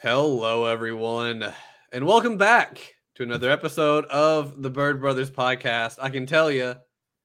Hello, 0.00 0.66
everyone, 0.66 1.52
and 1.92 2.06
welcome 2.06 2.36
back 2.36 2.94
to 3.16 3.22
another 3.24 3.50
episode 3.50 4.04
of 4.06 4.62
the 4.62 4.70
Bird 4.70 5.00
Brothers 5.00 5.30
podcast. 5.30 5.96
I 6.00 6.08
can 6.10 6.24
tell 6.26 6.50
you 6.50 6.74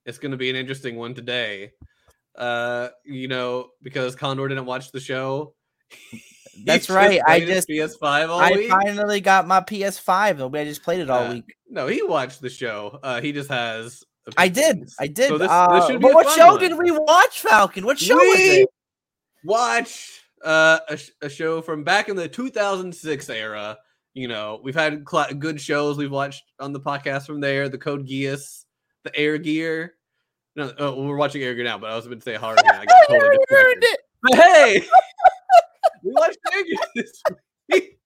it's 0.06 0.18
going 0.18 0.32
to 0.32 0.38
be 0.38 0.50
an 0.50 0.56
interesting 0.56 0.96
one 0.96 1.14
today. 1.14 1.72
Uh, 2.36 2.90
you 3.06 3.28
know, 3.28 3.70
because 3.84 4.16
Condor 4.16 4.48
didn't 4.48 4.66
watch 4.66 4.92
the 4.92 5.00
show. 5.00 5.54
That's 6.66 6.90
right, 6.90 7.20
I 7.28 7.40
just- 7.42 7.68
PS5 7.70 8.30
all 8.30 8.40
I 8.40 8.52
week. 8.52 8.70
finally 8.70 9.22
got 9.22 9.48
my 9.48 9.60
PS5. 9.62 10.56
I 10.56 10.64
just 10.66 10.84
played 10.84 11.02
it 11.02 11.10
all 11.10 11.28
Uh, 11.28 11.34
week. 11.34 11.56
No, 11.70 11.88
he 11.88 12.02
watched 12.04 12.42
the 12.42 12.50
show. 12.50 13.00
Uh, 13.04 13.22
he 13.22 13.32
just 13.32 13.50
has. 13.50 14.04
I 14.38 14.48
did. 14.48 14.90
I 15.00 15.08
did. 15.08 15.28
So 15.28 15.38
this, 15.38 15.50
uh, 15.52 15.88
this 15.90 16.00
but 16.02 16.14
what 16.14 16.36
show 16.36 16.54
one. 16.54 16.60
did 16.60 16.78
we 16.78 16.92
watch, 16.92 17.42
Falcon? 17.42 17.86
What 17.86 18.00
show 18.00 18.16
was 18.16 18.38
We 18.38 18.44
it? 18.62 18.70
watch 19.44 20.22
uh, 20.44 20.80
a, 20.90 20.98
sh- 20.98 21.12
a 21.22 21.30
show 21.30 21.62
from 21.62 21.84
back 21.84 22.10
in 22.10 22.16
the 22.16 22.28
2006 22.28 23.30
era. 23.30 23.78
You 24.14 24.28
know, 24.28 24.60
we've 24.64 24.76
had 24.76 25.04
cl- 25.10 25.34
good 25.34 25.60
shows 25.60 25.98
we've 25.98 26.12
watched 26.12 26.44
on 26.60 26.72
the 26.74 26.80
podcast 26.80 27.26
from 27.26 27.40
there. 27.42 27.70
The 27.70 27.78
Code 27.78 28.08
Geass, 28.08 28.66
the 29.04 29.16
Air 29.18 29.38
Gear. 29.38 29.94
No, 30.56 30.72
oh, 30.78 31.04
we're 31.04 31.16
watching 31.16 31.42
Air 31.42 31.56
Gear 31.56 31.64
now, 31.64 31.80
but 31.80 31.90
I 31.90 31.96
was 31.96 32.06
going 32.06 32.20
to 32.20 32.24
say 32.24 32.36
Hard 32.36 32.60
Gear. 32.62 32.74
I 32.74 32.86
got 32.86 32.96
totally 33.10 33.38
ruined 33.50 33.84
it. 33.84 34.00
But 34.22 34.36
hey, 34.36 34.80
we 36.04 36.12
watched 36.12 36.38
Air 36.54 36.64
Gear 36.64 36.78
this 36.96 37.24
week. 37.72 38.00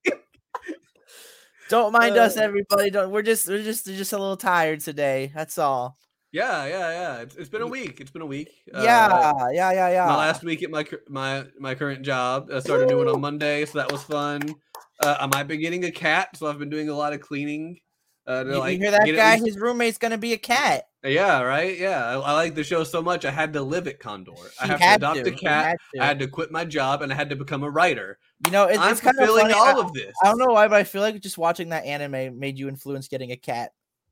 Don't 1.70 1.92
mind 1.92 2.16
us, 2.16 2.38
Uh, 2.38 2.44
everybody. 2.44 2.90
Don't. 2.90 3.12
We're 3.12 3.22
just 3.22 3.48
we're 3.50 3.64
just 3.64 3.86
just 3.86 4.14
a 4.14 4.18
little 4.18 4.38
tired 4.38 4.80
today. 4.80 5.34
That's 5.36 5.58
all. 5.58 5.98
Yeah, 6.38 6.66
yeah, 6.66 6.92
yeah. 6.92 7.22
It's, 7.22 7.36
it's 7.36 7.50
been 7.50 7.64
a 7.64 7.68
week. 7.68 8.00
It's 8.00 8.12
been 8.12 8.22
a 8.22 8.26
week. 8.28 8.50
Uh, 8.74 8.82
yeah, 8.84 9.34
yeah, 9.52 9.72
yeah, 9.72 9.90
yeah. 9.90 10.06
my 10.06 10.18
last 10.18 10.44
week 10.44 10.62
at 10.64 10.70
my 10.70 10.86
my 11.10 11.46
my 11.60 11.74
current 11.76 12.04
job. 12.04 12.50
I 12.54 12.60
started 12.60 12.86
a 12.86 12.92
new 12.92 12.98
one 12.98 13.08
on 13.08 13.20
Monday, 13.22 13.66
so 13.66 13.80
that 13.80 13.92
was 13.92 14.04
fun. 14.04 14.56
Uh, 15.04 15.18
I 15.20 15.26
might 15.28 15.44
be 15.44 15.58
getting 15.58 15.84
a 15.86 15.92
cat, 15.92 16.38
so 16.38 16.48
I've 16.48 16.60
been 16.60 16.70
doing 16.70 16.90
a 16.90 16.96
lot 16.96 17.14
of 17.14 17.22
cleaning. 17.22 17.80
Uh, 18.26 18.44
to, 18.44 18.50
you, 18.52 18.58
like, 18.58 18.78
hear 18.78 18.92
that 18.92 19.06
guy? 19.06 19.36
least- 19.36 19.46
His 19.46 19.58
roommate's 19.58 19.98
gonna 19.98 20.18
be 20.18 20.34
a 20.34 20.38
cat. 20.38 20.88
yeah, 21.04 21.42
right. 21.42 21.78
Yeah, 21.78 22.06
I, 22.06 22.14
I 22.16 22.34
like 22.34 22.56
the 22.56 22.64
show 22.64 22.84
so 22.84 23.02
much. 23.02 23.24
I 23.24 23.32
had 23.32 23.54
to 23.54 23.62
live 23.62 23.88
at 23.88 24.00
Condor. 24.00 24.34
I 24.62 24.68
have 24.68 24.80
to 24.80 24.96
adopt 24.96 25.24
to. 25.24 25.34
a 25.34 25.36
cat. 25.36 25.78
had. 25.96 26.04
I 26.04 26.06
had 26.06 26.20
to 26.20 26.28
quit 26.28 26.52
my 26.52 26.66
job, 26.66 27.02
and 27.02 27.12
I 27.12 27.16
had 27.16 27.30
to 27.30 27.36
become 27.36 27.64
a 27.64 27.70
writer. 27.70 28.20
You 28.46 28.52
know, 28.52 28.66
it, 28.66 28.80
I'm 28.80 28.92
it's 28.92 29.02
kind 29.02 29.18
of 29.18 29.30
funny. 29.30 29.54
all 29.54 29.82
I, 29.82 29.86
of 29.86 29.94
this. 29.94 30.14
I 30.24 30.28
don't 30.28 30.40
know 30.40 30.54
why, 30.54 30.68
but 30.68 30.76
I 30.76 30.84
feel 30.84 31.02
like 31.02 31.20
just 31.22 31.38
watching 31.38 31.70
that 31.70 31.86
anime 31.86 32.38
made 32.38 32.60
you 32.60 32.68
influence 32.68 33.08
getting 33.08 33.32
a 33.32 33.38
cat. 33.38 33.72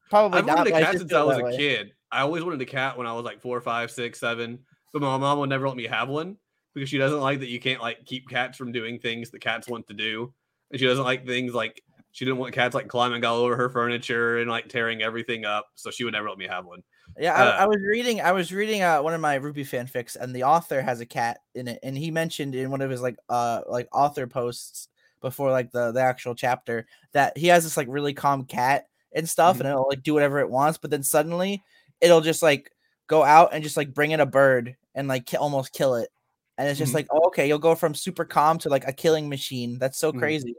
Probably 0.09 0.39
I've 0.39 0.45
not. 0.45 0.57
wanted 0.59 0.73
a 0.73 0.79
cat 0.79 0.97
since 0.97 1.13
I 1.13 1.23
was 1.23 1.39
a 1.39 1.43
way. 1.43 1.57
kid. 1.57 1.91
I 2.15 2.21
always 2.21 2.43
wanted 2.43 2.61
a 2.61 2.65
cat 2.65 2.97
when 2.97 3.07
I 3.07 3.13
was 3.13 3.25
like 3.25 3.41
four, 3.41 3.59
five, 3.61 3.91
six, 3.91 4.19
seven. 4.19 4.59
But 4.93 5.01
my 5.01 5.17
mom 5.17 5.39
would 5.39 5.49
never 5.49 5.67
let 5.67 5.77
me 5.77 5.87
have 5.87 6.07
one 6.07 6.37
because 6.73 6.89
she 6.89 6.97
doesn't 6.97 7.19
like 7.19 7.39
that 7.41 7.49
you 7.49 7.59
can't 7.59 7.81
like 7.81 8.05
keep 8.05 8.29
cats 8.29 8.57
from 8.57 8.71
doing 8.71 8.99
things 8.99 9.29
that 9.31 9.41
cats 9.41 9.67
want 9.67 9.87
to 9.87 9.93
do. 9.93 10.33
And 10.71 10.79
she 10.79 10.85
doesn't 10.85 11.03
like 11.03 11.25
things 11.25 11.53
like 11.53 11.81
she 12.11 12.23
didn't 12.23 12.37
want 12.37 12.53
cats 12.53 12.73
like 12.73 12.87
climbing 12.87 13.25
all 13.25 13.39
over 13.39 13.57
her 13.57 13.69
furniture 13.69 14.37
and 14.39 14.49
like 14.49 14.69
tearing 14.69 15.01
everything 15.01 15.43
up. 15.43 15.67
So 15.75 15.91
she 15.91 16.05
would 16.05 16.13
never 16.13 16.29
let 16.29 16.37
me 16.37 16.47
have 16.47 16.65
one. 16.65 16.81
Yeah, 17.19 17.33
Uh, 17.33 17.51
I, 17.51 17.63
I 17.63 17.65
was 17.67 17.77
reading. 17.81 18.21
I 18.21 18.31
was 18.31 18.53
reading 18.53 18.81
uh, 18.81 19.01
one 19.01 19.13
of 19.13 19.21
my 19.21 19.37
RWBY 19.37 19.69
fanfics, 19.69 20.15
and 20.15 20.33
the 20.35 20.43
author 20.43 20.81
has 20.81 21.01
a 21.01 21.05
cat 21.05 21.39
in 21.53 21.67
it, 21.67 21.79
and 21.83 21.97
he 21.97 22.09
mentioned 22.09 22.55
in 22.55 22.71
one 22.71 22.81
of 22.81 22.89
his 22.89 23.01
like 23.01 23.17
uh 23.29 23.61
like 23.67 23.87
author 23.93 24.27
posts 24.27 24.87
before 25.21 25.51
like 25.51 25.71
the 25.71 25.91
the 25.91 26.01
actual 26.01 26.35
chapter 26.35 26.87
that 27.11 27.37
he 27.37 27.47
has 27.47 27.63
this 27.63 27.77
like 27.77 27.87
really 27.89 28.13
calm 28.13 28.45
cat 28.45 28.85
and 29.13 29.29
stuff, 29.29 29.57
Mhm. 29.57 29.59
and 29.61 29.69
it'll 29.69 29.87
like 29.89 30.03
do 30.03 30.13
whatever 30.13 30.39
it 30.39 30.49
wants, 30.49 30.77
but 30.77 30.89
then 30.91 31.03
suddenly 31.03 31.63
it'll 32.01 32.21
just 32.21 32.41
like 32.41 32.71
go 33.07 33.23
out 33.23 33.49
and 33.53 33.63
just 33.63 33.77
like 33.77 33.93
bring 33.93 34.11
in 34.11 34.19
a 34.19 34.25
bird 34.25 34.75
and 34.95 35.07
like 35.07 35.25
ki- 35.25 35.37
almost 35.37 35.73
kill 35.73 35.95
it, 35.95 36.09
and 36.57 36.67
it's 36.67 36.79
just 36.79 36.91
Mhm. 36.91 36.95
like 36.95 37.07
oh, 37.11 37.27
okay, 37.27 37.47
you'll 37.47 37.59
go 37.59 37.75
from 37.75 37.93
super 37.95 38.25
calm 38.25 38.57
to 38.59 38.69
like 38.69 38.87
a 38.87 38.93
killing 38.93 39.29
machine. 39.29 39.77
That's 39.79 39.97
so 39.97 40.11
Mhm. 40.13 40.19
crazy. 40.19 40.55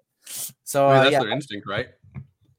So 0.65 0.87
I 0.87 0.91
mean, 0.91 1.01
uh, 1.01 1.03
that's 1.05 1.13
yeah, 1.13 1.21
their 1.21 1.31
instinct, 1.31 1.67
right? 1.69 1.89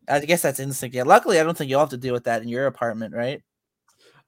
I 0.09 0.19
guess 0.21 0.41
that's 0.41 0.59
instinct. 0.59 0.95
Yeah, 0.95 1.03
luckily 1.03 1.39
I 1.39 1.43
don't 1.43 1.57
think 1.57 1.69
you'll 1.69 1.81
have 1.81 1.89
to 1.89 1.97
deal 1.97 2.13
with 2.13 2.23
that 2.25 2.41
in 2.41 2.47
your 2.47 2.67
apartment, 2.67 3.13
right? 3.13 3.41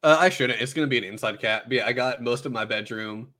Uh, 0.03 0.17
I 0.19 0.29
shouldn't. 0.29 0.61
It's 0.61 0.73
gonna 0.73 0.87
be 0.87 0.97
an 0.97 1.03
inside 1.03 1.39
cat. 1.39 1.63
But 1.67 1.75
yeah, 1.75 1.85
I 1.85 1.93
got 1.93 2.21
most 2.21 2.45
of 2.45 2.51
my 2.51 2.65
bedroom 2.65 3.33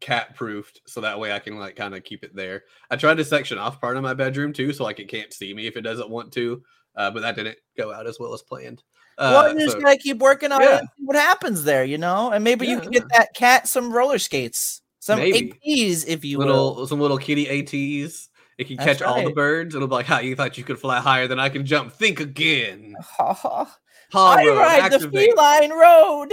cat 0.00 0.34
proofed, 0.36 0.82
so 0.86 1.00
that 1.00 1.18
way 1.18 1.32
I 1.32 1.38
can 1.38 1.58
like 1.58 1.74
kind 1.76 1.94
of 1.94 2.04
keep 2.04 2.22
it 2.24 2.34
there. 2.34 2.64
I 2.90 2.96
tried 2.96 3.16
to 3.16 3.24
section 3.24 3.58
off 3.58 3.80
part 3.80 3.96
of 3.96 4.02
my 4.02 4.14
bedroom 4.14 4.52
too, 4.52 4.72
so 4.72 4.84
like 4.84 5.00
it 5.00 5.08
can't 5.08 5.32
see 5.32 5.54
me 5.54 5.66
if 5.66 5.76
it 5.76 5.82
doesn't 5.82 6.10
want 6.10 6.32
to. 6.34 6.62
Uh, 6.96 7.10
but 7.10 7.20
that 7.20 7.36
didn't 7.36 7.58
go 7.76 7.92
out 7.92 8.06
as 8.06 8.18
well 8.18 8.32
as 8.34 8.42
planned. 8.42 8.82
Uh, 9.18 9.30
well, 9.34 9.52
you 9.52 9.60
just 9.60 9.72
so- 9.72 9.80
gotta 9.80 9.96
keep 9.96 10.18
working 10.18 10.52
on 10.52 10.60
yeah. 10.62 10.78
it. 10.78 10.84
What 10.98 11.16
happens 11.16 11.64
there, 11.64 11.84
you 11.84 11.98
know? 11.98 12.30
And 12.32 12.44
maybe 12.44 12.66
you 12.66 12.74
Yeah, 12.76 12.80
can 12.80 12.90
get 12.90 13.08
that 13.10 13.34
cat 13.34 13.66
some 13.68 13.92
roller 13.92 14.18
skates, 14.18 14.82
some 15.00 15.18
Maybe. 15.18 15.52
ATs, 15.52 16.04
if 16.04 16.24
you 16.24 16.38
will. 16.38 16.46
little 16.46 16.86
some 16.86 17.00
little 17.00 17.18
kitty 17.18 17.48
ATs. 17.48 18.28
It 18.58 18.66
can 18.68 18.76
That's 18.76 19.00
catch 19.00 19.02
all 19.02 19.22
the 19.22 19.32
birds. 19.32 19.74
It'll 19.74 19.86
be 19.88 19.94
like, 19.94 20.06
"How 20.06 20.20
you 20.20 20.34
thought 20.34 20.56
you 20.56 20.64
could 20.64 20.78
fly 20.78 20.98
higher 21.00 21.26
than 21.28 21.38
I 21.38 21.48
can 21.50 21.66
jump? 21.66 21.92
Think 21.92 22.20
again." 22.20 22.94
I 23.18 23.66
Paw 24.12 24.34
road, 24.36 24.56
ride 24.58 24.92
the 24.92 24.96
activate. 24.96 25.30
feline 25.34 25.72
road. 25.72 26.32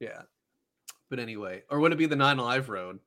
Yeah. 0.00 0.22
But 1.10 1.18
anyway, 1.18 1.62
or 1.68 1.78
would 1.80 1.92
it 1.92 1.98
be 1.98 2.06
the 2.06 2.16
nine 2.16 2.38
alive 2.38 2.68
road? 2.68 3.00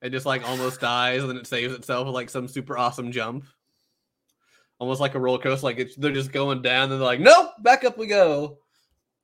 It 0.00 0.10
just 0.10 0.24
like 0.24 0.48
almost 0.48 0.80
dies 0.80 1.20
and 1.20 1.28
then 1.28 1.36
it 1.36 1.46
saves 1.46 1.74
itself 1.74 2.06
with 2.06 2.14
like 2.14 2.30
some 2.30 2.48
super 2.48 2.78
awesome 2.78 3.12
jump. 3.12 3.44
Almost 4.80 5.00
like 5.00 5.14
a 5.14 5.20
roller 5.20 5.38
coaster, 5.38 5.64
like 5.64 5.78
it's 5.78 5.94
they're 5.94 6.10
just 6.10 6.32
going 6.32 6.62
down 6.62 6.84
and 6.84 6.92
they're 6.92 7.06
like, 7.06 7.20
nope, 7.20 7.50
back 7.62 7.84
up 7.84 7.96
we 7.96 8.06
go. 8.06 8.58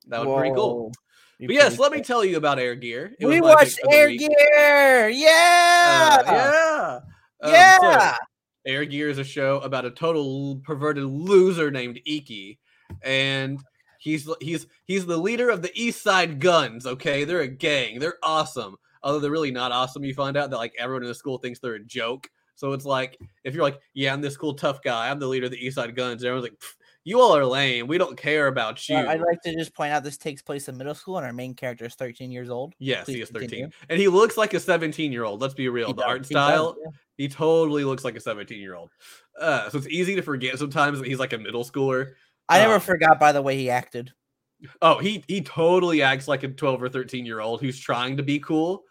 That 0.07 0.25
would 0.25 0.33
be 0.33 0.39
pretty 0.39 0.55
cool. 0.55 0.93
But 1.39 1.49
yes, 1.49 1.77
let 1.77 1.91
me 1.91 2.01
tell 2.01 2.23
you 2.23 2.37
about 2.37 2.59
Air 2.59 2.75
Gear. 2.75 3.13
It 3.19 3.25
We 3.25 3.41
watched 3.41 3.79
Air. 3.91 4.09
Gear. 4.09 5.09
Yeah. 5.09 6.17
Uh, 6.25 6.31
yeah. 6.31 6.99
Um, 7.41 7.51
so, 7.51 7.89
yeah. 7.89 8.15
Air 8.65 8.85
Gear 8.85 9.09
is 9.09 9.17
a 9.17 9.23
show 9.23 9.59
about 9.59 9.85
a 9.85 9.91
total 9.91 10.61
perverted 10.63 11.03
loser 11.03 11.71
named 11.71 11.99
Ikki, 12.05 12.59
and 13.01 13.59
he's 13.99 14.29
he's 14.41 14.67
he's 14.85 15.05
the 15.05 15.17
leader 15.17 15.49
of 15.49 15.61
the 15.61 15.71
East 15.73 16.03
Side 16.03 16.39
Guns. 16.39 16.85
Okay, 16.85 17.23
they're 17.23 17.41
a 17.41 17.47
gang. 17.47 17.99
They're 17.99 18.17
awesome. 18.23 18.77
Although 19.03 19.19
they're 19.19 19.31
really 19.31 19.51
not 19.51 19.71
awesome. 19.71 20.03
You 20.03 20.13
find 20.13 20.37
out 20.37 20.49
that 20.49 20.57
like 20.57 20.73
everyone 20.77 21.03
in 21.03 21.07
the 21.07 21.15
school 21.15 21.37
thinks 21.37 21.59
they're 21.59 21.75
a 21.75 21.83
joke. 21.83 22.29
So 22.57 22.73
it's 22.73 22.85
like 22.85 23.17
if 23.45 23.53
you're 23.53 23.63
like, 23.63 23.79
yeah, 23.93 24.11
I'm 24.11 24.19
this 24.19 24.35
cool 24.35 24.53
tough 24.55 24.81
guy. 24.81 25.09
I'm 25.09 25.19
the 25.19 25.27
leader 25.27 25.45
of 25.45 25.51
the 25.51 25.65
East 25.65 25.75
Side 25.75 25.95
Guns. 25.95 26.23
Everyone's 26.23 26.49
like, 26.49 26.61
you 27.03 27.21
all 27.21 27.37
are 27.37 27.45
lame. 27.45 27.87
We 27.87 27.97
don't 27.97 28.17
care 28.17 28.47
about 28.47 28.89
you. 28.89 28.97
Uh, 28.97 29.05
I'd 29.05 29.21
like 29.21 29.41
to 29.43 29.53
just 29.53 29.73
point 29.73 29.93
out 29.93 30.03
this 30.03 30.17
takes 30.17 30.41
place 30.41 30.67
in 30.67 30.75
middle 30.75 30.93
school, 30.95 31.17
and 31.17 31.25
our 31.25 31.31
main 31.31 31.53
character 31.53 31.85
is 31.85 31.93
13 31.95 32.31
years 32.31 32.49
old. 32.49 32.73
yes, 32.79 33.07
he 33.07 33.21
is 33.21 33.29
13, 33.29 33.47
continue. 33.47 33.69
and 33.89 33.99
he 33.99 34.07
looks 34.09 34.35
like 34.35 34.53
a 34.53 34.59
17 34.59 35.11
year 35.13 35.23
old. 35.23 35.39
Let's 35.39 35.53
be 35.53 35.69
real. 35.69 35.87
He 35.87 35.93
the 35.93 36.01
does, 36.01 36.09
art 36.09 36.27
he 36.27 36.33
does, 36.33 36.49
style. 36.49 36.75
yeah. 36.83 36.91
He 37.15 37.29
totally 37.29 37.83
looks 37.85 38.03
like 38.03 38.15
a 38.17 38.19
17 38.19 38.59
year 38.59 38.75
old. 38.75 38.89
Uh, 39.39 39.69
so 39.69 39.77
it's 39.77 39.87
easy 39.87 40.15
to 40.15 40.21
forget 40.21 40.57
sometimes 40.59 40.99
that 40.99 41.07
he's 41.07 41.19
like 41.19 41.33
a 41.33 41.37
middle 41.37 41.63
schooler. 41.63 42.13
I 42.49 42.59
never 42.59 42.75
Um, 42.75 42.81
forgot 42.81 43.19
by 43.19 43.31
the 43.31 43.41
way 43.41 43.55
he 43.55 43.69
acted. 43.69 44.11
Oh, 44.81 44.97
he 44.97 45.23
he 45.27 45.41
totally 45.41 46.01
acts 46.01 46.27
like 46.27 46.41
a 46.43 46.47
12 46.47 46.81
or 46.81 46.89
13 46.89 47.25
year 47.25 47.39
old 47.39 47.61
who's 47.61 47.79
trying 47.79 48.17
to 48.17 48.23
be 48.23 48.39
cool 48.39 48.83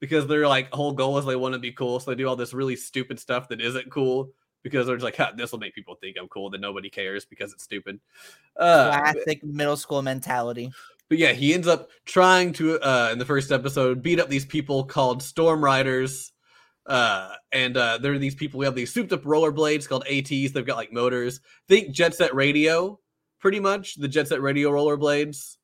because 0.00 0.26
their 0.26 0.48
like 0.48 0.72
whole 0.72 0.92
goal 0.92 1.18
is 1.18 1.24
they 1.26 1.36
want 1.36 1.52
to 1.54 1.58
be 1.60 1.72
cool. 1.72 2.00
So 2.00 2.10
they 2.10 2.16
do 2.16 2.26
all 2.28 2.36
this 2.36 2.52
really 2.54 2.76
stupid 2.76 3.20
stuff 3.20 3.48
that 3.48 3.60
isn't 3.60 3.90
cool 3.90 4.30
because 4.62 4.86
they're 4.86 4.96
just 4.96 5.04
like, 5.04 5.16
"Ha, 5.16 5.32
this 5.36 5.52
will 5.52 5.58
make 5.58 5.74
people 5.74 5.94
think 5.94 6.16
I'm 6.20 6.28
cool. 6.28 6.50
Then 6.50 6.60
nobody 6.60 6.90
cares 6.90 7.24
because 7.24 7.52
it's 7.52 7.62
stupid. 7.64 8.00
Uh, 8.56 8.90
but- 8.90 9.12
Classic 9.12 9.44
middle 9.44 9.76
school 9.76 10.02
mentality. 10.02 10.70
but 11.08 11.18
yeah, 11.18 11.32
he 11.32 11.54
ends 11.54 11.66
up 11.66 11.88
trying 12.04 12.52
to 12.54 12.78
uh 12.80 13.10
in 13.12 13.18
the 13.18 13.24
first 13.24 13.50
episode 13.52 14.02
beat 14.02 14.20
up 14.20 14.28
these 14.28 14.44
people 14.46 14.84
called 14.84 15.22
Storm 15.22 15.62
Riders. 15.64 16.32
Uh 16.86 17.34
and 17.52 17.76
uh 17.76 17.98
they're 17.98 18.18
these 18.18 18.34
people 18.34 18.58
we 18.58 18.64
have 18.64 18.74
these 18.74 18.92
souped 18.92 19.12
up 19.12 19.22
rollerblades 19.24 19.88
called 19.88 20.04
ATs. 20.06 20.52
They've 20.52 20.66
got 20.66 20.76
like 20.76 20.92
motors. 20.92 21.40
Think 21.68 21.94
Jet 21.94 22.14
Set 22.14 22.34
Radio, 22.34 22.98
pretty 23.38 23.60
much. 23.60 23.96
The 23.96 24.08
Jet 24.08 24.28
Set 24.28 24.40
Radio 24.40 24.70
rollerblades. 24.70 25.56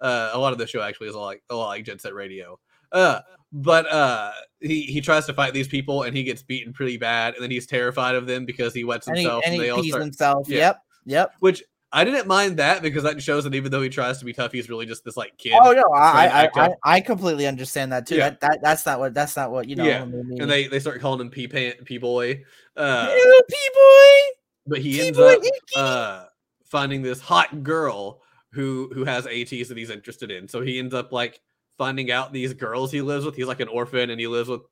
Uh 0.00 0.30
a 0.32 0.38
lot 0.38 0.52
of 0.52 0.58
the 0.58 0.66
show 0.66 0.80
actually 0.82 1.08
is 1.08 1.14
a 1.14 1.18
lot 1.18 1.26
like 1.26 1.42
a 1.50 1.54
lot 1.54 1.68
like 1.68 1.84
Jet 1.84 2.00
Set 2.00 2.14
Radio. 2.14 2.58
Uh 2.92 3.20
but 3.52 3.90
uh 3.90 4.30
he 4.60 4.82
he 4.82 5.00
tries 5.00 5.24
to 5.26 5.32
fight 5.32 5.54
these 5.54 5.68
people 5.68 6.02
and 6.02 6.16
he 6.16 6.22
gets 6.22 6.42
beaten 6.42 6.72
pretty 6.72 6.96
bad 6.96 7.34
and 7.34 7.42
then 7.42 7.50
he's 7.50 7.66
terrified 7.66 8.14
of 8.14 8.26
them 8.26 8.44
because 8.44 8.74
he 8.74 8.84
wets 8.84 9.06
And 9.06 9.16
he, 9.16 9.22
himself 9.22 9.42
and 9.46 9.54
and 9.54 9.62
he 9.62 9.66
they 9.68 9.70
all 9.70 9.80
pees 9.82 9.90
start 9.92 10.02
himself. 10.02 10.48
yeah. 10.48 10.58
Yep. 10.58 10.82
Yep. 11.06 11.32
which 11.40 11.62
I 11.90 12.04
didn't 12.04 12.26
mind 12.26 12.58
that 12.58 12.82
because 12.82 13.02
that 13.04 13.22
shows 13.22 13.44
that 13.44 13.54
even 13.54 13.70
though 13.72 13.80
he 13.80 13.88
tries 13.88 14.18
to 14.18 14.26
be 14.26 14.34
tough, 14.34 14.52
he's 14.52 14.68
really 14.68 14.84
just 14.84 15.06
this 15.06 15.16
like 15.16 15.38
kid. 15.38 15.54
Oh 15.62 15.72
no, 15.72 15.84
I 15.94 16.44
I, 16.44 16.50
I. 16.54 16.70
I 16.84 17.00
completely 17.00 17.46
understand 17.46 17.92
that 17.92 18.06
too. 18.06 18.16
Yeah. 18.16 18.28
That, 18.28 18.40
that 18.42 18.58
that's 18.62 18.84
not 18.84 18.98
what 19.00 19.14
that's 19.14 19.34
not 19.36 19.50
what 19.50 19.66
you 19.66 19.74
know. 19.76 19.84
Yeah, 19.84 20.02
and 20.02 20.50
they 20.50 20.66
they 20.66 20.80
start 20.80 21.00
calling 21.00 21.18
him 21.18 21.30
P 21.30 21.48
Pant 21.48 21.82
P 21.86 21.96
Boy. 21.96 22.44
Uh, 22.76 23.08
Ew, 23.10 23.40
P-boy, 23.48 24.36
but 24.66 24.80
he 24.80 25.00
ends 25.00 25.16
P-boy, 25.16 25.32
up 25.32 25.38
Icky. 25.42 25.52
uh 25.76 26.24
finding 26.66 27.00
this 27.00 27.20
hot 27.22 27.62
girl 27.62 28.20
who 28.52 28.90
who 28.92 29.04
has 29.06 29.26
ATs 29.26 29.68
that 29.68 29.78
he's 29.78 29.88
interested 29.88 30.30
in. 30.30 30.46
So 30.46 30.60
he 30.60 30.78
ends 30.78 30.92
up 30.92 31.10
like 31.10 31.40
finding 31.78 32.10
out 32.10 32.32
these 32.32 32.52
girls 32.52 32.92
he 32.92 33.00
lives 33.00 33.24
with. 33.24 33.36
He's 33.36 33.46
like 33.46 33.60
an 33.60 33.68
orphan 33.68 34.10
and 34.10 34.20
he 34.20 34.26
lives 34.26 34.48
with 34.48 34.62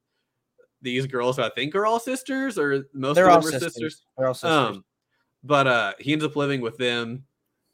these 0.82 1.06
girls 1.06 1.36
who 1.36 1.42
I 1.42 1.50
think 1.50 1.74
are 1.74 1.86
all 1.86 1.98
sisters 1.98 2.58
or 2.58 2.84
most 2.92 3.14
They're 3.14 3.30
of 3.30 3.42
them 3.42 3.48
are 3.48 3.52
sisters. 3.52 3.74
sisters. 3.74 4.02
They're 4.18 4.26
all 4.26 4.34
sisters. 4.34 4.50
Um, 4.50 4.84
but 5.42 5.66
uh, 5.66 5.92
he 5.98 6.12
ends 6.12 6.24
up 6.24 6.36
living 6.36 6.60
with 6.60 6.76
them, 6.76 7.24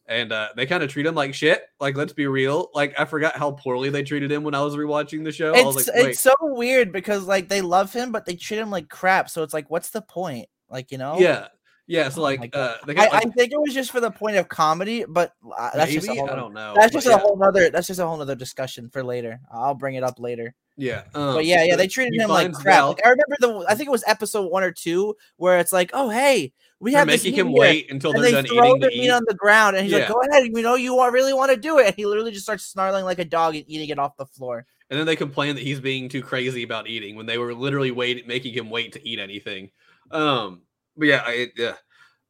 and 0.07 0.31
uh, 0.31 0.49
they 0.57 0.67
kind 0.67 0.83
of 0.83 0.91
treat 0.91 1.07
him 1.07 1.15
like 1.15 1.33
shit. 1.33 1.63
Like, 1.81 1.97
let's 1.97 2.13
be 2.13 2.27
real. 2.27 2.71
Like, 2.75 2.95
I 2.99 3.07
forgot 3.07 3.37
how 3.37 3.53
poorly 3.53 3.89
they 3.89 4.03
treated 4.03 4.31
him 4.31 4.43
when 4.43 4.55
I 4.55 4.61
was 4.61 4.77
rewatching 4.77 5.25
the 5.25 5.33
show. 5.33 5.53
It's 5.55 5.89
like, 5.89 5.97
it's 5.97 6.21
so 6.21 6.35
weird 6.41 6.93
because 6.93 7.25
like 7.25 7.49
they 7.49 7.63
love 7.63 7.93
him, 7.93 8.13
but 8.13 8.27
they 8.27 8.35
treat 8.35 8.59
him 8.59 8.71
like 8.71 8.89
crap. 8.89 9.31
So 9.31 9.43
it's 9.43 9.55
like, 9.55 9.71
what's 9.71 9.91
the 9.91 10.03
point? 10.03 10.49
Like 10.69 10.93
you 10.93 10.99
know. 10.99 11.19
Yeah, 11.19 11.49
yeah. 11.87 12.09
So 12.09 12.21
Oh 12.21 12.25
like, 12.25 12.51
God. 12.51 12.55
uh, 12.55 12.77
I, 12.89 12.95
got 12.95 13.15
I 13.15 13.21
think 13.21 13.53
it 13.53 13.61
was 13.61 13.75
just 13.75 13.91
for 13.91 14.01
the 14.01 14.11
point 14.11 14.37
of 14.37 14.49
comedy, 14.49 15.05
but 15.09 15.33
uh, 15.57 15.71
that's 15.75 15.93
just 15.93 16.09
a 16.09 16.15
whole, 16.15 16.31
I 16.31 16.37
don't 16.37 16.55
know. 16.55 16.75
that's 16.77 16.93
just 16.93 17.07
yeah, 17.07 17.15
a 17.15 17.19
whole 17.19 17.37
nother 17.37 17.71
that's 17.71 17.87
just 17.87 18.01
a 18.01 18.07
whole 18.07 18.17
nother 18.17 18.35
discussion 18.35 18.89
for 18.89 19.03
later. 19.03 19.41
I'll 19.53 19.75
bring 19.75 19.95
it 19.95 20.05
up 20.05 20.19
later. 20.19 20.55
Yeah, 20.77 21.05
um, 21.15 21.35
but 21.35 21.45
yeah, 21.45 21.65
yeah, 21.65 21.77
they 21.77 21.87
treated 21.87 22.19
him 22.19 22.31
like 22.31 22.53
crap. 22.53 22.85
Like, 22.85 23.07
I 23.07 23.11
remember 23.11 23.37
the 23.41 23.67
I 23.69 23.75
think 23.75 23.89
it 23.89 23.93
was 23.93 24.05
episode 24.07 24.51
one 24.51 24.63
or 24.63 24.73
two 24.73 25.17
where 25.37 25.59
it's 25.59 25.73
like, 25.73 25.91
oh 25.93 26.09
hey, 26.09 26.53
we 26.81 26.95
have 26.95 27.07
making 27.07 27.35
him 27.35 27.49
here," 27.49 27.61
wait 27.61 27.91
until 27.91 28.13
And 28.13 28.25
they're 28.25 28.31
they 28.31 28.43
done 28.43 28.47
throw 28.47 28.69
eating 28.69 28.81
the 28.81 28.89
meat 28.89 29.05
eat. 29.05 29.11
on 29.11 29.23
the 29.29 29.35
ground, 29.35 29.77
and 29.77 29.85
he's 29.85 29.95
like, 29.95 30.09
"Go 30.09 30.21
ahead, 30.31 30.45
you 30.45 30.63
know 30.63 30.75
you 30.75 30.95
want, 30.95 31.13
really 31.13 31.35
want 31.35 31.51
to 31.51 31.57
do 31.59 31.79
it." 31.79 31.89
And 31.89 31.95
he 31.95 32.07
literally 32.07 32.33
just 32.33 32.45
starts 32.45 32.65
snarling 32.65 33.05
like 33.05 33.19
a 33.19 33.25
dog 33.25 33.55
and 33.55 33.65
eating 33.69 33.91
it 33.91 33.99
off 33.99 34.17
the 34.17 34.27
floor. 34.27 34.65
And 34.89 34.99
then 34.99 35.07
they 35.07 35.17
complain 35.17 35.55
that 35.57 35.63
he's 35.63 35.81
being 35.81 36.09
too 36.09 36.23
crazy 36.23 36.63
about 36.63 36.89
eating 36.89 37.17
when 37.17 37.27
they 37.27 37.39
were 37.39 37.55
literally 37.55 37.91
wait 37.91 38.27
making 38.27 38.55
him 38.55 38.71
wait 38.71 38.93
to 38.93 39.09
eat 39.09 39.19
anything. 39.19 39.71
Um, 40.11 40.63
but 40.97 41.09
yeah, 41.09 41.23
I, 41.25 41.49
yeah. 41.57 41.75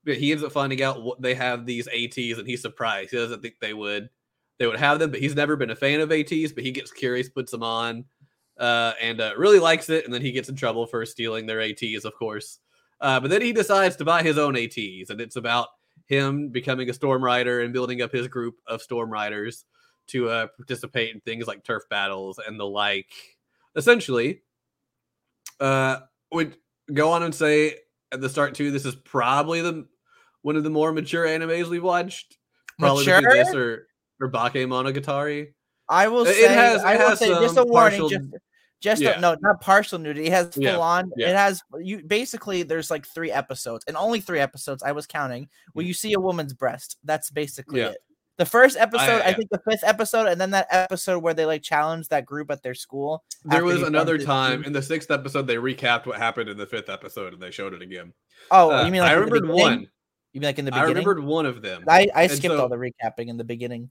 But 0.05 0.17
he 0.17 0.33
ends 0.33 0.43
up 0.43 0.53
finding 0.53 0.83
out 0.83 1.03
what 1.03 1.23
they 1.23 1.35
have 1.35 1.65
these 1.65 1.87
ATs, 1.89 2.39
and 2.39 2.47
he's 2.47 2.63
surprised. 2.63 3.11
He 3.11 3.17
doesn't 3.17 3.41
think 3.41 3.55
they 3.61 3.75
would 3.75 4.11
they 4.59 4.67
would 4.67 4.79
have 4.79 4.99
them, 4.99 5.11
but 5.11 5.21
he's 5.21 5.35
never 5.35 5.57
been 5.57 5.71
a 5.71 5.77
fan 5.77 6.01
of 6.01 6.13
ATs. 6.13 6.53
But 6.53 6.65
he 6.65 6.73
gets 6.73 6.91
curious, 6.91 7.29
puts 7.29 7.53
them 7.53 7.63
on, 7.63 8.05
uh, 8.59 8.93
and 9.01 9.21
uh, 9.21 9.35
really 9.37 9.59
likes 9.59 9.89
it. 9.91 10.05
And 10.05 10.13
then 10.13 10.23
he 10.23 10.33
gets 10.33 10.49
in 10.49 10.57
trouble 10.57 10.87
for 10.87 11.05
stealing 11.07 11.47
their 11.47 11.61
ATs, 11.61 12.05
of 12.05 12.15
course. 12.15 12.59
Uh, 13.01 13.19
but 13.21 13.31
then 13.31 13.43
he 13.43 13.53
decides 13.53 13.97
to 13.97 14.05
buy 14.05 14.23
his 14.23 14.39
own 14.39 14.57
ATs, 14.57 15.11
and 15.11 15.21
it's 15.21 15.37
about 15.37 15.69
him 16.07 16.49
becoming 16.49 16.91
a 16.91 16.95
storm 16.95 17.25
rider 17.25 17.61
and 17.61 17.73
building 17.73 18.03
up 18.03 18.13
his 18.13 18.29
group 18.29 18.57
of 18.67 18.83
storm 18.83 19.11
riders 19.11 19.65
to 20.09 20.29
uh, 20.29 20.47
participate 20.57 21.15
in 21.15 21.21
things 21.21 21.47
like 21.47 21.65
turf 21.65 21.83
battles 21.89 22.39
and 22.45 22.59
the 22.59 22.67
like. 22.67 23.11
Essentially, 23.75 24.43
uh, 25.59 26.01
would 26.31 26.57
go 26.93 27.11
on 27.11 27.23
and 27.23 27.35
say 27.35 27.77
at 28.13 28.21
the 28.21 28.29
start 28.29 28.55
too. 28.55 28.71
This 28.71 28.85
is 28.85 28.95
probably 28.95 29.61
the 29.63 29.87
one 30.43 30.57
of 30.57 30.65
the 30.65 30.71
more 30.71 30.93
mature 30.93 31.27
animes 31.27 31.69
we've 31.69 31.83
watched. 31.83 32.37
Probably 32.79 33.07
Mature? 33.07 33.33
this 33.33 33.55
or 33.55 33.87
or 34.21 34.31
Bakemonogatari. 34.31 35.53
I 35.89 36.09
will 36.09 36.27
It 36.27 36.35
say, 36.35 36.49
has- 36.53 36.83
I 36.85 36.97
will 36.97 37.17
say, 37.17 37.29
just 37.29 37.57
a 37.57 37.65
warning, 37.65 38.01
partial- 38.01 38.09
just, 38.09 38.29
just 38.81 39.03
a- 39.03 39.21
no, 39.21 39.37
not 39.41 39.61
partial 39.61 39.99
nudity. 39.99 40.27
It 40.27 40.33
has 40.33 40.55
full 40.55 40.63
Yeah, 40.63 40.79
on. 40.79 41.11
yeah. 41.17 41.31
It 41.31 41.37
has 41.37 41.63
you 41.81 42.03
basically. 42.07 42.63
There's 42.63 42.91
like 42.91 43.07
three 43.07 43.31
episodes, 43.31 43.85
and 43.87 43.97
only 43.97 44.21
three 44.21 44.41
episodes. 44.41 44.83
I 44.83 44.93
was 44.93 45.07
counting 45.07 45.49
where 45.73 45.85
you 45.85 45.95
see 45.95 46.13
a 46.15 46.21
woman's 46.21 46.55
breast. 46.55 46.99
That's 47.05 47.31
basically 47.31 47.81
Mm. 47.81 47.83
Yeah. 47.85 47.91
it. 47.91 47.99
The 48.39 48.47
first 48.47 48.79
episode, 48.79 49.21
I 49.23 49.29
yeah. 49.29 49.35
think 49.35 49.51
the 49.51 49.61
fifth 49.69 49.85
episode, 49.85 50.27
and 50.27 50.41
then 50.41 50.53
that 50.53 50.67
episode 50.71 51.23
where 51.23 51.35
they 51.35 51.45
like 51.45 51.63
challenged 51.63 52.11
that 52.11 52.25
group 52.25 52.51
at 52.51 52.63
their 52.63 52.75
school. 52.75 53.25
There 53.45 53.65
was 53.65 53.83
another 53.83 54.17
time 54.17 54.65
in 54.65 54.73
the 54.73 54.83
sixth 54.83 55.11
episode 55.11 55.47
they 55.47 55.57
recapped 55.57 56.07
what 56.07 56.17
happened 56.19 56.49
in 56.49 56.57
the 56.57 56.67
fifth 56.67 56.89
episode 56.89 57.35
and 57.35 57.43
they 57.43 57.51
showed 57.51 57.75
it 57.75 57.83
again. 57.83 58.13
Oh, 58.51 58.71
Uh, 58.71 58.85
you 58.87 58.91
mean 58.91 59.03
like 59.03 59.11
I 59.11 59.15
remembered 59.15 59.49
one. 59.49 59.89
You 60.33 60.41
mean 60.41 60.49
like 60.49 60.59
in 60.59 60.65
the 60.65 60.71
beginning? 60.71 60.87
I 60.87 60.89
remembered 60.89 61.23
one 61.23 61.45
of 61.45 61.61
them. 61.61 61.85
I, 61.87 62.09
I 62.15 62.27
skipped 62.27 62.55
so- 62.55 62.61
all 62.61 62.69
the 62.69 62.77
recapping 62.77 63.29
in 63.29 63.37
the 63.37 63.45
beginning. 63.45 63.91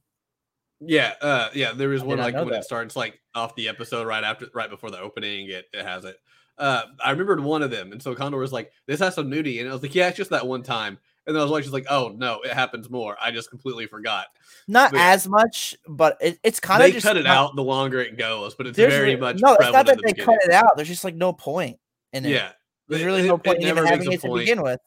Yeah, 0.83 1.13
uh, 1.21 1.49
yeah. 1.53 1.73
There 1.73 1.89
was 1.89 2.01
I 2.01 2.05
one 2.05 2.17
like 2.17 2.33
when 2.33 2.49
that. 2.49 2.61
it 2.61 2.63
starts 2.63 2.95
like 2.95 3.21
off 3.35 3.55
the 3.55 3.69
episode 3.69 4.07
right 4.07 4.23
after, 4.23 4.47
right 4.55 4.69
before 4.69 4.89
the 4.89 4.99
opening. 4.99 5.49
It, 5.49 5.65
it 5.71 5.85
has 5.85 6.05
it. 6.05 6.17
Uh, 6.57 6.83
I 7.03 7.11
remembered 7.11 7.39
one 7.39 7.61
of 7.61 7.69
them, 7.69 7.91
and 7.91 8.01
so 8.01 8.15
Condor 8.15 8.37
was 8.37 8.51
like, 8.51 8.71
"This 8.87 8.99
has 8.99 9.13
some 9.13 9.29
nudity," 9.29 9.59
and 9.59 9.69
I 9.69 9.73
was 9.73 9.83
like, 9.83 9.93
"Yeah, 9.93 10.07
it's 10.07 10.17
just 10.17 10.31
that 10.31 10.47
one 10.47 10.63
time." 10.63 10.97
And 11.27 11.35
then 11.35 11.39
I 11.41 11.43
was 11.43 11.51
like, 11.51 11.63
"She's 11.63 11.71
like, 11.73 11.85
oh 11.89 12.13
no, 12.17 12.41
it 12.41 12.51
happens 12.51 12.89
more. 12.89 13.15
I 13.21 13.31
just 13.31 13.49
completely 13.49 13.85
forgot." 13.85 14.25
Not 14.67 14.91
But- 14.91 15.01
as 15.01 15.27
much, 15.27 15.75
but 15.87 16.17
it, 16.19 16.39
it's 16.43 16.59
kind 16.59 16.81
of 16.81 16.87
They 16.87 16.93
just 16.93 17.05
cut 17.05 17.17
it 17.17 17.23
not- 17.23 17.37
out 17.51 17.55
the 17.55 17.63
longer 17.63 17.99
it 18.01 18.17
goes, 18.17 18.55
but 18.55 18.65
it's 18.67 18.77
very 18.77 19.15
much 19.15 19.39
no. 19.39 19.53
It's 19.53 19.71
not 19.71 19.85
that 19.85 19.97
the 19.97 20.01
they 20.03 20.13
beginning. 20.13 20.25
cut 20.25 20.43
it 20.45 20.51
out. 20.51 20.75
There's 20.75 20.87
just 20.87 21.03
like 21.03 21.15
no 21.15 21.31
point 21.33 21.77
in 22.13 22.25
it. 22.25 22.29
Yeah, 22.29 22.51
There's 22.87 23.03
really 23.03 23.21
it- 23.21 23.27
no 23.27 23.37
point 23.37 23.61
in 23.61 23.67
even 23.67 23.85
having 23.85 24.11
it 24.11 24.21
to 24.21 24.27
point. 24.27 24.41
begin 24.41 24.61
with. 24.63 24.79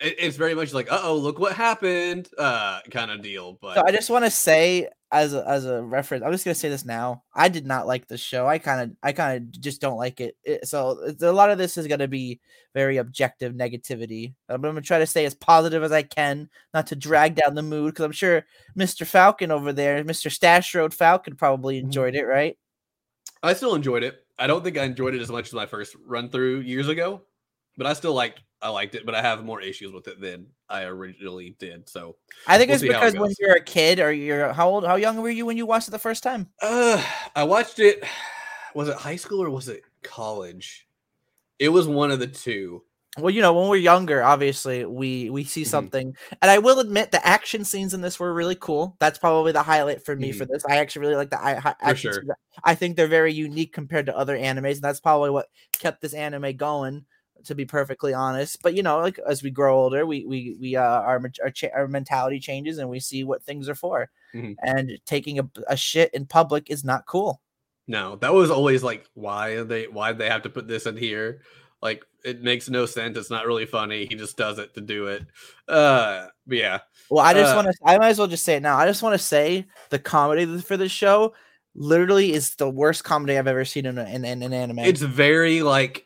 It, 0.00 0.16
it's 0.18 0.36
very 0.36 0.54
much 0.54 0.74
like, 0.74 0.90
"Uh 0.90 1.00
oh, 1.04 1.16
look 1.16 1.38
what 1.38 1.52
happened," 1.54 2.28
uh, 2.36 2.80
kind 2.90 3.10
of 3.10 3.22
deal. 3.22 3.56
But 3.62 3.76
So 3.76 3.82
I 3.86 3.92
just 3.92 4.10
want 4.10 4.24
to 4.24 4.30
say, 4.30 4.88
as 5.12 5.34
a, 5.34 5.48
as 5.48 5.64
a 5.66 5.82
reference, 5.82 6.24
I'm 6.24 6.32
just 6.32 6.44
gonna 6.44 6.54
say 6.54 6.68
this 6.68 6.84
now. 6.84 7.22
I 7.34 7.48
did 7.48 7.64
not 7.64 7.86
like 7.86 8.08
this 8.08 8.20
show. 8.20 8.46
I 8.46 8.58
kind 8.58 8.80
of, 8.80 8.96
I 9.02 9.12
kind 9.12 9.36
of 9.36 9.60
just 9.60 9.80
don't 9.80 9.96
like 9.98 10.20
it. 10.20 10.36
it. 10.44 10.66
So 10.66 11.12
a 11.20 11.32
lot 11.32 11.50
of 11.50 11.58
this 11.58 11.76
is 11.76 11.86
gonna 11.86 12.08
be 12.08 12.40
very 12.74 12.96
objective 12.96 13.54
negativity. 13.54 14.34
I'm 14.48 14.60
gonna 14.62 14.80
try 14.80 14.98
to 14.98 15.06
stay 15.06 15.24
as 15.24 15.34
positive 15.34 15.82
as 15.82 15.92
I 15.92 16.02
can, 16.02 16.48
not 16.74 16.88
to 16.88 16.96
drag 16.96 17.36
down 17.36 17.54
the 17.54 17.62
mood, 17.62 17.94
because 17.94 18.04
I'm 18.04 18.12
sure 18.12 18.44
Mr. 18.76 19.06
Falcon 19.06 19.50
over 19.50 19.72
there, 19.72 20.02
Mr. 20.04 20.30
Stash 20.30 20.74
Road 20.74 20.92
Falcon, 20.92 21.36
probably 21.36 21.76
Mm-hmm. 21.76 21.86
enjoyed 21.86 22.14
it, 22.16 22.24
right? 22.24 22.58
I 23.42 23.52
still 23.54 23.74
enjoyed 23.74 24.02
it. 24.02 24.24
I 24.38 24.46
don't 24.46 24.64
think 24.64 24.76
I 24.76 24.84
enjoyed 24.84 25.14
it 25.14 25.22
as 25.22 25.30
much 25.30 25.46
as 25.46 25.52
my 25.52 25.66
first 25.66 25.94
run 26.04 26.30
through 26.30 26.60
years 26.60 26.88
ago, 26.88 27.22
but 27.76 27.86
I 27.86 27.92
still 27.92 28.12
liked 28.14 28.40
I 28.62 28.68
liked 28.70 28.94
it. 28.94 29.04
But 29.06 29.14
I 29.14 29.22
have 29.22 29.44
more 29.44 29.60
issues 29.60 29.92
with 29.92 30.08
it 30.08 30.20
than 30.20 30.46
I 30.68 30.84
originally 30.84 31.56
did. 31.58 31.88
So, 31.88 32.16
I 32.46 32.58
think 32.58 32.68
We'll 32.70 32.76
it's 32.76 32.82
how 32.84 32.88
it 33.06 33.12
because 33.12 33.14
when 33.20 33.32
you're 33.38 33.56
a 33.56 33.62
kid, 33.62 34.00
or 34.00 34.12
you're 34.12 34.52
how 34.52 34.68
old, 34.68 34.86
how 34.86 34.96
young 34.96 35.16
were 35.20 35.30
you 35.30 35.46
when 35.46 35.56
you 35.56 35.66
watched 35.66 35.88
it 35.88 35.92
the 35.92 35.98
first 35.98 36.22
time? 36.22 36.48
uh, 36.62 37.02
I 37.34 37.44
watched 37.44 37.78
it. 37.78 38.04
Was 38.74 38.88
it 38.88 38.96
high 38.96 39.16
school 39.16 39.42
or 39.42 39.50
was 39.50 39.68
it 39.68 39.82
college? 40.02 40.86
It 41.58 41.70
was 41.70 41.86
one 41.88 42.10
of 42.10 42.18
the 42.18 42.26
two. 42.26 42.82
well 43.18 43.30
you 43.30 43.40
know 43.40 43.54
when 43.54 43.68
we're 43.70 43.76
younger 43.76 44.22
obviously 44.22 44.84
we 44.84 45.30
we 45.30 45.42
see 45.44 45.62
Mhm. 45.62 45.66
something 45.68 46.14
and 46.42 46.50
i 46.50 46.58
will 46.58 46.80
admit 46.80 47.10
the 47.10 47.26
action 47.26 47.64
scenes 47.64 47.94
in 47.94 48.02
this 48.02 48.20
were 48.20 48.34
really 48.34 48.56
cool 48.56 48.94
that's 49.00 49.18
probably 49.18 49.52
the 49.52 49.62
highlight 49.62 50.04
for 50.04 50.14
me 50.14 50.32
for 50.32 50.44
this 50.44 50.62
i 50.68 50.76
actually 50.76 51.00
really 51.06 51.16
like 51.16 51.30
the 51.30 51.40
I, 51.42 51.52
action 51.80 51.86
Mm-hmm. 51.88 51.96
sure. 51.96 52.12
scenes. 52.12 52.32
i 52.62 52.74
think 52.74 52.94
they're 52.96 53.06
very 53.06 53.32
unique 53.32 53.72
compared 53.72 54.04
to 54.06 54.16
other 54.16 54.36
animes 54.36 54.74
and 54.74 54.82
that's 54.82 55.00
probably 55.00 55.30
what 55.30 55.46
kept 55.72 56.02
this 56.02 56.12
anime 56.12 56.54
going 56.58 57.06
to 57.44 57.54
be 57.54 57.64
perfectly 57.64 58.12
honest 58.14 58.62
but 58.62 58.74
you 58.74 58.82
know 58.82 58.98
like 58.98 59.18
as 59.28 59.42
we 59.42 59.50
grow 59.50 59.78
older 59.78 60.04
we 60.06 60.24
we 60.26 60.56
we 60.60 60.76
uh 60.76 60.82
our 60.82 61.20
our, 61.42 61.50
cha- 61.50 61.68
our 61.74 61.86
mentality 61.88 62.38
changes 62.40 62.78
and 62.78 62.88
we 62.88 62.98
see 63.00 63.24
what 63.24 63.42
things 63.42 63.68
are 63.68 63.74
for 63.74 64.10
Mhm. 64.34 64.56
and 64.62 64.90
taking 65.06 65.38
a, 65.38 65.48
a 65.68 65.76
shit 65.76 66.12
in 66.14 66.26
public 66.26 66.70
is 66.70 66.84
not 66.84 67.06
cool 67.06 67.40
No, 67.88 68.16
that 68.16 68.34
was 68.34 68.50
always 68.50 68.82
like, 68.82 69.06
why 69.14 69.50
are 69.50 69.62
they? 69.64 69.86
Why 69.86 70.12
they 70.12 70.28
have 70.28 70.42
to 70.42 70.50
put 70.50 70.66
this 70.66 70.86
in 70.86 70.96
here? 70.96 71.42
Like, 71.80 72.04
it 72.24 72.42
makes 72.42 72.68
no 72.68 72.84
sense. 72.84 73.16
It's 73.16 73.30
not 73.30 73.46
really 73.46 73.64
funny. 73.66 74.06
He 74.06 74.16
just 74.16 74.36
does 74.36 74.58
it 74.58 74.74
to 74.74 74.80
do 74.80 75.06
it. 75.06 75.22
Uh, 75.68 76.26
yeah, 76.48 76.80
Well, 77.08 77.24
I 77.24 77.32
just 77.32 77.52
Uh, 77.52 77.56
want 77.62 77.68
to. 77.68 77.74
I 77.84 77.96
might 77.98 78.08
as 78.08 78.18
well 78.18 78.26
just 78.26 78.42
say 78.44 78.56
it 78.56 78.62
now. 78.62 78.76
I 78.76 78.86
just 78.86 79.02
want 79.04 79.14
to 79.14 79.24
say 79.24 79.66
the 79.90 80.00
comedy 80.00 80.58
for 80.62 80.76
this 80.76 80.90
show 80.90 81.32
literally 81.76 82.32
is 82.32 82.56
the 82.56 82.68
worst 82.68 83.04
comedy 83.04 83.38
I've 83.38 83.46
ever 83.46 83.64
seen 83.64 83.86
in 83.86 83.98
a- 83.98 84.04
in, 84.04 84.24
in 84.24 84.42
an 84.42 84.52
anime. 84.52 84.80
it's 84.80 85.02
very 85.02 85.62
like 85.62 86.05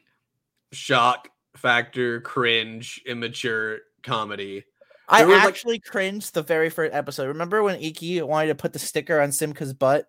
shock 0.73 1.29
factor, 1.57 2.21
cringe, 2.21 3.01
immature 3.07 3.79
comedy. 4.03 4.65
I 5.09 5.25
was, 5.25 5.37
like- 5.39 5.49
actually 5.49 5.79
cringed 5.81 6.35
the 6.35 6.43
very 6.43 6.71
first 6.71 6.95
episode. 6.95 7.27
Remember 7.29 7.63
when 7.63 7.81
Ikki 7.81 8.23
wanted 8.23 8.49
to 8.49 8.55
put 8.55 8.73
the 8.73 8.79
sticker 8.79 9.21
on 9.21 9.31
Simca's 9.31 9.73
butt? 9.75 10.07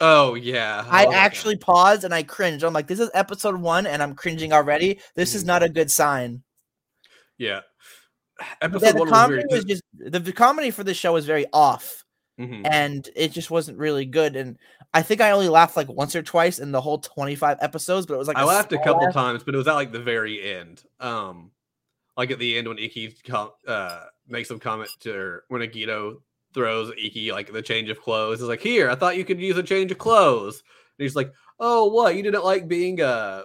Oh 0.00 0.34
yeah, 0.34 0.84
I 0.90 1.06
Oh, 1.06 1.10
yeah. 1.10 1.16
actually 1.16 1.56
paused 1.56 2.04
and 2.04 2.12
I 2.12 2.22
cringed. 2.22 2.64
I'm 2.64 2.74
like, 2.74 2.86
this 2.86 3.00
is 3.00 3.10
episode 3.14 3.56
one, 3.60 3.86
and 3.86 4.02
I'm 4.02 4.14
cringing 4.14 4.52
already. 4.52 5.00
This 5.14 5.34
is 5.34 5.44
not 5.44 5.62
a 5.62 5.68
good 5.68 5.90
sign. 5.90 6.42
yeah. 7.38 7.60
Episode 8.60 8.84
yeah, 8.84 8.92
the 8.92 8.98
one 8.98 9.08
was 9.08 9.18
comedy 9.18 9.36
weird. 9.48 9.50
was 9.50 9.64
just 9.64 9.82
the, 9.94 10.32
comedy 10.32 10.70
for 10.70 10.84
this 10.84 10.98
show 10.98 11.14
was 11.14 11.24
very 11.24 11.46
off. 11.54 12.02
Mhm. 12.38 12.66
and 12.70 13.08
it 13.16 13.32
just 13.32 13.50
wasn't 13.50 13.78
really 13.78 14.04
good. 14.04 14.36
And 14.36 14.58
I 14.96 15.02
think 15.02 15.20
I 15.20 15.30
only 15.30 15.50
laughed 15.50 15.76
like 15.76 15.88
once 15.88 16.16
or 16.16 16.22
twice 16.22 16.58
in 16.58 16.72
the 16.72 16.80
whole 16.80 16.96
25 16.96 17.58
episodes, 17.60 18.06
but 18.06 18.14
it 18.14 18.16
was 18.16 18.28
like 18.28 18.38
I 18.38 18.44
laughed 18.44 18.72
a 18.72 18.78
couple 18.78 19.12
times, 19.12 19.44
but 19.44 19.54
it 19.54 19.58
was 19.58 19.68
at 19.68 19.74
like 19.74 19.92
the 19.92 20.00
very 20.00 20.54
end. 20.54 20.82
Um, 21.00 21.50
like 22.16 22.30
at 22.30 22.38
the 22.38 22.56
end 22.56 22.66
when 22.66 22.78
Ikki 22.78 23.14
com- 23.26 23.52
uh 23.68 24.04
makes 24.26 24.48
some 24.48 24.58
comment 24.58 24.88
to 25.00 25.12
her, 25.12 25.44
when 25.48 25.60
Agito 25.60 26.22
throws 26.54 26.92
Ikki 26.96 27.30
like 27.30 27.52
the 27.52 27.60
change 27.60 27.90
of 27.90 28.00
clothes. 28.00 28.40
It's 28.40 28.48
like, 28.48 28.62
here, 28.62 28.88
I 28.88 28.94
thought 28.94 29.18
you 29.18 29.26
could 29.26 29.38
use 29.38 29.58
a 29.58 29.62
change 29.62 29.92
of 29.92 29.98
clothes. 29.98 30.62
And 30.98 31.04
he's 31.04 31.14
like, 31.14 31.30
oh, 31.60 31.84
what? 31.84 32.16
You 32.16 32.22
didn't 32.22 32.44
like 32.44 32.66
being 32.66 33.02
a 33.02 33.44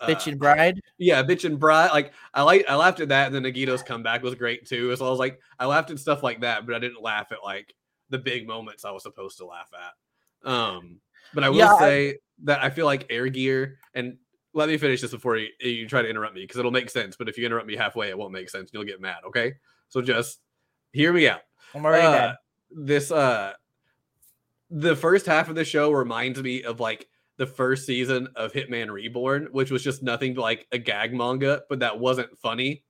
bitch 0.00 0.26
uh, 0.26 0.30
and 0.30 0.38
bride. 0.38 0.80
yeah, 0.96 1.22
bitch 1.22 1.44
and 1.44 1.60
bride. 1.60 1.90
Like 1.90 2.14
I 2.32 2.44
like 2.44 2.64
I 2.66 2.76
laughed 2.76 3.00
at 3.00 3.10
that, 3.10 3.26
and 3.26 3.34
then 3.34 3.52
Agito's 3.52 3.82
comeback 3.82 4.22
was 4.22 4.34
great 4.36 4.66
too. 4.66 4.96
So 4.96 5.06
I 5.06 5.10
was 5.10 5.18
like, 5.18 5.38
I 5.58 5.66
laughed 5.66 5.90
at 5.90 5.98
stuff 5.98 6.22
like 6.22 6.40
that, 6.40 6.64
but 6.64 6.74
I 6.74 6.78
didn't 6.78 7.02
laugh 7.02 7.30
at 7.30 7.44
like 7.44 7.74
the 8.08 8.18
big 8.18 8.46
moments 8.46 8.86
I 8.86 8.90
was 8.90 9.02
supposed 9.02 9.36
to 9.36 9.44
laugh 9.44 9.68
at. 9.74 9.92
Um, 10.44 11.00
but 11.34 11.44
I 11.44 11.48
will 11.50 11.58
Yeah, 11.58 11.74
I- 11.74 11.78
say 11.78 12.18
that 12.44 12.62
I 12.62 12.70
feel 12.70 12.86
like 12.86 13.06
Air 13.10 13.28
Gear, 13.28 13.78
and 13.94 14.16
let 14.54 14.68
me 14.68 14.76
finish 14.78 15.00
this 15.00 15.10
before 15.10 15.36
you, 15.36 15.48
you 15.60 15.86
try 15.88 16.02
to 16.02 16.08
interrupt 16.08 16.34
me 16.34 16.42
because 16.42 16.56
it'll 16.58 16.70
make 16.70 16.88
sense. 16.90 17.16
But 17.16 17.28
if 17.28 17.36
you 17.36 17.44
interrupt 17.46 17.66
me 17.66 17.76
halfway, 17.76 18.08
it 18.08 18.16
won't 18.18 18.32
make 18.32 18.48
sense. 18.48 18.70
You'll 18.72 18.84
get 18.84 19.00
mad. 19.00 19.18
Okay, 19.26 19.54
so 19.88 20.00
just 20.00 20.40
hear 20.92 21.12
me 21.12 21.28
out 21.28 21.40
I'm 21.74 21.84
already 21.84 22.06
uh, 22.06 22.10
mad. 22.12 22.36
this 22.70 23.10
uh 23.10 23.52
the 24.70 24.96
first 24.96 25.26
half 25.26 25.48
of 25.48 25.54
the 25.54 25.64
show 25.64 25.90
reminds 25.92 26.42
me 26.42 26.62
of 26.62 26.80
like 26.80 27.08
the 27.36 27.46
first 27.46 27.86
season 27.86 28.28
of 28.36 28.52
Hitman 28.52 28.90
Reborn, 28.90 29.48
which 29.52 29.70
was 29.70 29.82
just 29.82 30.02
nothing 30.02 30.34
but 30.34 30.42
like 30.42 30.66
a 30.72 30.78
gag 30.78 31.14
manga, 31.14 31.62
but 31.68 31.78
that 31.80 31.98
wasn't 31.98 32.36
funny. 32.38 32.84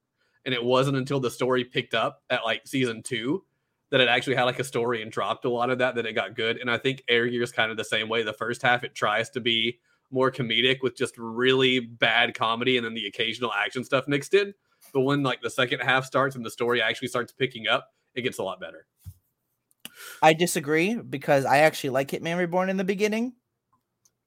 And 0.44 0.54
it 0.54 0.62
wasn't 0.64 0.96
until 0.96 1.20
the 1.20 1.30
story 1.30 1.64
picked 1.64 1.94
up 1.94 2.22
at 2.30 2.44
like 2.44 2.62
season 2.66 3.02
two 3.02 3.44
that 3.90 4.00
it 4.00 4.08
actually 4.08 4.36
had 4.36 4.44
like 4.44 4.58
a 4.58 4.64
story 4.64 5.02
and 5.02 5.10
dropped 5.10 5.44
a 5.44 5.50
lot 5.50 5.70
of 5.70 5.78
that 5.78 5.94
that 5.94 6.06
it 6.06 6.12
got 6.12 6.34
good. 6.34 6.58
And 6.58 6.70
I 6.70 6.78
think 6.78 7.02
Air 7.08 7.26
Gear 7.26 7.42
is 7.42 7.52
kind 7.52 7.70
of 7.70 7.76
the 7.76 7.84
same 7.84 8.08
way. 8.08 8.22
The 8.22 8.32
first 8.32 8.62
half 8.62 8.84
it 8.84 8.94
tries 8.94 9.30
to 9.30 9.40
be 9.40 9.78
more 10.10 10.30
comedic 10.30 10.78
with 10.82 10.96
just 10.96 11.14
really 11.18 11.80
bad 11.80 12.34
comedy 12.34 12.76
and 12.76 12.84
then 12.84 12.94
the 12.94 13.06
occasional 13.06 13.52
action 13.52 13.84
stuff 13.84 14.08
mixed 14.08 14.34
in. 14.34 14.54
but 14.92 15.02
when 15.02 15.22
like 15.22 15.42
the 15.42 15.50
second 15.50 15.80
half 15.80 16.04
starts 16.04 16.36
and 16.36 16.44
the 16.44 16.50
story 16.50 16.80
actually 16.80 17.08
starts 17.08 17.32
picking 17.32 17.66
up, 17.66 17.88
it 18.14 18.22
gets 18.22 18.38
a 18.38 18.42
lot 18.42 18.60
better. 18.60 18.86
I 20.22 20.32
disagree 20.32 20.94
because 20.96 21.44
I 21.44 21.58
actually 21.58 21.90
like 21.90 22.10
Hitman 22.10 22.38
Reborn 22.38 22.70
in 22.70 22.76
the 22.76 22.84
beginning. 22.84 23.34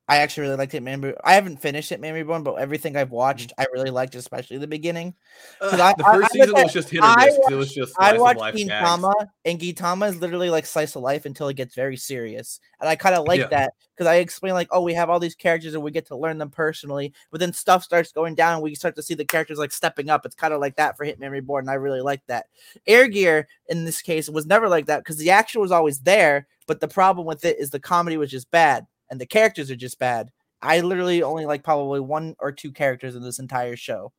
I 0.08 0.18
actually 0.18 0.44
really 0.44 0.58
liked 0.58 0.74
Hitman. 0.74 1.02
Re- 1.04 1.14
I 1.24 1.36
haven't 1.36 1.62
finished 1.62 1.90
Hitman 1.90 2.14
Reborn, 2.14 2.44
but 2.44 2.56
everything 2.56 2.98
I've 2.98 3.12
watched, 3.12 3.54
I 3.58 3.66
really 3.72 3.92
liked, 3.92 4.14
especially 4.16 4.58
the 4.58 4.68
beginning. 4.68 5.14
Uh, 5.62 5.68
I- 5.82 5.94
the 5.98 6.06
I- 6.06 6.14
first 6.16 6.26
I 6.26 6.28
season 6.34 6.48
look 6.50 6.58
was 6.58 6.66
at- 6.66 6.74
just 6.74 6.90
hit 6.90 7.00
or 7.02 7.06
I 7.06 7.26
miss. 7.28 7.38
'cause 7.38 7.52
it 7.52 7.56
was 7.56 7.74
just 7.74 7.94
I 7.98 8.18
watched. 8.18 8.42
Gintama, 8.58 9.14
and 9.46 9.60
Gintama 9.60 10.10
is 10.10 10.18
literally 10.20 10.50
like 10.50 10.66
slice 10.66 10.96
of 10.98 11.02
life 11.04 11.26
until 11.26 11.48
it 11.48 11.56
gets 11.56 11.76
very 11.76 11.96
serious, 11.96 12.60
and 12.82 12.90
I 12.90 12.96
kind 12.98 13.16
of 13.16 13.26
like 13.26 13.40
Yeah. 13.40 13.48
that 13.48 13.74
because 13.96 14.08
I 14.08 14.16
explain 14.16 14.54
like, 14.54 14.68
oh, 14.72 14.82
we 14.82 14.94
have 14.96 15.10
all 15.10 15.20
these 15.20 15.36
characters 15.36 15.76
and 15.76 15.84
we 15.84 15.92
get 15.92 16.08
to 16.08 16.18
learn 16.18 16.40
them 16.40 16.50
personally, 16.50 17.14
but 17.30 17.40
then 17.40 17.54
stuff 17.54 17.84
starts 17.84 18.12
going 18.12 18.36
down, 18.36 18.56
and 18.56 18.64
we 18.64 18.76
start 18.76 18.96
to 18.98 19.04
see 19.04 19.14
the 19.14 19.24
characters 19.24 19.60
like 19.60 19.72
stepping 19.72 20.10
up. 20.10 20.26
It's 20.26 20.36
kind 20.36 20.54
of 20.54 20.60
like 20.60 20.76
that 20.76 20.98
for 20.98 21.06
Hitman 21.06 21.32
Reborn, 21.32 21.64
and 21.66 21.72
I 21.72 21.76
really 21.76 22.02
like 22.02 22.22
that. 22.28 22.48
Air 22.86 23.08
Gear 23.08 23.48
in 23.70 23.86
this 23.86 24.02
case 24.02 24.28
was 24.28 24.46
never 24.46 24.68
like 24.68 24.88
that 24.88 24.98
because 25.00 25.18
the 25.18 25.30
action 25.30 25.62
was 25.62 25.72
always 25.72 26.00
there, 26.00 26.48
but 26.68 26.82
the 26.82 26.88
problem 26.90 27.26
with 27.26 27.46
it 27.46 27.60
is 27.60 27.70
the 27.70 27.80
comedy 27.80 28.18
was 28.18 28.30
just 28.32 28.52
bad 28.52 28.88
and 29.12 29.22
the 29.22 29.28
characters 29.28 29.70
are 29.70 29.76
just 29.76 30.00
bad. 30.00 30.32
I 30.62 30.80
literally 30.80 31.22
only 31.22 31.46
like 31.46 31.64
probably 31.64 32.00
one 32.00 32.36
or 32.40 32.52
two 32.52 32.72
characters 32.72 33.16
in 33.16 33.22
this 33.22 33.38
entire 33.40 33.76
show. 33.76 34.12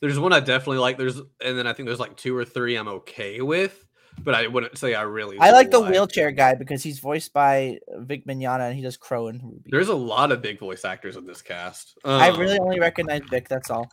There's 0.00 0.18
one 0.18 0.32
I 0.32 0.40
definitely 0.40 0.78
like. 0.78 0.98
There's 0.98 1.16
and 1.18 1.58
then 1.58 1.66
I 1.66 1.72
think 1.72 1.86
there's 1.86 2.00
like 2.00 2.16
two 2.16 2.36
or 2.36 2.44
three 2.44 2.76
I'm 2.76 2.88
okay 2.88 3.42
with, 3.42 3.84
but 4.22 4.34
I 4.34 4.46
wouldn't 4.46 4.76
say 4.78 4.94
I 4.94 5.02
really. 5.02 5.38
I 5.38 5.50
like 5.52 5.70
the 5.70 5.78
like. 5.78 5.90
wheelchair 5.92 6.30
guy 6.30 6.54
because 6.54 6.82
he's 6.82 6.98
voiced 6.98 7.32
by 7.34 7.78
Vic 7.98 8.26
Mignogna 8.26 8.68
and 8.68 8.74
he 8.76 8.82
does 8.82 8.96
Qrow 8.96 9.28
and 9.28 9.40
RWBY. 9.40 9.62
There's 9.66 9.88
a 9.88 9.94
lot 9.94 10.32
of 10.32 10.40
big 10.42 10.58
voice 10.58 10.84
actors 10.84 11.16
in 11.16 11.26
this 11.26 11.42
cast. 11.42 11.98
I 12.04 12.30
Um, 12.30 12.40
really 12.40 12.58
only 12.58 12.80
recognize 12.80 13.20
Vic. 13.30 13.48
That's 13.48 13.70
all. 13.70 13.90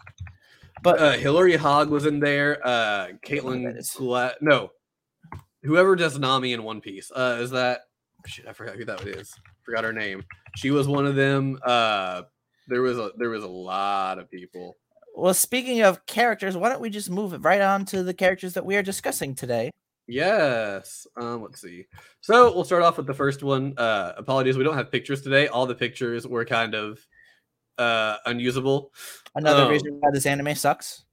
But 0.82 1.00
uh, 1.00 1.12
Hilary 1.14 1.58
Haag 1.58 1.90
was 1.90 2.06
in 2.06 2.20
there. 2.20 2.66
Uh, 2.66 3.08
know 3.08 3.08
who 3.08 3.14
that 3.14 3.22
Caitlin. 3.22 3.96
Gla- 3.98 4.36
no, 4.42 4.72
whoever 5.64 5.96
does 5.98 6.18
Nami 6.18 6.54
in 6.54 6.64
One 6.64 6.80
Piece. 6.80 7.12
Uh, 7.14 7.40
is 7.42 7.52
that 7.52 7.82
shit? 8.26 8.48
I 8.48 8.54
forgot 8.54 8.76
who 8.78 8.86
that 8.86 9.02
is. 9.06 9.34
Forgot 9.66 9.84
her 9.84 9.94
name. 9.94 10.24
She 10.56 10.72
was 10.72 10.88
one 10.88 11.06
of 11.06 11.16
them. 11.16 11.58
Uh, 11.64 12.24
there 12.68 12.82
was 12.82 12.98
a 12.98 13.12
there 13.18 13.30
was 13.30 13.44
a 13.44 13.48
lot 13.48 14.20
of 14.20 14.30
people. 14.30 14.76
well, 15.16 15.34
speaking 15.34 15.82
of 15.82 16.06
characters, 16.06 16.56
why 16.58 16.70
don't 16.70 16.82
we 16.82 16.90
just 16.90 17.10
move 17.10 17.34
it 17.34 17.40
right 17.40 17.62
on 17.62 17.86
to 17.86 18.04
the 18.04 18.14
characters 18.14 18.54
that 18.54 18.66
we 18.66 18.76
are 18.76 18.84
discussing 18.84 19.36
today? 19.36 19.70
Yes. 20.08 21.08
Um, 21.16 21.42
let's 21.44 21.62
see. 21.62 21.86
So 22.22 22.54
we'll 22.54 22.66
start 22.66 22.84
off 22.84 22.98
with 22.98 23.08
the 23.08 23.14
first 23.14 23.42
one. 23.42 23.74
Uh, 23.78 24.14
apologies, 24.18 24.58
we 24.58 24.64
don't 24.66 24.76
have 24.76 24.92
pictures 24.92 25.22
today. 25.22 25.48
All 25.48 25.66
the 25.66 25.76
pictures 25.76 26.28
were 26.28 26.46
kind 26.46 26.76
of 26.76 27.00
uh 27.78 28.18
unusable. 28.26 28.92
Another 29.36 29.64
Oh. 29.64 29.70
reason 29.70 29.98
why 30.00 30.10
this 30.12 30.26
anime 30.26 30.54
sucks. 30.56 31.06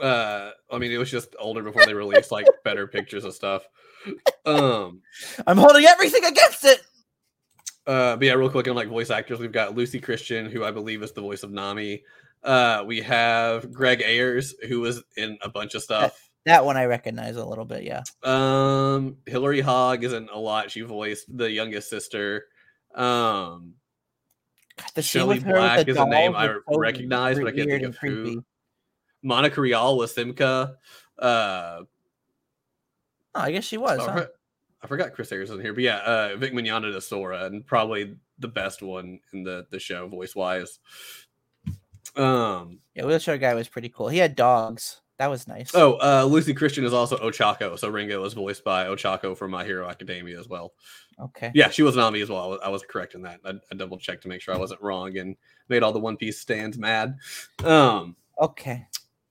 Uh, 0.00 0.50
I 0.70 0.78
mean, 0.78 0.90
it 0.90 0.96
was 0.98 1.10
just 1.10 1.36
older 1.38 1.62
before 1.62 1.84
they 1.84 1.92
released 1.94 2.32
like 2.32 2.46
better 2.64 2.86
pictures 2.86 3.24
of 3.24 3.34
stuff. 3.34 3.66
Um, 4.44 5.00
I'm 5.46 5.56
holding 5.56 5.84
everything 5.84 6.24
against 6.24 6.64
it. 6.64 6.80
Uh, 7.86 8.16
but 8.16 8.26
yeah, 8.26 8.34
real 8.34 8.50
quick 8.50 8.68
on 8.68 8.76
like 8.76 8.88
voice 8.88 9.10
actors, 9.10 9.38
we've 9.38 9.52
got 9.52 9.74
Lucy 9.74 10.00
Christian, 10.00 10.46
who 10.46 10.64
I 10.64 10.70
believe 10.70 11.02
is 11.02 11.12
the 11.12 11.20
voice 11.20 11.42
of 11.42 11.50
Nami. 11.50 12.02
Uh, 12.42 12.84
we 12.86 13.00
have 13.02 13.72
Greg 13.72 14.02
Ayres, 14.04 14.54
who 14.68 14.80
was 14.80 15.02
in 15.16 15.38
a 15.42 15.48
bunch 15.48 15.74
of 15.74 15.82
stuff. 15.82 16.28
That 16.44 16.64
one 16.64 16.76
I 16.76 16.86
recognize 16.86 17.36
a 17.36 17.44
little 17.44 17.64
bit. 17.64 17.84
Yeah. 17.84 18.02
Um, 18.24 19.16
Hilary 19.26 19.62
Haag 19.62 20.02
is 20.02 20.12
in 20.12 20.28
a 20.32 20.38
lot. 20.38 20.70
She 20.70 20.80
voiced 20.80 21.36
the 21.36 21.48
youngest 21.48 21.88
sister. 21.88 22.46
Um, 22.94 23.74
God, 24.76 24.90
the 24.94 25.02
scene 25.02 25.20
Shelley 25.20 25.38
her 25.40 25.52
Black 25.52 25.86
the 25.86 25.92
is 25.92 25.96
a 25.98 26.04
name 26.04 26.34
I 26.34 26.56
recognize, 26.68 27.38
but 27.38 27.48
I 27.48 27.52
can't 27.52 27.70
think 27.70 27.82
of 27.84 27.96
who. 27.98 28.44
Monica 29.22 29.60
Rial 29.60 29.96
was 29.96 30.12
Simca. 30.14 30.74
Uh, 31.16 31.82
Oh, 33.34 33.40
I 33.40 33.52
guess 33.52 33.64
she 33.64 33.78
was. 33.78 34.00
Huh? 34.00 34.26
I 34.82 34.86
forgot 34.88 35.14
Chris 35.14 35.30
in 35.30 35.60
here, 35.60 35.72
but 35.72 35.84
yeah, 35.84 35.98
uh, 35.98 36.36
Vic 36.36 36.52
Mignogna 36.52 36.92
to 36.92 37.00
Sora, 37.00 37.44
and 37.44 37.64
probably 37.64 38.16
the 38.38 38.48
best 38.48 38.82
one 38.82 39.20
in 39.32 39.44
the 39.44 39.66
the 39.70 39.78
show 39.78 40.08
voice 40.08 40.34
wise. 40.34 40.80
Um. 42.16 42.80
Yeah, 42.94 43.04
wheelchair 43.04 43.38
guy 43.38 43.54
was 43.54 43.68
pretty 43.68 43.88
cool. 43.88 44.08
He 44.08 44.18
had 44.18 44.34
dogs. 44.34 45.00
That 45.18 45.30
was 45.30 45.46
nice. 45.46 45.70
Oh, 45.74 45.98
uh, 46.02 46.24
Lucy 46.24 46.52
Christian 46.52 46.84
is 46.84 46.92
also 46.92 47.16
Ochako, 47.18 47.78
so 47.78 47.88
Ringo 47.88 48.20
was 48.20 48.34
voiced 48.34 48.64
by 48.64 48.86
Ochako 48.86 49.36
from 49.36 49.52
My 49.52 49.64
Hero 49.64 49.88
Academia 49.88 50.38
as 50.38 50.48
well. 50.48 50.72
okay. 51.20 51.52
Yeah, 51.54 51.70
she 51.70 51.82
was 51.82 51.94
Nami 51.94 52.20
as 52.22 52.28
well. 52.28 52.42
I 52.42 52.46
was, 52.46 52.60
I 52.64 52.68
was 52.70 52.82
correct 52.82 53.14
in 53.14 53.22
that. 53.22 53.38
I, 53.44 53.52
I 53.70 53.76
double 53.76 53.98
checked 53.98 54.22
to 54.24 54.28
make 54.28 54.40
sure 54.40 54.52
I 54.52 54.58
wasn't 54.58 54.82
wrong 54.82 55.16
and 55.18 55.36
made 55.68 55.84
all 55.84 55.92
the 55.92 56.00
One 56.00 56.16
Piece 56.16 56.40
stands 56.40 56.76
mad. 56.76 57.16
Um. 57.62 58.16
Okay. 58.40 58.84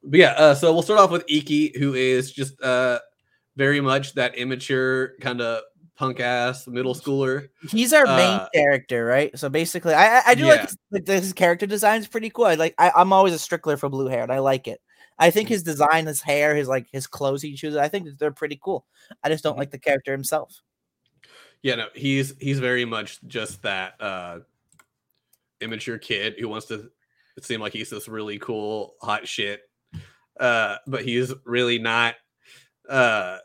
But 0.03 0.19
yeah, 0.19 0.31
uh, 0.31 0.55
so 0.55 0.71
we'll 0.71 0.81
start 0.81 1.01
off 1.01 1.11
with 1.11 1.25
Iki, 1.27 1.77
who 1.77 1.93
is 1.93 2.31
just 2.31 2.61
uh 2.61 2.99
very 3.55 3.81
much 3.81 4.13
that 4.13 4.35
immature 4.35 5.13
kind 5.21 5.41
of 5.41 5.63
punk 5.95 6.19
ass 6.19 6.67
middle 6.67 6.95
schooler. 6.95 7.49
He's 7.69 7.93
our 7.93 8.05
main 8.07 8.39
Uh, 8.39 8.47
character, 8.53 9.05
right? 9.05 9.37
So 9.37 9.49
basically, 9.49 9.93
I 9.93 10.21
I, 10.25 10.35
do 10.35 10.43
Yeah. 10.45 10.49
like 10.51 10.61
his, 10.61 10.77
like 10.91 11.07
his 11.07 11.33
character 11.33 11.65
design 11.67 11.99
is 11.99 12.07
pretty 12.07 12.29
cool. 12.29 12.45
I 12.45 12.55
like 12.55 12.75
I, 12.77 12.91
I'm 12.95 13.13
always 13.13 13.33
a 13.33 13.39
stickler 13.39 13.77
for 13.77 13.89
blue 13.89 14.07
hair, 14.07 14.23
and 14.23 14.31
I 14.31 14.39
like 14.39 14.67
it. 14.67 14.81
I 15.19 15.29
think 15.29 15.47
Mm-hmm. 15.47 15.53
his 15.53 15.63
design, 15.63 16.07
his 16.07 16.21
hair, 16.21 16.55
his 16.55 16.67
like 16.67 16.87
his 16.91 17.05
clothes 17.07 17.41
he 17.43 17.55
chooses, 17.55 17.77
I 17.77 17.87
think 17.87 18.07
they're 18.17 18.31
pretty 18.31 18.59
cool. 18.63 18.85
I 19.23 19.29
just 19.29 19.43
Mm-hmm. 19.43 19.49
don't 19.51 19.57
like 19.59 19.71
the 19.71 19.79
character 19.79 20.11
himself. 20.11 20.61
Yeah, 21.61 21.75
no, 21.75 21.87
he's 21.93 22.33
he's 22.39 22.59
very 22.59 22.85
much 22.85 23.19
just 23.27 23.61
that 23.63 24.01
uh 24.01 24.39
immature 25.61 25.97
kid 25.99 26.35
who 26.39 26.47
wants 26.49 26.65
to 26.67 26.89
seem 27.41 27.61
like 27.61 27.73
he's 27.73 27.89
this 27.89 28.07
really 28.07 28.39
cool 28.39 28.95
hot 29.01 29.27
shit. 29.27 29.61
Uh 30.39 30.77
but 30.87 31.03
he's 31.03 31.33
really 31.45 31.77
not 31.77 32.15
uh 32.89 33.37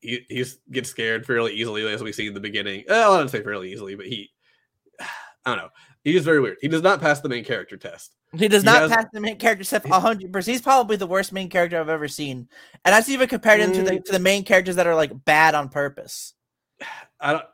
he 0.00 0.24
he's 0.28 0.58
gets 0.70 0.88
scared 0.90 1.26
fairly 1.26 1.52
easily 1.54 1.86
as 1.92 2.02
we 2.02 2.12
see 2.12 2.26
in 2.26 2.34
the 2.34 2.40
beginning. 2.40 2.84
Uh, 2.88 2.94
I 3.12 3.18
don't 3.18 3.28
say 3.28 3.42
fairly 3.42 3.72
easily, 3.72 3.94
but 3.94 4.06
he 4.06 4.30
I 5.00 5.06
don't 5.46 5.56
know. 5.58 5.68
He's 6.04 6.24
very 6.24 6.40
weird. 6.40 6.58
He 6.60 6.68
does 6.68 6.82
not 6.82 7.00
pass 7.00 7.20
the 7.20 7.28
main 7.28 7.44
character 7.44 7.76
test. 7.76 8.14
He 8.32 8.46
does 8.48 8.62
He 8.62 8.66
not 8.66 8.82
has- 8.82 8.90
pass 8.90 9.06
the 9.12 9.20
main 9.20 9.38
character 9.38 9.64
stuff 9.64 9.84
hundred 9.84 10.32
percent. 10.32 10.52
He's 10.54 10.62
probably 10.62 10.96
the 10.96 11.06
worst 11.06 11.32
main 11.32 11.48
character 11.48 11.80
I've 11.80 11.88
ever 11.88 12.08
seen, 12.08 12.48
and 12.84 12.92
that's 12.94 13.08
even 13.08 13.28
compared 13.28 13.60
him 13.60 13.72
to 13.72 13.82
the 13.82 13.90
Mm. 13.92 14.04
to 14.04 14.12
the 14.12 14.18
main 14.18 14.44
characters 14.44 14.76
that 14.76 14.86
are 14.86 14.94
like 14.94 15.12
bad 15.24 15.54
on 15.54 15.68
purpose. 15.68 16.34
I 17.20 17.32
don't. 17.32 17.44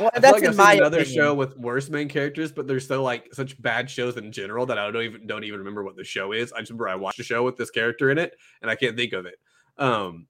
Well, 0.00 0.10
I 0.12 0.18
that's 0.18 0.32
like 0.32 0.42
in 0.42 0.48
I've 0.50 0.56
my 0.56 0.72
another 0.74 0.98
opinion. 1.00 1.16
show 1.22 1.34
with 1.34 1.56
worse 1.56 1.88
main 1.88 2.08
characters, 2.08 2.50
but 2.50 2.66
they're 2.66 2.80
so 2.80 3.00
like 3.02 3.32
such 3.32 3.60
bad 3.62 3.88
shows 3.88 4.16
in 4.16 4.32
general 4.32 4.66
that 4.66 4.76
I 4.78 4.90
don't 4.90 5.04
even 5.04 5.26
don't 5.26 5.44
even 5.44 5.60
remember 5.60 5.84
what 5.84 5.94
the 5.96 6.02
show 6.02 6.32
is. 6.32 6.52
I 6.52 6.58
just 6.60 6.70
remember 6.70 6.88
I 6.88 6.96
watched 6.96 7.20
a 7.20 7.22
show 7.22 7.44
with 7.44 7.56
this 7.56 7.70
character 7.70 8.10
in 8.10 8.18
it, 8.18 8.34
and 8.60 8.70
I 8.70 8.74
can't 8.74 8.96
think 8.96 9.12
of 9.12 9.24
it. 9.26 9.36
Um, 9.76 10.26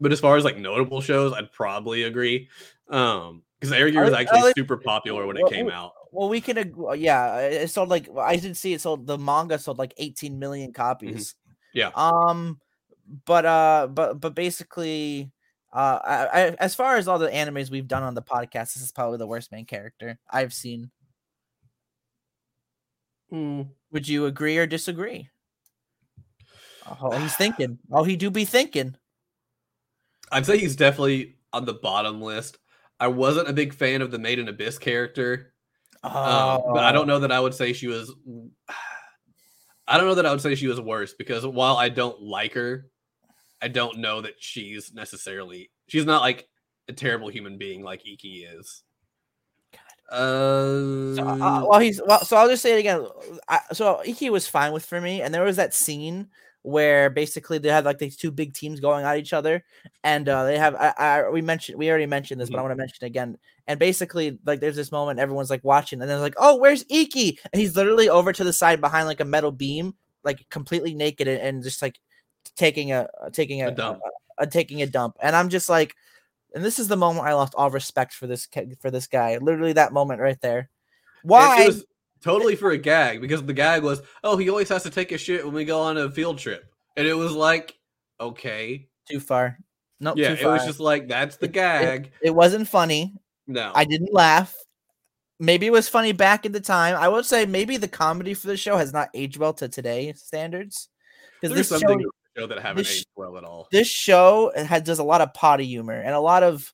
but 0.00 0.12
as 0.12 0.20
far 0.20 0.36
as 0.36 0.44
like 0.44 0.56
notable 0.56 1.00
shows, 1.00 1.32
I'd 1.32 1.52
probably 1.52 2.04
agree. 2.04 2.48
Um, 2.88 3.42
because 3.58 3.72
Air 3.72 3.90
Gear 3.90 4.04
was 4.04 4.14
I- 4.14 4.18
I 4.18 4.20
actually 4.22 4.52
super 4.56 4.78
popular 4.78 5.26
when 5.26 5.36
it 5.36 5.42
well, 5.42 5.50
came 5.50 5.70
out. 5.70 5.92
Well, 6.12 6.28
we 6.30 6.40
can, 6.40 6.56
ag- 6.56 6.74
uh, 6.78 6.92
yeah. 6.92 7.40
It 7.40 7.68
sold 7.68 7.90
like 7.90 8.08
I 8.16 8.36
didn't 8.36 8.56
see 8.56 8.72
it 8.72 8.80
sold. 8.80 9.06
The 9.06 9.18
manga 9.18 9.58
sold 9.58 9.78
like 9.78 9.92
18 9.98 10.38
million 10.38 10.72
copies. 10.72 11.34
Mm-hmm. 11.34 11.78
Yeah. 11.78 11.90
Um, 11.94 12.58
but 13.26 13.44
uh, 13.44 13.88
but 13.88 14.20
but 14.20 14.34
basically, 14.34 15.30
uh, 15.72 15.98
I, 16.02 16.26
I, 16.26 16.40
as 16.58 16.74
far 16.74 16.96
as 16.96 17.06
all 17.06 17.18
the 17.18 17.28
animes 17.28 17.70
we've 17.70 17.86
done 17.86 18.02
on 18.02 18.14
the 18.14 18.22
podcast, 18.22 18.74
this 18.74 18.80
is 18.82 18.92
probably 18.92 19.18
the 19.18 19.26
worst 19.26 19.52
main 19.52 19.66
character 19.66 20.18
I've 20.28 20.54
seen. 20.54 20.90
Would 23.30 24.08
you 24.08 24.26
agree 24.26 24.58
or 24.58 24.66
disagree? 24.66 25.28
Oh, 27.00 27.16
he's 27.16 27.36
thinking. 27.36 27.78
Oh, 27.90 28.02
he 28.02 28.16
do 28.16 28.30
be 28.30 28.44
thinking. 28.44 28.96
I'd 30.30 30.46
say 30.46 30.58
he's 30.58 30.76
definitely 30.76 31.36
on 31.52 31.64
the 31.64 31.74
bottom 31.74 32.20
list. 32.20 32.58
I 32.98 33.08
wasn't 33.08 33.48
a 33.48 33.52
big 33.52 33.72
fan 33.72 34.02
of 34.02 34.10
the 34.10 34.18
Made 34.18 34.38
in 34.38 34.48
Abyss 34.48 34.78
character. 34.78 35.52
Um, 36.02 36.62
but 36.72 36.84
I 36.84 36.92
don't 36.92 37.06
know 37.06 37.20
that 37.20 37.32
I 37.32 37.40
would 37.40 37.54
say 37.54 37.72
she 37.72 37.86
was. 37.86 38.14
I 39.88 39.96
don't 39.96 40.06
know 40.06 40.14
that 40.14 40.26
I 40.26 40.30
would 40.30 40.40
say 40.40 40.54
she 40.54 40.68
was 40.68 40.80
worse 40.80 41.14
because 41.14 41.44
while 41.44 41.76
I 41.76 41.88
don't 41.88 42.22
like 42.22 42.52
her, 42.54 42.86
I 43.60 43.68
don't 43.68 43.98
know 43.98 44.20
that 44.20 44.34
she's 44.38 44.94
necessarily. 44.94 45.70
She's 45.88 46.06
not 46.06 46.22
like 46.22 46.48
a 46.88 46.92
terrible 46.92 47.28
human 47.28 47.58
being 47.58 47.82
like 47.82 48.06
Ikki 48.06 48.44
is. 48.44 48.82
Uh, 50.10 51.14
So, 51.14 51.26
uh, 51.26 51.64
well, 51.68 51.80
he's 51.80 52.00
well. 52.06 52.24
So 52.24 52.36
I'll 52.36 52.48
just 52.48 52.62
say 52.62 52.74
it 52.74 52.80
again. 52.80 53.06
I, 53.48 53.60
so 53.72 54.00
Ikki 54.04 54.30
was 54.30 54.46
fine 54.46 54.72
with 54.72 54.84
for 54.84 55.00
me, 55.00 55.22
and 55.22 55.34
there 55.34 55.44
was 55.44 55.56
that 55.56 55.74
scene 55.74 56.28
where 56.62 57.08
basically 57.10 57.58
they 57.58 57.68
had 57.70 57.84
like 57.84 57.98
these 57.98 58.16
two 58.16 58.30
big 58.30 58.52
teams 58.54 58.80
going 58.80 59.04
at 59.04 59.16
each 59.18 59.32
other, 59.32 59.64
and 60.04 60.28
uh, 60.28 60.44
they 60.44 60.58
have. 60.58 60.74
I, 60.74 60.92
I 60.98 61.28
we 61.30 61.40
mentioned 61.42 61.78
we 61.78 61.88
already 61.88 62.06
mentioned 62.06 62.40
this, 62.40 62.50
but 62.50 62.58
I 62.58 62.62
want 62.62 62.72
to 62.72 62.76
mention 62.76 63.04
again. 63.04 63.38
And 63.66 63.78
basically, 63.78 64.38
like 64.44 64.60
there's 64.60 64.76
this 64.76 64.90
moment 64.92 65.20
everyone's 65.20 65.50
like 65.50 65.64
watching, 65.64 66.00
and 66.00 66.10
they're 66.10 66.18
like, 66.18 66.34
"Oh, 66.36 66.56
where's 66.56 66.84
Ikki?" 66.90 67.38
And 67.52 67.60
he's 67.60 67.76
literally 67.76 68.08
over 68.08 68.32
to 68.32 68.44
the 68.44 68.52
side 68.52 68.80
behind 68.80 69.06
like 69.06 69.20
a 69.20 69.24
metal 69.24 69.52
beam, 69.52 69.94
like 70.24 70.48
completely 70.50 70.94
naked 70.94 71.28
and, 71.28 71.40
and 71.40 71.62
just 71.62 71.80
like 71.80 71.98
taking 72.56 72.92
a 72.92 73.08
taking 73.32 73.62
a, 73.62 73.68
A 73.68 73.72
dump. 73.72 74.00
a- 74.38 74.42
a- 74.42 74.46
taking 74.46 74.82
a 74.82 74.86
dump. 74.86 75.16
And 75.20 75.36
I'm 75.36 75.50
just 75.50 75.68
like, 75.68 75.94
and 76.54 76.64
this 76.64 76.78
is 76.78 76.88
the 76.88 76.96
moment 76.96 77.26
I 77.26 77.34
lost 77.34 77.54
all 77.56 77.70
respect 77.70 78.12
for 78.14 78.26
this 78.26 78.48
for 78.80 78.90
this 78.90 79.06
guy. 79.06 79.36
Literally 79.38 79.74
that 79.74 79.92
moment 79.92 80.20
right 80.20 80.40
there. 80.40 80.68
Why? 81.22 81.70
It 82.20 82.24
totally 82.24 82.56
for 82.56 82.70
a 82.70 82.78
gag 82.78 83.20
because 83.20 83.42
the 83.44 83.52
gag 83.52 83.82
was, 83.82 84.02
oh, 84.24 84.36
he 84.36 84.48
always 84.50 84.68
has 84.68 84.82
to 84.84 84.90
take 84.90 85.12
a 85.12 85.18
shit 85.18 85.44
when 85.44 85.54
we 85.54 85.64
go 85.64 85.80
on 85.80 85.96
a 85.96 86.10
field 86.10 86.38
trip. 86.38 86.66
and 86.96 87.06
it 87.06 87.14
was 87.14 87.32
like, 87.32 87.78
okay, 88.20 88.88
Too 89.08 89.20
far. 89.20 89.58
Nope. 90.00 90.16
yeah, 90.18 90.32
it 90.32 90.44
was 90.46 90.64
just 90.64 90.80
like 90.80 91.08
that's 91.08 91.36
the 91.36 91.46
It- 91.46 91.50
it- 91.50 91.52
gag. 91.52 92.12
It 92.22 92.34
wasn't 92.34 92.68
funny. 92.68 93.14
no, 93.46 93.72
I 93.74 93.84
didn't 93.84 94.12
laugh. 94.12 94.54
Maybe 95.38 95.66
it 95.66 95.72
was 95.72 95.88
funny 95.88 96.12
back 96.12 96.44
in 96.44 96.52
the 96.52 96.60
time. 96.60 96.96
I 96.96 97.08
would 97.08 97.24
say 97.24 97.46
maybe 97.46 97.76
the 97.78 97.88
comedy 97.88 98.34
for 98.34 98.46
the 98.48 98.56
show 98.58 98.76
has 98.76 98.92
not 98.92 99.08
aged 99.14 99.38
well 99.38 99.54
to 99.54 99.68
today's 99.68 100.20
standards. 100.22 100.88
Because 101.40 101.54
there's 101.54 101.68
this 101.70 101.80
some 101.80 101.88
show, 101.98 102.10
show 102.36 102.46
that 102.46 102.58
haven't 102.60 102.84
this- 102.84 102.98
aged 102.98 103.06
well 103.16 103.38
at 103.38 103.44
all. 103.44 103.66
this 103.72 103.88
show 103.88 104.52
has 104.54 104.82
does 104.82 104.98
a 104.98 105.04
lot 105.04 105.22
of 105.22 105.32
potty 105.32 105.64
humor 105.66 105.94
and 105.98 106.14
a 106.14 106.20
lot 106.20 106.42
of 106.42 106.72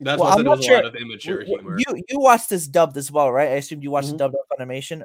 That's 0.00 0.20
well, 0.20 0.30
why 0.30 0.36
I'm 0.36 0.44
not 0.44 0.62
sure- 0.62 0.74
a 0.80 0.84
lot 0.84 0.86
of 0.86 0.96
immature 0.96 1.42
humor. 1.42 1.76
You 1.78 2.02
you 2.08 2.18
watched 2.20 2.50
this 2.50 2.66
dubbed 2.66 2.96
as 2.96 3.10
well, 3.12 3.30
right? 3.32 3.48
I 3.48 3.52
assumed 3.54 3.82
you 3.82 3.90
watched 3.90 4.08
Mhm. 4.08 4.12
the 4.12 4.28
dubbed 4.28 4.36
animation. 4.58 5.04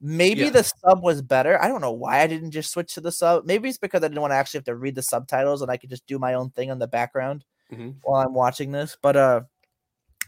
Maybe 0.00 0.42
Yeah. 0.44 0.50
the 0.50 0.62
sub 0.64 1.02
was 1.02 1.20
better. 1.20 1.60
I 1.62 1.68
don't 1.68 1.82
know 1.82 1.92
why 1.92 2.20
I 2.22 2.26
didn't 2.26 2.52
just 2.52 2.70
switch 2.72 2.94
to 2.94 3.02
the 3.02 3.12
sub. 3.12 3.44
Maybe 3.44 3.68
it's 3.68 3.76
because 3.76 4.02
I 4.02 4.08
didn't 4.08 4.20
want 4.22 4.30
to 4.30 4.36
actually 4.36 4.58
have 4.58 4.64
to 4.64 4.74
read 4.76 4.94
the 4.94 5.02
subtitles 5.02 5.60
and 5.60 5.70
I 5.70 5.76
could 5.76 5.90
just 5.90 6.06
do 6.06 6.18
my 6.18 6.34
own 6.34 6.50
thing 6.50 6.70
on 6.70 6.78
the 6.78 6.86
background 6.88 7.44
Mhm. 7.70 7.96
while 8.02 8.22
I'm 8.26 8.32
watching 8.32 8.72
this. 8.72 8.96
But 9.02 9.16
uh 9.16 9.42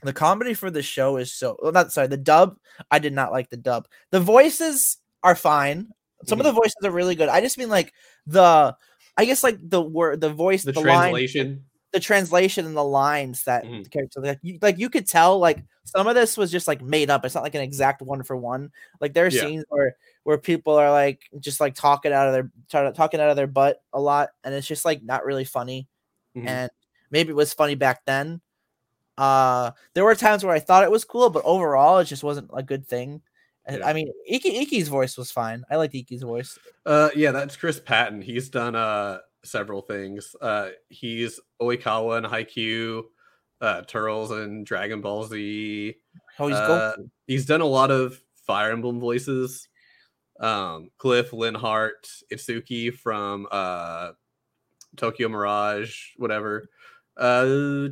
the 0.02 0.12
comedy 0.12 0.52
for 0.52 0.69
the 0.71 0.83
show 0.83 1.16
is 1.16 1.33
so 1.33 1.57
well, 1.62 1.73
not 1.73 1.92
sorry, 1.92 2.09
the 2.09 2.16
dub. 2.19 2.57
I 2.90 2.99
did 2.99 3.12
not 3.14 3.33
like 3.33 3.49
the 3.50 3.57
dub. 3.57 3.88
The 4.11 4.21
voices 4.21 4.99
are 5.23 5.35
fine. 5.37 5.88
Some 6.26 6.38
Mm-hmm. 6.38 6.47
of 6.49 6.54
the 6.54 6.61
voices 6.61 6.76
are 6.85 6.90
really 6.90 7.14
good. 7.14 7.28
I 7.31 7.40
just 7.40 7.57
mean 7.57 7.71
like 7.71 7.92
the 8.26 8.76
I 9.16 9.25
guess 9.25 9.42
like 9.42 9.59
the 9.62 9.81
word 9.81 10.21
the 10.21 10.31
voice 10.31 10.64
the, 10.64 10.73
the, 10.73 10.81
line 10.81 11.12
translation. 11.12 11.64
The 11.92 12.00
translation 12.00 12.64
and 12.66 12.76
the 12.76 12.82
lines 12.84 13.44
that 13.44 13.64
Mhm. 13.64 13.84
the 13.84 13.90
character 13.90 14.20
like 14.20 14.38
you, 14.42 14.58
like 14.62 14.78
you 14.78 14.88
could 14.88 15.06
tell 15.06 15.38
like 15.38 15.62
some 15.84 16.06
of 16.06 16.14
this 16.14 16.37
was 16.38 16.50
just 16.50 16.66
like 16.66 16.80
made 16.80 17.11
up. 17.11 17.25
It's 17.25 17.34
not 17.34 17.44
like 17.44 17.54
an 17.54 17.61
exact 17.61 18.00
one 18.00 18.22
for 18.22 18.37
one. 18.37 18.70
Like 19.00 19.12
there 19.12 19.26
are 19.26 19.28
Yeah. 19.30 19.42
scenes 19.42 19.64
where 19.68 19.96
where 20.25 20.38
people 20.38 20.75
are 20.75 20.90
like 20.90 21.20
just 21.38 21.61
like 21.61 21.75
talking 21.75 22.12
out 22.12 22.28
of 22.28 22.32
their 22.32 22.50
try- 22.70 22.90
talking 22.92 23.20
out 23.20 23.28
of 23.28 23.37
their 23.37 23.46
butt 23.46 23.82
a 23.92 24.00
lot, 24.00 24.30
and 24.44 24.54
it's 24.54 24.66
just 24.66 24.84
like 24.87 25.02
not 25.02 25.25
really 25.26 25.44
funny. 25.44 25.87
Mhm. 26.37 26.46
And 26.49 26.70
maybe 27.11 27.30
it 27.30 27.37
was 27.37 27.52
funny 27.52 27.75
back 27.75 28.02
then. 28.06 28.40
Uh, 29.18 29.72
there 29.94 30.04
were 30.04 30.14
times 30.14 30.44
where 30.44 30.54
I 30.54 30.61
thought 30.61 30.84
it 30.84 30.90
was 30.90 31.04
cool, 31.04 31.28
but 31.28 31.44
overall, 31.44 31.99
it 31.99 32.04
just 32.06 32.22
wasn't 32.25 32.50
a 32.54 32.62
good 32.62 32.87
thing. 32.87 33.20
Yeah. 33.70 33.87
I 33.87 33.92
mean, 33.92 34.11
Ikki 34.26 34.50
Ikki's 34.64 34.88
voice 34.88 35.18
was 35.18 35.30
fine. 35.30 35.64
I 35.70 35.76
liked 35.76 35.94
Ikki's 35.94 36.22
voice. 36.22 36.58
Uh, 36.87 37.11
yeah, 37.14 37.30
that's 37.32 37.54
Chris 37.56 37.78
Patton. 37.78 38.22
He's 38.22 38.49
done 38.49 38.75
uh 38.75 39.18
several 39.44 39.82
things. 39.82 40.34
Uh, 40.40 40.70
he's 40.88 41.40
Oikawa 41.61 42.18
and 42.18 42.26
Haikyuu, 42.26 43.02
uh, 43.61 43.82
Turtles 43.82 44.30
and 44.30 44.64
Dragon 44.66 45.00
Ball 45.00 45.25
Z. 45.25 45.94
Oh, 46.38 46.49
he's 46.49 46.56
Uh, 46.56 46.96
he's 47.26 47.46
done 47.46 47.61
a 47.61 47.66
lot 47.66 47.90
of 47.90 48.20
Fire 48.46 48.72
Emblem 48.72 49.00
voices. 49.00 49.68
Um, 50.40 50.90
Cliff 50.99 51.30
Linhardt, 51.30 52.22
Itsuki 52.32 52.92
from 52.92 53.46
uh 53.50 54.12
Tokyo 54.96 55.28
Mirage, 55.28 56.11
whatever. 56.16 56.68
Uh, 57.16 57.88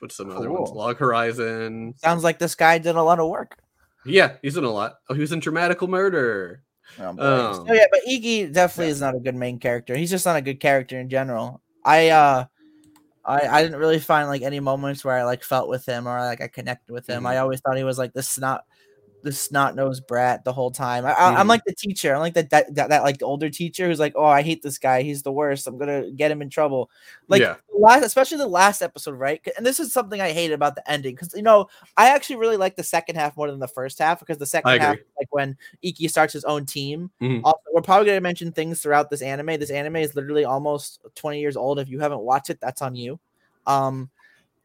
what's 0.00 0.16
some 0.16 0.30
other 0.30 0.50
ones? 0.50 0.70
Log 0.70 0.98
Horizon. 0.98 1.94
Sounds 1.96 2.24
like 2.24 2.38
this 2.38 2.54
guy 2.54 2.78
did 2.78 2.96
a 2.96 3.02
lot 3.02 3.20
of 3.20 3.28
work. 3.28 3.56
Yeah, 4.04 4.36
he's 4.42 4.56
in 4.56 4.64
a 4.64 4.70
lot. 4.70 4.96
Oh, 5.08 5.14
he 5.14 5.20
was 5.20 5.32
in 5.32 5.40
Dramatical 5.40 5.88
Murder. 5.88 6.62
Oh. 6.98 7.08
Um, 7.08 7.66
So, 7.66 7.72
yeah, 7.74 7.86
but 7.90 8.00
Iggy 8.08 8.52
definitely 8.52 8.86
yeah. 8.86 8.92
is 8.92 9.00
not 9.00 9.14
a 9.14 9.20
good 9.20 9.34
main 9.34 9.58
character. 9.58 9.96
He's 9.96 10.10
just 10.10 10.26
not 10.26 10.36
a 10.36 10.42
good 10.42 10.60
character 10.60 10.98
in 10.98 11.08
general. 11.08 11.62
I 11.84 12.08
uh 12.10 12.46
I, 13.24 13.46
I 13.46 13.62
didn't 13.62 13.78
really 13.78 13.98
find 13.98 14.28
like 14.28 14.42
any 14.42 14.58
moments 14.58 15.04
where 15.04 15.16
I 15.16 15.24
like 15.24 15.44
felt 15.44 15.68
with 15.68 15.84
him 15.84 16.08
or 16.08 16.18
like 16.18 16.40
I 16.40 16.48
connected 16.48 16.92
with 16.92 17.08
him. 17.08 17.24
Mhm. 17.24 17.28
I 17.28 17.36
always 17.38 17.60
thought 17.60 17.76
he 17.76 17.84
was 17.84 17.98
like 17.98 18.14
this 18.14 18.28
snot 18.28 18.64
this 19.22 19.40
snot 19.40 19.74
nosed 19.74 20.06
brat 20.06 20.44
the 20.44 20.52
whole 20.52 20.70
time. 20.70 21.04
I, 21.04 21.12
Mhm. 21.12 21.46
like 21.48 21.64
the 21.64 21.74
teacher. 21.74 22.14
I'm 22.14 22.20
like 22.20 22.34
that, 22.34 22.50
that 22.50 22.74
that 22.76 22.88
that 22.90 23.02
like 23.02 23.22
older 23.22 23.50
teacher 23.50 23.86
who's 23.88 23.98
like, 23.98 24.12
oh, 24.16 24.24
I 24.24 24.42
hate 24.42 24.62
this 24.62 24.78
guy. 24.78 25.02
He's 25.02 25.22
the 25.22 25.32
worst. 25.32 25.66
I'm 25.66 25.76
gonna 25.76 26.10
get 26.12 26.30
him 26.30 26.40
in 26.40 26.50
trouble. 26.50 26.88
Like 27.26 27.42
Yeah. 27.42 27.56
last, 27.76 28.04
especially 28.04 28.38
the 28.38 28.46
last 28.46 28.80
episode, 28.80 29.12
right? 29.18 29.40
And 29.56 29.66
this 29.66 29.80
is 29.80 29.92
something 29.92 30.20
I 30.20 30.30
hate 30.32 30.52
about 30.52 30.76
the 30.76 30.88
ending 30.90 31.14
because 31.16 31.34
you 31.34 31.42
know 31.42 31.68
I 31.96 32.10
actually 32.10 32.36
really 32.36 32.56
like 32.56 32.76
the 32.76 32.84
second 32.84 33.16
half 33.16 33.36
more 33.36 33.50
than 33.50 33.58
the 33.60 33.66
first 33.68 33.98
half 33.98 34.20
because 34.20 34.38
the 34.38 34.46
second 34.46 34.70
half, 34.80 34.96
like 35.18 35.28
when 35.30 35.56
Ikki 35.82 36.06
starts 36.08 36.32
his 36.32 36.44
own 36.44 36.64
team. 36.64 37.10
Mhm. 37.20 37.40
Also, 37.42 37.58
we're 37.72 37.82
probably 37.82 38.06
gonna 38.06 38.20
mention 38.20 38.52
things 38.52 38.80
throughout 38.80 39.10
this 39.10 39.22
anime. 39.22 39.58
This 39.58 39.70
anime 39.70 39.96
is 39.96 40.14
literally 40.14 40.44
almost 40.44 41.00
20 41.16 41.40
years 41.40 41.56
old. 41.56 41.78
If 41.80 41.88
you 41.88 41.98
haven't 42.00 42.20
watched 42.20 42.50
it, 42.50 42.60
that's 42.60 42.82
on 42.82 42.94
you. 42.94 43.18
Um, 43.66 44.10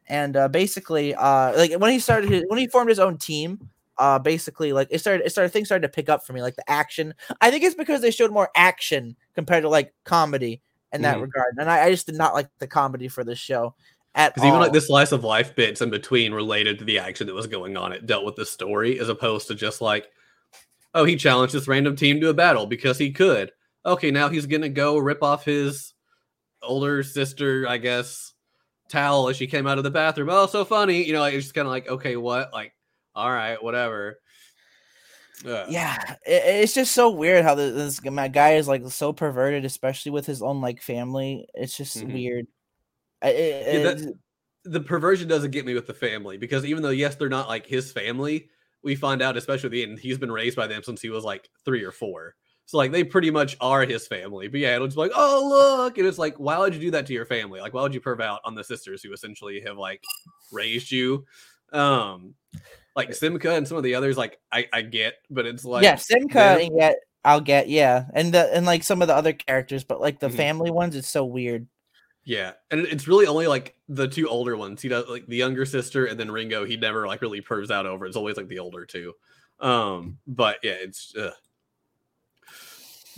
and 0.08 0.36
uh, 0.36 0.48
basically, 0.48 1.14
uh, 1.14 1.56
like 1.56 1.72
when 1.74 1.90
he 1.90 1.98
started 1.98 2.30
his, 2.30 2.44
when 2.48 2.58
he 2.58 2.66
formed 2.68 2.90
his 2.90 2.98
own 3.00 3.16
team, 3.16 3.70
uh, 3.98 4.18
basically 4.18 4.72
like 4.72 4.88
it 4.90 4.98
started, 4.98 5.24
it 5.26 5.30
started 5.30 5.50
things 5.50 5.68
started 5.68 5.86
to 5.86 5.92
pick 5.92 6.08
up 6.08 6.26
for 6.26 6.32
me, 6.32 6.42
like 6.42 6.56
the 6.56 6.70
action. 6.70 7.14
I 7.40 7.50
think 7.50 7.64
it's 7.64 7.74
because 7.74 8.00
they 8.00 8.10
showed 8.10 8.32
more 8.32 8.50
action 8.56 9.16
compared 9.34 9.62
to 9.62 9.68
like 9.68 9.94
comedy 10.04 10.62
in 10.92 11.02
that 11.02 11.18
Mhm. 11.18 11.22
regard, 11.22 11.54
and 11.58 11.70
I, 11.70 11.84
I 11.86 11.90
just 11.90 12.06
did 12.06 12.16
not 12.16 12.34
like 12.34 12.48
the 12.58 12.66
comedy 12.66 13.08
for 13.08 13.24
this 13.24 13.38
show 13.38 13.74
at 14.14 14.34
Because 14.34 14.46
even 14.46 14.60
like 14.60 14.72
the 14.72 14.80
slice 14.80 15.12
of 15.12 15.24
life 15.24 15.54
bits 15.56 15.80
in 15.80 15.90
between 15.90 16.32
related 16.32 16.78
to 16.78 16.84
the 16.84 16.98
action 16.98 17.26
that 17.26 17.34
was 17.34 17.46
going 17.46 17.76
on, 17.76 17.92
it 17.92 18.06
dealt 18.06 18.24
with 18.24 18.36
the 18.36 18.46
story 18.46 19.00
as 19.00 19.08
opposed 19.08 19.48
to 19.48 19.54
just 19.54 19.80
like, 19.80 20.08
oh, 20.94 21.04
he 21.04 21.16
challenged 21.16 21.54
this 21.54 21.66
random 21.66 21.96
team 21.96 22.20
to 22.20 22.28
a 22.28 22.34
battle 22.34 22.66
because 22.66 22.98
he 22.98 23.10
could. 23.10 23.50
Okay, 23.84 24.10
now 24.10 24.28
he's 24.28 24.46
gonna 24.46 24.68
go 24.68 24.98
rip 24.98 25.22
off 25.22 25.44
his 25.44 25.94
older 26.62 27.02
sister, 27.02 27.66
I 27.68 27.78
guess, 27.78 28.32
towel 28.88 29.28
as 29.28 29.36
she 29.36 29.46
came 29.46 29.66
out 29.66 29.78
of 29.78 29.84
the 29.84 29.90
bathroom. 29.90 30.28
Oh, 30.30 30.46
so 30.46 30.64
funny, 30.64 31.02
you 31.04 31.12
know. 31.12 31.20
Like, 31.20 31.34
it's 31.34 31.46
just 31.46 31.54
kind 31.54 31.66
of 31.66 31.72
like, 31.72 31.88
okay, 31.88 32.16
what? 32.16 32.52
Like, 32.52 32.73
all 33.14 33.30
right, 33.30 33.62
whatever. 33.62 34.18
Ugh. 35.46 35.66
yeah 35.68 35.96
it, 36.24 36.62
it's 36.62 36.72
just 36.74 36.92
so 36.92 37.10
weird 37.10 37.44
how 37.44 37.56
this, 37.56 37.74
this 38.00 38.10
my 38.10 38.28
guy 38.28 38.52
is 38.54 38.68
like 38.68 38.86
so 38.88 39.12
perverted 39.12 39.64
especially 39.64 40.12
with 40.12 40.24
his 40.24 40.40
own 40.40 40.60
like 40.60 40.80
family 40.80 41.48
it's 41.54 41.76
just 41.76 41.98
Mhm. 41.98 42.12
weird 42.14 42.46
it- 43.20 43.82
Yeah, 43.84 43.92
that- 43.94 44.14
the 44.62 44.80
perversion 44.80 45.26
doesn't 45.28 45.50
get 45.50 45.66
me 45.66 45.74
with 45.74 45.88
the 45.88 45.92
family 45.92 46.38
because 46.38 46.64
even 46.64 46.82
though 46.84 46.90
yes 46.90 47.16
they're 47.16 47.28
not 47.28 47.48
like 47.48 47.66
his 47.66 47.90
family 47.90 48.48
we 48.84 48.94
find 48.94 49.20
out 49.20 49.36
especially 49.36 49.66
at 49.66 49.72
the 49.72 49.82
end 49.82 49.98
he's 49.98 50.18
been 50.18 50.30
raised 50.32 50.56
by 50.56 50.68
them 50.68 50.82
since 50.84 51.02
he 51.02 51.10
was 51.10 51.24
like 51.24 51.50
three 51.64 51.82
or 51.82 51.90
four 51.92 52.36
so 52.64 52.78
like 52.78 52.92
they 52.92 53.02
pretty 53.04 53.30
much 53.32 53.56
are 53.60 53.84
his 53.84 54.06
family 54.06 54.46
but 54.46 54.60
yeah 54.60 54.76
it'll 54.76 54.86
just 54.86 54.96
be 54.96 55.02
like 55.02 55.12
oh 55.16 55.46
look 55.48 55.98
and 55.98 56.06
it's 56.06 56.16
like 56.16 56.36
why 56.36 56.56
would 56.58 56.74
you 56.74 56.80
do 56.80 56.90
that 56.92 57.06
to 57.06 57.12
your 57.12 57.26
family 57.26 57.60
like 57.60 57.74
why 57.74 57.82
would 57.82 57.92
you 57.92 58.00
perv 58.00 58.22
out 58.22 58.40
on 58.44 58.54
the 58.54 58.64
sisters 58.64 59.02
who 59.02 59.12
essentially 59.12 59.60
have 59.60 59.76
like 59.76 60.00
raised 60.52 60.92
you 60.92 61.24
um 61.72 62.34
like 62.96 63.10
simca 63.10 63.56
and 63.56 63.66
some 63.66 63.76
of 63.76 63.82
the 63.82 63.94
others 63.94 64.16
like 64.16 64.38
i 64.52 64.66
i 64.72 64.82
get 64.82 65.14
but 65.30 65.46
it's 65.46 65.64
like 65.64 65.82
yeah 65.82 65.96
them- 65.96 66.60
and 66.60 66.76
yet 66.76 66.96
i'll 67.24 67.40
get 67.40 67.68
yeah 67.68 68.04
and 68.14 68.32
the 68.32 68.54
and 68.54 68.66
like 68.66 68.82
some 68.84 69.02
of 69.02 69.08
the 69.08 69.14
other 69.14 69.32
characters 69.32 69.82
but 69.84 70.00
like 70.00 70.20
the 70.20 70.28
Mhm. 70.28 70.36
family 70.36 70.70
ones 70.70 70.94
it's 70.96 71.08
so 71.08 71.24
weird 71.24 71.66
Yeah, 72.26 72.52
and 72.70 72.80
it's 72.80 73.06
really 73.06 73.26
only 73.26 73.46
like 73.46 73.74
the 73.86 74.08
two 74.08 74.26
older 74.28 74.56
ones. 74.56 74.80
He 74.80 74.88
does 74.88 75.06
like 75.10 75.26
the 75.26 75.36
younger 75.36 75.66
sister, 75.66 76.06
and 76.06 76.18
then 76.18 76.30
Ringo. 76.30 76.64
He 76.64 76.78
never 76.78 77.06
like 77.06 77.20
really 77.20 77.42
pervs 77.42 77.70
out 77.70 77.84
over. 77.84 78.06
It's 78.06 78.16
always 78.16 78.38
like 78.38 78.48
the 78.48 78.60
older 78.60 78.86
two. 78.86 79.12
Um, 79.60 80.16
but 80.26 80.56
yeah, 80.62 80.72
it's. 80.80 81.14
Uh... 81.14 81.32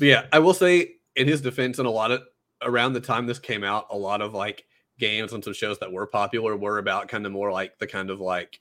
But 0.00 0.06
yeah, 0.06 0.26
I 0.32 0.40
will 0.40 0.54
say 0.54 0.96
in 1.14 1.28
his 1.28 1.40
defense, 1.40 1.78
and 1.78 1.86
a 1.86 1.90
lot 1.90 2.10
of 2.10 2.22
around 2.62 2.94
the 2.94 3.00
time 3.00 3.26
this 3.26 3.38
came 3.38 3.62
out, 3.62 3.86
a 3.90 3.96
lot 3.96 4.20
of 4.20 4.34
like 4.34 4.64
games 4.98 5.32
and 5.32 5.44
some 5.44 5.52
shows 5.54 5.78
that 5.78 5.92
were 5.92 6.08
popular 6.08 6.56
were 6.56 6.78
about 6.78 7.06
kind 7.06 7.24
of 7.26 7.30
more 7.30 7.52
like 7.52 7.78
the 7.78 7.86
kind 7.86 8.10
of 8.10 8.18
like 8.20 8.60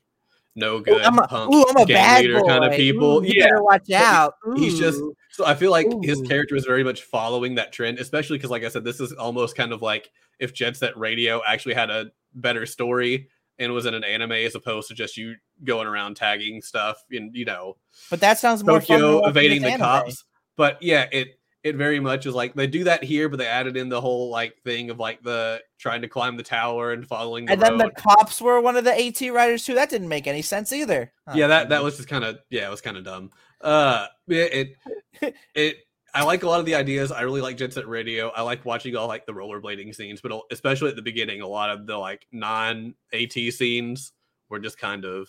no 0.56 0.78
Ooh, 0.78 0.82
good 0.82 1.02
I'm 1.02 1.20
a, 1.20 1.28
punk 1.28 1.54
ooh, 1.54 1.66
I'm 1.70 1.78
a 1.78 1.86
gang 1.86 1.96
bad 1.96 2.22
leader 2.24 2.40
boy. 2.40 2.48
kind 2.48 2.64
of 2.64 2.74
people. 2.74 3.18
Ooh, 3.20 3.24
you 3.24 3.34
yeah, 3.36 3.46
better 3.46 3.64
watch 3.64 3.92
out 3.92 4.36
he's 4.56 4.80
just 4.80 5.02
so 5.32 5.46
I 5.46 5.54
feel 5.54 5.72
like 5.72 5.88
his 6.02 6.22
character 6.22 6.56
is 6.56 6.64
very 6.64 6.84
much 6.84 7.04
following 7.04 7.56
that 7.56 7.74
trend, 7.74 8.00
especially 8.00 8.38
because, 8.38 8.50
like 8.52 8.64
I 8.64 8.70
said, 8.70 8.86
this 8.86 9.02
is 9.02 9.12
almost 9.12 9.58
kind 9.58 9.74
of 9.74 9.82
like 9.82 10.10
if 10.40 10.54
Jet 10.54 10.78
Set 10.78 10.98
Radio 10.98 11.42
actually 11.46 11.74
had 11.74 11.90
a 11.90 12.06
better 12.36 12.66
story 12.66 13.28
and 13.60 13.74
was 13.74 13.86
in 13.86 13.94
an 13.94 14.06
anime 14.06 14.32
as 14.32 14.56
opposed 14.56 14.88
to 14.88 14.94
just 14.94 15.18
you 15.18 15.36
going 15.66 15.88
around 15.88 16.16
tagging 16.16 16.62
stuff 16.62 17.04
in 17.12 17.32
you 17.34 17.46
know 17.46 17.76
but 18.10 18.20
that 18.20 18.40
sounds 18.40 18.64
more 18.64 18.80
Tokyo 18.80 19.26
evading 19.28 19.62
the 19.62 19.70
anime. 19.70 19.80
cops. 19.82 20.24
But 20.58 20.82
yeah, 20.82 21.08
it 21.12 21.35
it 21.66 21.76
very 21.76 22.00
much 22.00 22.28
is 22.28 22.36
like 22.36 22.54
they 22.54 22.68
do 22.68 22.84
that 22.84 23.04
here, 23.04 23.28
but 23.28 23.40
they 23.40 23.48
added 23.48 23.76
in 23.76 23.90
the 23.90 24.00
whole 24.00 24.30
like 24.30 24.62
thing 24.62 24.92
of 24.92 25.00
like 25.00 25.24
the 25.24 25.60
trying 25.80 26.00
to 26.04 26.08
climb 26.08 26.38
the 26.38 26.44
tower 26.44 26.94
and 26.94 27.08
following 27.08 27.46
the 27.46 27.54
and 27.54 27.62
then 27.62 27.80
the 27.80 27.90
cops 27.90 28.40
were 28.40 28.62
one 28.62 28.78
of 28.78 28.84
the 28.84 28.94
AT 28.94 29.20
riders 29.34 29.66
too. 29.66 29.74
That 29.74 29.90
didn't 29.90 30.08
make 30.08 30.28
any 30.28 30.44
sense 30.44 30.72
either. 30.72 31.12
Huh. 31.28 31.34
yeah 31.36 31.48
that 31.48 31.70
that 31.70 31.84
was 31.84 31.98
just 31.98 32.08
kind 32.08 32.24
of 32.24 32.38
yeah 32.52 32.68
it 32.68 32.70
was 32.70 32.82
kind 32.82 32.98
of 32.98 33.04
dumb 33.04 33.32
uh 33.62 34.06
it, 34.28 34.76
it 35.22 35.36
it 35.56 35.78
i 36.14 36.24
like 36.24 36.44
a 36.44 36.48
lot 36.48 36.60
of 36.60 36.68
the 36.68 36.76
ideas 36.76 37.12
i 37.12 37.22
really 37.22 37.42
like 37.42 37.58
jet 37.58 37.74
set 37.74 37.88
radio 37.88 38.30
i 38.36 38.44
like 38.44 38.64
watching 38.64 38.96
all 38.96 39.08
like 39.08 39.26
the 39.26 39.34
rollerblading 39.34 39.96
scenes 39.96 40.22
but 40.22 40.40
especially 40.52 40.90
at 40.90 40.96
the 40.96 41.02
beginning 41.02 41.42
a 41.42 41.48
lot 41.48 41.72
of 41.72 41.88
the 41.88 41.98
like 41.98 42.28
non 42.32 42.94
at 43.12 43.32
scenes 43.32 44.12
were 44.50 44.60
just 44.60 44.78
kind 44.78 45.04
of 45.04 45.28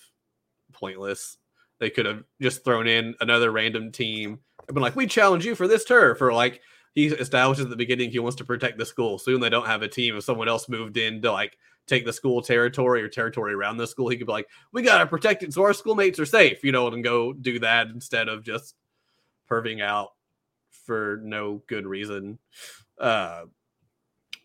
pointless 0.74 1.38
they 1.78 1.88
could 1.88 2.04
have 2.04 2.24
just 2.42 2.62
thrown 2.62 2.86
in 2.86 3.14
another 3.20 3.50
random 3.50 3.90
team 3.90 4.38
and 4.68 4.74
been 4.74 4.82
like 4.82 4.96
we 4.96 5.06
challenge 5.06 5.44
you 5.44 5.54
for 5.54 5.68
this 5.68 5.84
turf 5.84 6.20
or 6.20 6.32
like 6.32 6.60
he 6.94 7.06
establishes 7.06 7.64
at 7.64 7.70
the 7.70 7.76
beginning 7.76 8.10
he 8.10 8.18
wants 8.18 8.36
to 8.36 8.44
protect 8.44 8.78
the 8.78 8.86
school 8.86 9.18
soon 9.18 9.40
they 9.40 9.50
don't 9.50 9.66
have 9.66 9.82
a 9.82 9.88
team 9.88 10.16
if 10.16 10.24
someone 10.24 10.48
else 10.48 10.68
moved 10.68 10.96
in 10.96 11.20
to 11.22 11.30
like 11.32 11.56
take 11.86 12.04
the 12.04 12.12
school 12.12 12.42
territory 12.42 13.02
or 13.02 13.08
territory 13.08 13.54
around 13.54 13.76
the 13.76 13.86
school 13.86 14.08
he 14.08 14.16
could 14.16 14.26
be 14.26 14.32
like 14.32 14.48
we 14.72 14.82
gotta 14.82 15.06
protect 15.06 15.42
it 15.42 15.52
so 15.52 15.62
our 15.62 15.72
schoolmates 15.72 16.18
are 16.18 16.26
safe, 16.26 16.64
you 16.64 16.72
know, 16.72 16.88
and 16.88 17.04
go 17.04 17.32
do 17.32 17.58
that 17.60 17.88
instead 17.88 18.28
of 18.28 18.42
just 18.42 18.74
perving 19.48 19.82
out 19.82 20.12
for 20.70 21.20
no 21.22 21.62
good 21.66 21.86
reason. 21.86 22.38
Uh, 22.98 23.42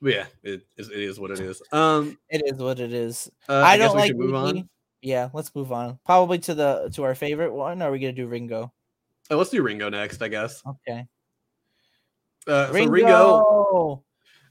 but 0.02 0.14
yeah, 0.14 0.26
it 0.44 0.66
is, 0.78 0.90
it 0.90 1.00
is 1.00 1.20
what 1.20 1.32
it 1.32 1.40
is. 1.40 1.62
Um, 1.72 2.18
It 2.30 2.42
is 2.46 2.60
what 2.60 2.80
it 2.80 2.92
is. 2.92 3.30
uh, 3.48 3.62
I, 3.62 3.78
guess 3.78 3.88
don't 3.88 3.96
we 3.96 4.02
like 4.02 4.16
move 4.16 4.36
on. 4.36 4.70
Yeah, 5.02 5.30
let's 5.34 5.54
move 5.56 5.72
on. 5.72 6.00
Probably 6.06 6.40
to 6.40 6.54
the 6.54 6.90
to 6.94 7.04
our 7.04 7.16
favorite 7.16 7.54
one. 7.54 7.82
Or 7.82 7.90
are 7.90 7.92
we 7.92 8.00
gonna 8.00 8.14
do 8.14 8.28
Ringo? 8.28 8.72
Oh, 9.32 9.38
let's 9.38 9.50
do 9.50 9.64
Ringo 9.64 9.90
next, 9.90 10.22
I 10.22 10.28
guess. 10.28 10.62
Okay. 10.68 11.06
Uh, 12.48 12.68
so 12.68 12.74
Ringo. 12.74 12.92
Ringo, 12.92 14.04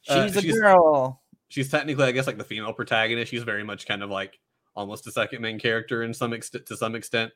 uh, 0.08 0.26
She's 0.26 0.36
a 0.36 0.40
she's- 0.42 0.54
girl. 0.58 1.22
she's 1.48 1.68
technically, 1.70 2.04
I 2.04 2.12
guess, 2.12 2.26
like 2.26 2.38
the 2.38 2.44
female 2.44 2.72
protagonist. 2.72 3.30
She's 3.30 3.42
very 3.42 3.62
much 3.62 3.86
kind 3.86 4.02
of 4.02 4.10
like 4.10 4.38
almost 4.74 5.06
a 5.06 5.12
second 5.12 5.42
main 5.42 5.58
character 5.58 6.02
in 6.02 6.14
some 6.14 6.32
extent. 6.32 6.64
To 6.66 6.76
some 6.76 6.94
extent, 6.94 7.32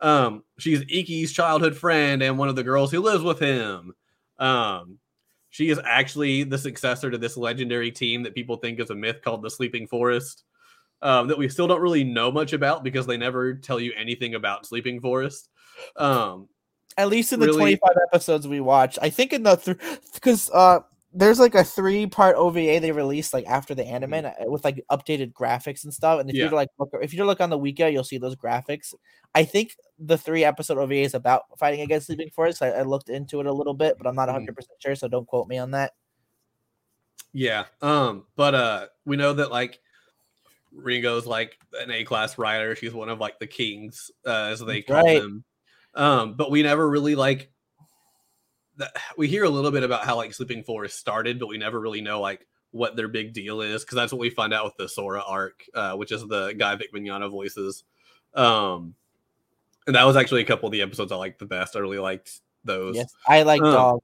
um, 0.00 0.42
she's 0.58 0.80
Ikki's 0.80 1.32
childhood 1.32 1.76
friend 1.76 2.22
and 2.22 2.38
one 2.38 2.48
of 2.48 2.56
the 2.56 2.64
girls 2.64 2.90
who 2.90 3.00
lives 3.00 3.22
with 3.22 3.38
him. 3.38 3.94
Um, 4.38 4.98
she 5.50 5.68
is 5.70 5.80
actually 5.84 6.42
the 6.44 6.58
successor 6.58 7.10
to 7.10 7.18
this 7.18 7.36
legendary 7.36 7.90
team 7.92 8.22
that 8.24 8.34
people 8.34 8.56
think 8.56 8.80
is 8.80 8.90
a 8.90 8.94
myth 8.94 9.20
called 9.22 9.42
the 9.42 9.50
Sleeping 9.50 9.86
Forest. 9.86 10.44
Um, 11.02 11.28
that 11.28 11.38
we 11.38 11.48
still 11.48 11.66
don't 11.66 11.80
really 11.80 12.04
know 12.04 12.30
much 12.30 12.52
about 12.52 12.84
because 12.84 13.06
they 13.06 13.16
never 13.16 13.54
tell 13.54 13.80
you 13.80 13.92
anything 13.96 14.34
about 14.34 14.66
Sleeping 14.66 15.00
Forest. 15.00 15.48
Um, 15.96 16.48
At 16.96 17.08
least 17.08 17.32
in 17.32 17.40
the 17.40 17.46
really- 17.46 17.76
25 17.76 17.90
episodes 18.12 18.46
we 18.48 18.60
watched. 18.60 18.98
I 19.00 19.10
think 19.10 19.32
in 19.32 19.42
the 19.42 19.56
three 19.56 19.76
because 20.14 20.50
uh 20.50 20.80
there's 21.12 21.40
like 21.40 21.56
a 21.56 21.64
three 21.64 22.06
part 22.06 22.36
OVA 22.36 22.78
they 22.78 22.92
released 22.92 23.34
like 23.34 23.44
after 23.46 23.74
the 23.74 23.84
anime 23.84 24.26
uh, 24.26 24.30
with 24.46 24.64
like 24.64 24.84
updated 24.92 25.32
graphics 25.32 25.82
and 25.84 25.92
stuff. 25.92 26.20
And 26.20 26.30
if 26.30 26.34
Mm-hmm. 26.34 26.40
Yeah. 26.44 26.50
you 26.50 26.56
like 26.56 26.68
look 26.78 26.90
if 27.02 27.12
you 27.14 27.24
look 27.24 27.40
on 27.40 27.50
the 27.50 27.58
wiki, 27.58 27.88
you'll 27.88 28.04
see 28.04 28.18
those 28.18 28.36
graphics. 28.36 28.94
I 29.34 29.44
think 29.44 29.76
the 29.98 30.18
three 30.18 30.44
episode 30.44 30.78
OVA 30.78 30.94
is 31.02 31.14
about 31.14 31.42
fighting 31.58 31.80
against 31.80 32.06
Sleeping 32.06 32.30
Forest. 32.30 32.62
I, 32.62 32.68
I 32.70 32.82
looked 32.82 33.08
into 33.08 33.40
it 33.40 33.46
a 33.46 33.52
little 33.52 33.74
bit, 33.74 33.96
but 33.98 34.06
I'm 34.06 34.14
not 34.14 34.28
Mhm. 34.28 34.32
100 34.34 34.56
percent 34.56 34.76
sure, 34.82 34.94
so 34.94 35.08
don't 35.08 35.26
quote 35.26 35.48
me 35.48 35.58
on 35.58 35.70
that. 35.72 35.92
Yeah. 37.32 37.64
Um, 37.80 38.26
but 38.36 38.54
uh 38.54 38.86
we 39.04 39.16
know 39.16 39.32
that 39.32 39.50
like 39.50 39.80
Ringo's 40.72 41.26
like 41.26 41.58
an 41.80 41.90
A 41.90 42.04
class 42.04 42.38
rider. 42.38 42.74
She's 42.76 42.92
one 42.94 43.08
of 43.08 43.18
like 43.18 43.38
the 43.40 43.46
kings, 43.46 44.10
uh, 44.26 44.48
as 44.52 44.60
they 44.60 44.82
That's 44.82 44.86
call 44.86 45.04
right. 45.04 45.20
them. 45.22 45.44
Um, 45.94 46.34
but 46.34 46.50
we 46.50 46.62
never 46.62 46.88
really 46.88 47.14
like 47.14 47.50
that 48.76 48.96
we 49.16 49.28
hear 49.28 49.44
a 49.44 49.50
little 49.50 49.70
bit 49.70 49.82
about 49.82 50.04
how 50.04 50.16
like 50.16 50.32
Sleeping 50.34 50.62
Forest 50.62 50.98
started, 50.98 51.38
but 51.38 51.48
we 51.48 51.58
never 51.58 51.78
really 51.78 52.00
know 52.00 52.20
like 52.20 52.46
what 52.72 52.96
their 52.96 53.08
big 53.08 53.32
deal 53.32 53.60
is 53.60 53.84
because 53.84 53.96
that's 53.96 54.12
what 54.12 54.20
we 54.20 54.30
find 54.30 54.54
out 54.54 54.64
with 54.64 54.76
the 54.76 54.88
Sora 54.88 55.22
arc, 55.26 55.64
uh, 55.74 55.94
which 55.94 56.12
is 56.12 56.26
the 56.26 56.52
guy 56.52 56.74
Vic 56.76 56.92
Mignogna 56.92 57.30
voices. 57.30 57.84
Um 58.34 58.94
and 59.86 59.96
that 59.96 60.04
was 60.04 60.16
actually 60.16 60.42
a 60.42 60.46
couple 60.46 60.66
of 60.66 60.72
the 60.72 60.82
episodes 60.82 61.10
I 61.10 61.16
liked 61.16 61.38
the 61.40 61.46
best. 61.46 61.74
I 61.74 61.80
really 61.80 61.98
liked 61.98 62.40
those. 62.64 62.96
Yes, 62.96 63.12
I 63.26 63.42
like 63.42 63.62
Um, 63.62 63.72
dog. 63.72 64.02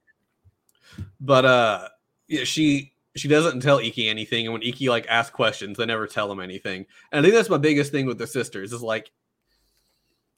But 1.21 1.45
uh 1.45 1.89
yeah, 2.29 2.45
she 2.45 2.93
she 3.15 3.29
doesn't 3.29 3.61
tell 3.61 3.79
Ikki 3.79 4.09
anything, 4.09 4.47
and 4.47 4.53
when 4.53 4.63
Ikki 4.63 4.91
like 4.91 5.07
asks 5.09 5.35
questions, 5.35 5.79
they 5.79 5.87
never 5.87 6.07
tell 6.07 6.31
him 6.31 6.41
anything. 6.41 6.87
And 7.11 7.21
I 7.21 7.23
think 7.23 7.35
that's 7.35 7.49
my 7.49 7.57
biggest 7.57 7.91
thing 7.93 8.07
with 8.07 8.19
the 8.19 8.27
sisters 8.27 8.73
is 8.73 8.83
like 8.83 9.11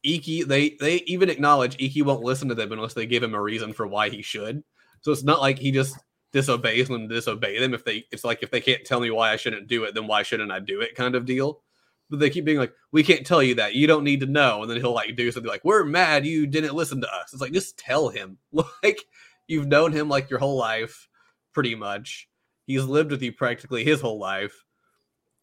Ikki, 0.04 0.44
they 0.44 0.76
they 0.80 0.96
even 1.06 1.28
acknowledge 1.28 1.76
Ikki 1.78 2.02
won't 2.02 2.22
listen 2.22 2.48
to 2.48 2.54
them 2.54 2.72
unless 2.72 2.94
they 2.94 3.06
give 3.06 3.22
him 3.22 3.34
a 3.34 3.42
reason 3.42 3.72
for 3.72 3.86
why 3.86 4.08
he 4.10 4.22
should. 4.22 4.62
So 5.00 5.12
it's 5.12 5.24
not 5.24 5.40
like 5.40 5.58
he 5.58 5.70
just 5.70 5.96
disobeys 6.32 6.88
them, 6.88 7.08
disobey 7.08 7.58
them. 7.58 7.74
If 7.74 7.84
they 7.84 8.04
it's 8.12 8.24
like 8.24 8.42
if 8.42 8.50
they 8.50 8.60
can't 8.60 8.84
tell 8.84 9.00
me 9.00 9.10
why 9.10 9.32
I 9.32 9.36
shouldn't 9.36 9.68
do 9.68 9.84
it, 9.84 9.94
then 9.94 10.06
why 10.06 10.22
shouldn't 10.22 10.52
I 10.52 10.60
do 10.60 10.80
it 10.80 10.94
kind 10.94 11.14
of 11.14 11.24
deal. 11.24 11.62
But 12.10 12.20
they 12.20 12.30
keep 12.30 12.44
being 12.44 12.58
like, 12.58 12.72
we 12.90 13.02
can't 13.02 13.26
tell 13.26 13.42
you 13.42 13.56
that. 13.56 13.74
You 13.74 13.86
don't 13.86 14.04
need 14.04 14.20
to 14.20 14.26
know. 14.26 14.62
And 14.62 14.70
then 14.70 14.78
he'll 14.78 14.94
like 14.94 15.14
do 15.14 15.30
something 15.30 15.50
like, 15.50 15.64
we're 15.64 15.84
mad 15.84 16.24
you 16.24 16.46
didn't 16.46 16.74
listen 16.74 17.00
to 17.02 17.14
us. 17.14 17.32
It's 17.32 17.42
like, 17.42 17.52
just 17.52 17.78
tell 17.78 18.08
him. 18.08 18.38
Like, 18.82 19.04
you've 19.46 19.66
known 19.66 19.92
him 19.92 20.08
like 20.08 20.30
your 20.30 20.38
whole 20.38 20.56
life, 20.56 21.08
pretty 21.52 21.74
much. 21.74 22.28
He's 22.66 22.84
lived 22.84 23.10
with 23.10 23.22
you 23.22 23.32
practically 23.32 23.84
his 23.84 24.00
whole 24.00 24.18
life. 24.18 24.64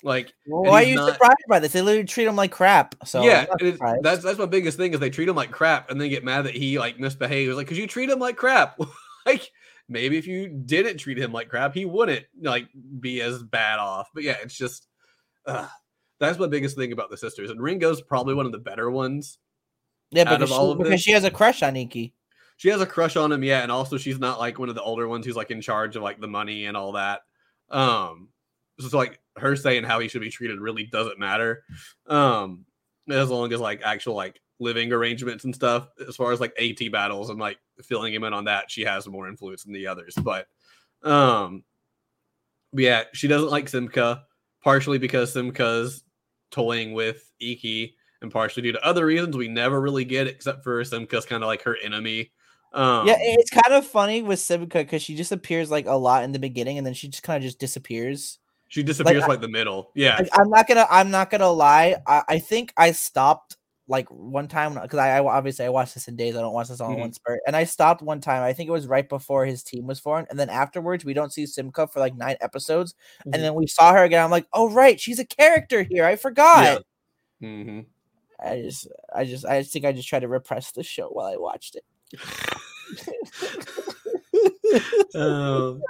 Like, 0.03 0.33
Well, 0.45 0.63
why 0.63 0.83
are 0.83 0.85
you 0.85 0.95
not- 0.95 1.13
surprised 1.13 1.45
by 1.47 1.59
this? 1.59 1.71
They 1.71 1.81
literally 1.81 2.05
treat 2.05 2.27
him 2.27 2.35
like 2.35 2.51
crap. 2.51 2.95
So 3.05 3.23
yeah, 3.23 3.45
that's 4.01 4.23
that's 4.23 4.37
my 4.37 4.45
biggest 4.45 4.77
thing 4.77 4.93
is 4.93 4.99
they 4.99 5.09
treat 5.09 5.27
him 5.29 5.35
like 5.35 5.51
crap 5.51 5.89
and 5.89 5.99
then 5.99 6.09
get 6.09 6.23
mad 6.23 6.43
that 6.43 6.55
he 6.55 6.77
like 6.77 6.99
misbehaves. 6.99 7.55
Like, 7.55 7.67
cause 7.67 7.77
you 7.77 7.87
treat 7.87 8.09
him 8.09 8.19
like 8.19 8.37
crap. 8.37 8.79
like, 9.25 9.49
maybe 9.89 10.17
if 10.17 10.27
you 10.27 10.47
didn't 10.49 10.97
treat 10.97 11.17
him 11.17 11.31
like 11.31 11.49
crap, 11.49 11.73
he 11.73 11.85
wouldn't 11.85 12.25
like 12.41 12.67
be 12.99 13.21
as 13.21 13.41
bad 13.41 13.79
off. 13.79 14.09
But 14.13 14.23
yeah, 14.23 14.37
it's 14.43 14.55
just 14.55 14.87
uh, 15.45 15.67
that's 16.19 16.39
my 16.39 16.47
biggest 16.47 16.75
thing 16.75 16.91
about 16.91 17.09
the 17.09 17.17
sisters. 17.17 17.49
And 17.49 17.61
Ringo's 17.61 18.01
probably 18.01 18.35
one 18.35 18.45
of 18.45 18.51
the 18.51 18.59
better 18.59 18.91
ones. 18.91 19.39
yeah, 20.11 20.23
because, 20.23 20.49
she, 20.49 20.75
because 20.77 21.01
she 21.01 21.11
has 21.11 21.23
a 21.23 21.31
crush 21.31 21.63
on 21.63 21.75
Ikki. 21.75 22.13
She 22.57 22.69
has 22.69 22.79
a 22.79 22.85
crush 22.85 23.15
on 23.17 23.31
him, 23.31 23.43
yeah, 23.43 23.63
and 23.63 23.71
also 23.71 23.97
she's 23.97 24.19
not 24.19 24.39
like 24.39 24.59
one 24.59 24.69
of 24.69 24.75
the 24.75 24.81
older 24.81 25.07
ones 25.07 25.25
who's 25.25 25.35
like 25.35 25.51
in 25.51 25.61
charge 25.61 25.95
of 25.95 26.03
like 26.03 26.21
the 26.21 26.27
money 26.27 26.65
and 26.67 26.77
all 26.77 26.93
that. 26.93 27.21
Um, 27.69 28.29
so 28.79 28.97
like 28.97 29.19
her 29.37 29.55
saying 29.55 29.83
how 29.83 29.99
he 29.99 30.07
should 30.07 30.21
be 30.21 30.29
treated 30.29 30.59
really 30.59 30.83
doesn't 30.83 31.19
matter. 31.19 31.63
Um, 32.07 32.65
as 33.09 33.29
long 33.29 33.51
as 33.53 33.59
like 33.59 33.81
actual 33.83 34.15
like 34.15 34.39
living 34.59 34.91
arrangements 34.91 35.43
and 35.43 35.53
stuff, 35.53 35.89
as 36.07 36.15
far 36.15 36.31
as 36.31 36.39
like 36.39 36.59
AT 36.59 36.91
battles 36.91 37.29
and 37.29 37.39
like 37.39 37.57
filling 37.83 38.13
him 38.13 38.23
in 38.23 38.33
on 38.33 38.45
that, 38.45 38.71
she 38.71 38.83
has 38.83 39.07
more 39.07 39.27
influence 39.27 39.63
than 39.63 39.73
the 39.73 39.87
others. 39.87 40.15
But 40.15 40.47
um, 41.03 41.63
yeah, 42.73 43.03
she 43.13 43.27
doesn't 43.27 43.51
like 43.51 43.65
Simca, 43.65 44.21
partially 44.63 44.97
because 44.97 45.33
Simca's 45.33 46.03
toying 46.51 46.93
with 46.93 47.31
Ikki, 47.39 47.95
and 48.21 48.31
partially 48.31 48.63
due 48.63 48.71
to 48.71 48.85
other 48.85 49.05
reasons 49.05 49.37
we 49.37 49.47
never 49.47 49.79
really 49.79 50.05
get, 50.05 50.27
except 50.27 50.63
for 50.63 50.81
Simca's 50.83 51.25
kind 51.25 51.43
of 51.43 51.47
like 51.47 51.61
her 51.63 51.77
enemy. 51.83 52.31
Um, 52.73 53.07
yeah, 53.07 53.15
it's 53.19 53.51
kind 53.51 53.73
of 53.73 53.85
funny 53.85 54.21
with 54.21 54.39
Simca 54.39 54.73
because 54.73 55.01
she 55.01 55.15
just 55.15 55.31
appears 55.31 55.71
like 55.71 55.85
a 55.85 55.93
lot 55.93 56.23
in 56.23 56.33
the 56.33 56.39
beginning 56.39 56.77
and 56.77 56.85
then 56.85 56.93
she 56.93 57.07
just 57.07 57.23
kind 57.23 57.37
of 57.37 57.43
just 57.43 57.59
disappears. 57.59 58.39
She 58.67 58.83
disappears 58.83 59.23
I- 59.23 59.27
like 59.27 59.41
the 59.41 59.47
middle. 59.47 59.91
Yeah, 59.95 60.17
Like, 60.17 60.29
I'm 60.33 60.49
not 60.49 60.67
gonna, 60.67 60.87
I'm 60.89 61.11
not 61.11 61.29
gonna 61.29 61.49
lie. 61.51 61.95
I, 62.07 62.23
I 62.27 62.39
think 62.39 62.73
I 62.77 62.91
stopped 62.91 63.57
like 63.87 64.07
one 64.09 64.47
time 64.47 64.73
because 64.73 64.97
I, 64.97 65.17
I 65.17 65.23
obviously 65.23 65.63
I 65.65 65.69
watched 65.69 65.93
this 65.93 66.07
in 66.07 66.15
days. 66.15 66.35
I 66.35 66.41
don't 66.41 66.53
watch 66.53 66.69
this 66.69 66.81
all 66.81 66.89
in 66.89 66.95
Mhm. 66.97 67.01
one 67.01 67.13
spurt, 67.13 67.39
and 67.45 67.55
I 67.55 67.65
stopped 67.65 68.01
one 68.01 68.19
time. 68.19 68.41
I 68.41 68.51
think 68.53 68.67
it 68.67 68.71
was 68.71 68.87
right 68.87 69.07
before 69.07 69.45
his 69.45 69.61
team 69.61 69.85
was 69.85 69.99
formed, 69.99 70.25
and 70.31 70.39
then 70.39 70.49
afterwards 70.49 71.05
we 71.05 71.13
don't 71.13 71.31
see 71.31 71.43
Simca 71.43 71.87
for 71.91 71.99
like 71.99 72.15
nine 72.15 72.35
episodes, 72.41 72.95
Mhm. 73.19 73.35
and 73.35 73.43
then 73.43 73.53
we 73.53 73.67
saw 73.67 73.93
her 73.93 74.03
again. 74.03 74.23
I'm 74.23 74.31
like, 74.31 74.47
oh 74.53 74.71
right, 74.71 74.99
she's 74.99 75.19
a 75.19 75.25
character 75.25 75.83
here. 75.83 76.03
I 76.03 76.15
forgot. 76.15 76.81
hmm 77.39 77.81
I 78.43 78.61
just, 78.63 78.87
I 79.15 79.23
just, 79.25 79.45
I 79.45 79.61
just 79.61 79.71
think 79.71 79.85
I 79.85 79.91
just 79.93 80.07
tried 80.09 80.19
to 80.21 80.27
repress 80.27 80.71
the 80.71 80.83
show 80.83 81.07
while 81.09 81.27
I 81.27 81.37
watched 81.37 81.75
it. 81.77 81.85
um, 85.15 85.81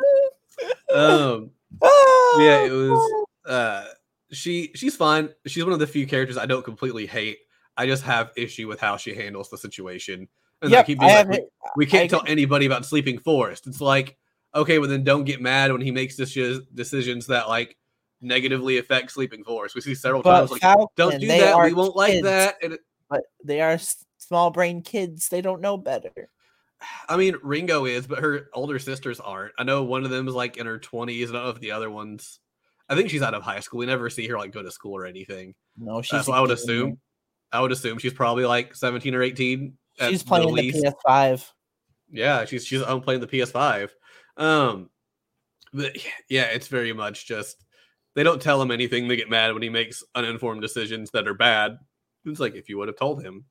um, 0.93 1.51
yeah, 1.81 2.65
it 2.65 2.71
was. 2.71 3.25
Uh, 3.45 3.85
she 4.31 4.71
she's 4.75 4.95
fine. 4.95 5.29
She's 5.45 5.63
one 5.63 5.73
of 5.73 5.79
the 5.79 5.87
few 5.87 6.07
characters 6.07 6.37
I 6.37 6.45
don't 6.45 6.65
completely 6.65 7.05
hate. 7.05 7.37
I 7.77 7.85
just 7.85 8.03
have 8.03 8.31
issue 8.35 8.67
with 8.67 8.79
how 8.79 8.97
she 8.97 9.13
handles 9.13 9.49
the 9.49 9.57
situation. 9.57 10.27
And 10.61 10.71
Yep, 10.71 10.85
keep 10.85 10.99
being 10.99 11.11
like, 11.11 11.27
we, 11.27 11.43
we 11.75 11.85
can't 11.85 12.05
I 12.05 12.07
tell 12.07 12.23
anybody 12.25 12.65
about 12.65 12.85
Sleeping 12.85 13.19
Forest. 13.19 13.67
It's 13.67 13.81
like, 13.81 14.17
okay, 14.53 14.79
well 14.79 14.89
then 14.89 15.03
don't 15.03 15.25
get 15.25 15.41
mad 15.41 15.71
when 15.71 15.81
he 15.81 15.91
makes 15.91 16.17
deci- 16.17 16.65
decisions 16.73 17.27
that 17.27 17.49
like 17.49 17.77
negatively 18.21 18.77
affect 18.77 19.11
Sleeping 19.11 19.43
Forest. 19.43 19.75
We 19.75 19.81
see 19.81 19.95
several 19.95 20.23
But 20.23 20.39
times 20.39 20.51
like, 20.51 20.61
Falcon, 20.61 20.87
don't 20.95 21.19
do 21.19 21.27
that. 21.27 21.59
We 21.59 21.73
won't 21.73 21.95
like 21.95 22.23
that. 22.23 22.55
And 22.63 22.73
it- 22.73 22.81
But 23.09 23.21
they 23.43 23.61
are 23.61 23.77
small 24.17 24.49
brain 24.49 24.81
kids. 24.81 25.29
They 25.29 25.41
don't 25.41 25.61
know 25.61 25.77
better. 25.77 26.29
I 27.09 27.17
mean, 27.17 27.35
Ringo 27.43 27.85
is, 27.85 28.07
but 28.07 28.19
her 28.19 28.47
older 28.53 28.79
sisters 28.79 29.19
aren't. 29.19 29.53
I 29.57 29.63
know 29.63 29.83
one 29.83 30.03
of 30.05 30.09
them 30.11 30.27
is 30.27 30.33
like 30.33 30.57
in 30.57 30.65
her 30.65 30.79
twenties. 30.79 31.29
I 31.29 31.33
don't 31.33 31.43
know 31.43 31.49
if 31.49 31.59
the 31.59 31.71
other 31.71 31.89
ones. 31.89 32.39
I 32.87 32.95
think 32.95 33.09
she's 33.09 33.21
out 33.21 33.33
of 33.33 33.41
high 33.43 33.59
school. 33.61 33.79
We 33.79 33.85
never 33.87 34.09
see 34.09 34.27
her 34.27 34.37
like 34.37 34.51
go 34.51 34.61
to 34.61 34.71
school 34.71 34.95
or 34.95 35.05
anything. 35.05 35.55
No, 35.77 35.99
Uh, 35.99 36.01
she's. 36.01 36.25
so 36.25 36.33
a 36.33 36.35
I 36.37 36.41
would 36.41 36.51
assume. 36.51 36.99
I 37.51 37.61
would 37.61 37.71
assume 37.71 37.97
she's 37.99 38.13
probably 38.13 38.45
like 38.45 38.75
seventeen 38.75 39.15
or 39.15 39.21
eighteen. 39.23 39.77
at 39.99 40.09
she's 40.11 40.23
playing 40.23 40.47
the 40.47 40.53
least. 40.53 40.83
PS5. 40.83 41.49
Yeah, 42.11 42.45
she's 42.45 42.65
she's 42.65 42.81
home 42.83 43.01
playing 43.01 43.21
the 43.21 43.27
PS5. 43.27 43.89
Um, 44.37 44.89
but 45.73 45.95
yeah, 46.29 46.43
it's 46.45 46.67
very 46.67 46.93
much 46.93 47.25
just 47.27 47.63
they 48.13 48.23
don't 48.23 48.41
tell 48.41 48.61
him 48.61 48.71
anything. 48.71 49.07
They 49.07 49.15
get 49.15 49.29
mad 49.29 49.53
when 49.53 49.61
he 49.63 49.69
makes 49.69 50.03
uninformed 50.13 50.61
decisions 50.61 51.11
that 51.11 51.27
are 51.27 51.33
bad. 51.33 51.77
It's 52.25 52.39
like 52.39 52.55
if 52.55 52.69
you 52.69 52.77
would 52.77 52.87
have 52.87 52.97
told 52.97 53.23
him, 53.23 53.45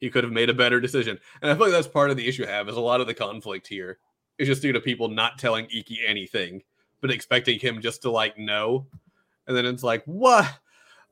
he 0.00 0.10
could 0.10 0.24
have 0.24 0.32
made 0.32 0.50
a 0.50 0.54
better 0.54 0.80
decision. 0.80 1.18
And 1.42 1.50
I 1.50 1.54
feel 1.54 1.64
like 1.64 1.72
that's 1.72 1.88
part 1.88 2.10
of 2.10 2.16
the 2.16 2.26
issue 2.26 2.44
I 2.44 2.50
have 2.50 2.68
is 2.68 2.76
a 2.76 2.80
lot 2.80 3.00
of 3.00 3.06
the 3.06 3.14
conflict 3.14 3.66
here 3.66 3.98
is 4.38 4.48
just 4.48 4.62
due 4.62 4.72
to 4.72 4.80
people 4.80 5.08
not 5.08 5.38
telling 5.38 5.66
Ikki 5.66 6.00
anything, 6.06 6.62
but 7.00 7.10
expecting 7.10 7.58
him 7.58 7.80
just 7.80 8.02
to 8.02 8.10
like 8.10 8.38
know. 8.38 8.86
And 9.46 9.56
then 9.56 9.66
it's 9.66 9.82
like, 9.82 10.04
what? 10.04 10.46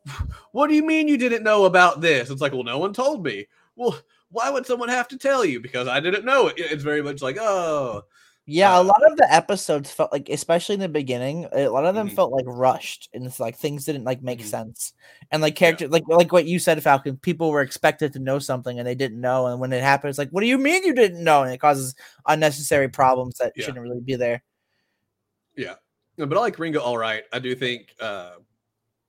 What 0.53 0.68
do 0.68 0.75
you 0.75 0.87
mean 0.87 1.09
you 1.09 1.18
didn't 1.18 1.42
know 1.42 1.64
about 1.64 2.01
this? 2.01 2.31
It's 2.31 2.40
like, 2.40 2.53
well, 2.53 2.62
no 2.62 2.79
one 2.79 2.92
told 2.92 3.25
me. 3.25 3.46
Well, 3.75 3.99
why 4.31 4.51
would 4.51 4.64
someone 4.64 4.88
have 4.88 5.09
to 5.09 5.18
tell 5.18 5.44
you? 5.44 5.61
Because 5.61 5.88
I 5.88 5.99
didn't 6.01 6.25
know 6.25 6.46
it. 6.46 6.55
It's 6.59 6.85
very 6.85 7.03
much 7.03 7.22
like, 7.22 7.37
oh, 7.38 8.05
Yeah, 8.49 8.79
a 8.79 8.83
lot 8.83 9.03
of 9.11 9.17
the 9.17 9.27
episodes 9.33 9.91
felt 9.91 10.13
like, 10.13 10.29
especially 10.29 10.75
in 10.75 10.81
the 10.81 10.89
beginning, 10.89 11.49
a 11.53 11.67
lot 11.69 11.85
of 11.85 11.97
them 11.97 12.09
Mhm. 12.09 12.15
felt 12.15 12.31
like 12.31 12.45
rushed, 12.47 13.09
and 13.13 13.27
it's 13.27 13.41
like 13.41 13.57
things 13.57 13.85
didn't 13.85 14.05
like 14.05 14.23
make 14.23 14.39
Mhm. 14.41 14.45
sense. 14.45 14.93
And 15.33 15.43
like 15.43 15.57
character, 15.57 15.89
like 15.89 16.05
like 16.07 16.31
what 16.33 16.47
you 16.47 16.61
said, 16.61 16.81
Falcon, 16.81 17.17
people 17.17 17.51
were 17.51 17.61
expected 17.63 18.13
to 18.13 18.21
know 18.21 18.39
something 18.39 18.79
and 18.79 18.87
they 18.87 18.95
didn't 18.95 19.21
know, 19.21 19.47
and 19.49 19.59
when 19.61 19.73
it 19.73 19.83
happens, 19.83 20.17
like, 20.17 20.31
what 20.31 20.43
do 20.43 20.47
you 20.47 20.59
mean 20.59 20.85
you 20.85 20.95
didn't 20.95 21.25
know? 21.25 21.43
And 21.43 21.53
it 21.53 21.59
causes 21.59 21.97
unnecessary 22.29 22.89
problems 22.89 23.37
that 23.39 23.53
Yeah. 23.57 23.65
shouldn't 23.67 23.83
really 23.83 24.01
be 24.01 24.15
there. 24.15 24.43
Yeah, 25.57 25.75
No, 26.17 26.27
but 26.27 26.39
I 26.39 26.41
like 26.43 26.59
Ringo 26.59 26.81
all 26.81 26.97
right. 26.99 27.25
I 27.33 27.41
do 27.41 27.55
think 27.57 27.95
uh, 28.01 28.37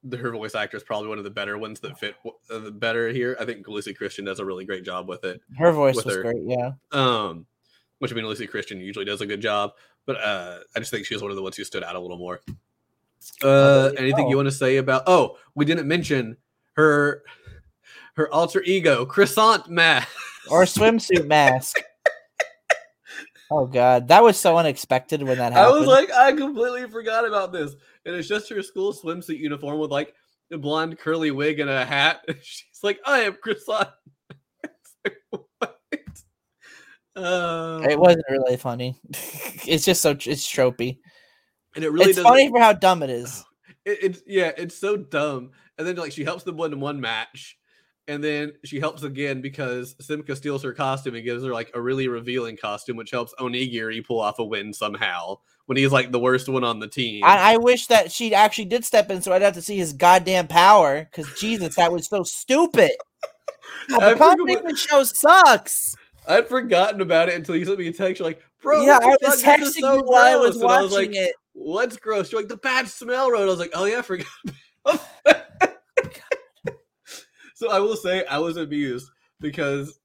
the 0.03 0.17
her 0.17 0.31
voice 0.31 0.55
actor 0.55 0.77
is 0.77 0.83
probably 0.83 1.09
one 1.09 1.17
of 1.19 1.23
the 1.25 1.29
better 1.29 1.57
ones 1.59 1.79
that 1.81 1.99
fit 1.99 2.15
uh, 2.49 2.57
the 2.59 2.71
better 2.71 3.09
here. 3.09 3.37
I 3.39 3.45
think 3.45 3.67
Lucy 3.67 3.93
Christian 3.93 4.25
does 4.25 4.39
a 4.39 4.45
really 4.45 4.65
great 4.65 4.83
job 4.83 5.07
with 5.07 5.23
it. 5.25 5.41
Her 5.59 5.71
voice 5.71 5.95
was 6.03 6.15
her- 6.15 6.23
great. 6.23 6.41
Yeah. 6.43 6.71
Um, 6.91 7.45
which 7.99 8.11
I 8.11 8.15
mean, 8.15 8.25
Lucy 8.25 8.47
Christian 8.47 8.79
usually 8.79 9.05
does 9.05 9.21
a 9.21 9.25
good 9.25 9.41
job, 9.41 9.71
but 10.05 10.17
uh, 10.17 10.59
I 10.75 10.79
just 10.79 10.91
think 10.91 11.05
she 11.05 11.15
was 11.15 11.21
one 11.21 11.31
of 11.31 11.37
the 11.37 11.43
ones 11.43 11.57
who 11.57 11.63
stood 11.63 11.83
out 11.83 11.95
a 11.95 11.99
little 11.99 12.17
more. 12.17 12.41
Uh, 13.43 13.91
anything 13.97 14.25
go. 14.25 14.29
you 14.29 14.35
want 14.37 14.47
to 14.47 14.51
say 14.51 14.77
about? 14.77 15.03
Oh, 15.07 15.37
we 15.55 15.65
didn't 15.65 15.87
mention 15.87 16.37
her 16.73 17.23
her 18.15 18.31
alter 18.33 18.61
ego, 18.63 19.05
Croissant 19.05 19.69
Matt. 19.69 20.07
Or 20.49 20.63
swimsuit 20.63 21.27
mask. 21.27 21.77
Oh 23.49 23.65
god, 23.65 24.09
that 24.09 24.23
was 24.23 24.37
so 24.37 24.57
unexpected 24.57 25.23
when 25.23 25.37
that 25.37 25.53
happened. 25.53 25.75
I 25.75 25.77
was 25.77 25.87
like, 25.87 26.11
I 26.11 26.33
completely 26.33 26.87
forgot 26.89 27.25
about 27.25 27.53
this, 27.53 27.75
and 28.05 28.15
it's 28.15 28.27
just 28.27 28.49
her 28.49 28.61
school 28.61 28.93
swimsuit 28.93 29.39
uniform 29.39 29.79
with 29.79 29.91
like 29.91 30.13
a 30.51 30.57
blonde 30.57 30.97
curly 30.97 31.31
wig 31.31 31.59
and 31.59 31.69
a 31.69 31.85
hat. 31.85 32.25
She's 32.41 32.79
like, 32.83 32.99
I 33.05 33.21
am 33.21 33.37
Croissant. 33.41 33.89
Like? 35.05 35.41
Um, 37.17 37.83
it 37.83 37.99
wasn't 37.99 38.25
really 38.29 38.57
funny. 38.57 38.95
it's 39.65 39.85
just 39.85 40.01
so 40.01 40.11
it's 40.11 40.47
tropey. 40.47 40.99
and 41.75 41.83
it 41.83 41.91
really 41.91 42.11
it's 42.11 42.19
funny 42.19 42.49
for 42.49 42.59
how 42.59 42.73
dumb 42.73 43.03
it 43.03 43.09
is. 43.09 43.43
It, 43.85 43.99
it's 44.03 44.21
yeah, 44.27 44.51
it's 44.57 44.77
so 44.77 44.97
dumb. 44.97 45.51
And 45.77 45.87
then 45.87 45.95
like 45.95 46.11
she 46.11 46.25
helps 46.25 46.43
them 46.43 46.57
win 46.57 46.77
one 46.81 46.99
match, 46.99 47.57
and 48.05 48.21
then 48.21 48.51
she 48.65 48.81
helps 48.81 49.03
again 49.03 49.41
because 49.41 49.95
Simca 49.95 50.35
steals 50.35 50.61
her 50.63 50.73
costume 50.73 51.15
and 51.15 51.23
gives 51.23 51.41
her 51.41 51.53
like 51.53 51.71
a 51.73 51.81
really 51.81 52.09
revealing 52.09 52.57
costume, 52.57 52.97
which 52.97 53.11
helps 53.11 53.33
Onigiri 53.39 54.05
pull 54.05 54.19
off 54.19 54.39
a 54.39 54.43
win 54.43 54.73
somehow 54.73 55.37
when 55.67 55.77
he's 55.77 55.91
like 55.93 56.11
the 56.11 56.19
worst 56.19 56.49
one 56.49 56.65
on 56.65 56.79
the 56.79 56.87
team. 56.89 57.23
I, 57.23 57.53
I 57.53 57.57
wish 57.57 57.87
that 57.87 58.11
she 58.11 58.33
actually 58.35 58.65
did 58.65 58.83
step 58.83 59.09
in 59.09 59.21
so 59.21 59.31
I'd 59.31 59.41
have 59.41 59.53
to 59.53 59.61
see 59.61 59.77
his 59.77 59.93
goddamn 59.93 60.47
power. 60.47 61.05
Because 61.09 61.33
Jesus, 61.39 61.75
that 61.75 61.91
was 61.91 62.07
so 62.07 62.23
stupid. 62.23 62.91
Oh, 63.89 63.99
the 63.99 64.17
forgot- 64.17 64.77
show 64.77 65.03
sucks. 65.03 65.95
I'd 66.27 66.47
forgotten 66.47 67.01
about 67.01 67.29
it 67.29 67.35
until 67.35 67.55
you 67.55 67.65
sent 67.65 67.79
me 67.79 67.87
a 67.87 67.93
text. 67.93 68.19
You're 68.19 68.27
like, 68.27 68.41
bro, 68.61 68.83
yeah, 68.85 68.99
I 69.01 69.05
was 69.05 69.17
fuck? 69.19 69.19
This 69.19 69.35
is 69.35 69.43
texting 69.43 69.81
so 69.81 69.95
you 69.95 70.03
while 70.03 70.25
I 70.25 70.35
was 70.35 70.57
gross." 70.57 70.63
And 70.63 70.71
I 70.71 70.81
was 70.81 70.91
watching 70.91 71.11
like, 71.11 71.19
it. 71.19 71.35
what's 71.53 71.97
gross? 71.97 72.31
You're 72.31 72.41
like 72.41 72.49
the 72.49 72.57
bad 72.57 72.87
smell 72.87 73.31
road. 73.31 73.43
I 73.43 73.45
was 73.45 73.59
like, 73.59 73.71
oh 73.73 73.85
yeah, 73.85 73.99
I 73.99 74.01
forgot. 74.01 74.27
so 77.55 77.71
I 77.71 77.79
will 77.79 77.95
say 77.95 78.25
I 78.25 78.39
was 78.39 78.57
amused 78.57 79.09
because 79.39 79.99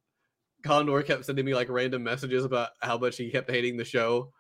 Condor 0.63 1.03
kept 1.03 1.25
sending 1.25 1.45
me 1.45 1.55
like 1.55 1.69
random 1.69 2.03
messages 2.03 2.45
about 2.45 2.71
how 2.81 2.99
much 2.99 3.17
he 3.17 3.31
kept 3.31 3.51
hating 3.51 3.77
the 3.77 3.85
show. 3.85 4.33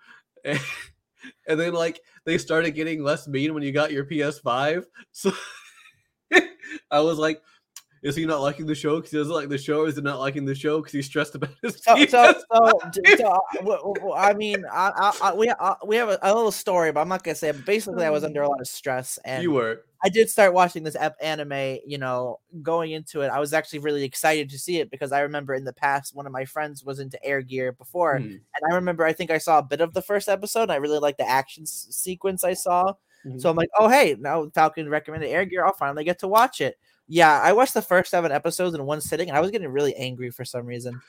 And, 0.45 0.61
and 1.49 1.59
then 1.59 1.73
like 1.75 2.01
they 2.25 2.39
started 2.39 2.73
getting 2.73 3.03
less 3.03 3.27
mean 3.27 3.55
when 3.55 3.63
you 3.63 3.73
got 3.73 3.93
your 3.93 4.05
PS5. 4.05 4.85
So 5.13 5.33
I 6.91 7.01
was 7.01 7.19
like, 7.19 7.43
is 8.03 8.17
he 8.17 8.27
not 8.27 8.41
liking 8.41 8.67
the 8.67 8.75
show 8.75 8.97
because 8.97 9.11
he 9.13 9.17
doesn't 9.19 9.33
like 9.33 9.49
the 9.49 9.59
show, 9.59 9.81
or 9.81 9.89
is 9.89 9.95
he 9.97 10.03
not 10.03 10.19
liking 10.19 10.45
the 10.45 10.55
show 10.55 10.79
because 10.79 10.93
he's 10.93 11.07
stressed 11.07 11.35
about 11.35 11.51
his 11.63 11.81
So, 11.83 11.95
so, 12.07 12.35
PS5? 12.35 12.35
so, 12.53 13.17
so 13.17 13.39
w- 13.61 14.13
I 14.13 14.33
mean, 14.35 14.65
I, 14.73 14.91
I, 14.97 15.29
I, 15.31 15.35
we 15.35 15.49
uh, 15.49 15.75
we 15.87 15.97
have 15.97 16.09
a, 16.09 16.19
a 16.23 16.35
little 16.35 16.51
story, 16.53 16.91
but 16.93 17.01
I'm 17.01 17.09
not 17.09 17.23
gonna 17.23 17.35
say. 17.35 17.49
It. 17.51 17.57
But 17.57 17.67
basically, 17.67 18.05
I 18.05 18.11
was 18.11 18.25
under 18.25 18.43
a 18.43 18.49
lot 18.49 18.61
of 18.61 18.67
stress, 18.67 19.19
and 19.25 19.43
you 19.43 19.53
were. 19.53 19.83
I 20.05 20.09
did 20.09 20.29
start 20.29 20.53
watching 20.53 20.83
this 20.83 20.97
anime. 21.21 21.79
You 21.87 21.99
know, 21.99 22.41
going 22.61 22.91
into 22.91 23.21
it, 23.21 23.29
I 23.29 23.39
was 23.39 23.53
actually 23.53 23.79
really 23.79 24.03
excited 24.03 24.51
to 24.51 24.59
see 24.59 24.79
it 24.81 24.91
because 24.91 25.13
I 25.13 25.21
remember 25.21 25.55
in 25.55 25.65
the 25.65 25.73
past, 25.73 26.15
one 26.15 26.27
of 26.27 26.33
my 26.33 26.45
friends 26.45 26.83
was 26.85 26.99
into 26.99 27.25
Air 27.25 27.41
Gear 27.41 27.71
before, 27.73 28.19
Hmm. 28.19 28.25
and 28.27 28.41
I 28.71 28.75
remember 28.75 29.05
I 29.05 29.13
think 29.13 29.31
I 29.31 29.39
saw 29.39 29.59
a 29.59 29.63
bit 29.63 29.81
of 29.81 29.95
the 29.95 30.03
first 30.03 30.29
episode. 30.29 30.63
And 30.63 30.73
I 30.73 30.77
really 30.77 30.99
liked 30.99 31.19
the 31.19 31.29
action 31.29 31.63
s- 31.63 31.87
sequence 31.91 32.43
I 32.43 32.55
saw, 32.55 32.95
Mhm. 33.25 33.41
so 33.41 33.49
I'm 33.49 33.55
like, 33.57 33.69
oh 33.79 33.89
hey, 33.89 34.17
now 34.19 34.49
Falcon 34.53 34.89
recommended 34.89 35.29
Air 35.31 35.45
Gear. 35.45 35.65
I'll 35.65 35.73
finally 35.73 36.03
get 36.03 36.19
to 36.21 36.29
watch 36.29 36.61
it. 36.61 36.79
Yeah, 37.09 37.41
I 37.41 37.53
watched 37.53 37.75
the 37.75 37.83
first 37.83 38.11
seven 38.11 38.33
episodes 38.33 38.75
in 38.75 38.85
one 38.87 39.01
sitting, 39.01 39.29
and 39.29 39.37
I 39.37 39.41
was 39.41 39.51
getting 39.51 39.69
really 39.69 39.95
angry 39.97 40.31
for 40.31 40.45
some 40.45 40.65
reason. 40.67 41.01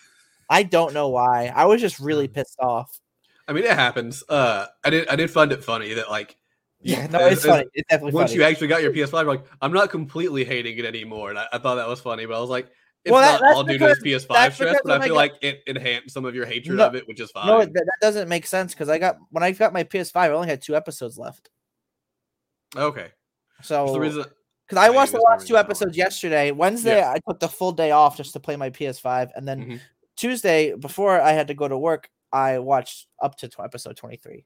I 0.49 0.63
don't 0.63 0.93
know 0.93 1.09
why. 1.09 1.47
I 1.55 1.65
was 1.65 1.79
just 1.81 1.99
really 1.99 2.27
Hmm. 2.27 2.33
pissed 2.33 2.59
off. 2.59 2.99
I 3.47 3.53
mean, 3.53 3.63
it 3.63 3.71
happens. 3.71 4.23
Uh, 4.27 4.67
I 4.83 4.89
did. 4.89 5.07
I 5.07 5.15
did 5.15 5.29
find 5.31 5.51
it 5.51 5.63
funny 5.63 5.93
that 5.95 6.09
like, 6.09 6.37
Yeah, 6.81 7.07
no, 7.07 7.19
as- 7.19 7.33
it's 7.37 7.45
funny. 7.45 7.65
It's 7.73 7.87
definitely 7.89 8.13
Once 8.13 8.31
funny. 8.31 8.39
you 8.41 8.45
actually 8.47 8.67
got 8.67 8.81
your 8.81 8.91
PS5, 8.91 9.11
you're 9.13 9.23
like, 9.25 9.45
I'm 9.61 9.71
not 9.71 9.89
completely 9.89 10.43
hating 10.43 10.77
it 10.77 10.85
anymore, 10.85 11.29
and 11.29 11.39
I, 11.39 11.47
I 11.53 11.57
thought 11.57 11.75
that 11.75 11.87
was 11.87 12.01
funny. 12.01 12.25
But 12.25 12.35
I 12.35 12.39
was 12.41 12.49
like, 12.49 12.67
it's 13.05 13.11
Well, 13.11 13.21
that- 13.21 13.39
not 13.39 13.41
that's 13.41 13.55
all 13.55 13.63
due 13.63 13.77
to 13.77 13.87
his 13.89 13.99
PS5 13.99 14.53
stress, 14.53 14.79
but 14.83 14.91
I 15.01 15.05
feel 15.05 15.13
got- 15.13 15.15
like 15.15 15.33
it 15.41 15.61
enhanced 15.67 16.11
some 16.13 16.25
of 16.25 16.35
your 16.35 16.45
hatred 16.45 16.77
No, 16.77 16.87
of 16.87 16.95
it, 16.95 17.07
which 17.07 17.19
is 17.21 17.31
fine. 17.31 17.47
No, 17.47 17.59
that, 17.59 17.73
that 17.73 17.97
doesn't 18.01 18.27
make 18.27 18.45
sense 18.45 18.73
because 18.73 18.89
I 18.89 18.97
got 18.97 19.17
when 19.29 19.43
I 19.43 19.51
got 19.51 19.71
my 19.73 19.83
PS5, 19.85 20.15
I 20.17 20.29
only 20.29 20.47
had 20.49 20.61
two 20.61 20.75
episodes 20.75 21.17
left. 21.17 21.49
okay. 22.75 23.11
So 23.61 23.83
That's 23.85 23.91
the 23.93 23.99
reason. 23.99 24.25
Because 24.67 24.83
I 24.83 24.89
watched 24.89 25.11
the 25.11 25.19
last 25.21 25.47
two 25.47 25.57
episodes 25.57 25.95
yesterday. 25.97 26.51
Wednesday, 26.51 27.01
I 27.03 27.19
took 27.27 27.39
the 27.39 27.47
full 27.49 27.71
day 27.71 27.91
off 27.91 28.17
just 28.17 28.33
to 28.33 28.39
play 28.39 28.55
my 28.55 28.69
PS5, 28.69 29.31
and 29.35 29.47
then 29.47 29.65
Mhm. 29.65 29.79
Tuesday, 30.15 30.73
before 30.73 31.19
I 31.19 31.31
had 31.31 31.47
to 31.47 31.53
go 31.53 31.67
to 31.67 31.77
work, 31.77 32.09
I 32.31 32.59
watched 32.59 33.07
up 33.21 33.35
to 33.37 33.47
tw- 33.47 33.59
episode 33.61 33.97
twenty 33.97 34.17
three. 34.17 34.45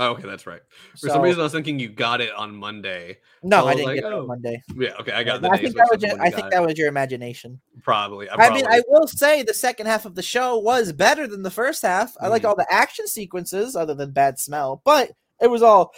Oh, 0.00 0.08
okay, 0.08 0.26
that's 0.26 0.44
right. 0.44 0.60
For 0.92 1.06
So, 1.06 1.08
some 1.08 1.22
reason, 1.22 1.38
I 1.38 1.44
was 1.44 1.52
thinking 1.52 1.78
you 1.78 1.88
got 1.88 2.20
it 2.20 2.32
on 2.32 2.52
Monday. 2.56 3.18
no, 3.44 3.64
I 3.66 3.70
I 3.70 3.74
didn't 3.74 3.86
like, 3.86 3.94
get 4.00 4.04
it 4.06 4.12
oh, 4.12 4.22
on 4.22 4.26
Monday. 4.26 4.60
Yeah, 4.74 4.90
okay, 4.98 5.12
I 5.12 5.22
got 5.22 5.40
the 5.40 5.48
I 5.50 5.56
think 5.56 5.76
that 5.76 5.86
was 5.88 6.00
just, 6.00 6.18
I 6.18 6.30
think 6.30 6.50
that 6.50 6.66
was 6.66 6.76
your 6.76 6.88
imagination. 6.88 7.60
probably. 7.80 8.28
I, 8.28 8.34
I 8.34 8.50
mean, 8.52 8.66
I 8.66 8.82
will 8.88 9.06
say 9.06 9.44
the 9.44 9.54
second 9.54 9.86
half 9.86 10.04
of 10.04 10.16
the 10.16 10.22
show 10.22 10.58
was 10.58 10.92
better 10.92 11.28
than 11.28 11.42
the 11.44 11.50
first 11.50 11.82
half. 11.82 12.16
I 12.20 12.26
like 12.26 12.42
Mhm. 12.42 12.48
all 12.48 12.56
the 12.56 12.66
action 12.72 13.06
sequences, 13.06 13.76
other 13.76 13.94
than 13.94 14.10
bad 14.10 14.40
smell, 14.40 14.82
but 14.84 15.12
it 15.40 15.46
was 15.48 15.62
all. 15.62 15.92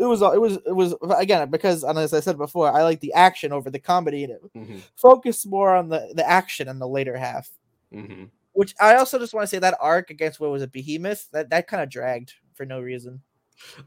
It 0.00 0.06
was. 0.06 0.22
It 0.22 0.40
was. 0.40 0.56
It 0.66 0.74
was 0.74 0.94
again 1.18 1.50
because, 1.50 1.84
and 1.84 1.98
as 1.98 2.14
I 2.14 2.20
said 2.20 2.38
before, 2.38 2.72
I 2.72 2.82
like 2.82 3.00
the 3.00 3.12
action 3.12 3.52
over 3.52 3.70
the 3.70 3.78
comedy, 3.78 4.24
and 4.24 4.32
it 4.32 4.40
Mhm, 4.56 4.80
focused 4.96 5.46
more 5.46 5.74
on 5.76 5.88
the 5.90 6.10
the 6.14 6.28
action 6.28 6.68
in 6.68 6.78
the 6.78 6.88
later 6.88 7.16
half. 7.16 7.48
mhm. 7.92 8.30
Which 8.52 8.74
I 8.80 8.96
also 8.96 9.18
just 9.18 9.32
want 9.34 9.44
to 9.44 9.48
say 9.48 9.58
that 9.60 9.76
arc 9.80 10.10
against 10.10 10.40
what 10.40 10.50
was 10.50 10.62
it, 10.62 10.72
Behemoth? 10.72 11.28
That 11.32 11.50
that 11.50 11.68
kind 11.68 11.82
of 11.82 11.88
dragged 11.90 12.32
for 12.54 12.64
no 12.66 12.80
reason. 12.80 13.20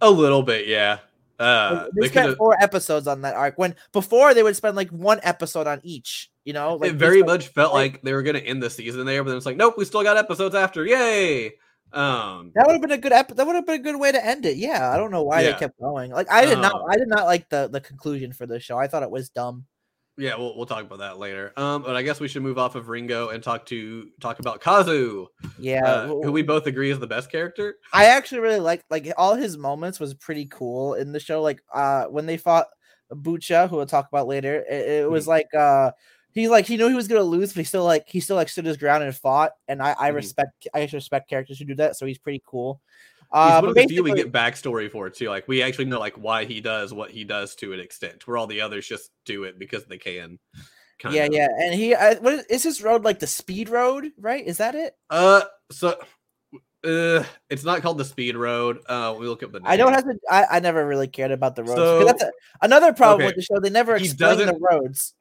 a 0.01 0.09
little 0.09 0.43
bit, 0.43 0.67
yeah. 0.67 0.99
Uh, 1.39 1.85
they 1.95 2.01
they 2.01 2.07
spent 2.09 2.25
could've- 2.27 2.37
four 2.37 2.55
episodes 2.61 3.07
on 3.07 3.21
that 3.21 3.33
arc 3.33 3.57
when 3.57 3.75
before 3.91 4.33
they 4.35 4.43
would 4.43 4.55
spend 4.55 4.75
like 4.77 4.89
one 4.91 5.19
episode 5.23 5.65
on 5.67 5.81
each. 5.83 6.29
You 6.45 6.53
know, 6.53 6.75
like 6.75 6.91
it 6.91 6.95
very 6.95 7.23
much 7.23 7.47
felt 7.47 7.73
like- 7.73 7.93
like 7.93 8.01
they 8.03 8.13
were 8.13 8.21
going 8.21 8.35
to 8.35 8.45
end 8.45 8.61
the 8.61 8.69
season 8.69 9.05
there, 9.05 9.23
but 9.23 9.29
then 9.31 9.37
it's 9.37 9.45
like, 9.47 9.57
nope, 9.57 9.75
we 9.77 9.85
still 9.85 10.03
got 10.03 10.15
episodes 10.17 10.53
after. 10.55 10.85
Yay! 10.85 11.53
Um, 11.93 12.51
That 12.55 12.65
would 12.65 12.73
have 12.73 12.81
been 12.81 12.91
a 12.91 12.97
good 12.97 13.11
ep- 13.13 13.35
that 13.35 13.45
would 13.45 13.55
have 13.55 13.65
been 13.65 13.79
a 13.79 13.83
good 13.83 13.99
way 13.99 14.11
to 14.11 14.25
end 14.25 14.45
it. 14.45 14.57
Yeah, 14.57 14.89
I 14.91 14.97
don't 14.97 15.11
know 15.11 15.23
why 15.23 15.41
Yeah. 15.41 15.51
they 15.51 15.59
kept 15.59 15.79
going. 15.79 16.11
Like 16.11 16.31
I 16.31 16.45
did 16.45 16.59
not 16.59 16.73
Um, 16.75 16.81
I 16.89 16.97
did 16.97 17.07
not 17.07 17.25
like 17.25 17.49
the 17.49 17.67
the 17.71 17.81
conclusion 17.81 18.33
for 18.33 18.45
the 18.45 18.59
show. 18.59 18.77
I 18.77 18.87
thought 18.87 19.03
it 19.03 19.11
was 19.11 19.29
dumb. 19.29 19.65
yeah, 20.17 20.35
we'll 20.35 20.55
we'll 20.55 20.65
talk 20.67 20.83
about 20.83 20.99
that 20.99 21.17
later. 21.17 21.53
Um, 21.57 21.81
but 21.83 21.95
I 21.95 22.01
guess 22.03 22.19
we 22.19 22.27
should 22.27 22.43
move 22.43 22.57
off 22.57 22.75
of 22.75 22.87
Ringo 22.89 23.29
and 23.29 23.41
talk 23.43 23.65
to 23.67 24.09
talk 24.21 24.39
about 24.39 24.61
Kazu, 24.61 25.27
Yeah, 25.59 25.85
uh, 25.85 26.01
w- 26.07 26.21
who 26.23 26.31
we 26.31 26.41
both 26.43 26.67
agree 26.67 26.89
is 26.91 26.99
the 26.99 27.07
best 27.07 27.31
character. 27.31 27.77
I 27.91 28.05
actually 28.05 28.41
really 28.41 28.59
like 28.59 28.83
like 28.89 29.11
all 29.17 29.35
his 29.35 29.57
moments 29.57 29.99
was 29.99 30.13
pretty 30.13 30.45
cool 30.47 30.93
in 30.95 31.11
the 31.11 31.19
show. 31.19 31.41
Like 31.41 31.61
uh 31.73 32.05
when 32.05 32.25
they 32.27 32.37
fought 32.37 32.67
Bucha, 33.11 33.69
who 33.69 33.77
we'll 33.77 33.85
talk 33.85 34.07
about 34.07 34.27
later, 34.27 34.63
it, 34.69 34.87
it 35.03 35.09
was 35.09 35.25
Mhm. 35.25 35.29
like 35.29 35.53
uh 35.55 35.91
he 36.33 36.49
like 36.49 36.65
he 36.65 36.77
knew 36.77 36.87
he 36.87 36.95
was 36.95 37.07
gonna 37.07 37.23
lose, 37.23 37.53
but 37.53 37.59
he 37.59 37.63
still 37.65 37.83
like 37.83 38.07
he 38.07 38.19
still 38.19 38.35
like 38.35 38.49
stood 38.49 38.65
his 38.65 38.77
ground 38.77 39.03
and 39.03 39.15
fought. 39.15 39.51
And 39.67 39.81
I 39.81 39.95
I 39.97 40.11
Mhm. 40.11 40.15
respect 40.15 40.67
I 40.73 40.89
respect 40.91 41.29
characters 41.29 41.59
who 41.59 41.65
do 41.65 41.75
that, 41.75 41.95
so 41.95 42.05
he's 42.05 42.17
pretty 42.17 42.41
cool. 42.45 42.81
He's 43.19 43.29
Uh, 43.31 43.61
one 43.61 43.63
but 43.63 43.69
of 43.69 43.75
the 43.75 43.87
few 43.87 44.03
we 44.03 44.13
get 44.13 44.31
backstory 44.31 44.91
for 44.91 45.09
too. 45.09 45.29
Like 45.29 45.47
we 45.47 45.63
actually 45.63 45.85
know 45.85 45.99
like 45.99 46.15
why 46.15 46.45
he 46.45 46.61
does 46.61 46.93
what 46.93 47.11
he 47.11 47.23
does 47.23 47.55
to 47.55 47.73
an 47.73 47.79
extent, 47.79 48.27
where 48.27 48.37
all 48.37 48.47
the 48.47 48.61
others 48.61 48.87
just 48.87 49.11
do 49.25 49.43
it 49.45 49.57
because 49.57 49.85
they 49.85 49.97
can. 49.97 50.39
yeah, 51.09 51.25
of. 51.25 51.33
yeah, 51.33 51.47
and 51.59 51.73
he 51.73 51.95
I, 51.95 52.15
what 52.15 52.33
is, 52.33 52.45
is 52.45 52.63
his 52.63 52.81
road 52.83 53.03
like 53.03 53.19
the 53.19 53.27
speed 53.27 53.69
road, 53.69 54.11
right? 54.19 54.45
Is 54.45 54.57
that 54.57 54.75
it? 54.75 54.95
Uh, 55.09 55.43
so. 55.71 55.97
Uh, 56.85 57.23
it's 57.49 57.63
not 57.63 57.81
called 57.81 57.97
the 57.97 58.03
speed 58.03 58.35
road. 58.35 58.79
Uh, 58.87 59.15
we 59.17 59.25
look 59.25 59.41
up 59.41 59.53
the. 59.53 59.61
Name. 59.61 59.67
I 59.71 59.77
don't 59.77 59.93
have 59.93 60.03
to. 60.03 60.19
I, 60.29 60.45
I 60.51 60.59
never 60.59 60.85
really 60.85 61.07
cared 61.07 61.31
about 61.31 61.55
the 61.55 61.63
roads. 61.63 61.75
So- 61.75 62.03
that's 62.03 62.21
a, 62.21 62.29
another 62.61 62.91
problem 62.91 63.21
okay, 63.21 63.27
with 63.27 63.35
the 63.37 63.41
show. 63.41 63.61
They 63.61 63.69
never 63.69 63.97
he 63.97 64.03
explain 64.03 64.45
the 64.45 64.59
roads. 64.59 65.13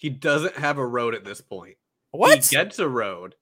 He 0.00 0.08
doesn't 0.08 0.56
have 0.56 0.78
a 0.78 0.86
road 0.86 1.14
at 1.14 1.26
this 1.26 1.42
point. 1.42 1.76
What? 2.10 2.42
He 2.42 2.56
gets 2.56 2.78
a 2.78 2.88
road. 2.88 3.34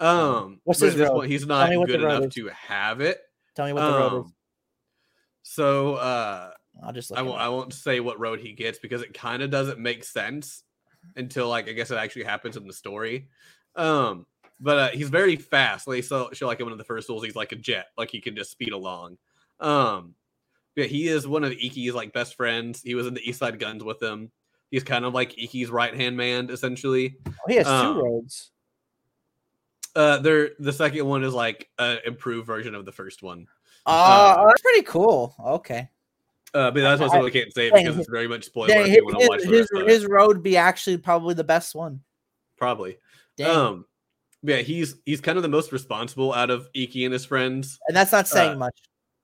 Um, 0.00 0.62
What's 0.64 0.80
his 0.80 0.96
road? 0.96 1.10
point, 1.10 1.30
he's 1.30 1.46
not 1.46 1.68
me 1.68 1.76
what 1.76 1.86
the 1.88 1.98
good 1.98 2.04
enough 2.04 2.24
is. 2.24 2.34
to 2.34 2.48
have 2.48 3.02
it. 3.02 3.20
Tell 3.54 3.66
me 3.66 3.74
what 3.74 3.82
the 3.82 3.98
road 3.98 4.06
is. 4.06 4.24
Um, 4.24 4.34
So 5.42 5.94
uh, 5.96 6.50
I'll 6.82 6.94
just 6.94 7.12
I, 7.12 7.20
won't. 7.20 7.38
I 7.38 7.50
won't 7.50 7.74
say 7.74 8.00
what 8.00 8.18
road 8.18 8.40
he 8.40 8.52
gets 8.52 8.78
because 8.78 9.02
it 9.02 9.12
kind 9.12 9.42
of 9.42 9.50
doesn't 9.50 9.78
make 9.78 10.02
sense 10.02 10.62
until 11.14 11.46
like 11.46 11.68
I 11.68 11.72
guess 11.72 11.90
it 11.90 11.98
actually 11.98 12.24
happens 12.24 12.56
in 12.56 12.66
the 12.66 12.72
story. 12.72 13.28
Um, 13.76 14.24
but 14.58 14.78
uh, 14.78 14.88
he's 14.88 15.10
very 15.10 15.36
fast. 15.36 15.84
They 15.86 16.00
show, 16.00 16.30
show 16.32 16.46
like 16.46 16.58
in 16.60 16.64
one 16.64 16.72
of 16.72 16.78
the 16.78 16.84
first 16.84 17.06
duels, 17.06 17.22
he's 17.22 17.36
like 17.36 17.52
a 17.52 17.56
jet, 17.56 17.88
like 17.98 18.10
he 18.10 18.22
can 18.22 18.34
just 18.34 18.50
speed 18.50 18.72
along. 18.72 19.18
Um, 19.60 20.14
yeah, 20.74 20.86
he 20.86 21.08
is 21.08 21.28
one 21.28 21.44
of 21.44 21.52
Ikki's 21.52 21.94
like 21.94 22.14
best 22.14 22.34
friends. 22.34 22.80
He 22.80 22.94
was 22.94 23.06
in 23.06 23.12
the 23.12 23.28
East 23.28 23.40
Side 23.40 23.58
Guns 23.58 23.84
with 23.84 24.02
him. 24.02 24.32
He's 24.70 24.84
kind 24.84 25.04
of 25.04 25.14
like 25.14 25.36
Ikki's 25.36 25.70
right 25.70 25.94
hand 25.94 26.16
man, 26.16 26.50
essentially. 26.50 27.16
Oh, 27.26 27.32
he 27.48 27.56
has 27.56 27.66
um, 27.66 27.94
two 27.94 28.02
roads. 28.02 28.50
Uh, 29.96 30.18
there 30.18 30.50
the 30.58 30.72
second 30.72 31.06
one 31.06 31.24
is 31.24 31.34
like 31.34 31.68
an 31.78 31.98
improved 32.04 32.46
version 32.46 32.74
of 32.74 32.84
the 32.84 32.92
first 32.92 33.22
one 33.22 33.46
Uh, 33.86 34.36
oh, 34.38 34.46
that's 34.46 34.60
pretty 34.62 34.82
cool. 34.82 35.34
Okay. 35.44 35.88
Uh, 36.54 36.70
but 36.70 36.80
that's 36.80 37.00
what 37.00 37.12
I- 37.12 37.26
I 37.26 37.30
can't 37.30 37.52
say 37.52 37.70
dang, 37.70 37.84
because 37.84 37.98
it's 37.98 38.08
very 38.10 38.28
much 38.28 38.44
spoiler 38.44 38.68
Dang, 38.68 38.80
if 38.82 38.86
his, 38.88 38.96
you 38.96 39.04
want 39.04 39.28
watch 39.28 39.42
the 39.42 39.48
his, 39.48 39.68
his 39.86 40.06
road 40.06 40.42
be 40.42 40.56
actually 40.56 40.98
probably 40.98 41.34
the 41.34 41.44
best 41.44 41.74
one. 41.74 42.00
Probably. 42.56 42.98
Dang. 43.36 43.50
Um, 43.50 43.84
yeah, 44.42 44.58
he's 44.58 44.96
he's 45.04 45.20
kind 45.20 45.36
of 45.36 45.42
the 45.42 45.48
most 45.48 45.72
responsible 45.72 46.32
out 46.32 46.50
of 46.50 46.68
Ikki 46.74 47.04
and 47.04 47.12
his 47.12 47.24
friends. 47.24 47.78
and 47.88 47.96
that's 47.96 48.12
not 48.12 48.28
saying 48.28 48.52
uh, 48.52 48.58
much. 48.58 48.78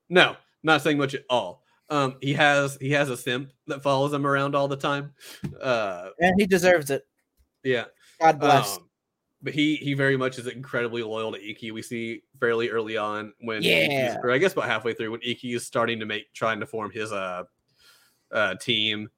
No, 0.09 0.35
not 0.63 0.81
saying 0.81 0.97
much 0.97 1.13
at 1.15 1.23
all. 1.29 1.63
Um, 1.89 2.15
he 2.21 2.33
has 2.33 2.77
he 2.81 2.91
has 2.91 3.09
a 3.09 3.17
simp 3.17 3.51
that 3.67 3.83
follows 3.83 4.11
him 4.13 4.25
around 4.25 4.55
all 4.55 4.67
the 4.67 4.75
time. 4.77 5.13
Uh, 5.61 6.09
And 6.19 6.33
he 6.39 6.47
deserves 6.47 6.89
it. 6.89 7.03
yeah. 7.63 7.85
God 8.19 8.39
bless. 8.39 8.77
Um, 8.77 8.89
but 9.41 9.53
he 9.53 9.75
he 9.75 9.93
very 9.93 10.17
much 10.17 10.39
is 10.39 10.47
incredibly 10.47 11.03
loyal 11.03 11.31
to 11.33 11.49
Ikki. 11.49 11.69
We 11.71 11.81
see 11.83 12.23
fairly 12.39 12.69
early 12.69 12.97
on 12.97 13.33
when 13.41 13.61
Yeah. 13.61 14.17
or 14.23 14.31
I 14.31 14.39
guess 14.39 14.53
about 14.53 14.65
halfway 14.65 14.93
through 14.93 15.11
when 15.11 15.21
Ikki 15.21 15.53
is 15.53 15.65
starting 15.67 15.99
to 15.99 16.05
make 16.05 16.33
trying 16.33 16.59
to 16.61 16.65
form 16.65 16.89
his 16.91 17.11
uh 17.11 17.43
uh 18.31 18.55
team, 18.55 19.09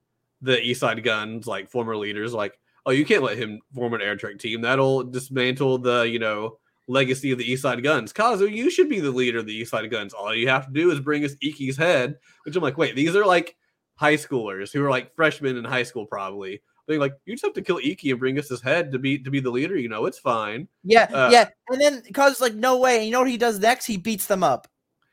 the 0.42 0.60
East 0.60 0.80
Side 0.80 1.02
Guns, 1.02 1.46
like 1.46 1.70
former 1.70 1.96
leaders, 1.96 2.34
like, 2.34 2.58
oh, 2.84 2.90
you 2.90 3.06
can't 3.06 3.22
let 3.22 3.38
him 3.38 3.60
form 3.74 3.94
an 3.94 4.02
Air 4.02 4.16
Trek 4.16 4.38
team. 4.38 4.60
That'll 4.60 5.04
dismantle 5.04 5.78
the, 5.78 6.02
you 6.02 6.18
know, 6.18 6.58
legacy 6.88 7.30
of 7.30 7.38
the 7.38 7.50
East 7.50 7.62
Side 7.62 7.82
Guns. 7.82 8.12
Kazu, 8.12 8.48
you 8.48 8.70
should 8.70 8.88
be 8.88 9.00
the 9.00 9.10
leader 9.10 9.38
of 9.38 9.46
the 9.46 9.54
East 9.54 9.70
Side 9.70 9.90
Guns. 9.90 10.14
All 10.14 10.34
you 10.34 10.48
have 10.48 10.66
to 10.66 10.72
do 10.72 10.90
is 10.90 11.00
bring 11.00 11.24
us 11.24 11.36
Ikki's 11.42 11.76
head, 11.76 12.16
which 12.44 12.56
I'm 12.56 12.62
like, 12.62 12.78
wait, 12.78 12.96
these 12.96 13.14
are 13.14 13.26
like 13.26 13.56
high 13.96 14.16
schoolers 14.16 14.72
who 14.72 14.84
are 14.84 14.90
like 14.90 15.14
freshmen 15.14 15.56
in 15.56 15.64
high 15.64 15.82
school, 15.82 16.06
probably. 16.06 16.62
Being 16.86 17.00
like, 17.00 17.14
you 17.26 17.34
just 17.34 17.44
have 17.44 17.52
to 17.52 17.62
kill 17.62 17.78
Ikki 17.82 18.10
and 18.10 18.18
bring 18.18 18.38
us 18.38 18.48
his 18.48 18.62
head 18.62 18.90
to 18.92 18.98
be 18.98 19.18
to 19.18 19.30
be 19.30 19.40
the 19.40 19.50
leader. 19.50 19.76
You 19.76 19.90
know, 19.90 20.06
it's 20.06 20.18
fine. 20.18 20.66
yeah, 20.82 21.06
uh, 21.12 21.28
yeah. 21.30 21.50
And 21.68 21.78
then 21.78 22.02
cause 22.14 22.40
like 22.40 22.54
no 22.54 22.78
way. 22.78 22.96
And 22.96 23.04
you 23.04 23.12
know 23.12 23.20
what 23.20 23.30
he 23.30 23.36
does 23.36 23.58
next? 23.58 23.84
He 23.84 23.98
beats 23.98 24.24
them 24.26 24.42
up. 24.42 24.66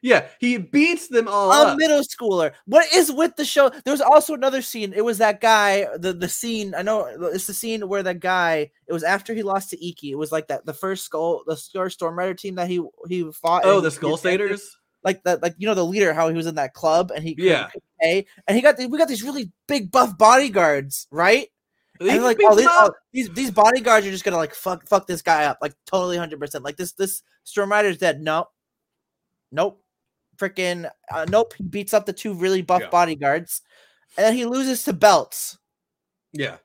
Yeah, 0.05 0.27
he 0.39 0.59
beats 0.59 1.07
them 1.07 1.27
all 1.27 1.51
a 1.51 1.71
up. 1.71 1.77
middle 1.79 2.01
schooler. 2.01 2.51
What 2.67 2.85
is 2.93 3.11
with 3.11 3.35
the 3.37 3.43
show? 3.43 3.69
There 3.69 3.91
was 3.91 4.01
also 4.01 4.35
another 4.35 4.61
scene. 4.61 4.93
It 4.93 5.03
was 5.03 5.17
that 5.17 5.41
guy. 5.41 5.87
The 5.97 6.13
the 6.13 6.29
scene. 6.29 6.75
I 6.75 6.83
know 6.83 7.07
it's 7.33 7.47
the 7.47 7.55
scene 7.55 7.87
where 7.87 8.03
that 8.03 8.19
guy. 8.19 8.69
It 8.85 8.93
was 8.93 9.01
after 9.03 9.33
he 9.33 9.41
lost 9.41 9.71
to 9.71 9.83
Ikki. 9.83 10.11
It 10.11 10.17
was 10.19 10.31
like 10.31 10.49
that. 10.49 10.63
The 10.63 10.75
first 10.75 11.05
skull. 11.05 11.41
The 11.47 11.55
first 11.73 11.95
Storm 11.95 12.19
Rider 12.19 12.35
team 12.35 12.53
that 12.53 12.69
he 12.69 12.85
he 13.09 13.31
fought. 13.31 13.63
Oh, 13.65 13.81
the 13.81 13.89
Skull 13.89 14.15
Saders. 14.15 14.61
Like 15.03 15.23
that. 15.23 15.41
Like 15.41 15.55
you 15.57 15.65
know 15.65 15.73
the 15.73 15.83
leader. 15.83 16.13
How 16.13 16.29
he 16.29 16.35
was 16.35 16.45
in 16.45 16.53
that 16.53 16.75
club 16.75 17.09
and 17.09 17.23
he 17.23 17.35
Yeah. 17.39 17.69
pay. 17.99 18.27
And 18.47 18.55
he 18.55 18.61
got 18.61 18.77
the, 18.77 18.85
we 18.85 18.99
got 18.99 19.07
these 19.07 19.23
really 19.23 19.51
big 19.67 19.91
buff 19.91 20.15
bodyguards, 20.19 21.07
right? 21.09 21.47
And 21.99 22.23
like 22.23 22.37
oh, 22.43 22.53
these, 22.55 22.67
oh, 22.69 22.91
these 23.11 23.29
these 23.31 23.49
bodyguards 23.49 24.05
are 24.05 24.11
just 24.11 24.23
gonna 24.23 24.37
like 24.37 24.53
fuck 24.53 24.85
fuck 24.87 25.07
this 25.07 25.23
guy 25.23 25.45
up 25.45 25.57
like 25.63 25.73
totally 25.87 26.17
hundred 26.17 26.39
percent. 26.39 26.63
Like 26.63 26.77
this 26.77 26.91
this 26.91 27.23
Storm 27.43 27.71
Rider's 27.71 27.97
dead. 27.97 28.21
No, 28.21 28.49
nope. 29.51 29.81
Freaking 30.37 30.89
uh, 31.13 31.25
nope. 31.29 31.53
He 31.57 31.63
beats 31.63 31.93
up 31.93 32.05
the 32.05 32.13
two 32.13 32.33
really 32.33 32.61
buff 32.61 32.81
Yeah. 32.81 32.89
bodyguards, 32.89 33.61
and 34.17 34.25
then 34.25 34.33
he 34.35 34.45
loses 34.45 34.83
to 34.83 34.93
belts. 34.93 35.57
Yeah. 36.33 36.57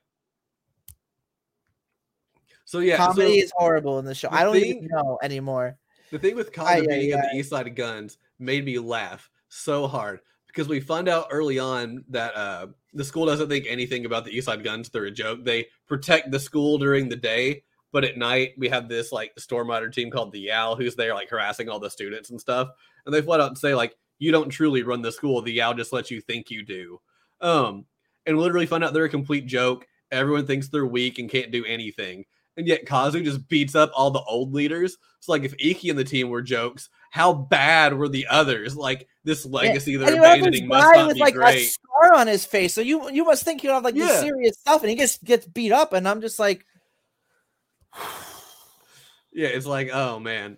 So 2.65 2.79
yeah, 2.79 2.97
Comedy 2.97 3.41
so 3.41 3.45
is 3.45 3.53
horrible 3.57 3.99
in 3.99 4.05
the 4.05 4.15
show. 4.15 4.29
the 4.29 4.35
I 4.37 4.45
don't 4.45 4.57
even 4.57 4.87
know 4.87 5.19
anymore. 5.23 5.77
the 6.13 6.19
thing 6.19 6.37
with 6.37 6.53
comedy 6.53 6.87
being 6.87 7.11
in 7.11 7.19
ay. 7.19 7.29
the 7.33 7.39
East 7.39 7.51
Side 7.51 7.67
of 7.67 7.75
Guns 7.75 8.19
made 8.39 8.65
me 8.65 8.79
laugh 8.79 9.29
so 9.49 9.89
hard 9.89 10.21
because 10.47 10.69
we 10.69 10.79
find 10.81 11.09
out 11.09 11.27
early 11.33 11.59
on 11.59 12.05
that 12.11 12.35
uh, 12.37 12.67
the 12.95 13.05
school 13.05 13.27
doesn't 13.27 13.49
think 13.49 13.67
anything 13.69 14.07
about 14.07 14.25
the 14.25 14.31
East 14.31 14.47
Side 14.47 14.63
Guns. 14.63 14.89
They're 14.89 15.07
a 15.07 15.11
joke. 15.11 15.45
They 15.45 15.67
protect 15.89 16.31
the 16.31 16.39
school 16.39 16.79
during 16.79 17.09
the 17.09 17.17
day, 17.17 17.65
but 17.91 18.05
at 18.05 18.17
night 18.17 18.53
we 18.57 18.69
have 18.69 18.89
this 18.89 19.11
like 19.11 19.33
Storm 19.37 19.69
Rider 19.69 19.89
team 19.89 20.09
called 20.11 20.31
the 20.33 20.41
Yowl 20.41 20.77
who's 20.77 20.95
there 20.95 21.13
like 21.15 21.29
harassing 21.29 21.69
all 21.69 21.81
the 21.81 21.91
students 21.91 22.31
and 22.31 22.41
stuff. 22.41 22.69
And 23.05 23.15
they 23.15 23.23
flat 23.23 23.41
out 23.41 23.59
say 23.59 23.75
like, 23.75 23.95
"You 24.19 24.33
don't 24.33 24.51
truly 24.51 24.83
run 24.83 25.03
the 25.03 25.13
school. 25.13 25.43
The 25.43 25.53
Yowl 25.53 25.75
just 25.75 25.93
lets 25.93 26.11
you 26.11 26.21
think 26.21 26.51
you 26.51 26.65
do." 26.65 27.01
Um, 27.41 27.87
and 28.27 28.39
literally 28.39 28.67
find 28.67 28.85
out 28.85 28.93
they're 28.93 29.05
a 29.05 29.11
complete 29.11 29.47
joke. 29.47 29.87
Everyone 30.11 30.47
thinks 30.47 30.69
they're 30.69 30.87
weak 30.87 31.19
and 31.19 31.31
can't 31.31 31.53
do 31.53 31.65
anything. 31.65 32.25
And 32.57 32.67
yet 32.67 32.85
Kazu 32.85 33.23
just 33.23 33.49
beats 33.49 33.75
up 33.75 33.91
all 33.95 34.11
the 34.11 34.23
old 34.23 34.53
leaders. 34.53 34.99
So 35.21 35.33
like 35.33 35.45
if 35.45 35.55
Ikki 35.59 35.89
and 35.89 35.99
the 35.99 36.05
team 36.05 36.29
were 36.29 36.43
jokes, 36.43 36.91
how 37.11 37.33
bad 37.33 37.95
were 37.95 38.09
the 38.09 38.27
others? 38.29 38.77
Like 38.77 39.09
this 39.25 39.47
legacy 39.47 39.95
And 39.95 40.03
they're 40.03 40.15
you 40.17 40.23
have 40.23 40.41
this 40.41 40.41
abandoning 40.41 40.69
must 40.69 40.93
guy 40.93 40.97
not 40.97 41.07
with 41.07 41.15
be 41.17 41.21
like 41.21 41.35
a 41.35 41.39
great. 41.39 41.71
scar 41.71 42.15
on 42.15 42.27
his 42.27 42.45
face, 42.45 42.75
so 42.75 42.81
you 42.81 43.11
you 43.11 43.25
must 43.25 43.45
think 43.45 43.63
you 43.63 43.71
have 43.71 43.85
like 43.85 43.95
this 43.95 44.21
serious 44.21 44.59
stuff, 44.59 44.83
and 44.83 44.91
he 44.91 44.97
gets 44.97 45.19
gets 45.19 45.47
beat 45.47 45.73
up, 45.73 45.93
and 45.93 46.07
I'm 46.09 46.21
just 46.21 46.39
like, 46.39 46.67
Yeah, 49.33 49.49
it's 49.49 49.67
like, 49.67 49.91
oh 49.93 50.19
man. 50.19 50.57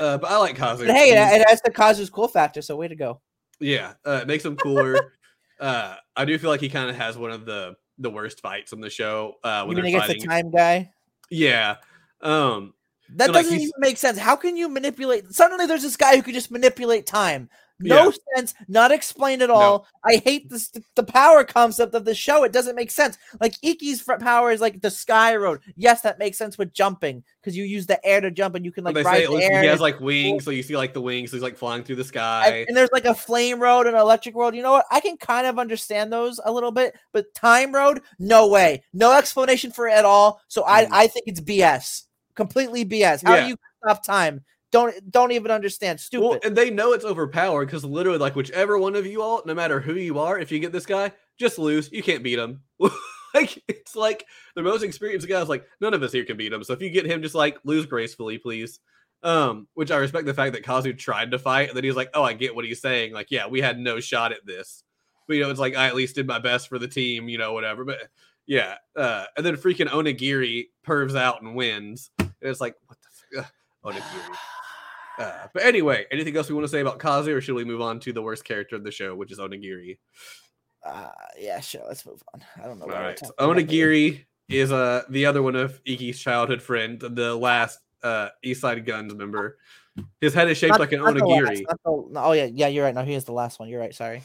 Uh, 0.00 0.18
but 0.18 0.30
I 0.30 0.36
like 0.38 0.56
Kazu. 0.56 0.86
but 0.86 0.94
hey, 0.96 1.10
it, 1.10 1.40
it 1.40 1.46
adds 1.48 1.60
the 1.62 1.70
Kazu's 1.70 2.10
cool 2.10 2.28
factor. 2.28 2.62
So 2.62 2.76
way 2.76 2.88
to 2.88 2.96
go. 2.96 3.20
yeah, 3.60 3.94
uh, 4.04 4.20
it 4.22 4.28
makes 4.28 4.44
him 4.44 4.56
cooler. 4.56 5.12
uh, 5.60 5.96
I 6.16 6.24
do 6.24 6.38
feel 6.38 6.50
like 6.50 6.60
he 6.60 6.68
kind 6.68 6.88
of 6.90 6.96
has 6.96 7.16
one 7.18 7.30
of 7.30 7.44
the 7.46 7.74
the 7.98 8.10
worst 8.10 8.40
fights 8.40 8.72
on 8.72 8.80
the 8.80 8.90
show. 8.90 9.34
Uh, 9.42 9.64
when 9.64 9.76
they're 9.76 9.86
against 9.86 10.08
the 10.08 10.20
time 10.20 10.50
guy. 10.50 10.90
Yeah. 11.30 11.76
Um, 12.20 12.74
That 13.14 13.32
doesn't 13.32 13.52
he's- 13.52 13.62
even 13.62 13.72
make 13.78 13.96
sense. 13.96 14.18
How 14.18 14.36
can 14.36 14.56
you 14.56 14.68
manipulate? 14.68 15.32
Suddenly, 15.32 15.66
there's 15.66 15.82
this 15.82 15.96
guy 15.96 16.16
who 16.16 16.22
can 16.22 16.34
just 16.34 16.50
manipulate 16.50 17.06
time. 17.06 17.48
No 17.78 18.04
Yeah. 18.06 18.10
sense, 18.36 18.54
not 18.68 18.90
explained 18.90 19.42
at 19.42 19.50
all. 19.50 19.86
I 20.04 20.16
hate 20.24 20.48
this 20.48 20.72
the 20.94 21.02
power 21.02 21.44
concept 21.44 21.94
of 21.94 22.04
the 22.06 22.14
show. 22.14 22.42
It 22.44 22.52
doesn't 22.52 22.74
make 22.74 22.90
sense. 22.90 23.18
Like 23.40 23.52
Ikki's 23.60 24.02
power 24.02 24.50
is 24.50 24.60
like 24.62 24.80
the 24.80 24.90
sky 24.90 25.36
road. 25.36 25.60
Yes, 25.76 26.00
that 26.00 26.18
makes 26.18 26.38
sense 26.38 26.56
with 26.56 26.72
jumping 26.72 27.22
because 27.40 27.54
you 27.56 27.64
use 27.64 27.86
the 27.86 28.04
air 28.06 28.20
to 28.22 28.30
jump 28.30 28.54
and 28.54 28.64
you 28.64 28.72
can 28.72 28.84
like 28.84 28.94
they 28.94 29.02
ride 29.02 29.16
say 29.18 29.24
it 29.24 29.30
the 29.30 29.42
air. 29.44 29.60
he 29.62 29.68
has 29.68 29.80
like 29.80 30.00
wings, 30.00 30.44
so 30.44 30.50
you 30.50 30.62
see 30.62 30.76
like 30.76 30.94
the 30.94 31.02
wings. 31.02 31.30
So 31.30 31.36
he's 31.36 31.42
like 31.42 31.58
flying 31.58 31.84
through 31.84 31.96
the 31.96 32.04
sky. 32.04 32.64
and 32.66 32.74
there's 32.76 32.88
like 32.92 33.04
a 33.04 33.14
flame 33.14 33.60
road 33.60 33.86
and 33.86 33.96
electric 33.96 34.34
road. 34.34 34.54
You 34.54 34.62
know 34.62 34.72
what? 34.72 34.86
I 34.90 35.00
can 35.00 35.18
kind 35.18 35.46
of 35.46 35.58
understand 35.58 36.10
those 36.12 36.40
a 36.44 36.50
little 36.52 36.72
bit, 36.72 36.96
but 37.12 37.34
time 37.34 37.72
road, 37.74 38.00
no 38.18 38.46
way, 38.48 38.84
no 38.94 39.12
explanation 39.12 39.70
for 39.70 39.86
it 39.86 39.92
at 39.92 40.04
all. 40.06 40.40
So 40.48 40.64
I 40.66 40.86
Mhm. 40.86 40.88
I 40.92 41.06
think 41.08 41.24
it's 41.28 41.40
BS, 41.40 42.04
completely 42.34 42.84
BS. 42.84 43.22
How 43.22 43.34
Yeah. 43.34 43.42
do 43.42 43.48
you 43.48 43.56
stop 43.84 44.02
time? 44.02 44.44
Don't 44.72 45.10
don't 45.10 45.32
even 45.32 45.50
understand. 45.50 46.00
Stupid. 46.00 46.24
Well, 46.24 46.38
and 46.44 46.56
they 46.56 46.70
know 46.70 46.92
it's 46.92 47.04
overpowered 47.04 47.66
because 47.66 47.84
literally, 47.84 48.18
like, 48.18 48.36
whichever 48.36 48.78
one 48.78 48.96
of 48.96 49.06
you 49.06 49.22
all, 49.22 49.42
no 49.46 49.54
matter 49.54 49.80
who 49.80 49.94
you 49.94 50.18
are, 50.18 50.38
if 50.38 50.50
you 50.50 50.58
get 50.58 50.72
this 50.72 50.86
guy, 50.86 51.12
just 51.38 51.58
lose. 51.58 51.90
You 51.92 52.02
can't 52.02 52.22
beat 52.22 52.38
him. 52.38 52.62
like, 53.34 53.62
it's 53.68 53.94
like 53.94 54.26
the 54.54 54.62
most 54.62 54.82
experienced 54.82 55.28
guy 55.28 55.40
is 55.40 55.48
like, 55.48 55.66
none 55.80 55.94
of 55.94 56.02
us 56.02 56.12
here 56.12 56.24
can 56.24 56.36
beat 56.36 56.52
him. 56.52 56.64
So 56.64 56.72
if 56.72 56.82
you 56.82 56.90
get 56.90 57.06
him, 57.06 57.22
just 57.22 57.34
like 57.34 57.58
lose 57.64 57.86
gracefully, 57.86 58.38
please. 58.38 58.80
Um, 59.22 59.66
which 59.74 59.90
I 59.90 59.96
respect 59.96 60.26
the 60.26 60.34
fact 60.34 60.52
that 60.52 60.62
Kazu 60.64 60.92
tried 60.92 61.30
to 61.30 61.38
fight, 61.38 61.68
and 61.68 61.76
then 61.76 61.84
he's 61.84 61.96
like, 61.96 62.10
oh, 62.14 62.22
I 62.22 62.34
get 62.34 62.54
what 62.54 62.64
he's 62.64 62.80
saying. 62.80 63.12
Like, 63.12 63.30
yeah, 63.30 63.46
we 63.46 63.60
had 63.60 63.78
no 63.78 63.98
shot 63.98 64.32
at 64.32 64.44
this. 64.44 64.84
But 65.26 65.34
you 65.34 65.42
know, 65.42 65.50
it's 65.50 65.60
like 65.60 65.74
I 65.74 65.86
at 65.86 65.96
least 65.96 66.14
did 66.14 66.26
my 66.26 66.38
best 66.38 66.68
for 66.68 66.78
the 66.78 66.88
team, 66.88 67.28
you 67.28 67.38
know, 67.38 67.52
whatever. 67.52 67.84
But 67.84 67.98
yeah, 68.46 68.76
uh, 68.94 69.24
and 69.36 69.44
then 69.44 69.56
freaking 69.56 69.88
Onigiri 69.88 70.66
pervs 70.86 71.16
out 71.16 71.42
and 71.42 71.56
wins. 71.56 72.10
And 72.18 72.30
it's 72.40 72.60
like, 72.60 72.76
what 72.86 72.98
the 73.00 73.38
f- 73.40 73.52
Onigiri. 73.86 74.36
Uh, 75.18 75.46
but 75.54 75.62
anyway, 75.62 76.04
anything 76.10 76.36
else 76.36 76.48
we 76.48 76.54
want 76.54 76.64
to 76.64 76.68
say 76.68 76.80
about 76.80 76.98
Kazu, 76.98 77.34
or 77.34 77.40
should 77.40 77.54
we 77.54 77.64
move 77.64 77.80
on 77.80 77.98
to 78.00 78.12
the 78.12 78.20
worst 78.20 78.44
character 78.44 78.76
of 78.76 78.84
the 78.84 78.90
show, 78.90 79.14
which 79.14 79.32
is 79.32 79.38
Onigiri? 79.38 79.98
Uh, 80.84 81.08
yeah, 81.38 81.58
sure. 81.60 81.82
Let's 81.88 82.04
move 82.04 82.22
on. 82.34 82.42
I 82.62 82.66
don't 82.66 82.78
know. 82.78 82.84
All 82.84 82.90
right, 82.90 83.18
so 83.18 83.30
talking 83.38 83.62
about 83.62 83.70
here. 83.70 83.88
Onigiri 83.88 84.24
is 84.48 84.70
uh 84.72 85.02
the 85.10 85.26
other 85.26 85.42
one 85.42 85.56
of 85.56 85.82
Ikki's 85.84 86.18
childhood 86.18 86.60
friend, 86.62 87.00
the 87.00 87.34
last 87.34 87.80
uh 88.02 88.28
East 88.44 88.60
Side 88.60 88.84
Guns 88.84 89.14
member. 89.14 89.58
His 90.20 90.34
head 90.34 90.50
is 90.50 90.58
shaped 90.58 90.72
Not- 90.72 90.80
like 90.80 90.92
an 90.92 91.02
last, 91.02 91.16
onigiri, 91.16 91.64
the- 91.66 91.76
no, 91.84 92.10
oh 92.16 92.32
yeah, 92.32 92.44
yeah, 92.52 92.66
you're 92.68 92.84
right. 92.84 92.94
No, 92.94 93.02
he 93.02 93.14
is 93.14 93.24
the 93.24 93.32
last 93.32 93.58
one. 93.58 93.68
You're 93.70 93.80
right. 93.80 93.94
Sorry. 93.94 94.22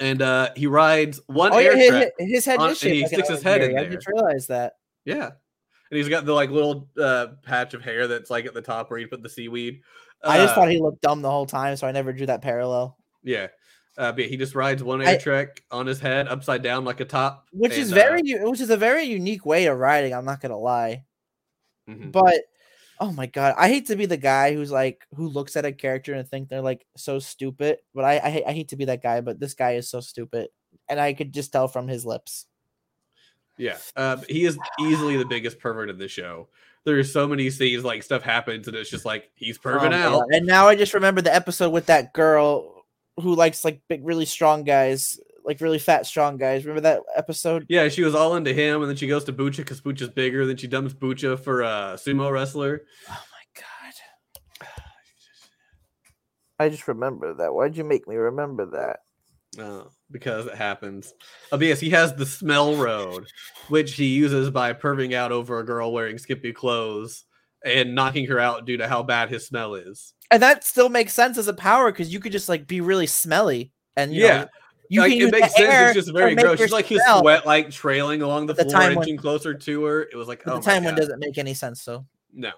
and 0.00 0.20
uh 0.20 0.50
he 0.56 0.66
rides 0.66 1.20
one 1.28 1.52
Oh 1.54 1.58
yeah, 1.58 1.68
air 1.68 1.76
his, 1.78 1.88
track. 1.88 2.12
his 2.18 2.44
head 2.44 2.58
on- 2.58 2.70
is 2.72 2.82
and 2.82 2.92
he 2.92 3.00
shaped 3.00 3.12
like 3.12 3.18
an 3.20 3.24
sticks 3.24 3.28
his 3.36 3.42
head 3.44 3.62
in 3.62 3.70
onigiri. 3.70 3.78
I 3.78 3.80
there. 3.82 3.90
didn't 3.90 4.06
realize 4.08 4.46
that. 4.48 4.72
Yeah, 5.06 5.30
and 5.90 5.98
he's 5.98 6.08
got 6.08 6.24
the 6.24 6.32
like 6.32 6.50
little 6.50 6.88
uh 6.98 7.28
patch 7.42 7.74
of 7.74 7.82
hair 7.82 8.06
that's 8.08 8.30
like 8.30 8.46
at 8.46 8.54
the 8.54 8.62
top 8.62 8.90
where 8.90 8.98
you 8.98 9.08
put 9.08 9.22
the 9.22 9.28
seaweed. 9.28 9.80
I 10.24 10.38
just 10.38 10.52
Uh, 10.52 10.54
thought 10.56 10.70
he 10.70 10.80
looked 10.80 11.02
dumb 11.02 11.22
the 11.22 11.30
whole 11.30 11.46
time, 11.46 11.76
so 11.76 11.86
I 11.86 11.92
never 11.92 12.12
drew 12.12 12.26
that 12.26 12.42
parallel. 12.42 12.96
yeah. 13.22 13.48
Uh, 13.98 14.12
but 14.12 14.26
he 14.26 14.36
just 14.36 14.54
rides 14.54 14.82
one 14.82 15.00
I- 15.00 15.12
Air 15.12 15.18
Trek 15.18 15.62
on 15.70 15.86
his 15.86 15.98
head, 16.00 16.28
upside 16.28 16.62
down 16.62 16.84
like 16.84 17.00
a 17.00 17.06
top. 17.06 17.46
Which 17.52 17.72
is 17.72 17.90
and, 17.92 17.98
uh, 17.98 18.02
very, 18.04 18.20
u- 18.24 18.50
which 18.50 18.60
is 18.60 18.68
a 18.68 18.76
very 18.76 19.04
unique 19.04 19.46
way 19.46 19.64
of 19.66 19.78
riding. 19.78 20.12
I'm 20.12 20.26
not 20.26 20.40
gonna 20.42 20.58
lie, 20.58 21.04
mhm. 21.88 22.12
but 22.12 22.42
oh 23.00 23.10
my 23.12 23.24
god, 23.24 23.54
I 23.56 23.68
hate 23.68 23.86
to 23.86 23.96
be 23.96 24.04
the 24.04 24.18
guy 24.18 24.52
who's 24.54 24.70
like 24.70 25.06
who 25.14 25.28
looks 25.28 25.56
at 25.56 25.64
a 25.64 25.72
character 25.72 26.12
and 26.12 26.28
think 26.28 26.48
they're 26.50 26.60
like 26.60 26.84
so 26.96 27.18
stupid. 27.18 27.78
But 27.94 28.04
I, 28.04 28.16
I, 28.18 28.42
I 28.48 28.52
hate 28.52 28.68
to 28.68 28.76
be 28.76 28.84
that 28.86 29.02
guy, 29.02 29.22
but 29.22 29.40
this 29.40 29.54
guy 29.54 29.72
is 29.76 29.88
so 29.88 30.00
stupid, 30.00 30.48
and 30.90 31.00
I 31.00 31.14
could 31.14 31.32
just 31.32 31.50
tell 31.52 31.66
from 31.68 31.88
his 31.88 32.04
lips. 32.04 32.44
Yeah, 33.58 33.78
uh, 33.96 34.18
he 34.28 34.44
is 34.44 34.58
easily 34.80 35.16
the 35.16 35.24
biggest 35.24 35.58
pervert 35.58 35.88
of 35.90 35.98
the 35.98 36.08
show. 36.08 36.48
There's 36.84 37.12
so 37.12 37.26
many 37.26 37.50
scenes 37.50 37.84
like 37.84 38.02
stuff 38.02 38.22
happens 38.22 38.68
and 38.68 38.76
it's 38.76 38.90
just 38.90 39.04
like 39.04 39.30
he's 39.34 39.58
Oh 39.64 39.68
perving 39.68 39.90
my 39.90 40.02
out. 40.02 40.12
God. 40.12 40.26
And 40.30 40.46
now 40.46 40.68
I 40.68 40.76
just 40.76 40.94
remember 40.94 41.20
the 41.20 41.34
episode 41.34 41.70
with 41.70 41.86
that 41.86 42.12
girl 42.12 42.84
who 43.20 43.34
likes 43.34 43.64
like 43.64 43.80
big, 43.88 44.04
really 44.06 44.26
strong 44.26 44.62
guys, 44.62 45.18
like 45.44 45.60
really 45.60 45.78
fat, 45.80 46.06
strong 46.06 46.36
guys. 46.36 46.64
Remember 46.64 46.82
that 46.82 47.00
episode? 47.16 47.66
Yeah, 47.68 47.88
she 47.88 48.02
was 48.02 48.14
all 48.14 48.36
into 48.36 48.52
him, 48.52 48.82
and 48.82 48.90
then 48.90 48.96
she 48.96 49.08
goes 49.08 49.24
to 49.24 49.32
Bucha 49.32 49.56
because 49.58 49.80
Bucha's 49.80 50.10
bigger. 50.10 50.46
Then 50.46 50.56
she 50.58 50.66
dumps 50.66 50.94
Bucha 50.94 51.40
for 51.40 51.62
a 51.62 51.94
sumo 51.96 52.30
wrestler. 52.30 52.82
Oh 53.08 53.12
my 53.32 53.60
god. 53.62 54.68
I 56.58 56.68
just 56.68 56.88
remember 56.88 57.34
that. 57.34 57.52
Why'd 57.52 57.76
you 57.76 57.84
make 57.84 58.06
me 58.06 58.16
remember 58.16 58.66
that? 58.72 59.00
Oh, 59.58 59.90
because 60.10 60.46
it 60.46 60.54
happens. 60.54 61.12
Oh, 61.52 61.60
yes, 61.60 61.80
he 61.80 61.90
has 61.90 62.14
the 62.14 62.26
smell 62.26 62.76
road, 62.76 63.26
which 63.68 63.94
he 63.94 64.06
uses 64.06 64.50
by 64.50 64.72
perving 64.72 65.14
out 65.14 65.32
over 65.32 65.58
a 65.58 65.64
girl 65.64 65.92
wearing 65.92 66.18
skimpy 66.18 66.52
clothes 66.52 67.24
and 67.64 67.94
knocking 67.94 68.26
her 68.26 68.38
out 68.38 68.66
due 68.66 68.76
to 68.76 68.88
how 68.88 69.02
bad 69.02 69.28
his 69.28 69.46
smell 69.46 69.74
is. 69.74 70.14
And 70.30 70.42
that 70.42 70.64
still 70.64 70.88
makes 70.88 71.12
sense 71.12 71.38
as 71.38 71.48
a 71.48 71.54
power 71.54 71.90
because 71.90 72.12
you 72.12 72.20
could 72.20 72.32
just 72.32 72.48
like 72.48 72.66
be 72.66 72.80
really 72.80 73.06
smelly 73.06 73.72
and 73.96 74.12
you 74.12 74.24
yeah, 74.24 74.40
know, 74.42 74.48
you 74.88 75.00
like, 75.00 75.12
can 75.12 75.20
it 75.22 75.32
makes 75.32 75.54
sense. 75.54 75.96
It's 75.96 76.06
just 76.06 76.12
very 76.16 76.34
gross. 76.34 76.58
She's 76.58 76.72
like 76.72 76.86
his 76.86 77.00
sweat, 77.18 77.46
like 77.46 77.70
trailing 77.70 78.22
along 78.22 78.46
the 78.46 78.54
the 78.54 78.64
floor, 78.64 78.74
time 78.74 78.94
when- 78.94 79.08
inching 79.08 79.16
closer 79.16 79.54
to 79.54 79.84
her. 79.84 80.02
It 80.02 80.16
was 80.16 80.28
like, 80.28 80.42
oh 80.46 80.56
the 80.56 80.60
time 80.60 80.84
my 80.84 80.90
one 80.90 81.00
doesn't 81.00 81.18
make 81.18 81.38
any 81.38 81.54
sense. 81.54 81.82
So 81.82 82.06
No, 82.32 82.52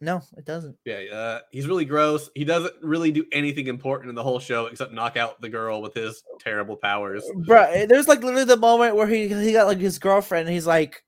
no, 0.00 0.22
it 0.36 0.44
doesn't. 0.44 0.76
yeah, 0.84 1.00
uh, 1.12 1.40
he's 1.50 1.66
really 1.66 1.84
gross. 1.84 2.28
He 2.34 2.44
doesn't 2.44 2.74
really 2.82 3.10
do 3.10 3.24
anything 3.32 3.66
important 3.66 4.10
in 4.10 4.14
the 4.14 4.22
whole 4.22 4.38
show 4.38 4.66
except 4.66 4.92
knock 4.92 5.16
out 5.16 5.40
the 5.40 5.48
girl 5.48 5.80
with 5.82 5.94
his 5.94 6.22
terrible 6.40 6.76
powers. 6.76 7.24
Bro, 7.46 7.86
there's 7.88 8.08
like 8.08 8.22
literally 8.22 8.44
the 8.44 8.56
moment 8.56 8.96
where 8.96 9.06
he 9.06 9.28
he 9.28 9.52
got 9.52 9.66
like 9.66 9.78
his 9.78 9.98
girlfriend. 9.98 10.46
And 10.48 10.54
he's 10.54 10.66
like, 10.66 11.02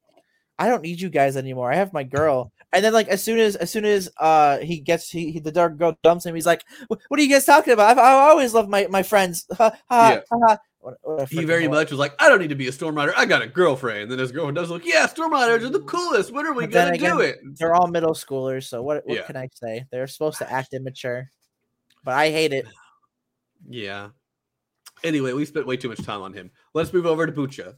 I 0.59 0.68
don't 0.68 0.82
need 0.82 1.01
you 1.01 1.11
guys 1.11 1.36
anymore. 1.36 1.70
I 1.70 1.76
have 1.76 1.93
my 1.93 2.03
girl. 2.03 2.51
And 2.72 2.84
then 2.84 2.93
like 2.93 3.09
as 3.09 3.22
soon 3.22 3.39
as 3.39 3.57
as 3.57 3.70
soon 3.70 3.84
as 3.84 4.11
uh 4.18 4.59
he 4.59 4.80
gets 4.80 5.09
he, 5.11 5.32
he 5.32 5.41
the 5.41 5.53
dark 5.53 5.78
girl 5.78 5.97
dumps 6.03 6.26
him, 6.26 6.34
he's 6.34 6.47
like, 6.47 6.62
What 6.89 7.01
are 7.12 7.22
you 7.22 7.30
guys 7.30 7.45
talking 7.45 7.72
about? 7.72 7.91
I've, 7.91 7.99
I 7.99 8.12
always 8.30 8.55
loved 8.55 8.68
my 8.68 8.86
my 8.89 9.03
friends. 9.03 9.47
Ha, 9.59 9.70
ha, 9.89 10.11
Yeah. 10.11 10.20
ha, 10.30 10.39
ha." 10.49 10.59
What- 10.81 10.97
what 11.03 11.29
He 11.29 11.45
very 11.45 11.66
much 11.68 11.91
was 11.91 11.99
like, 11.99 12.14
I 12.20 12.29
don't 12.29 12.39
need 12.41 12.49
to 12.51 12.55
be 12.55 12.68
a 12.68 12.72
storm 12.72 12.95
rider. 12.95 13.12
I 13.16 13.24
got 13.26 13.43
a 13.43 13.47
girlfriend. 13.49 14.03
And 14.03 14.11
then 14.12 14.18
his 14.20 14.31
girlfriend 14.33 14.57
does 14.57 14.70
look, 14.70 14.85
yeah, 14.85 15.07
storm 15.07 15.33
riders 15.33 15.64
are 15.64 15.70
the 15.70 15.81
coolest. 15.81 16.31
When 16.33 16.47
are 16.47 16.53
we 16.53 16.66
gonna 16.66 16.97
do 16.97 17.20
it? 17.20 17.41
They're 17.59 17.74
all 17.74 17.89
middle 17.89 18.14
schoolers, 18.14 18.64
so 18.68 18.83
what 18.83 19.05
what 19.07 19.16
Yeah. 19.16 19.22
can 19.22 19.37
I 19.37 19.49
say? 19.53 19.87
They're 19.91 20.07
supposed 20.07 20.39
to 20.39 20.51
act 20.53 20.72
immature, 20.74 21.31
but 22.05 22.14
I 22.14 22.31
hate 22.31 22.53
it. 22.53 22.66
Yeah. 23.68 24.11
Anyway, 25.03 25.33
we 25.33 25.45
spent 25.45 25.66
way 25.66 25.76
too 25.76 25.89
much 25.89 26.03
time 26.05 26.22
on 26.22 26.33
him. 26.33 26.53
Let's 26.74 26.93
move 26.93 27.07
over 27.07 27.26
to 27.26 27.33
Bucha. 27.33 27.74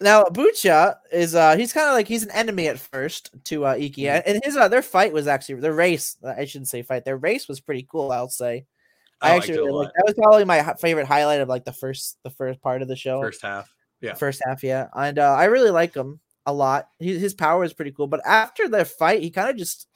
Now 0.00 0.24
Bucha 0.24 0.96
is 1.12 1.34
uh 1.36 1.56
he's 1.56 1.72
kind 1.72 1.88
of 1.88 1.94
like 1.94 2.08
he's 2.08 2.24
an 2.24 2.30
enemy 2.32 2.66
at 2.68 2.78
first 2.78 3.30
to 3.44 3.64
uh 3.64 3.76
Ikki, 3.78 4.02
Mhm. 4.02 4.22
and 4.26 4.40
his 4.44 4.56
uh 4.56 4.66
their 4.68 4.82
fight 4.82 5.12
was 5.12 5.26
actually 5.28 5.56
their 5.60 5.72
race. 5.72 6.16
I 6.24 6.44
shouldn't 6.46 6.68
say 6.68 6.82
fight. 6.82 7.04
Their 7.04 7.16
race 7.16 7.46
was 7.48 7.60
pretty 7.60 7.86
cool. 7.90 8.10
I'll 8.12 8.28
say. 8.28 8.66
I, 9.20 9.32
I 9.32 9.36
actually 9.36 9.58
really 9.58 9.72
liked- 9.72 9.92
that 9.96 10.04
was 10.06 10.14
probably 10.14 10.44
my 10.44 10.74
favorite 10.74 11.06
highlight 11.06 11.40
of 11.40 11.48
like 11.48 11.64
the 11.64 11.72
first 11.72 12.18
the 12.22 12.30
first 12.30 12.60
part 12.60 12.82
of 12.82 12.88
the 12.88 12.96
show, 12.96 13.20
First 13.22 13.42
half. 13.42 13.72
yeah. 14.00 14.14
first 14.14 14.42
half, 14.46 14.62
yeah. 14.62 14.88
And 14.94 15.18
uh, 15.18 15.32
I 15.34 15.44
really 15.46 15.70
like 15.70 15.94
him 15.94 16.20
a 16.44 16.52
lot. 16.52 16.88
He, 16.98 17.18
his 17.18 17.34
power 17.34 17.64
is 17.64 17.72
pretty 17.72 17.92
cool, 17.92 18.06
but 18.06 18.20
after 18.26 18.68
the 18.68 18.84
fight, 18.84 19.22
he 19.22 19.30
kind 19.30 19.48
of 19.50 19.56
just 19.56 19.88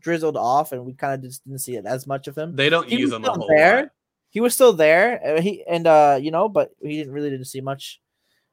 drizzled 0.00 0.36
off, 0.36 0.72
and 0.72 0.84
we 0.84 0.92
kind 0.94 1.14
of 1.14 1.22
just 1.22 1.44
didn't 1.44 1.58
see 1.60 1.74
it 1.76 1.84
as 1.86 2.06
much 2.06 2.28
of 2.28 2.36
him. 2.38 2.54
They 2.54 2.68
don't 2.70 2.88
He 2.88 2.96
use 2.98 3.12
him 3.12 3.24
a 3.24 3.30
whole 3.32 3.46
there. 3.48 3.76
lot. 3.82 3.90
He 4.30 4.40
was 4.40 4.54
still 4.54 4.72
there. 4.72 5.20
uh, 5.38 5.40
He 5.40 5.64
and 5.66 5.86
uh, 5.86 6.18
you 6.20 6.30
know, 6.30 6.48
but 6.48 6.70
he 6.80 6.96
didn't 6.98 7.12
really 7.12 7.30
didn't 7.30 7.46
see 7.46 7.60
much 7.60 8.00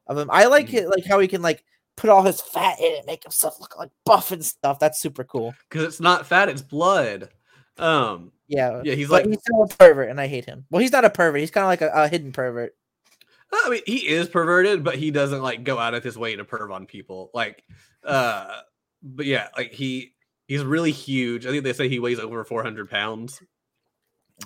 of 0.07 0.17
him. 0.17 0.29
I 0.31 0.45
like 0.45 0.69
Mhm. 0.69 0.73
it, 0.75 0.89
like 0.89 1.05
how 1.05 1.19
he 1.19 1.27
can 1.27 1.41
like 1.43 1.63
put 1.95 2.09
all 2.09 2.23
his 2.23 2.41
fat 2.41 2.79
in 2.79 2.91
it, 2.93 3.05
make 3.05 3.23
himself 3.23 3.59
look 3.61 3.77
like 3.77 3.91
buff 4.05 4.31
and 4.31 4.43
stuff. 4.43 4.79
That's 4.79 4.99
super 4.99 5.23
cool. 5.23 5.53
Because 5.69 5.83
it's 5.85 5.99
not 5.99 6.25
fat, 6.25 6.49
it's 6.49 6.61
blood. 6.61 7.29
Um, 7.77 8.31
Yeah, 8.47 8.81
yeah, 8.83 8.93
he's 8.93 9.09
like 9.09 9.25
he's 9.25 9.39
still 9.39 9.63
a 9.63 9.67
pervert, 9.67 10.09
and 10.09 10.19
I 10.19 10.27
hate 10.27 10.45
him. 10.45 10.65
Well, 10.69 10.81
he's 10.81 10.91
not 10.91 11.05
a 11.05 11.09
pervert. 11.09 11.39
He's 11.39 11.51
kind 11.51 11.63
of 11.63 11.69
like 11.69 11.81
a, 11.81 11.91
a 11.93 12.07
hidden 12.07 12.31
pervert. 12.31 12.75
I 13.51 13.69
mean, 13.69 13.81
he 13.85 14.07
is 14.07 14.27
perverted, 14.27 14.83
but 14.83 14.95
he 14.95 15.11
doesn't 15.11 15.41
like 15.41 15.63
go 15.63 15.77
out 15.77 15.93
of 15.93 16.03
his 16.03 16.17
way 16.17 16.35
to 16.35 16.43
perv 16.43 16.71
on 16.73 16.85
people. 16.85 17.31
Like, 17.33 17.63
uh, 18.03 18.61
but 19.01 19.25
yeah, 19.25 19.47
like 19.57 19.71
he 19.71 20.13
he's 20.47 20.63
really 20.63 20.91
huge. 20.91 21.45
I 21.45 21.51
think 21.51 21.63
they 21.63 21.73
say 21.73 21.89
he 21.89 21.99
weighs 21.99 22.19
over 22.19 22.43
400 22.43 22.89
pounds. 22.89 23.41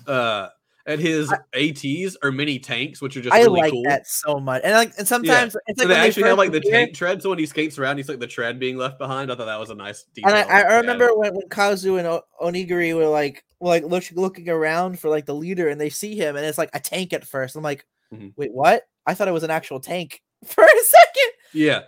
Uh, 0.05 0.49
and 0.89 0.99
his 0.99 1.31
ATs 1.53 2.17
are 2.23 2.31
mini 2.31 2.57
tanks, 2.57 2.99
which 3.01 3.15
are 3.15 3.21
just 3.21 3.33
I 3.33 3.41
really 3.41 3.59
like 3.61 3.71
cool. 3.71 3.83
that 3.85 4.07
so 4.07 4.39
much. 4.39 4.61
And 4.63 4.73
like, 4.73 4.93
and 4.97 5.07
sometimes 5.07 5.55
it's 5.67 5.77
like 5.79 5.85
and 5.85 5.91
they 5.91 5.95
actually 5.95 6.23
have 6.23 6.37
like 6.39 6.51
the 6.51 6.59
tank 6.61 6.95
tread. 6.95 7.21
So 7.21 7.29
when 7.29 7.37
he 7.37 7.45
skates 7.45 7.77
around, 7.77 7.97
he's 7.97 8.09
like 8.09 8.19
the 8.19 8.27
tread 8.27 8.59
being 8.59 8.75
left 8.75 8.97
behind. 8.97 9.31
I 9.31 9.35
thought 9.35 9.45
that 9.45 9.59
was 9.59 9.69
a 9.69 9.75
nice 9.75 10.03
detail. 10.15 10.33
And 10.33 10.51
I, 10.51 10.57
I 10.57 10.59
Yeah. 10.61 10.77
remember 10.79 11.15
when, 11.15 11.35
when 11.35 11.47
Kazu 11.47 11.97
and 11.97 12.07
o- 12.07 12.23
Onigiri 12.41 12.95
were 12.95 13.07
like, 13.07 13.45
were 13.59 13.69
like 13.69 13.83
look, 13.83 14.03
looking 14.15 14.49
around 14.49 14.99
for 14.99 15.09
like 15.09 15.27
the 15.27 15.35
leader, 15.35 15.69
and 15.69 15.79
they 15.79 15.89
see 15.89 16.15
him, 16.15 16.35
and 16.35 16.43
it's 16.43 16.57
like 16.57 16.71
a 16.73 16.79
tank 16.79 17.13
at 17.13 17.23
first. 17.25 17.55
I'm 17.55 17.61
like, 17.63 17.85
Mhm. 18.11 18.33
wait, 18.35 18.51
what? 18.51 18.83
I 19.05 19.13
thought 19.13 19.27
it 19.27 19.31
was 19.33 19.43
an 19.43 19.51
actual 19.51 19.79
tank 19.79 20.21
for 20.45 20.63
a 20.63 20.83
second. 20.83 21.31
Yeah. 21.53 21.81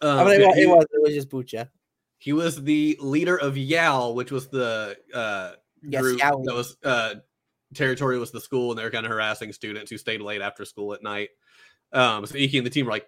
Um, 0.00 0.18
I 0.18 0.24
mean, 0.24 0.32
it, 0.34 0.40
yeah, 0.40 0.46
wa- 0.48 0.52
he, 0.54 0.62
it 0.62 0.66
was 0.68 0.86
it 0.92 1.02
was 1.02 1.14
just 1.14 1.28
Bucha. 1.30 1.70
he 2.18 2.32
was 2.32 2.62
the 2.62 2.96
leader 3.00 3.36
of 3.36 3.56
Yao, 3.56 4.10
which 4.10 4.30
was 4.30 4.48
the 4.48 4.96
uh, 5.14 5.52
Yes, 5.82 6.02
group 6.02 6.18
that 6.18 6.54
was 6.54 6.76
uh, 6.84 7.14
territory 7.74 8.18
was 8.18 8.30
the 8.30 8.40
school, 8.40 8.70
and 8.70 8.78
they 8.78 8.84
were 8.84 8.90
kind 8.90 9.06
of 9.06 9.12
harassing 9.12 9.52
students 9.52 9.90
who 9.90 9.98
stayed 9.98 10.20
late 10.20 10.42
after 10.42 10.64
school 10.64 10.94
at 10.94 11.02
night. 11.02 11.30
Um, 11.92 12.26
so 12.26 12.36
Ikki 12.36 12.58
and 12.58 12.66
the 12.66 12.70
team 12.70 12.86
were 12.86 12.92
like, 12.92 13.06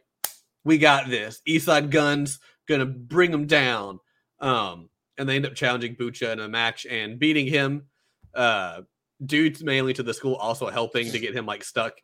"We 0.65 0.79
got 0.79 1.09
this. 1.09 1.41
Eastside 1.49 1.91
Guns 1.91 2.39
gonna 2.69 2.87
bring 2.87 3.31
them 3.31 3.47
down." 3.47 4.01
Um, 4.41 4.89
and 5.19 5.29
they 5.29 5.37
end 5.37 5.47
up 5.47 5.55
challenging 5.55 5.97
Bucha 5.97 6.33
in 6.33 6.41
a 6.41 6.49
match 6.49 6.87
and 6.87 7.19
beating 7.19 7.47
him. 7.47 7.87
Uh, 8.35 8.83
to- 9.29 9.53
mainly 9.63 9.93
to 9.93 10.03
the 10.03 10.15
school 10.15 10.35
also 10.37 10.69
helping 10.69 11.11
to 11.11 11.19
get 11.19 11.35
him 11.35 11.47
like 11.47 11.65
stuck 11.65 11.95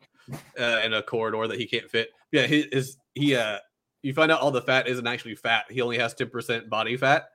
uh, 0.59 0.81
in 0.83 0.93
a 0.93 1.01
corridor 1.01 1.47
that 1.47 1.57
he 1.57 1.65
can't 1.65 1.89
fit. 1.89 2.09
Yeah, 2.31 2.45
his, 2.45 2.65
his 2.71 2.97
he 3.15 3.35
uh, 3.35 3.57
you 4.03 4.13
find 4.13 4.31
out 4.31 4.41
all 4.41 4.51
the 4.51 4.61
fat 4.61 4.87
isn't 4.87 5.07
actually 5.07 5.35
fat. 5.35 5.65
He 5.69 5.81
only 5.81 5.97
has 5.97 6.13
ten 6.13 6.29
percent 6.29 6.69
body 6.69 6.97
fat 6.97 7.29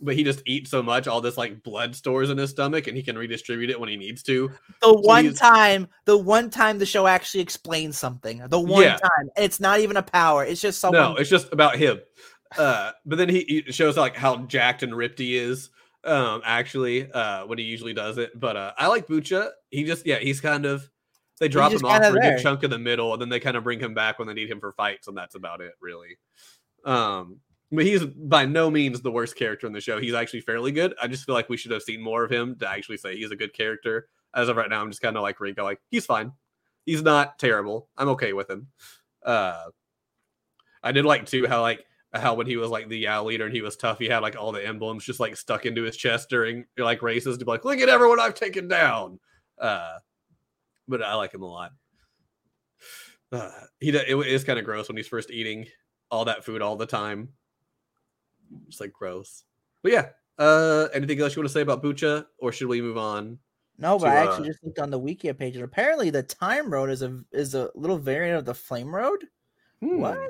but 0.00 0.14
he 0.14 0.24
just 0.24 0.42
eats 0.46 0.70
so 0.70 0.82
much, 0.82 1.06
all 1.06 1.20
this 1.20 1.36
like 1.36 1.62
blood 1.62 1.94
stores 1.94 2.30
in 2.30 2.38
his 2.38 2.50
stomach, 2.50 2.86
and 2.86 2.96
he 2.96 3.02
can 3.02 3.16
redistribute 3.16 3.70
it 3.70 3.78
when 3.78 3.88
he 3.88 3.96
needs 3.96 4.22
to. 4.24 4.50
The 4.82 4.94
one 4.94 5.24
he's- 5.24 5.38
time, 5.38 5.88
the 6.04 6.16
one 6.16 6.50
time 6.50 6.78
the 6.78 6.86
show 6.86 7.06
actually 7.06 7.40
explains 7.40 7.98
something. 7.98 8.42
The 8.48 8.60
one 8.60 8.82
Yeah. 8.82 8.96
time, 8.96 9.30
it's 9.36 9.60
not 9.60 9.80
even 9.80 9.96
a 9.96 10.02
power. 10.02 10.44
It's 10.44 10.60
just 10.60 10.80
someone. 10.80 11.02
No, 11.02 11.16
it's 11.16 11.30
just 11.30 11.52
about 11.52 11.76
him. 11.76 12.00
Uh, 12.58 12.92
but 13.06 13.16
then 13.18 13.28
he, 13.28 13.62
he 13.66 13.72
shows 13.72 13.96
like 13.96 14.16
how 14.16 14.38
jacked 14.46 14.82
and 14.82 14.96
ripped 14.96 15.18
he 15.18 15.36
is. 15.36 15.70
Um, 16.02 16.40
actually, 16.44 17.12
uh, 17.12 17.44
when 17.46 17.58
he 17.58 17.64
usually 17.64 17.92
does 17.92 18.16
it. 18.16 18.38
But 18.38 18.56
uh, 18.56 18.72
I 18.78 18.86
like 18.86 19.06
Bucha. 19.06 19.50
He 19.70 19.84
just 19.84 20.06
yeah, 20.06 20.18
he's 20.18 20.40
kind 20.40 20.64
of 20.64 20.88
they 21.38 21.48
drop 21.48 21.72
him 21.72 21.84
off 21.84 22.04
for 22.04 22.16
a 22.16 22.20
good 22.20 22.42
chunk 22.42 22.64
in 22.64 22.70
the 22.70 22.78
middle, 22.78 23.12
and 23.12 23.20
then 23.20 23.28
they 23.28 23.38
kind 23.40 23.56
of 23.56 23.64
bring 23.64 23.80
him 23.80 23.94
back 23.94 24.18
when 24.18 24.26
they 24.26 24.34
need 24.34 24.50
him 24.50 24.60
for 24.60 24.72
fights, 24.72 25.08
and 25.08 25.16
that's 25.16 25.34
about 25.34 25.60
it, 25.60 25.72
really. 25.80 26.18
Um, 26.84 27.40
but 27.72 27.84
he's 27.84 28.04
by 28.04 28.46
no 28.46 28.70
means 28.70 29.00
the 29.00 29.10
worst 29.10 29.36
character 29.36 29.66
in 29.66 29.72
the 29.72 29.80
show. 29.80 30.00
He's 30.00 30.14
actually 30.14 30.40
fairly 30.40 30.72
good. 30.72 30.94
I 31.00 31.06
just 31.06 31.24
feel 31.24 31.34
like 31.34 31.48
we 31.48 31.56
should 31.56 31.70
have 31.70 31.82
seen 31.82 32.02
more 32.02 32.24
of 32.24 32.30
him 32.30 32.56
to 32.56 32.68
actually 32.68 32.96
say 32.96 33.16
he's 33.16 33.30
a 33.30 33.36
good 33.36 33.54
character. 33.54 34.08
As 34.34 34.48
of 34.48 34.56
right 34.56 34.68
now, 34.70 34.80
I'm 34.80 34.90
just 34.90 35.02
kind 35.02 35.16
of 35.16 35.22
like 35.22 35.40
Rico, 35.40 35.64
like 35.64 35.80
he's 35.90 36.06
fine. 36.06 36.32
He's 36.86 37.02
not 37.02 37.38
terrible. 37.38 37.88
I'm 37.96 38.08
okay 38.10 38.32
with 38.32 38.50
him. 38.50 38.68
Uh, 39.24 39.64
I 40.82 40.92
did 40.92 41.04
like 41.04 41.26
too 41.26 41.46
how 41.46 41.60
like 41.62 41.84
how 42.12 42.34
when 42.34 42.46
he 42.46 42.56
was 42.56 42.70
like 42.70 42.88
the 42.88 42.98
Yao 42.98 43.24
leader 43.24 43.44
and 43.46 43.54
he 43.54 43.62
was 43.62 43.76
tough, 43.76 43.98
he 43.98 44.06
had 44.06 44.20
like 44.20 44.36
all 44.36 44.52
the 44.52 44.66
emblems 44.66 45.04
just 45.04 45.20
like 45.20 45.36
stuck 45.36 45.66
into 45.66 45.82
his 45.82 45.96
chest 45.96 46.28
during 46.28 46.64
like 46.76 47.02
races 47.02 47.38
to 47.38 47.44
be 47.44 47.50
like, 47.50 47.64
look 47.64 47.78
at 47.78 47.88
everyone 47.88 48.18
I've 48.18 48.34
taken 48.34 48.66
down. 48.66 49.20
Uh, 49.58 49.98
but 50.88 51.02
I 51.02 51.14
like 51.14 51.34
him 51.34 51.42
a 51.42 51.46
lot. 51.46 51.72
Uh, 53.30 53.50
he 53.78 53.90
it 53.90 54.08
is 54.08 54.42
kind 54.42 54.58
of 54.58 54.64
gross 54.64 54.88
when 54.88 54.96
he's 54.96 55.06
first 55.06 55.30
eating 55.30 55.66
all 56.10 56.24
that 56.24 56.44
food 56.44 56.62
all 56.62 56.74
the 56.74 56.86
time. 56.86 57.28
Just 58.68 58.80
like 58.80 58.92
gross. 58.92 59.44
But 59.82 59.92
yeah. 59.92 60.08
Uh, 60.38 60.88
anything 60.94 61.20
else 61.20 61.36
you 61.36 61.40
want 61.40 61.48
to 61.48 61.52
say 61.52 61.60
about 61.60 61.82
Bucha, 61.82 62.24
or 62.38 62.50
should 62.50 62.68
we 62.68 62.80
move 62.80 62.96
on? 62.96 63.38
No, 63.78 63.98
but 63.98 64.06
to, 64.06 64.12
I 64.12 64.24
actually 64.24 64.48
uh, 64.48 64.52
just 64.52 64.64
looked 64.64 64.78
on 64.78 64.90
the 64.90 64.98
Wikia 64.98 65.36
page, 65.38 65.54
and 65.54 65.64
apparently 65.64 66.08
the 66.08 66.22
Time 66.22 66.72
Road 66.72 66.88
is 66.88 67.02
a 67.02 67.20
is 67.30 67.54
a 67.54 67.70
little 67.74 67.98
variant 67.98 68.38
of 68.38 68.44
the 68.46 68.54
Flame 68.54 68.94
Road. 68.94 69.24
What? 69.80 70.16
Hmm. 70.16 70.26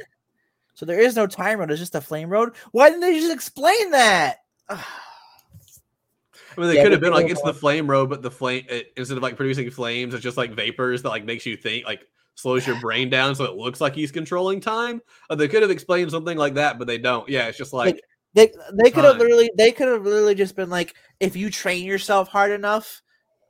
So 0.74 0.86
there 0.86 0.98
is 0.98 1.14
no 1.14 1.28
Time 1.28 1.60
Road; 1.60 1.70
it's 1.70 1.78
just 1.78 1.94
a 1.94 2.00
Flame 2.00 2.28
Road. 2.28 2.54
Why 2.72 2.88
didn't 2.88 3.02
they 3.02 3.20
just 3.20 3.32
explain 3.32 3.92
that? 3.92 4.38
I 4.68 6.60
mean, 6.60 6.68
they 6.68 6.76
Yeah, 6.76 6.82
could 6.82 6.92
have 6.92 7.00
been 7.00 7.12
like 7.12 7.30
it's 7.30 7.42
the 7.42 7.54
flame 7.54 7.88
road, 7.88 8.10
but 8.10 8.22
the 8.22 8.30
flame 8.30 8.64
it, 8.68 8.92
instead 8.96 9.16
of 9.16 9.22
like 9.22 9.36
producing 9.36 9.70
flames, 9.70 10.14
it's 10.14 10.22
just 10.22 10.36
like 10.36 10.52
vapors 10.52 11.02
that 11.02 11.08
like 11.08 11.24
makes 11.24 11.46
you 11.46 11.56
think, 11.56 11.86
like 11.86 12.06
slows 12.34 12.66
your 12.66 12.80
brain 12.80 13.08
down, 13.08 13.34
so 13.34 13.44
it 13.44 13.54
looks 13.54 13.80
like 13.80 13.94
he's 13.94 14.10
controlling 14.10 14.60
time. 14.60 15.00
Uh, 15.28 15.36
they 15.36 15.46
could 15.46 15.62
have 15.62 15.70
explained 15.70 16.10
something 16.10 16.36
like 16.36 16.54
that, 16.54 16.78
but 16.78 16.88
they 16.88 16.98
don't. 16.98 17.28
Yeah, 17.28 17.46
it's 17.46 17.58
just 17.58 17.72
like, 17.72 18.00
They 18.34 18.52
they 18.72 18.90
could 18.90 19.04
have 19.04 19.18
literally 19.18 19.50
they 19.56 19.72
could 19.72 19.88
have 19.88 20.04
literally 20.04 20.34
just 20.36 20.54
been 20.54 20.70
like, 20.70 20.94
if 21.18 21.34
you 21.36 21.50
train 21.50 21.84
yourself 21.84 22.28
hard 22.28 22.52
enough, 22.52 23.02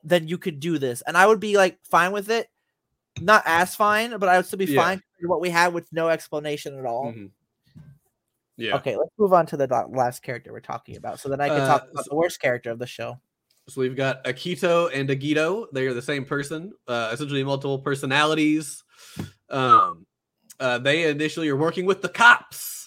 then 0.03 0.27
you 0.27 0.39
could 0.39 0.59
do 0.61 0.79
this, 0.79 1.03
and 1.03 1.17
I 1.17 1.27
would 1.27 1.41
be 1.41 1.57
like 1.57 1.79
fine 1.91 2.13
with 2.13 2.31
it. 2.31 2.49
Not 3.21 3.43
as 3.45 3.75
fine, 3.75 4.19
but 4.19 4.29
I 4.29 4.37
would 4.37 4.47
still 4.47 4.59
be 4.59 4.65
Yeah. 4.67 4.83
fine 4.83 5.03
with 5.21 5.29
what 5.29 5.41
we 5.43 5.51
had 5.51 5.75
with 5.75 5.87
no 5.93 6.09
explanation 6.09 6.79
at 6.79 6.87
all. 6.87 7.13
mhm. 7.13 7.31
yeah. 8.57 8.77
Okay, 8.77 8.97
let's 8.97 9.11
move 9.19 9.33
on 9.35 9.45
to 9.47 9.57
the 9.59 9.67
last 9.91 10.23
character 10.23 10.53
we're 10.53 10.61
talking 10.61 10.97
about, 10.97 11.21
so 11.21 11.29
then 11.29 11.41
I 11.41 11.49
can 11.49 11.61
Uh, 11.63 11.67
talk 11.67 11.83
about 11.91 12.05
so- 12.05 12.11
the 12.11 12.17
worst 12.17 12.41
character 12.41 12.71
of 12.71 12.79
the 12.79 12.87
show. 12.87 13.21
So 13.69 13.83
we've 13.83 13.95
got 13.97 14.25
Akito 14.25 14.91
and 14.93 15.09
Agito. 15.11 15.67
They 15.73 15.87
are 15.87 15.95
the 15.95 16.03
same 16.03 16.25
person, 16.25 16.73
uh, 16.89 17.11
essentially 17.13 17.45
multiple 17.45 17.79
personalities. 17.79 18.83
Um, 19.51 20.07
uh, 20.59 20.79
they 20.79 21.09
initially 21.09 21.49
are 21.51 21.57
working 21.57 21.85
with 21.85 22.01
the 22.03 22.09
cops 22.09 22.80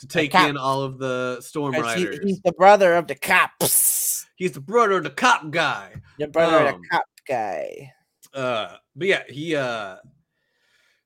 to 0.00 0.06
take 0.06 0.34
in 0.34 0.56
all 0.56 0.82
of 0.82 0.98
the 0.98 1.40
storm 1.40 1.74
'Cause 1.74 1.94
he- 1.94 2.04
riders. 2.06 2.20
he's 2.24 2.40
the 2.40 2.52
brother 2.52 2.94
of 2.96 3.06
the 3.06 3.14
cops. 3.14 4.26
he's 4.36 4.52
the 4.52 4.60
brother 4.60 4.98
of 4.98 5.04
the 5.04 5.10
cop 5.10 5.50
guy. 5.50 5.94
The 6.18 6.26
brother 6.28 6.68
of 6.68 6.74
Um, 6.74 6.80
the 6.82 6.88
cop 6.88 7.04
guy. 7.28 7.92
Uh, 8.34 8.76
but 8.96 9.06
yeah, 9.08 9.22
he 9.28 9.56
uh 9.56 9.96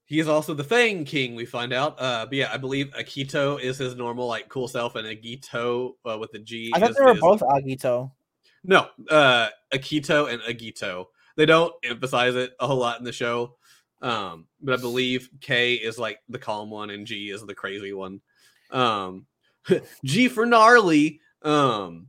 he 0.06 0.20
is 0.20 0.28
also 0.28 0.52
the 0.54 0.64
Fang 0.64 1.04
King. 1.04 1.34
We 1.34 1.46
find 1.46 1.72
out. 1.72 1.96
Uh, 2.00 2.26
but 2.26 2.34
yeah, 2.34 2.50
I 2.52 2.58
believe 2.58 2.88
Akito 2.90 3.58
is 3.60 3.78
his 3.78 3.94
normal 3.96 4.26
like 4.26 4.48
cool 4.48 4.68
self, 4.68 4.94
and 4.96 5.06
Agito 5.08 5.92
uh, 6.08 6.18
with 6.18 6.30
the 6.32 6.38
G. 6.40 6.70
I 6.74 6.78
thought 6.80 6.94
they 6.96 7.02
were 7.04 7.12
his- 7.14 7.20
both 7.20 7.40
Agito. 7.40 8.12
No, 8.64 8.88
uh, 9.10 9.48
Akito 9.72 10.32
and 10.32 10.40
Agito. 10.42 11.06
They 11.36 11.46
don't 11.46 11.72
emphasize 11.82 12.34
it 12.34 12.52
a 12.60 12.66
whole 12.66 12.76
lot 12.78 12.98
in 12.98 13.04
the 13.04 13.12
show. 13.12 13.56
Um, 14.02 14.46
but 14.60 14.78
I 14.78 14.80
believe 14.82 15.30
K 15.40 15.74
is 15.74 15.98
like 15.98 16.18
the 16.28 16.38
calm 16.38 16.70
one 16.70 16.90
and 16.90 17.06
G 17.06 17.30
is 17.30 17.44
the 17.44 17.54
crazy 17.54 17.92
one. 17.94 18.20
Um, 18.70 19.26
G 20.04 20.28
for 20.28 20.46
gnarly. 20.46 21.20
Um, 21.42 22.08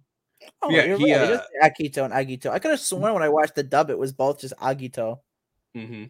Oh, 0.61 0.69
Yeah, 0.69 0.95
he, 0.97 1.13
right. 1.13 1.31
Uh, 1.33 1.41
Akito 1.63 2.05
and 2.05 2.13
Agito. 2.13 2.49
I 2.49 2.59
could 2.59 2.71
have 2.71 2.79
sworn 2.79 3.13
when 3.13 3.23
I 3.23 3.29
watched 3.29 3.55
the 3.55 3.63
dub, 3.63 3.89
it 3.89 3.97
was 3.97 4.13
both 4.13 4.39
just 4.41 4.55
Agito. 4.57 5.19
hmm 5.73 6.05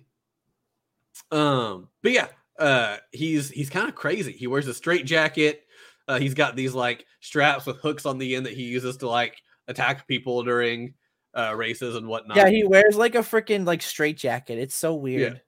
Um, 1.32 1.90
but 2.02 2.12
yeah, 2.12 2.28
uh, 2.60 2.98
he's 3.12 3.50
he's 3.50 3.70
kind 3.70 3.90
of 3.90 3.96
crazy. 3.96 4.34
He 4.34 4.48
wears 4.48 4.68
a 4.68 4.74
straight 4.74 5.06
jacket. 5.06 5.64
Uh, 6.08 6.20
he's 6.20 6.34
got 6.34 6.56
these 6.56 6.74
like 6.74 7.06
straps 7.20 7.66
with 7.66 7.78
hooks 7.78 8.06
on 8.06 8.18
the 8.18 8.36
end 8.36 8.46
that 8.46 8.54
he 8.54 8.64
uses 8.64 8.98
to 8.98 9.10
like 9.10 9.36
attack 9.68 10.08
people 10.08 10.44
during 10.44 10.94
uh 11.34 11.54
races 11.56 11.96
and 11.96 12.08
whatnot. 12.08 12.38
Yeah, 12.38 12.50
he 12.50 12.64
wears 12.64 12.96
like 12.96 13.16
a 13.16 13.20
freaking 13.20 13.66
like 13.66 13.82
straight 13.82 14.18
jacket. 14.18 14.60
It's 14.60 14.76
so 14.76 14.96
weird. 14.96 15.42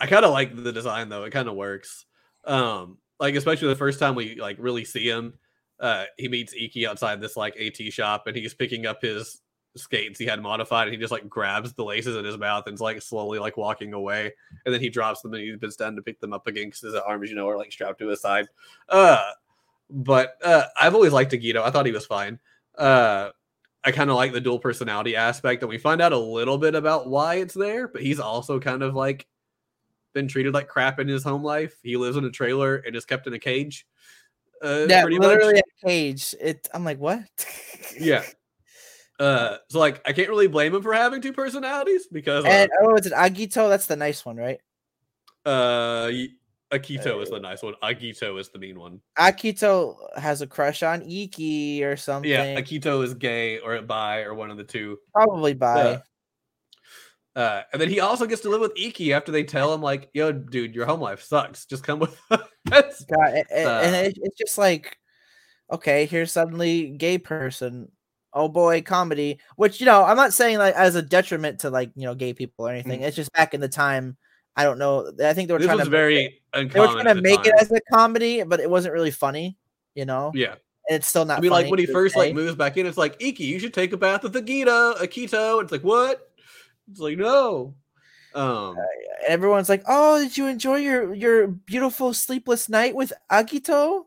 I 0.00 0.06
kind 0.06 0.24
of 0.24 0.32
like 0.32 0.56
the 0.56 0.72
design 0.72 1.08
though. 1.08 1.24
It 1.24 1.30
kind 1.30 1.48
of 1.48 1.54
works. 1.54 2.06
Um, 2.44 2.98
like 3.20 3.34
especially 3.36 3.68
the 3.68 3.76
first 3.76 4.00
time 4.00 4.14
we 4.14 4.34
like 4.36 4.56
really 4.58 4.84
see 4.84 5.08
him. 5.08 5.34
Uh, 5.78 6.04
he 6.18 6.28
meets 6.28 6.52
Ikki 6.52 6.86
outside 6.86 7.20
this 7.20 7.36
like 7.36 7.56
AT 7.58 7.76
shop, 7.92 8.26
and 8.26 8.36
he's 8.36 8.54
picking 8.54 8.86
up 8.86 9.00
his 9.00 9.40
skates 9.76 10.18
he 10.18 10.26
had 10.26 10.42
modified, 10.42 10.88
and 10.88 10.94
he 10.94 11.00
just 11.00 11.12
like 11.12 11.28
grabs 11.28 11.72
the 11.74 11.84
laces 11.84 12.16
in 12.16 12.24
his 12.24 12.36
mouth 12.36 12.64
and 12.66 12.74
is 12.74 12.80
like 12.80 13.00
slowly 13.00 13.38
like 13.38 13.56
walking 13.56 13.92
away, 13.92 14.32
and 14.64 14.74
then 14.74 14.80
he 14.80 14.88
drops 14.88 15.20
them, 15.20 15.34
and 15.34 15.42
he 15.42 15.54
bends 15.54 15.76
down 15.76 15.94
to 15.96 16.02
pick 16.02 16.20
them 16.20 16.32
up 16.32 16.46
again 16.46 16.66
because 16.66 16.80
his 16.80 16.94
arms, 16.94 17.30
you 17.30 17.36
know, 17.36 17.48
are 17.48 17.56
like 17.56 17.72
strapped 17.72 17.98
to 18.00 18.08
his 18.08 18.20
side. 18.20 18.46
Uh, 18.88 19.30
but 19.88 20.34
uh, 20.44 20.64
I've 20.80 20.94
always 20.94 21.12
liked 21.12 21.32
Agito. 21.32 21.62
I 21.62 21.70
thought 21.70 21.86
he 21.86 21.92
was 21.92 22.06
fine. 22.06 22.38
Uh, 22.76 23.30
I 23.82 23.92
kind 23.92 24.10
of 24.10 24.16
like 24.16 24.32
the 24.32 24.40
dual 24.40 24.58
personality 24.58 25.16
aspect, 25.16 25.62
and 25.62 25.70
we 25.70 25.78
find 25.78 26.00
out 26.00 26.12
a 26.12 26.18
little 26.18 26.58
bit 26.58 26.74
about 26.74 27.08
why 27.08 27.36
it's 27.36 27.54
there. 27.54 27.88
But 27.88 28.02
he's 28.02 28.20
also 28.20 28.60
kind 28.60 28.82
of 28.82 28.94
like 28.94 29.26
been 30.12 30.28
treated 30.28 30.54
like 30.54 30.68
crap 30.68 30.98
in 30.98 31.08
his 31.08 31.24
home 31.24 31.42
life. 31.42 31.74
He 31.82 31.96
lives 31.96 32.16
in 32.16 32.24
a 32.24 32.30
trailer 32.30 32.76
and 32.76 32.94
is 32.96 33.04
kept 33.04 33.26
in 33.26 33.32
a 33.32 33.38
cage. 33.38 33.86
Uh, 34.62 34.86
yeah, 34.88 35.04
literally 35.04 35.54
much. 35.54 35.62
a 35.82 35.86
cage. 35.86 36.34
It. 36.40 36.68
I'm 36.74 36.84
like, 36.84 36.98
what? 36.98 37.22
Yeah. 37.98 38.22
Uh, 39.18 39.56
so 39.68 39.78
like, 39.78 40.00
I 40.06 40.12
can't 40.12 40.30
really 40.30 40.46
blame 40.46 40.74
him 40.74 40.82
for 40.82 40.94
having 40.94 41.20
two 41.20 41.32
personalities 41.32 42.06
because 42.06 42.44
uh, 42.44 42.48
And 42.48 42.70
oh, 42.82 42.94
it's 42.94 43.06
an 43.06 43.12
Agito. 43.12 43.68
That's 43.68 43.86
the 43.86 43.96
nice 43.96 44.24
one, 44.24 44.36
right? 44.36 44.60
uh, 45.44 46.10
Akito 46.72 47.20
is 47.22 47.30
the 47.30 47.40
nice 47.40 47.62
one. 47.62 47.74
Agito 47.82 48.38
is 48.38 48.48
the 48.50 48.58
mean 48.58 48.78
one. 48.78 49.00
Akito 49.18 49.96
has 50.16 50.40
a 50.40 50.46
crush 50.46 50.82
on 50.82 51.02
Ikki 51.02 51.82
or 51.82 51.96
something. 51.96 52.30
Yeah, 52.30 52.60
Akito 52.60 53.02
is 53.02 53.14
gay 53.14 53.58
or 53.58 53.80
bi 53.82 54.20
or 54.22 54.34
one 54.34 54.50
of 54.50 54.56
the 54.56 54.64
two. 54.64 54.98
probably 55.12 55.54
by. 55.54 56.00
Uh, 57.36 57.38
Uh, 57.40 57.62
and 57.72 57.80
then 57.80 57.88
he 57.88 58.00
also 58.00 58.26
gets 58.26 58.42
to 58.42 58.48
live 58.48 58.60
with 58.60 58.72
Ikki 58.76 59.12
after 59.12 59.30
they 59.30 59.44
tell 59.44 59.72
him 59.72 59.80
like, 59.80 60.10
"Yo, 60.14 60.32
dude, 60.32 60.74
your 60.74 60.84
home 60.86 61.00
life 61.00 61.22
sucks. 61.22 61.64
Just 61.64 61.84
come 61.84 61.98
with 62.00 62.16
us." 62.30 63.04
God, 63.04 63.34
a- 63.34 63.44
a- 63.52 63.82
and 63.82 63.94
uh, 63.94 63.98
it, 64.08 64.18
it's 64.20 64.36
just 64.36 64.58
like, 64.58 64.98
okay, 65.70 66.06
here's 66.06 66.32
suddenly 66.32 66.90
gay 66.90 67.18
person. 67.18 67.90
Oh 68.32 68.48
boy, 68.48 68.82
comedy. 68.82 69.38
Which 69.56 69.80
you 69.80 69.86
know, 69.86 70.04
I'm 70.04 70.16
not 70.16 70.32
saying 70.32 70.58
like 70.58 70.74
as 70.74 70.94
a 70.96 71.02
detriment 71.02 71.60
to 71.60 71.70
like 71.70 71.90
you 71.94 72.04
know 72.04 72.14
gay 72.14 72.32
people 72.34 72.66
or 72.66 72.70
anything. 72.72 73.02
It's 73.02 73.16
just 73.16 73.32
back 73.32 73.54
in 73.54 73.60
the 73.60 73.68
time. 73.68 74.16
I 74.56 74.64
don't 74.64 74.78
know. 74.78 75.12
I 75.24 75.32
think 75.32 75.46
they 75.48 75.52
were. 75.54 75.58
This 75.60 75.66
trying 75.66 75.78
was 75.78 75.86
to 75.86 75.90
very 75.90 76.42
they 76.52 76.64
were 76.64 76.86
trying 76.88 77.04
to 77.04 77.14
make 77.22 77.46
it 77.46 77.54
as 77.60 77.70
a 77.70 77.80
comedy, 77.92 78.42
but 78.42 78.58
it 78.60 78.68
wasn't 78.68 78.92
really 78.94 79.10
funny. 79.12 79.56
You 79.94 80.04
know, 80.04 80.30
yeah. 80.34 80.54
and 80.88 80.96
it's 80.96 81.08
still 81.08 81.24
not. 81.24 81.38
I 81.38 81.40
mean, 81.40 81.50
like 81.50 81.70
when 81.70 81.78
he 81.80 81.86
first 81.86 82.16
like 82.16 82.34
moves 82.34 82.54
back 82.54 82.76
in, 82.76 82.86
it's 82.86 82.98
like 82.98 83.16
Ikki, 83.20 83.44
you 83.44 83.58
should 83.58 83.74
take 83.74 83.92
a 83.92 83.96
bath 83.96 84.22
with 84.22 84.32
the 84.32 84.42
Akito, 84.42 84.96
Akito. 84.98 85.62
It's 85.62 85.72
like 85.72 85.82
what? 85.82 86.29
It's 86.90 87.00
like 87.00 87.18
no. 87.18 87.74
Um, 88.34 88.76
everyone's 89.26 89.68
like, 89.68 89.82
"Oh, 89.88 90.20
did 90.22 90.36
you 90.36 90.46
enjoy 90.46 90.76
your 90.76 91.14
your 91.14 91.48
beautiful 91.48 92.14
sleepless 92.14 92.68
night 92.68 92.94
with 92.94 93.12
Agito?" 93.30 94.04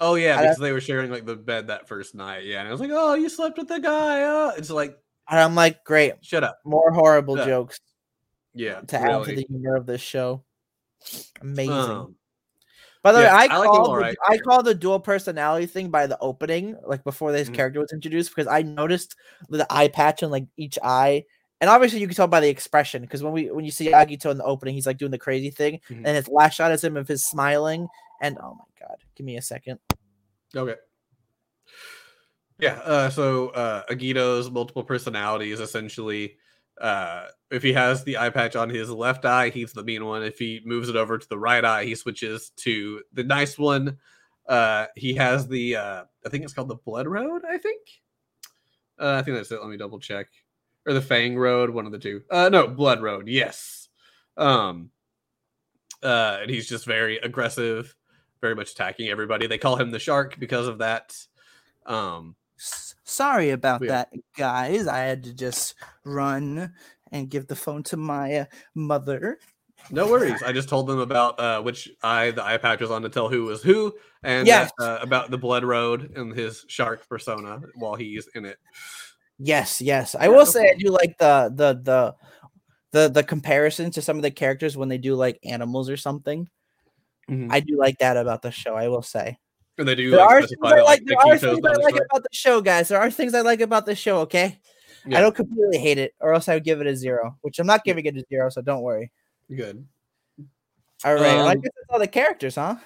oh 0.00 0.14
yeah, 0.14 0.40
because 0.40 0.58
they 0.58 0.72
were 0.72 0.80
sharing 0.80 1.10
like 1.10 1.26
the 1.26 1.36
bed 1.36 1.68
that 1.68 1.88
first 1.88 2.14
night. 2.14 2.44
Yeah, 2.44 2.60
and 2.60 2.68
I 2.68 2.72
was 2.72 2.80
like, 2.80 2.90
oh, 2.92 3.14
you 3.14 3.28
slept 3.28 3.58
with 3.58 3.68
the 3.68 3.78
guy. 3.80 4.22
Uh. 4.22 4.52
It's 4.56 4.70
like, 4.70 4.98
And 5.28 5.40
I'm 5.40 5.54
like, 5.54 5.84
"Great, 5.84 6.14
shut 6.22 6.44
up. 6.44 6.58
more 6.64 6.92
horrible 6.92 7.36
Yeah. 7.36 7.46
jokes 7.46 7.78
Yeah, 8.54 8.80
to 8.82 8.98
add 8.98 9.24
to 9.24 9.32
the 9.34 9.46
humor 9.48 9.76
of 9.76 9.86
this 9.86 10.00
show." 10.00 10.44
Amazing. 11.40 11.72
Um, 11.72 12.16
By 13.02 13.12
the 13.12 13.20
yeah, 13.20 13.34
way, 13.36 13.48
I, 13.50 13.54
I 13.54 13.58
like 13.58 13.70
called 13.70 13.94
the, 13.98 14.16
I 14.28 14.38
called 14.38 14.66
the 14.66 14.74
dual 14.74 15.00
personality 15.00 15.66
thing 15.66 15.90
by 15.90 16.06
the 16.06 16.18
opening, 16.20 16.76
like 16.86 17.04
before 17.04 17.32
this 17.32 17.48
Mhm. 17.48 17.54
character 17.54 17.80
was 17.80 17.92
introduced, 17.92 18.30
because 18.34 18.48
I 18.48 18.62
noticed 18.62 19.16
the 19.48 19.66
eye 19.70 19.88
patch 19.88 20.22
on 20.22 20.30
like 20.30 20.46
each 20.56 20.78
eye, 20.82 21.24
and 21.60 21.70
obviously 21.70 22.00
you 22.00 22.06
can 22.06 22.16
tell 22.16 22.26
by 22.26 22.40
the 22.40 22.48
expression. 22.48 23.02
Because 23.02 23.22
when 23.22 23.32
we 23.32 23.50
when 23.50 23.64
you 23.64 23.70
see 23.70 23.90
Agito 23.92 24.30
in 24.30 24.38
the 24.38 24.44
opening, 24.44 24.74
he's 24.74 24.86
like 24.86 24.98
doing 24.98 25.10
the 25.10 25.18
crazy 25.18 25.50
thing, 25.50 25.80
Mhm. 25.88 26.02
and 26.04 26.16
his 26.16 26.28
last 26.28 26.54
shot 26.54 26.72
is 26.72 26.82
him 26.84 26.96
of 26.96 27.08
his 27.08 27.24
smiling, 27.24 27.88
and 28.20 28.38
oh 28.42 28.54
my 28.54 28.86
god, 28.86 28.96
give 29.14 29.24
me 29.26 29.36
a 29.36 29.42
second. 29.42 29.78
Okay. 30.54 30.76
Yeah, 32.58 32.80
uh, 32.84 33.10
so 33.10 33.48
uh, 33.50 33.84
Agito's 33.90 34.50
multiple 34.50 34.82
personalities 34.84 35.60
essentially. 35.60 36.38
Uh, 36.80 37.26
if 37.50 37.62
he 37.62 37.72
has 37.72 38.04
the 38.04 38.18
eye 38.18 38.30
patch 38.30 38.56
on 38.56 38.68
his 38.70 38.90
left 38.90 39.24
eye, 39.24 39.48
he's 39.50 39.72
the 39.72 39.82
mean 39.84 40.04
one. 40.04 40.22
If 40.22 40.38
he 40.38 40.60
moves 40.64 40.88
it 40.88 40.96
over 40.96 41.18
to 41.18 41.28
the 41.28 41.38
right 41.38 41.64
eye, 41.64 41.84
he 41.84 41.94
switches 41.94 42.50
to 42.56 43.02
the 43.12 43.24
nice 43.24 43.58
one. 43.58 43.98
Uh, 44.46 44.86
he 44.94 45.14
has 45.14 45.48
the, 45.48 45.76
uh, 45.76 46.04
I 46.24 46.28
think 46.28 46.44
it's 46.44 46.52
called 46.52 46.68
the 46.68 46.76
Blood 46.76 47.06
Road. 47.06 47.42
I 47.48 47.58
think. 47.58 47.80
Uh, 48.98 49.16
I 49.18 49.22
think 49.22 49.36
that's 49.36 49.50
it. 49.52 49.60
Let 49.60 49.68
me 49.68 49.76
double 49.76 49.98
check. 49.98 50.28
Or 50.86 50.92
the 50.92 51.02
Fang 51.02 51.36
Road, 51.36 51.70
one 51.70 51.84
of 51.86 51.92
the 51.92 51.98
two. 51.98 52.22
Uh, 52.30 52.48
no, 52.48 52.68
Blood 52.68 53.02
Road. 53.02 53.28
Yes. 53.28 53.88
Um. 54.36 54.90
Uh, 56.02 56.38
and 56.42 56.50
he's 56.50 56.68
just 56.68 56.84
very 56.84 57.16
aggressive, 57.18 57.96
very 58.40 58.54
much 58.54 58.72
attacking 58.72 59.08
everybody. 59.08 59.46
They 59.46 59.58
call 59.58 59.76
him 59.76 59.90
the 59.90 59.98
Shark 59.98 60.38
because 60.38 60.68
of 60.68 60.78
that. 60.78 61.16
Um. 61.86 62.36
S- 62.58 62.94
Sorry 63.04 63.50
about 63.50 63.82
Yeah. 63.82 63.88
that, 63.88 64.08
guys. 64.36 64.86
I 64.86 64.98
had 64.98 65.24
to 65.24 65.34
just 65.34 65.74
run 66.04 66.72
and 67.12 67.28
give 67.30 67.46
the 67.48 67.56
phone 67.56 67.82
to 67.84 67.96
my 67.96 68.34
uh, 68.40 68.44
mother. 68.74 69.38
No 69.90 70.08
worries. 70.10 70.42
I 70.42 70.52
just 70.52 70.68
told 70.68 70.86
them 70.88 70.98
about 70.98 71.38
uh, 71.38 71.62
which 71.62 71.88
eye 72.02 72.30
the 72.32 72.44
eye 72.44 72.56
patch 72.56 72.80
was 72.80 72.90
on 72.90 73.02
to 73.02 73.08
tell 73.08 73.28
who 73.28 73.44
was 73.44 73.62
who, 73.62 73.94
and 74.22 74.46
Yes. 74.46 74.70
uh, 74.80 74.98
about 75.00 75.30
the 75.30 75.38
Blood 75.38 75.64
Road 75.64 76.16
and 76.16 76.32
his 76.34 76.64
shark 76.68 77.08
persona 77.08 77.60
while 77.76 77.94
he's 77.94 78.26
in 78.34 78.44
it. 78.44 78.58
Yes, 79.38 79.80
yes. 79.80 80.14
I 80.14 80.24
Yeah, 80.24 80.28
will 80.28 80.38
no 80.38 80.44
say 80.44 80.70
I 80.70 80.74
do 80.78 80.90
like 80.90 81.18
the 81.18 81.52
the 81.54 81.74
the 81.82 82.14
the 82.92 83.08
the 83.08 83.22
comparison 83.22 83.90
to 83.92 84.02
some 84.02 84.16
of 84.16 84.22
the 84.22 84.30
characters 84.30 84.76
when 84.76 84.88
they 84.88 84.98
do 84.98 85.14
like 85.14 85.38
animals 85.44 85.90
or 85.90 85.96
something. 85.96 86.48
Mhm. 87.30 87.48
I 87.50 87.60
do 87.60 87.76
like 87.78 87.98
that 87.98 88.16
about 88.16 88.42
the 88.42 88.50
show. 88.50 88.74
I 88.74 88.88
will 88.88 89.02
say 89.02 89.38
And 89.78 89.86
they 89.86 89.94
do 89.94 90.10
there 90.10 90.20
like, 90.20 90.30
are 90.30 90.42
things 90.42 90.58
I 90.62 90.70
that, 90.70 90.76
like. 90.76 90.84
like, 90.84 91.02
There 91.04 91.18
are 91.18 91.38
things 91.38 91.62
not 91.62 91.72
I 91.72 91.76
a 91.76 91.82
like 91.82 91.94
shark. 91.94 92.06
about 92.10 92.22
the 92.22 92.28
show, 92.36 92.60
guys. 92.60 92.88
There 92.88 93.00
are 93.00 93.10
things 93.10 93.34
I 93.34 93.40
like 93.42 93.60
about 93.60 93.84
the 93.84 93.94
show. 93.94 94.20
Okay, 94.20 94.58
Yeah. 95.06 95.18
I 95.18 95.20
don't 95.20 95.34
completely 95.34 95.78
hate 95.78 95.98
it, 95.98 96.14
or 96.20 96.32
else 96.32 96.48
I 96.48 96.54
would 96.54 96.64
give 96.64 96.80
it 96.80 96.86
a 96.86 96.96
zero, 96.96 97.36
which 97.42 97.58
I'm 97.58 97.66
not 97.66 97.84
giving 97.84 98.06
it 98.06 98.16
a 98.16 98.24
zero. 98.30 98.48
So 98.48 98.62
don't 98.62 98.82
worry. 98.82 99.12
Good. 99.54 99.86
All 101.04 101.14
right, 101.14 101.26
and 101.26 101.40
I 101.48 101.52
Um, 101.54 101.60
guess 101.60 101.72
that's 101.76 101.86
all 101.90 101.98
the 101.98 102.08
characters, 102.08 102.54
huh? 102.54 102.76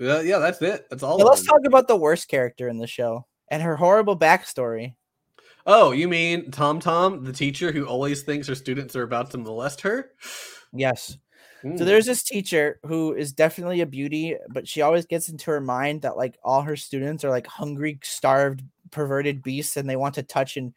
Yeah, 0.00 0.20
yeah, 0.20 0.38
that's 0.38 0.60
it. 0.60 0.86
That's 0.90 1.02
all. 1.04 1.16
Now 1.18 1.26
let's 1.26 1.46
talk 1.46 1.60
about 1.64 1.86
the 1.88 1.96
worst 1.96 2.26
character 2.28 2.68
in 2.68 2.78
the 2.78 2.86
show 2.88 3.26
and 3.50 3.62
her 3.62 3.76
horrible 3.76 4.18
backstory. 4.18 4.94
Oh, 5.66 5.90
you 5.90 6.06
mean 6.08 6.50
Tom 6.52 6.78
Tom, 6.78 7.24
the 7.24 7.32
teacher 7.32 7.72
who 7.72 7.86
always 7.86 8.22
thinks 8.22 8.46
her 8.46 8.54
students 8.54 8.94
are 8.94 9.02
about 9.02 9.30
to 9.32 9.38
molest 9.38 9.80
her? 9.82 10.12
Yes. 10.72 11.16
So 11.76 11.84
Mm. 11.84 11.86
there's 11.86 12.06
this 12.06 12.22
teacher 12.22 12.78
who 12.84 13.14
is 13.14 13.32
definitely 13.32 13.80
a 13.80 13.86
beauty, 13.86 14.36
but 14.50 14.68
she 14.68 14.82
always 14.82 15.06
gets 15.06 15.28
into 15.28 15.50
her 15.50 15.60
mind 15.60 16.02
that 16.02 16.16
like 16.16 16.38
all 16.44 16.62
her 16.62 16.76
students 16.76 17.24
are 17.24 17.30
like 17.30 17.46
hungry, 17.46 17.98
starved, 18.02 18.62
perverted 18.92 19.42
beasts, 19.42 19.76
and 19.76 19.88
they 19.88 19.96
want 19.96 20.14
to 20.16 20.22
touch. 20.22 20.56
And 20.56 20.74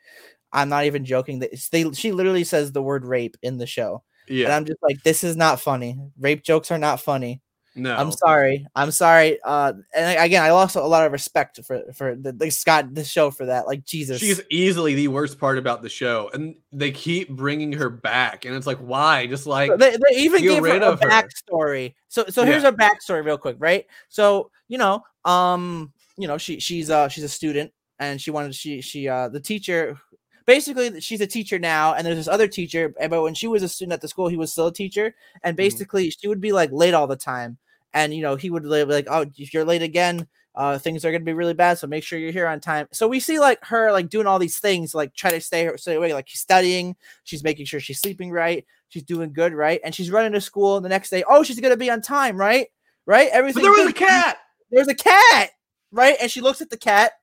I'm 0.53 0.69
not 0.69 0.85
even 0.85 1.05
joking. 1.05 1.39
That 1.39 1.51
they 1.71 1.91
she 1.93 2.11
literally 2.13 2.43
says 2.45 2.71
the 2.73 2.83
word 2.83 3.05
rape 3.05 3.37
in 3.43 3.57
the 3.57 3.67
show, 3.67 4.03
Yeah. 4.27 4.45
and. 4.47 4.53
I'm 4.55 4.65
just 4.65 4.79
like, 4.83 5.03
this 5.03 5.23
is 5.23 5.37
not 5.37 5.61
funny. 5.61 5.99
Rape 6.19 6.43
jokes 6.43 6.71
are 6.71 6.79
not 6.79 7.01
funny. 7.01 7.41
No. 7.79 7.95
I'm 7.95 8.11
sorry. 8.11 8.67
I'm 8.75 8.91
sorry. 8.91 9.39
Uh, 9.43 9.73
and 9.95 10.19
again, 10.19 10.43
I 10.43 10.51
lost 10.51 10.75
a 10.75 10.81
lot 10.81 11.05
of 11.05 11.11
respect 11.11 11.63
for 11.65 11.81
for 11.93 12.15
the, 12.15 12.31
the 12.31 12.49
Scott 12.49 12.93
the 12.93 13.03
show 13.03 13.31
for 13.31 13.45
that. 13.45 13.67
Like 13.67 13.85
Jesus, 13.85 14.19
She's 14.19 14.41
easily 14.49 14.95
the 14.95 15.07
worst 15.07 15.39
part 15.39 15.57
about 15.57 15.81
the 15.81 15.89
show, 15.89 16.29
and 16.33 16.55
they 16.71 16.91
keep 16.91 17.29
bringing 17.29 17.73
her 17.73 17.89
back, 17.89 18.45
and 18.45 18.55
it's 18.55 18.67
like, 18.67 18.79
why? 18.79 19.27
Just 19.27 19.47
like, 19.47 19.71
they, 19.77 19.91
they 19.91 20.17
even 20.17 20.41
gave 20.41 20.63
her 20.63 20.77
a 20.77 20.85
of 20.85 21.01
her. 21.01 21.09
backstory. 21.09 21.95
So 22.07 22.25
so 22.29 22.45
here's 22.45 22.63
a 22.63 22.71
backstory 22.71 23.23
real 23.23 23.37
quick, 23.37 23.55
right? 23.59 23.85
So 24.09 24.51
you 24.67 24.77
know, 24.77 25.03
um, 25.25 25.93
you 26.17 26.27
know, 26.27 26.37
she 26.37 26.59
she's 26.59 26.89
uh 26.89 27.07
she's 27.07 27.23
a 27.23 27.29
student 27.29 27.71
and 27.99 28.21
she 28.21 28.31
wanted 28.31 28.55
she 28.55 28.81
she 28.81 29.07
uh 29.07 29.29
the 29.29 29.39
teacher 29.39 29.97
basically 30.49 30.99
she's 30.99 31.21
a 31.21 31.27
teacher 31.27 31.59
now, 31.59 31.93
and 31.93 32.05
there's 32.05 32.17
this 32.17 32.27
other 32.27 32.47
teacher. 32.47 32.91
But 32.99 33.21
when 33.21 33.35
she 33.35 33.47
was 33.47 33.61
a 33.61 33.69
student 33.69 33.93
at 33.93 34.01
the 34.01 34.07
school, 34.07 34.27
he 34.27 34.35
was 34.35 34.51
still 34.51 34.67
a 34.67 34.73
teacher, 34.73 35.13
and 35.43 35.55
basically 35.55 36.09
she 36.09 36.27
would 36.27 36.41
be 36.41 36.51
like 36.51 36.71
late 36.71 36.95
all 36.95 37.05
the 37.05 37.15
time, 37.15 37.59
and 37.93 38.13
you 38.13 38.21
know 38.21 38.35
he 38.35 38.49
would 38.49 38.63
be 38.63 38.69
like, 38.69 39.07
oh, 39.09 39.25
if 39.37 39.53
you're 39.53 39.65
late 39.65 39.81
again. 39.81 40.27
Uh, 40.55 40.77
things 40.77 41.05
are 41.05 41.11
gonna 41.11 41.23
be 41.23 41.31
really 41.31 41.53
bad, 41.53 41.77
so 41.77 41.87
make 41.87 42.03
sure 42.03 42.19
you're 42.19 42.33
here 42.33 42.47
on 42.47 42.59
time. 42.59 42.85
So 42.91 43.07
we 43.07 43.21
see 43.21 43.39
like 43.39 43.63
her 43.63 43.93
like 43.93 44.09
doing 44.09 44.27
all 44.27 44.39
these 44.39 44.57
things, 44.57 44.93
like 44.93 45.13
try 45.13 45.31
to 45.31 45.39
stay 45.39 45.69
stay 45.77 45.95
away. 45.95 46.13
Like 46.13 46.27
she's 46.27 46.41
studying, 46.41 46.97
she's 47.23 47.43
making 47.43 47.65
sure 47.67 47.79
she's 47.79 48.01
sleeping 48.01 48.29
right, 48.29 48.65
she's 48.89 49.03
doing 49.03 49.31
good, 49.31 49.53
right, 49.53 49.79
and 49.85 49.95
she's 49.95 50.11
running 50.11 50.33
to 50.33 50.41
school 50.41 50.81
the 50.81 50.89
next 50.89 51.11
day. 51.11 51.23
Oh, 51.29 51.43
she's 51.43 51.59
gonna 51.59 51.77
be 51.77 51.89
on 51.89 52.01
time, 52.01 52.35
right? 52.35 52.67
Right? 53.05 53.29
But 53.31 53.37
Everything. 53.37 53.63
there 53.63 53.71
was 53.71 53.89
a 53.89 53.93
cat. 53.93 54.37
There's 54.69 54.87
a 54.89 54.95
cat, 54.95 55.51
right? 55.91 56.17
And 56.19 56.29
she 56.29 56.41
looks 56.41 56.61
at 56.61 56.69
the 56.69 56.77
cat, 56.77 57.13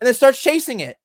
and 0.00 0.06
then 0.06 0.14
starts 0.14 0.42
chasing 0.42 0.80
it. 0.80 0.96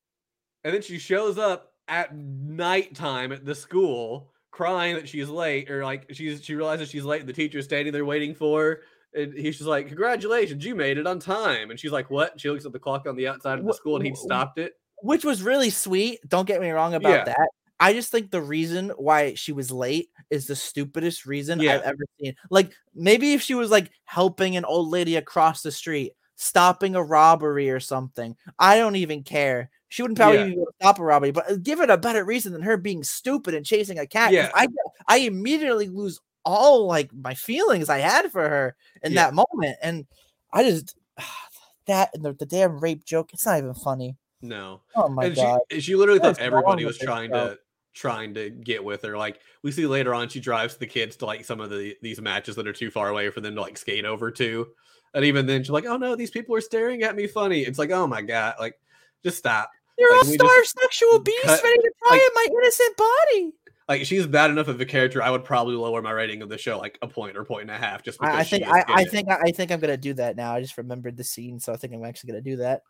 And 0.64 0.74
then 0.74 0.82
she 0.82 0.98
shows 0.98 1.38
up 1.38 1.74
at 1.86 2.16
nighttime 2.16 3.30
at 3.30 3.44
the 3.44 3.54
school 3.54 4.32
crying 4.54 4.94
that 4.94 5.08
she's 5.08 5.28
late 5.28 5.68
or 5.68 5.84
like 5.84 6.06
she's 6.12 6.42
she 6.44 6.54
realizes 6.54 6.88
she's 6.88 7.04
late 7.04 7.20
and 7.20 7.28
the 7.28 7.32
teacher's 7.32 7.64
standing 7.64 7.92
there 7.92 8.04
waiting 8.04 8.34
for 8.34 8.62
her 8.62 8.80
and 9.20 9.34
he's 9.34 9.58
just 9.58 9.68
like 9.68 9.88
congratulations 9.88 10.64
you 10.64 10.76
made 10.76 10.96
it 10.96 11.06
on 11.08 11.18
time 11.18 11.70
and 11.70 11.80
she's 11.80 11.90
like 11.90 12.08
what 12.08 12.40
she 12.40 12.48
looks 12.48 12.64
at 12.64 12.72
the 12.72 12.78
clock 12.78 13.06
on 13.08 13.16
the 13.16 13.26
outside 13.26 13.58
of 13.58 13.64
the 13.66 13.74
school 13.74 13.96
and 13.96 14.06
he 14.06 14.14
stopped 14.14 14.58
it 14.58 14.74
which 15.02 15.24
was 15.24 15.42
really 15.42 15.68
sweet. 15.68 16.20
Don't 16.28 16.46
get 16.46 16.62
me 16.62 16.70
wrong 16.70 16.94
about 16.94 17.10
Yeah. 17.12 17.24
that. 17.24 17.48
I 17.78 17.92
just 17.92 18.10
think 18.10 18.30
the 18.30 18.40
reason 18.40 18.88
why 18.96 19.34
she 19.34 19.52
was 19.52 19.70
late 19.70 20.08
is 20.30 20.46
the 20.46 20.56
stupidest 20.56 21.26
reason 21.26 21.60
Yeah. 21.60 21.74
I've 21.74 21.82
ever 21.82 22.04
seen. 22.18 22.34
Like 22.48 22.72
maybe 22.94 23.34
if 23.34 23.42
she 23.42 23.54
was 23.54 23.70
like 23.70 23.90
helping 24.04 24.56
an 24.56 24.64
old 24.64 24.88
lady 24.88 25.16
across 25.16 25.60
the 25.62 25.72
street, 25.72 26.12
stopping 26.36 26.94
a 26.94 27.02
robbery 27.02 27.70
or 27.70 27.80
something, 27.80 28.34
I 28.58 28.78
don't 28.78 28.96
even 28.96 29.24
care. 29.24 29.68
She 29.94 30.02
wouldn't 30.02 30.18
probably 30.18 30.38
Yeah. 30.38 30.44
even 30.46 30.54
be 30.56 30.60
able 30.62 30.72
to 30.72 30.76
stop 30.80 30.98
a 30.98 31.04
robbery, 31.04 31.30
but 31.30 31.48
uh, 31.48 31.54
give 31.62 31.80
it 31.80 31.88
a 31.88 31.96
better 31.96 32.24
reason 32.24 32.52
than 32.52 32.62
her 32.62 32.76
being 32.76 33.04
stupid 33.04 33.54
and 33.54 33.64
chasing 33.64 33.96
a 34.00 34.08
cat. 34.08 34.32
Yeah. 34.32 34.50
I 34.52 34.66
I 35.06 35.18
immediately 35.18 35.86
lose 35.86 36.18
all 36.44 36.86
like 36.88 37.12
my 37.14 37.34
feelings 37.34 37.88
I 37.88 37.98
had 37.98 38.32
for 38.32 38.48
her 38.48 38.74
in 39.04 39.12
Yeah. 39.12 39.26
that 39.26 39.34
moment, 39.34 39.76
and 39.80 40.04
I 40.52 40.64
just 40.68 40.96
that 41.86 42.10
and 42.12 42.24
the, 42.24 42.32
the 42.32 42.44
damn 42.44 42.80
rape 42.80 43.04
joke. 43.04 43.32
It's 43.32 43.46
not 43.46 43.58
even 43.58 43.72
funny. 43.74 44.16
no 44.42 44.80
Oh 44.96 45.08
my 45.08 45.26
and 45.26 45.36
god. 45.36 45.60
she 45.70 45.80
she 45.80 45.94
literally 45.94 46.18
thought 46.18 46.40
everybody 46.40 46.84
was 46.84 46.98
trying 46.98 47.30
to 47.30 47.56
trying 47.92 48.34
to 48.34 48.50
get 48.50 48.82
with 48.82 49.02
her 49.02 49.16
like 49.16 49.38
we 49.62 49.70
see 49.70 49.86
later 49.86 50.12
on 50.12 50.28
she 50.28 50.40
drives 50.40 50.76
the 50.76 50.86
kids 50.88 51.14
to 51.14 51.24
like 51.26 51.44
some 51.44 51.60
of 51.60 51.70
the 51.70 51.96
these 52.02 52.20
matches 52.20 52.56
that 52.56 52.66
are 52.66 52.72
too 52.72 52.90
far 52.90 53.10
away 53.10 53.30
for 53.30 53.40
them 53.40 53.54
to 53.54 53.60
like 53.60 53.78
skate 53.78 54.04
over 54.04 54.32
to 54.32 54.66
and 55.14 55.24
even 55.24 55.46
then 55.46 55.62
she's 55.62 55.70
like 55.70 55.86
oh 55.86 55.96
no 55.96 56.16
these 56.16 56.32
people 56.32 56.56
are 56.56 56.60
staring 56.60 57.04
at 57.04 57.14
me 57.14 57.28
funny 57.28 57.60
it's 57.60 57.78
like 57.78 57.92
oh 57.92 58.08
my 58.08 58.20
god 58.20 58.54
like 58.58 58.74
just 59.22 59.38
stop 59.38 59.70
You're 59.98 60.10
Like, 60.10 60.20
a 60.20 60.24
can 60.24 60.30
we 60.32 60.36
just 60.38 60.50
starved 60.50 60.68
sexual 60.82 61.18
beasts 61.20 61.44
cut- 61.44 61.62
ready 61.62 61.78
to 61.82 61.90
pry 62.02 62.10
like- 62.10 62.22
at 62.22 62.30
my 62.34 62.46
innocent 62.50 62.96
body. 62.96 63.52
like 63.88 64.04
she's 64.06 64.26
bad 64.26 64.50
enough 64.50 64.68
of 64.68 64.80
a 64.80 64.84
character 64.86 65.22
i 65.22 65.28
would 65.30 65.44
probably 65.44 65.74
lower 65.74 66.00
my 66.00 66.10
rating 66.10 66.40
of 66.42 66.48
the 66.48 66.56
show 66.56 66.78
like 66.78 66.98
a 67.02 67.06
point 67.06 67.36
or 67.36 67.44
point 67.44 67.62
and 67.62 67.70
a 67.70 67.76
half 67.76 68.02
just 68.02 68.18
because 68.18 68.34
I, 68.34 68.42
think 68.42 68.64
I, 68.66 68.82
I 68.88 69.04
think 69.04 69.28
I 69.30 69.50
think 69.50 69.70
I'm 69.70 69.78
gonna 69.80 69.96
do 69.98 70.14
that 70.14 70.36
now. 70.36 70.54
I 70.54 70.60
just 70.62 70.78
remembered 70.78 71.16
the 71.18 71.24
scene, 71.24 71.60
so 71.60 71.72
I 71.72 71.76
think 71.76 71.92
I'm 71.92 72.04
actually 72.04 72.28
gonna 72.32 72.40
do 72.42 72.56
that. 72.56 72.82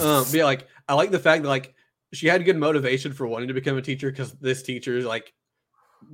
um 0.00 0.24
yeah, 0.30 0.44
like 0.44 0.66
i 0.88 0.94
like 0.94 1.10
the 1.10 1.18
fact 1.18 1.42
that 1.42 1.48
like 1.48 1.74
she 2.12 2.28
had 2.28 2.44
good 2.44 2.56
motivation 2.56 3.12
for 3.12 3.26
wanting 3.26 3.48
to 3.48 3.54
become 3.54 3.76
a 3.76 3.82
teacher 3.82 4.10
because 4.10 4.32
this 4.34 4.62
teacher 4.62 5.02
like 5.02 5.32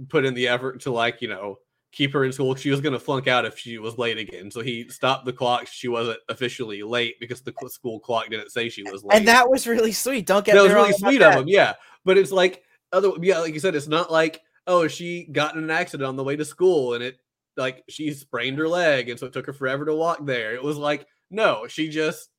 put 0.08 0.24
in 0.24 0.32
the 0.32 0.48
effort 0.48 0.80
to 0.82 0.90
like 0.90 1.20
you 1.20 1.28
know 1.28 1.58
keep 1.92 2.12
her 2.14 2.24
in 2.24 2.32
school. 2.32 2.54
She 2.54 2.70
was 2.70 2.80
going 2.80 2.94
to 2.94 2.98
flunk 2.98 3.28
out 3.28 3.44
if 3.44 3.58
she 3.58 3.78
was 3.78 3.98
late 3.98 4.18
again. 4.18 4.50
So 4.50 4.60
he 4.60 4.88
stopped 4.88 5.26
the 5.26 5.32
clock. 5.32 5.68
She 5.68 5.88
wasn't 5.88 6.18
officially 6.28 6.82
late 6.82 7.20
because 7.20 7.42
the 7.42 7.52
school 7.68 8.00
clock 8.00 8.28
didn't 8.30 8.50
say 8.50 8.70
she 8.70 8.82
was 8.82 9.04
late. 9.04 9.18
and 9.18 9.28
that 9.28 9.48
was 9.48 9.66
really 9.66 9.92
sweet. 9.92 10.26
Don't 10.26 10.44
get 10.44 10.54
that 10.54 10.62
was 10.62 10.72
really 10.72 10.92
sweet 10.92 11.22
of 11.22 11.34
him 11.34 11.44
yeah. 11.46 11.74
But 12.04 12.18
it's 12.18 12.32
like 12.32 12.64
other 12.92 13.12
yeah 13.20 13.38
like 13.38 13.54
you 13.54 13.60
said 13.60 13.74
it's 13.74 13.88
not 13.88 14.10
like 14.10 14.42
oh 14.66 14.86
she 14.88 15.24
got 15.24 15.54
in 15.54 15.62
an 15.62 15.70
accident 15.70 16.06
on 16.06 16.16
the 16.16 16.24
way 16.24 16.36
to 16.36 16.44
school 16.44 16.94
and 16.94 17.02
it 17.02 17.18
like 17.56 17.84
she 17.88 18.12
sprained 18.12 18.58
her 18.58 18.68
leg 18.68 19.08
and 19.08 19.18
so 19.18 19.26
it 19.26 19.32
took 19.32 19.46
her 19.46 19.52
forever 19.52 19.84
to 19.84 19.94
walk 19.94 20.24
there. 20.24 20.54
It 20.54 20.62
was 20.62 20.78
like 20.78 21.06
no 21.30 21.66
she 21.68 21.90
just 21.90 22.30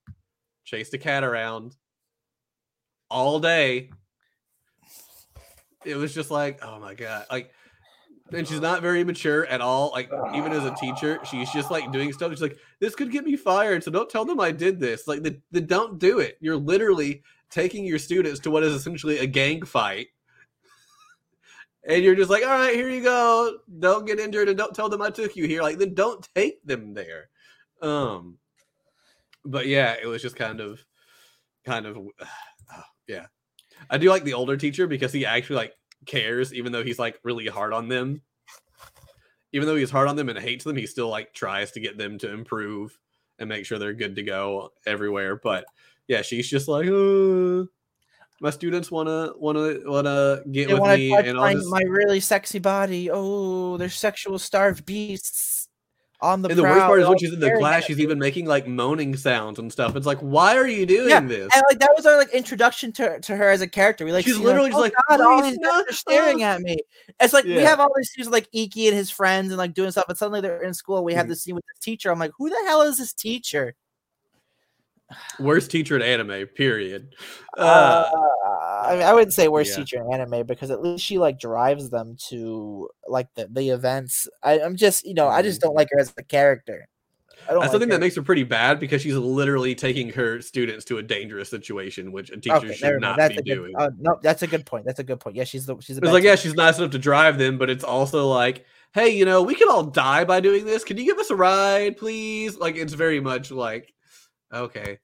chased 0.65 0.93
a 0.95 0.97
cat 0.97 1.23
around 1.23 1.75
all 3.09 3.39
day. 3.39 3.91
It 5.85 5.95
was 5.95 6.13
just 6.13 6.31
like 6.31 6.59
oh 6.63 6.79
my 6.79 6.95
god. 6.95 7.27
Like 7.29 7.51
and 8.31 8.47
she's 8.47 8.61
not 8.61 8.81
very 8.81 9.03
mature 9.03 9.45
at 9.47 9.61
all 9.61 9.91
like 9.91 10.09
even 10.33 10.51
as 10.53 10.63
a 10.63 10.73
teacher 10.75 11.19
she's 11.29 11.51
just 11.51 11.69
like 11.69 11.91
doing 11.91 12.13
stuff. 12.13 12.31
She's 12.31 12.41
like 12.41 12.57
this 12.79 12.95
could 12.95 13.11
get 13.11 13.25
me 13.25 13.35
fired 13.35 13.83
so 13.83 13.91
don't 13.91 14.09
tell 14.09 14.25
them 14.25 14.39
i 14.39 14.51
did 14.51 14.79
this. 14.79 15.07
Like 15.07 15.23
the, 15.23 15.39
the 15.51 15.61
don't 15.61 15.99
do 15.99 16.19
it. 16.19 16.37
You're 16.39 16.57
literally 16.57 17.23
taking 17.49 17.85
your 17.85 17.99
students 17.99 18.39
to 18.41 18.51
what 18.51 18.63
is 18.63 18.73
essentially 18.73 19.19
a 19.19 19.27
gang 19.27 19.63
fight. 19.63 20.07
And 21.85 22.01
you're 22.01 22.15
just 22.15 22.29
like 22.29 22.43
all 22.43 22.49
right 22.49 22.75
here 22.75 22.89
you 22.89 23.03
go. 23.03 23.57
Don't 23.79 24.07
get 24.07 24.17
injured 24.19 24.47
and 24.47 24.57
don't 24.57 24.73
tell 24.73 24.87
them 24.87 25.01
i 25.01 25.09
took 25.09 25.35
you 25.35 25.45
here. 25.45 25.61
Like 25.61 25.79
then 25.79 25.93
don't 25.93 26.27
take 26.33 26.65
them 26.65 26.93
there. 26.93 27.29
Um 27.81 28.37
but 29.43 29.67
yeah 29.67 29.95
it 30.01 30.05
was 30.05 30.21
just 30.21 30.37
kind 30.37 30.61
of 30.61 30.85
kind 31.65 31.85
of 31.85 31.97
yeah. 33.07 33.25
I 33.89 33.97
do 33.97 34.09
like 34.09 34.23
the 34.23 34.33
older 34.33 34.55
teacher 34.55 34.87
because 34.87 35.11
he 35.11 35.25
actually 35.25 35.57
like 35.57 35.73
cares 36.05 36.53
even 36.53 36.71
though 36.71 36.83
he's 36.83 36.99
like 36.99 37.19
really 37.23 37.47
hard 37.47 37.73
on 37.73 37.87
them. 37.87 38.21
Even 39.51 39.67
though 39.67 39.75
he's 39.75 39.91
hard 39.91 40.07
on 40.07 40.15
them 40.15 40.29
and 40.29 40.39
hates 40.39 40.63
them 40.63 40.75
he 40.75 40.87
still 40.87 41.09
like 41.09 41.33
tries 41.33 41.71
to 41.71 41.79
get 41.79 41.97
them 41.97 42.17
to 42.19 42.31
improve 42.31 42.97
and 43.39 43.49
make 43.49 43.65
sure 43.65 43.77
they're 43.77 43.93
good 43.93 44.15
to 44.15 44.23
go 44.23 44.71
everywhere. 44.85 45.35
But 45.35 45.65
yeah 46.07 46.21
she's 46.21 46.49
just 46.49 46.67
like 46.67 46.87
uh, 46.87 47.65
my 48.41 48.49
students 48.49 48.91
want 48.91 49.07
to 49.07 49.33
want 49.37 49.57
to 49.57 49.81
want 49.89 50.05
to 50.05 50.43
get 50.51 50.67
They 50.67 50.73
with 50.73 50.81
want 50.81 50.99
me 50.99 51.13
and 51.13 51.37
all 51.37 51.45
my, 51.45 51.53
this 51.55 51.69
my 51.69 51.81
really 51.83 52.19
sexy 52.19 52.59
body. 52.59 53.09
Oh, 53.11 53.77
they're 53.77 53.89
sexual 53.89 54.37
starved 54.39 54.85
beasts 54.85 55.62
on 56.23 56.41
the. 56.41 56.49
and 56.49 56.57
the 56.57 56.63
worst 56.63 56.85
part 56.85 56.99
is 57.01 57.07
when 57.07 57.17
she's 57.19 57.33
in 57.33 57.39
the 57.39 57.51
class 57.59 57.83
she's 57.83 57.99
even 57.99 58.17
making 58.17 58.45
like 58.45 58.65
moaning 58.65 59.15
sounds 59.15 59.59
and 59.59 59.71
stuff 59.71 59.95
it's 59.95 60.05
like 60.07 60.17
why 60.19 60.55
are 60.55 60.67
you 60.67 60.85
doing 60.85 61.09
Yeah, 61.09 61.19
this 61.19 61.49
And 61.53 61.63
like 61.69 61.79
that 61.79 61.91
was 61.95 62.05
our 62.05 62.17
like 62.17 62.29
introduction 62.33 62.91
to, 62.93 63.19
to 63.19 63.35
her 63.35 63.49
as 63.51 63.61
a 63.61 63.67
character. 63.67 64.05
We 64.05 64.11
like 64.13 64.25
She's 64.25 64.37
literally 64.39 64.69
just 64.69 64.77
"Oh 64.79 64.81
like, 64.81 64.93
God, 65.09 65.21
all 65.21 65.43
these 65.43 65.57
guys 65.59 65.83
are 65.89 65.93
staring 65.93 66.41
at 66.43 66.61
me. 66.61 66.77
It's 67.19 67.33
like 67.33 67.43
we 67.45 67.57
have 67.57 67.79
all 67.79 67.91
these 67.95 68.09
scenes 68.09 68.29
like 68.29 68.47
Ikki 68.53 68.87
and 68.87 68.95
his 68.95 69.11
friends 69.11 69.49
and 69.51 69.57
like 69.57 69.73
doing 69.73 69.91
stuff, 69.91 70.05
and 70.07 70.17
suddenly 70.17 70.41
they're 70.41 70.63
in 70.63 70.73
school. 70.73 71.03
We 71.03 71.13
have 71.13 71.25
Mhm. 71.25 71.29
this 71.29 71.43
scene 71.43 71.55
with 71.55 71.65
the 71.65 71.79
teacher. 71.81 72.09
I'm 72.11 72.19
like, 72.19 72.31
who 72.37 72.49
the 72.49 72.63
hell 72.65 72.81
is 72.81 72.97
this 72.97 73.13
teacher? 73.13 73.75
Worst 75.39 75.71
teacher 75.71 75.95
in 75.95 76.01
anime 76.01 76.47
period 76.47 77.13
Uh, 77.57 77.61
uh, 77.61 78.83
I 78.85 78.93
mean, 78.93 79.03
I 79.03 79.13
wouldn't 79.13 79.33
say 79.33 79.47
worst 79.47 79.71
yeah. 79.71 79.77
teacher 79.77 79.97
in 80.01 80.13
anime 80.13 80.45
because 80.45 80.71
at 80.71 80.81
least 80.81 81.03
she 81.03 81.17
like 81.17 81.39
drives 81.39 81.89
them 81.89 82.17
to 82.29 82.89
like 83.07 83.27
the, 83.35 83.47
the 83.51 83.69
events. 83.69 84.27
I, 84.41 84.59
I'm 84.61 84.75
just 84.75 85.05
you 85.05 85.13
know 85.13 85.27
I 85.27 85.41
just 85.41 85.61
don't 85.61 85.75
like 85.75 85.89
her 85.91 85.99
as 85.99 86.13
a 86.17 86.23
character. 86.23 86.87
I 87.47 87.51
don't 87.51 87.59
That's 87.59 87.69
like 87.69 87.71
something 87.73 87.89
her. 87.89 87.95
that 87.95 87.99
makes 87.99 88.15
her 88.15 88.21
pretty 88.21 88.43
bad 88.43 88.79
because 88.79 89.01
she's 89.01 89.15
literally 89.15 89.75
taking 89.75 90.09
her 90.13 90.39
students 90.41 90.85
to 90.85 90.99
a 90.99 91.03
dangerous 91.03 91.49
situation, 91.49 92.11
which 92.13 92.29
a 92.31 92.37
teacher 92.37 92.55
Okay, 92.55 92.73
should 92.73 93.01
not 93.01 93.17
be 93.17 93.35
good, 93.35 93.43
doing. 93.43 93.73
uh, 93.77 93.89
no, 93.99 94.17
that's 94.23 94.43
a 94.43 94.47
good 94.47 94.65
point. 94.65 94.85
That's 94.85 94.99
a 94.99 95.03
good 95.03 95.19
point. 95.19 95.35
Yeah, 95.35 95.43
she's 95.43 95.65
the 95.65 95.75
she's 95.81 95.97
the 95.97 96.03
it's 96.03 96.13
like, 96.13 96.23
yeah, 96.23 96.35
she's 96.35 96.53
nice 96.53 96.77
enough 96.77 96.91
to 96.91 96.99
drive 96.99 97.37
them, 97.37 97.57
but 97.57 97.69
it's 97.69 97.83
also 97.83 98.27
like, 98.29 98.65
hey, 98.93 99.09
you 99.09 99.25
know, 99.25 99.41
we 99.41 99.55
could 99.55 99.69
all 99.69 99.83
die 99.83 100.23
by 100.23 100.39
doing 100.39 100.63
this. 100.65 100.83
Can 100.85 100.97
you 100.97 101.03
give 101.05 101.17
us 101.19 101.31
a 101.31 101.35
ride, 101.35 101.97
please? 101.97 102.57
Like, 102.57 102.77
it's 102.77 102.93
very 102.93 103.19
much 103.19 103.51
like, 103.51 103.93
okay, 104.53 104.99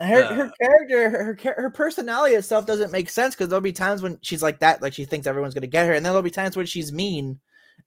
her 0.00 0.22
Uh, 0.24 0.34
her 0.34 0.52
character 0.60 1.10
her, 1.10 1.54
her 1.56 1.70
personality 1.70 2.34
itself 2.34 2.66
doesn't 2.66 2.90
make 2.90 3.08
sense 3.08 3.34
because 3.34 3.48
there'll 3.48 3.60
be 3.60 3.72
times 3.72 4.02
when 4.02 4.18
she's 4.22 4.42
like 4.42 4.58
that 4.60 4.82
like 4.82 4.92
she 4.92 5.04
thinks 5.04 5.26
everyone's 5.26 5.54
gonna 5.54 5.66
get 5.66 5.86
her 5.86 5.92
and 5.92 6.04
then 6.04 6.12
there'll 6.12 6.22
be 6.22 6.30
times 6.30 6.56
when 6.56 6.66
she's 6.66 6.92
mean 6.92 7.38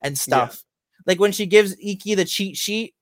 and 0.01 0.17
stuff. 0.17 0.63
Like 1.05 1.19
when 1.19 1.31
she 1.31 1.45
gives 1.45 1.75
ikki 1.81 2.15
the 2.15 2.25
cheat 2.25 2.55
sheet 2.57 2.93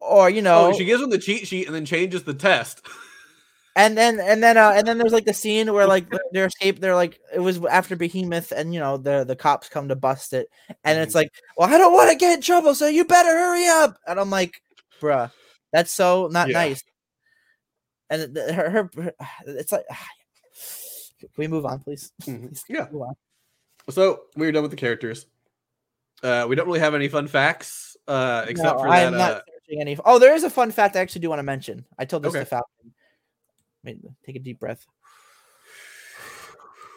or 0.00 0.30
you 0.30 0.42
know 0.42 0.66
oh, 0.66 0.78
she 0.78 0.84
gives 0.84 1.02
him 1.02 1.10
the 1.10 1.18
cheat 1.18 1.46
sheet 1.46 1.66
and 1.66 1.74
then 1.74 1.84
changes 1.84 2.22
the 2.24 2.34
test. 2.34 2.82
and 3.76 3.96
then 3.96 4.20
and 4.20 4.42
then 4.42 4.56
uh 4.56 4.72
and 4.76 4.86
then 4.86 4.98
there's 4.98 5.12
like 5.12 5.24
the 5.24 5.32
scene 5.34 5.72
where 5.72 5.86
like 5.86 6.06
they're 6.32 6.46
escape 6.46 6.78
they're 6.78 6.94
like 6.94 7.18
it 7.34 7.40
was 7.40 7.64
after 7.64 7.96
behemoth 7.96 8.52
and 8.52 8.74
you 8.74 8.80
know 8.80 8.96
the 8.96 9.24
the 9.24 9.36
cops 9.36 9.68
come 9.68 9.88
to 9.88 9.96
bust 9.96 10.32
it. 10.34 10.48
And 10.84 10.98
it's 11.00 11.12
Mhm. 11.12 11.16
like 11.16 11.30
well 11.56 11.72
i 11.72 11.78
don't 11.78 11.94
want 11.94 12.10
to 12.10 12.16
get 12.16 12.34
in 12.36 12.42
trouble 12.42 12.74
so 12.74 12.86
you 12.86 13.04
better 13.04 13.28
hurry 13.30 13.66
up. 13.66 13.98
And 14.06 14.20
i'm 14.20 14.30
like 14.30 14.62
bruh 15.00 15.30
that's 15.72 15.92
so 15.92 16.28
not 16.28 16.48
Yeah. 16.48 16.54
nice 16.54 16.82
and 18.10 18.36
her, 18.36 18.70
her, 18.70 18.90
her 18.96 19.12
it's 19.46 19.72
like 19.72 19.84
can 21.20 21.28
we 21.36 21.48
move 21.48 21.64
on 21.66 21.80
please 21.80 22.12
Mhm. 22.22 22.48
Please 22.48 22.64
Yeah. 22.68 22.86
on. 22.92 23.14
So 23.90 24.24
we're 24.36 24.52
done 24.52 24.62
with 24.62 24.70
the 24.70 24.76
characters. 24.76 25.26
Uh, 26.22 26.46
we 26.48 26.54
don't 26.54 26.66
really 26.66 26.78
have 26.78 26.94
any 26.94 27.08
fun 27.08 27.26
facts, 27.26 27.96
uh, 28.06 28.44
except 28.46 28.76
No, 28.76 28.84
for 28.84 28.88
I'm 28.88 29.10
that. 29.12 29.18
not 29.18 29.32
Uh, 29.32 29.40
searching 29.66 29.80
any 29.80 29.98
oh 30.04 30.18
there 30.20 30.34
is 30.34 30.44
a 30.44 30.50
fun 30.50 30.70
fact 30.70 30.94
i 30.96 31.00
actually 31.00 31.20
do 31.22 31.28
want 31.30 31.38
to 31.40 31.44
mention 31.44 31.84
i 31.98 32.04
told 32.04 32.22
this 32.22 32.30
Okay. 32.30 32.40
to 32.40 32.44
falcon 32.46 32.92
Wait, 33.84 33.98
take 34.24 34.36
a 34.36 34.38
deep 34.38 34.60
breath 34.60 34.86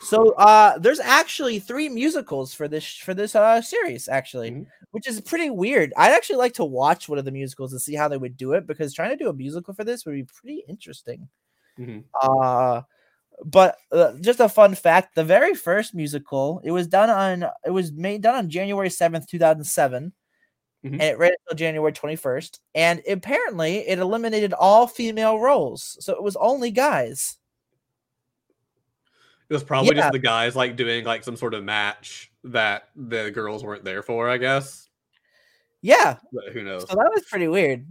So 0.05 0.31
uh 0.33 0.77
there's 0.77 0.99
actually 0.99 1.59
three 1.59 1.89
musicals 1.89 2.53
for 2.53 2.67
this 2.67 2.85
for 2.97 3.13
this 3.13 3.35
uh 3.35 3.61
series 3.61 4.07
actually, 4.07 4.51
Mhm. 4.51 4.67
which 4.91 5.07
is 5.07 5.21
pretty 5.21 5.49
weird. 5.49 5.93
I'd 5.97 6.11
actually 6.13 6.37
like 6.37 6.53
to 6.55 6.65
watch 6.65 7.09
one 7.09 7.17
of 7.19 7.25
the 7.25 7.31
musicals 7.31 7.71
and 7.73 7.81
see 7.81 7.95
how 7.95 8.07
they 8.07 8.17
would 8.17 8.37
do 8.37 8.53
it 8.53 8.67
because 8.67 8.93
trying 8.93 9.11
to 9.11 9.15
do 9.23 9.29
a 9.29 9.33
musical 9.33 9.73
for 9.73 9.83
this 9.83 10.05
would 10.05 10.13
be 10.15 10.23
pretty 10.25 10.63
interesting. 10.67 11.29
mhm. 11.79 12.03
Uh 12.21 12.83
But 13.45 13.77
uh, 13.91 14.13
just 14.21 14.39
a 14.41 14.49
fun 14.49 14.75
fact: 14.75 15.15
the 15.15 15.23
very 15.25 15.55
first 15.55 15.95
musical, 15.95 16.61
it 16.65 16.71
was 16.71 16.87
done 16.87 17.09
on, 17.11 17.49
it 17.65 17.71
was 17.71 17.91
made 17.93 18.21
done 18.23 18.35
on 18.35 18.49
January 18.49 18.89
seventh, 18.91 19.27
two 19.27 19.39
thousand 19.39 19.65
seven, 19.65 20.13
Mhm. 20.85 20.93
and 20.93 21.03
it 21.03 21.17
ran 21.19 21.33
until 21.47 21.57
January 21.57 21.93
twenty 21.93 22.15
first. 22.17 22.61
And 22.75 23.01
apparently, 23.09 23.87
it 23.87 23.99
eliminated 23.99 24.53
all 24.53 24.87
female 24.87 25.39
roles, 25.39 25.97
so 26.01 26.13
it 26.15 26.23
was 26.23 26.35
only 26.37 26.71
guys. 26.71 27.37
It 29.49 29.53
was 29.53 29.63
probably 29.63 29.95
Yeah. 29.95 30.03
just 30.03 30.13
the 30.13 30.19
guys 30.19 30.55
like 30.55 30.75
doing 30.75 31.05
like 31.05 31.23
some 31.23 31.35
sort 31.37 31.53
of 31.53 31.63
match 31.63 32.31
that 32.43 32.89
the 32.95 33.31
girls 33.31 33.63
weren't 33.63 33.83
there 33.83 34.01
for, 34.03 34.29
I 34.29 34.37
guess. 34.37 34.89
Yeah, 35.81 36.17
But 36.33 36.51
who 36.53 36.63
knows? 36.63 36.81
so 36.89 36.95
that 36.95 37.11
was 37.13 37.23
pretty 37.29 37.47
weird. 37.47 37.85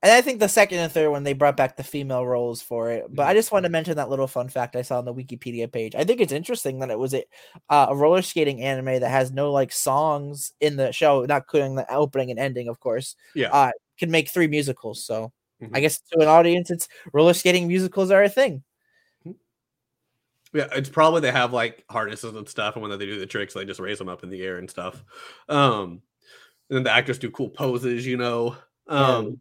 And 0.00 0.12
I 0.12 0.20
think 0.20 0.38
the 0.38 0.48
second 0.48 0.78
and 0.78 0.92
third 0.92 1.10
one 1.10 1.24
they 1.24 1.32
brought 1.32 1.56
back 1.56 1.76
the 1.76 1.82
female 1.82 2.24
roles 2.24 2.62
for 2.62 2.90
it. 2.92 3.06
But 3.12 3.26
I 3.26 3.34
just 3.34 3.50
wanted 3.50 3.68
to 3.68 3.72
mention 3.72 3.96
that 3.96 4.08
little 4.10 4.28
fun 4.28 4.48
fact 4.48 4.76
I 4.76 4.82
saw 4.82 4.98
on 4.98 5.04
the 5.06 5.14
Wikipedia 5.14 5.70
page. 5.72 5.94
I 5.96 6.04
think 6.04 6.20
it's 6.20 6.32
interesting 6.32 6.78
that 6.80 6.90
it 6.90 6.98
was 6.98 7.14
a, 7.14 7.24
uh, 7.68 7.86
a 7.88 7.96
roller 7.96 8.22
skating 8.22 8.62
anime 8.62 9.00
that 9.00 9.10
has 9.10 9.32
no 9.32 9.50
like 9.50 9.72
songs 9.72 10.52
in 10.60 10.76
the 10.76 10.92
show, 10.92 11.24
not 11.24 11.42
including 11.42 11.74
the 11.74 11.92
opening 11.92 12.30
and 12.30 12.38
ending, 12.38 12.68
of 12.68 12.78
course. 12.80 13.16
Yeah. 13.34 13.48
uh, 13.52 13.72
can 13.98 14.10
make 14.12 14.28
three 14.28 14.46
musicals. 14.46 15.04
So 15.04 15.32
I 15.60 15.64
Mhm. 15.64 15.80
guess 15.80 15.98
to 16.12 16.20
an 16.20 16.28
audience, 16.28 16.70
it's 16.70 16.86
roller 17.12 17.34
skating 17.34 17.66
musicals 17.66 18.12
are 18.12 18.22
a 18.22 18.28
thing. 18.28 18.62
Yeah, 20.54 20.68
it's 20.72 20.88
probably 20.88 21.20
they 21.20 21.32
have 21.32 21.52
like 21.52 21.84
harnesses 21.90 22.34
and 22.34 22.48
stuff, 22.48 22.74
and 22.74 22.82
when 22.82 22.90
they 22.90 23.04
do 23.04 23.18
the 23.18 23.26
tricks, 23.26 23.54
they 23.54 23.64
just 23.64 23.80
raise 23.80 23.98
them 23.98 24.08
up 24.08 24.22
in 24.22 24.30
the 24.30 24.42
air 24.42 24.58
and 24.58 24.70
stuff. 24.70 25.04
Um, 25.48 26.02
and 26.70 26.76
then 26.76 26.82
the 26.84 26.92
actors 26.92 27.18
do 27.18 27.30
cool 27.30 27.50
poses, 27.50 28.06
you 28.06 28.16
know. 28.16 28.56
Um, 28.86 29.38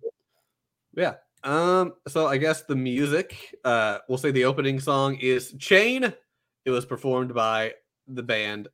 yeah. 0.96 1.16
Um, 1.44 1.94
so 2.08 2.28
I 2.28 2.38
guess 2.38 2.64
the 2.64 2.76
music, 2.76 3.56
uh, 3.64 4.00
we'll 4.10 4.18
say 4.18 4.32
the 4.32 4.46
opening 4.46 4.80
song 4.80 5.16
is 5.16 5.54
Chain. 5.60 6.14
It 6.66 6.72
was 6.72 6.86
performed 6.86 7.34
by 7.34 7.74
the 8.08 8.24
band 8.24 8.68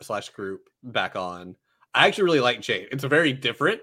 slash 0.00 0.28
group 0.28 0.68
Back-On. 0.82 1.56
I 1.92 2.06
actually 2.06 2.24
really 2.24 2.40
like 2.40 2.60
Chain. 2.60 2.86
It's 2.92 3.04
a 3.04 3.08
very 3.08 3.32
different. 3.32 3.80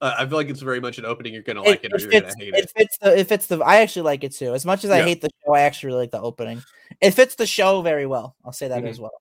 Uh, 0.00 0.14
I 0.18 0.26
feel 0.26 0.36
like 0.38 0.48
it's 0.48 0.60
very 0.60 0.80
much 0.80 0.98
an 0.98 1.04
opening. 1.04 1.32
You're 1.32 1.42
gonna 1.42 1.62
like 1.62 1.84
it, 1.84 1.92
or 1.92 1.96
it 1.96 2.02
you're 2.02 2.12
gonna 2.12 2.34
hate 2.38 2.54
it 2.54 2.64
it. 2.64 2.72
fits 2.76 2.98
the 2.98 3.18
it 3.18 3.28
fits 3.28 3.46
the 3.46 3.58
I 3.60 3.76
actually 3.80 4.02
like 4.02 4.24
it 4.24 4.32
too. 4.32 4.54
As 4.54 4.64
much 4.66 4.84
as 4.84 4.90
I 4.90 4.98
Yeah. 4.98 5.04
hate 5.04 5.20
the 5.20 5.30
show, 5.44 5.54
I 5.54 5.60
actually 5.62 5.88
really 5.88 6.00
like 6.02 6.10
the 6.10 6.20
opening. 6.20 6.64
It 7.00 7.12
fits 7.12 7.36
the 7.36 7.46
show 7.46 7.82
very 7.82 8.06
well. 8.06 8.36
I'll 8.44 8.52
say 8.52 8.68
that 8.68 8.82
Mhm. 8.82 8.88
as 8.90 8.98
well. 9.00 9.12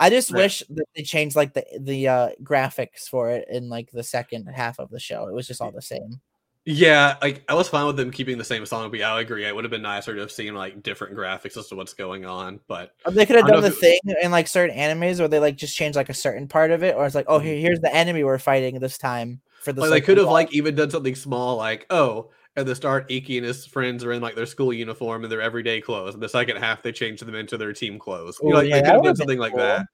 I 0.00 0.10
just 0.10 0.30
Right. 0.30 0.38
wish 0.42 0.60
that 0.70 0.86
they 0.96 1.02
changed 1.04 1.36
like 1.36 1.54
the 1.54 1.64
the 1.80 2.08
uh 2.08 2.30
graphics 2.42 3.08
for 3.08 3.30
it 3.30 3.48
in 3.50 3.68
like 3.70 3.90
the 3.92 4.04
second 4.04 4.46
half 4.48 4.78
of 4.80 4.90
the 4.90 5.00
show. 5.00 5.28
It 5.28 5.34
was 5.34 5.46
just 5.48 5.60
all 5.62 5.72
the 5.72 5.82
same. 5.82 6.20
Yeah, 6.64 7.16
like 7.20 7.44
I 7.48 7.54
was 7.54 7.68
fine 7.68 7.86
with 7.86 7.96
them 7.96 8.12
keeping 8.12 8.38
the 8.38 8.44
same 8.44 8.64
song, 8.66 8.90
but 8.90 9.00
yeah, 9.00 9.12
I 9.14 9.20
agree. 9.20 9.44
It 9.44 9.54
would 9.54 9.64
have 9.64 9.70
been 9.72 9.82
nicer 9.82 10.14
to 10.14 10.20
have 10.20 10.30
seen 10.30 10.54
like 10.54 10.82
different 10.82 11.16
graphics 11.16 11.56
as 11.56 11.66
to 11.68 11.76
what's 11.76 11.92
going 11.94 12.24
on. 12.24 12.60
But 12.68 12.94
Or 13.04 13.12
They 13.12 13.26
could 13.26 13.34
have 13.36 13.46
done 13.48 13.62
the 13.62 13.70
thing 13.70 13.98
in 14.22 14.30
like 14.30 14.46
certain 14.46 14.76
animes 14.76 15.18
where 15.18 15.26
they 15.28 15.40
like 15.40 15.56
just 15.56 15.76
change 15.76 15.96
like 15.96 16.08
a 16.08 16.14
certain 16.14 16.46
part 16.46 16.70
of 16.70 16.84
it, 16.84 16.94
or 16.94 17.04
it's 17.04 17.16
like, 17.16 17.26
oh, 17.28 17.40
Mhm. 17.40 17.60
here's 17.60 17.80
the 17.80 17.92
enemy 17.94 18.22
we're 18.22 18.38
fighting 18.38 18.78
this 18.78 18.96
time 18.98 19.40
for 19.62 19.72
this. 19.72 19.82
like, 19.82 19.90
they 19.90 20.00
could 20.00 20.18
have 20.18 20.28
like 20.28 20.52
even 20.52 20.74
done 20.74 20.90
something 20.90 21.14
small, 21.14 21.56
like 21.56 21.86
oh, 21.90 22.30
at 22.56 22.66
the 22.66 22.74
start, 22.74 23.10
Ikki 23.10 23.38
and 23.38 23.46
his 23.46 23.64
friends 23.66 24.04
are 24.04 24.12
in 24.12 24.20
like 24.20 24.34
their 24.34 24.46
school 24.46 24.72
uniform 24.72 25.22
and 25.22 25.32
their 25.32 25.40
everyday 25.40 25.80
clothes. 25.80 26.14
In 26.14 26.20
the 26.20 26.28
second 26.28 26.58
half, 26.58 26.82
they 26.82 26.92
change 26.92 27.20
them 27.20 27.34
into 27.34 27.56
their 27.56 27.72
team 27.72 27.98
clothes. 27.98 28.38
You 28.42 28.50
know, 28.50 28.56
like, 28.56 28.68
yeah, 28.68 28.76
they 28.76 28.82
could 28.82 28.94
have 28.94 29.02
done 29.02 29.16
something 29.16 29.38
like 29.38 29.54
that. 29.54 29.86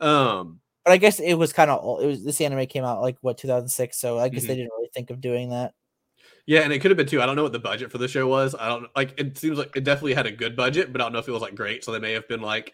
Um, 0.00 0.60
But 0.84 0.92
I 0.92 0.96
guess 0.96 1.20
it 1.20 1.34
was 1.34 1.52
kind 1.52 1.70
of 1.70 1.82
old. 1.82 2.02
It 2.02 2.06
was 2.06 2.24
this 2.24 2.40
anime 2.40 2.66
came 2.66 2.84
out 2.84 3.02
like 3.02 3.16
what 3.20 3.38
2006, 3.38 3.98
so 3.98 4.18
I 4.18 4.28
guess 4.28 4.44
Mhm. 4.44 4.46
they 4.46 4.54
didn't 4.56 4.70
really 4.76 4.90
think 4.94 5.10
of 5.10 5.20
doing 5.20 5.50
that. 5.50 5.74
yeah, 6.46 6.60
and 6.60 6.72
it 6.72 6.78
could 6.78 6.90
have 6.90 6.96
been 6.98 7.06
too. 7.08 7.20
I 7.20 7.26
don't 7.26 7.36
know 7.36 7.42
what 7.42 7.52
the 7.52 7.58
budget 7.58 7.90
for 7.90 7.98
the 7.98 8.08
show 8.08 8.26
was. 8.28 8.54
I 8.54 8.68
don't 8.68 8.86
like. 8.96 9.18
It 9.18 9.36
seems 9.36 9.58
like 9.58 9.76
it 9.76 9.84
definitely 9.84 10.14
had 10.14 10.26
a 10.26 10.32
good 10.32 10.56
budget, 10.56 10.92
but 10.92 11.00
I 11.00 11.04
don't 11.04 11.12
know 11.12 11.18
if 11.18 11.28
it 11.28 11.32
was 11.32 11.42
like 11.42 11.54
great. 11.54 11.84
So 11.84 11.92
they 11.92 11.98
may 11.98 12.12
have 12.12 12.28
been 12.28 12.40
like, 12.40 12.72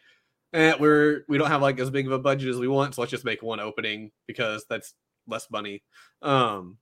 eh, 0.52 0.74
we're 0.78 1.24
we 1.28 1.38
don't 1.38 1.48
have 1.48 1.62
like 1.62 1.80
as 1.80 1.90
big 1.90 2.06
of 2.06 2.12
a 2.12 2.18
budget 2.18 2.50
as 2.50 2.58
we 2.58 2.68
want, 2.68 2.94
so 2.94 3.00
let's 3.02 3.10
just 3.10 3.24
make 3.24 3.42
one 3.42 3.60
opening 3.60 4.10
because 4.26 4.66
that's 4.68 4.94
less 5.26 5.50
money. 5.50 5.82
Um, 6.20 6.78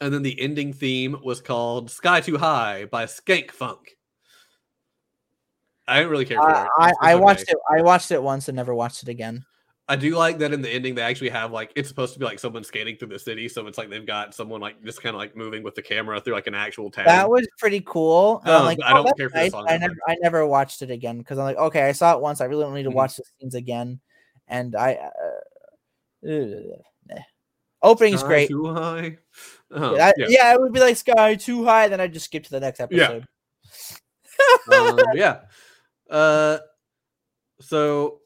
and 0.00 0.12
then 0.12 0.22
the 0.22 0.40
ending 0.40 0.72
theme 0.72 1.16
was 1.22 1.40
called 1.40 1.90
"Sky 1.90 2.20
Too 2.20 2.38
High" 2.38 2.86
by 2.86 3.04
Skank 3.06 3.50
Funk. 3.50 3.96
I 5.86 5.98
didn't 5.98 6.10
really 6.10 6.24
care 6.24 6.40
for 6.40 6.48
I 6.50 6.62
it. 6.62 6.68
I, 6.78 6.92
I 7.00 7.14
it's 7.14 7.20
watched 7.22 7.48
it. 7.48 7.56
I 7.70 7.82
watched 7.82 8.10
it 8.10 8.22
once 8.22 8.48
and 8.48 8.56
never 8.56 8.74
watched 8.74 9.02
it 9.02 9.08
again. 9.08 9.44
I 9.88 9.96
do 9.96 10.16
like 10.16 10.38
that 10.38 10.52
in 10.52 10.62
the 10.62 10.70
ending 10.70 10.94
they 10.94 11.02
actually 11.02 11.30
have 11.30 11.50
like 11.52 11.72
it's 11.74 11.88
supposed 11.88 12.14
to 12.14 12.18
be 12.20 12.24
like 12.24 12.38
someone 12.38 12.62
skating 12.64 12.96
through 12.96 13.08
the 13.08 13.18
city, 13.18 13.48
so 13.48 13.66
it's 13.66 13.76
like 13.78 13.90
they've 13.90 14.06
got 14.06 14.32
someone 14.32 14.60
like 14.60 14.82
just 14.84 15.02
kind 15.02 15.14
of 15.14 15.18
like 15.18 15.36
moving 15.36 15.62
with 15.62 15.74
the 15.74 15.82
camera 15.82 16.20
through 16.20 16.34
like 16.34 16.46
an 16.46 16.54
actual 16.54 16.90
town. 16.90 17.06
That 17.06 17.28
was 17.28 17.46
pretty 17.58 17.80
cool. 17.80 18.40
I'm 18.44 18.52
Um, 18.52 18.64
like, 18.64 18.78
I 18.84 18.92
oh, 18.92 19.02
don't 19.02 19.16
care 19.16 19.28
for 19.28 19.34
the 19.34 19.40
nice. 19.42 19.50
song 19.50 19.66
I 19.68 19.76
never. 19.76 19.94
I 20.06 20.16
never 20.22 20.46
watched 20.46 20.82
it 20.82 20.90
again 20.90 21.18
because 21.18 21.38
I'm 21.38 21.44
like, 21.44 21.56
okay, 21.58 21.82
I 21.82 21.92
saw 21.92 22.14
it 22.14 22.22
once. 22.22 22.40
I 22.40 22.44
really 22.44 22.62
don't 22.62 22.74
need 22.74 22.84
to 22.84 22.90
Mhm. 22.90 22.94
watch 22.94 23.16
the 23.16 23.24
scenes 23.38 23.54
again. 23.54 24.00
And 24.46 24.76
I, 24.76 24.94
uh, 24.94 26.28
uh. 26.28 26.82
Opening's 27.82 28.20
Sky 28.20 28.28
great. 28.28 28.48
Too 28.48 28.72
high. 28.72 29.18
Um, 29.70 29.94
I- 29.94 30.12
yeah. 30.16 30.26
yeah. 30.28 30.52
it 30.52 30.60
would 30.60 30.72
be 30.72 30.80
like 30.80 30.96
sky 30.96 31.34
too 31.34 31.64
high. 31.64 31.88
Then 31.88 32.00
I'd 32.00 32.12
just 32.12 32.26
skip 32.26 32.44
to 32.44 32.50
the 32.50 32.60
next 32.60 32.80
episode. 32.80 33.26
um, 34.72 34.98
yeah. 35.14 35.40
Uh, 36.10 36.58
so, 37.60 38.20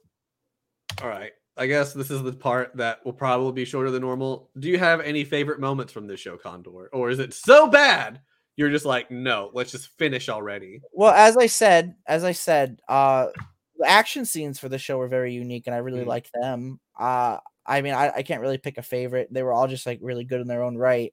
all 1.02 1.08
right. 1.08 1.32
I 1.56 1.66
guess 1.66 1.94
this 1.94 2.10
is 2.10 2.22
the 2.22 2.32
part 2.32 2.76
that 2.76 3.04
will 3.04 3.14
probably 3.14 3.52
be 3.52 3.64
shorter 3.64 3.90
than 3.90 4.02
normal. 4.02 4.50
Do 4.58 4.68
you 4.68 4.78
have 4.78 5.00
any 5.00 5.24
favorite 5.24 5.58
moments 5.58 5.92
from 5.92 6.06
this 6.06 6.20
show, 6.20 6.36
Condor, 6.36 6.88
or 6.92 7.08
is 7.08 7.18
it 7.18 7.32
so 7.32 7.66
bad 7.66 8.20
you're 8.56 8.70
just 8.70 8.84
like, 8.84 9.10
no, 9.10 9.50
let's 9.54 9.72
just 9.72 9.88
finish 9.98 10.28
already? 10.28 10.82
Well, 10.92 11.14
as 11.14 11.36
I 11.38 11.46
said, 11.46 11.94
as 12.06 12.24
I 12.24 12.32
said, 12.32 12.80
uh, 12.88 13.28
the 13.78 13.88
action 13.88 14.26
scenes 14.26 14.58
for 14.58 14.68
the 14.68 14.78
show 14.78 14.98
were 14.98 15.08
very 15.08 15.32
unique, 15.32 15.66
and 15.66 15.74
I 15.74 15.78
really 15.78 16.04
liked 16.04 16.30
them. 16.34 16.78
Uh, 16.98 17.38
I 17.66 17.82
mean, 17.82 17.94
I, 17.94 18.12
I 18.16 18.22
can't 18.22 18.40
really 18.40 18.58
pick 18.58 18.78
a 18.78 18.82
favorite. 18.82 19.28
They 19.30 19.42
were 19.42 19.52
all 19.52 19.66
just 19.68 19.86
like 19.86 19.98
really 20.02 20.24
good 20.24 20.40
in 20.40 20.46
their 20.46 20.62
own 20.62 20.76
right. 20.76 21.12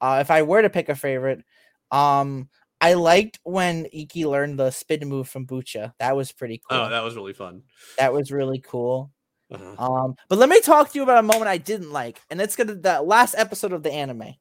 Uh, 0.00 0.18
if 0.20 0.30
I 0.30 0.42
were 0.42 0.62
to 0.62 0.70
pick 0.70 0.88
a 0.88 0.94
favorite, 0.94 1.42
um, 1.90 2.48
I 2.80 2.92
liked 2.94 3.38
when 3.44 3.86
Ikki 3.92 4.26
learned 4.26 4.58
the 4.58 4.70
spin 4.70 5.08
move 5.08 5.28
from 5.28 5.46
Bucha. 5.46 5.92
That 5.98 6.14
was 6.16 6.32
pretty 6.32 6.60
cool. 6.68 6.78
Oh, 6.78 6.90
that 6.90 7.02
was 7.02 7.16
really 7.16 7.32
fun. 7.32 7.62
that 7.98 8.12
was 8.12 8.30
really 8.30 8.58
cool. 8.60 9.10
Uh-huh. 9.50 9.74
Um, 9.78 10.16
but 10.28 10.38
let 10.38 10.48
me 10.48 10.60
talk 10.60 10.90
to 10.90 10.98
you 10.98 11.02
about 11.02 11.18
a 11.18 11.22
moment 11.22 11.46
I 11.48 11.56
didn't 11.56 11.92
like, 11.92 12.20
and 12.30 12.40
it's 12.40 12.56
gonna 12.56 12.74
the 12.74 13.00
last 13.00 13.34
episode 13.38 13.72
of 13.72 13.82
the 13.82 13.92
anime. 13.92 14.34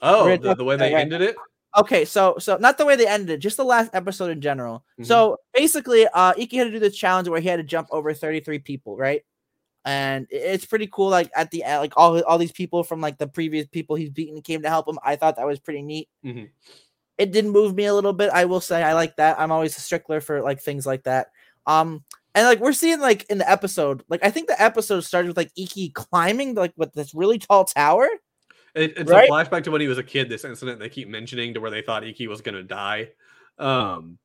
Oh, 0.00 0.36
the, 0.36 0.54
the 0.54 0.64
way 0.64 0.76
they 0.76 0.92
right 0.92 1.00
ended 1.00 1.22
it. 1.22 1.36
Okay, 1.78 2.04
so 2.04 2.36
so 2.38 2.58
not 2.58 2.76
the 2.76 2.84
way 2.84 2.96
they 2.96 3.06
ended 3.06 3.30
it, 3.30 3.38
just 3.38 3.56
the 3.56 3.64
last 3.64 3.90
episode 3.94 4.30
in 4.30 4.40
general. 4.42 4.84
Mhm. 5.00 5.06
So 5.06 5.38
basically, 5.54 6.06
uh 6.06 6.34
Ikki 6.36 6.58
had 6.58 6.64
to 6.64 6.70
do 6.70 6.78
this 6.78 6.96
challenge 6.96 7.28
where 7.28 7.40
he 7.40 7.48
had 7.48 7.56
to 7.56 7.62
jump 7.62 7.88
over 7.90 8.12
33 8.12 8.58
people, 8.58 8.96
right? 8.96 9.22
And 9.84 10.26
it's 10.30 10.64
pretty 10.64 10.86
cool. 10.86 11.08
Like 11.08 11.30
at 11.36 11.50
the 11.50 11.64
end, 11.64 11.80
like 11.80 11.94
all 11.96 12.20
all 12.22 12.38
these 12.38 12.52
people 12.52 12.84
from 12.84 13.00
like 13.00 13.18
the 13.18 13.26
previous 13.26 13.66
people 13.66 13.96
he's 13.96 14.10
beaten 14.10 14.40
came 14.42 14.62
to 14.62 14.68
help 14.68 14.86
him. 14.88 14.98
I 15.04 15.16
thought 15.16 15.36
that 15.36 15.46
was 15.46 15.58
pretty 15.58 15.82
neat. 15.82 16.08
Mhm. 16.24 16.50
It 17.18 17.32
did 17.32 17.44
move 17.46 17.74
me 17.74 17.86
a 17.86 17.94
little 17.94 18.12
bit. 18.12 18.30
I 18.30 18.44
will 18.44 18.60
say 18.60 18.82
I 18.82 18.94
like 18.94 19.16
that. 19.16 19.38
I'm 19.40 19.50
always 19.52 19.76
a 19.76 19.80
stickler 19.80 20.20
for 20.20 20.40
like 20.40 20.60
things 20.60 20.86
like 20.86 21.02
that. 21.04 21.28
Um, 21.66 22.04
and 22.34 22.46
like 22.46 22.60
we're 22.60 22.72
seeing 22.72 23.00
like 23.00 23.24
in 23.28 23.38
the 23.38 23.50
episode, 23.50 24.04
like 24.08 24.24
I 24.24 24.30
think 24.30 24.48
the 24.48 24.60
episode 24.62 25.00
started 25.00 25.28
with 25.28 25.36
like 25.36 25.50
Ikki 25.56 25.90
climbing 25.90 26.54
like 26.54 26.72
with 26.76 26.92
this 26.94 27.12
really 27.14 27.38
tall 27.38 27.64
tower. 27.64 28.08
It, 28.74 28.96
it's 28.96 29.10
Right? 29.10 29.28
a 29.28 29.32
flashback 29.32 29.64
to 29.64 29.70
when 29.70 29.80
he 29.82 29.88
was 29.88 29.98
a 29.98 30.02
kid. 30.04 30.28
This 30.30 30.44
incident 30.44 30.78
they 30.78 30.88
keep 30.88 31.08
mentioning 31.08 31.54
to 31.54 31.60
where 31.60 31.70
they 31.72 31.82
thought 31.82 32.04
Ikki 32.04 32.28
was 32.28 32.40
gonna 32.40 32.62
die. 32.62 33.10
Um, 33.58 34.18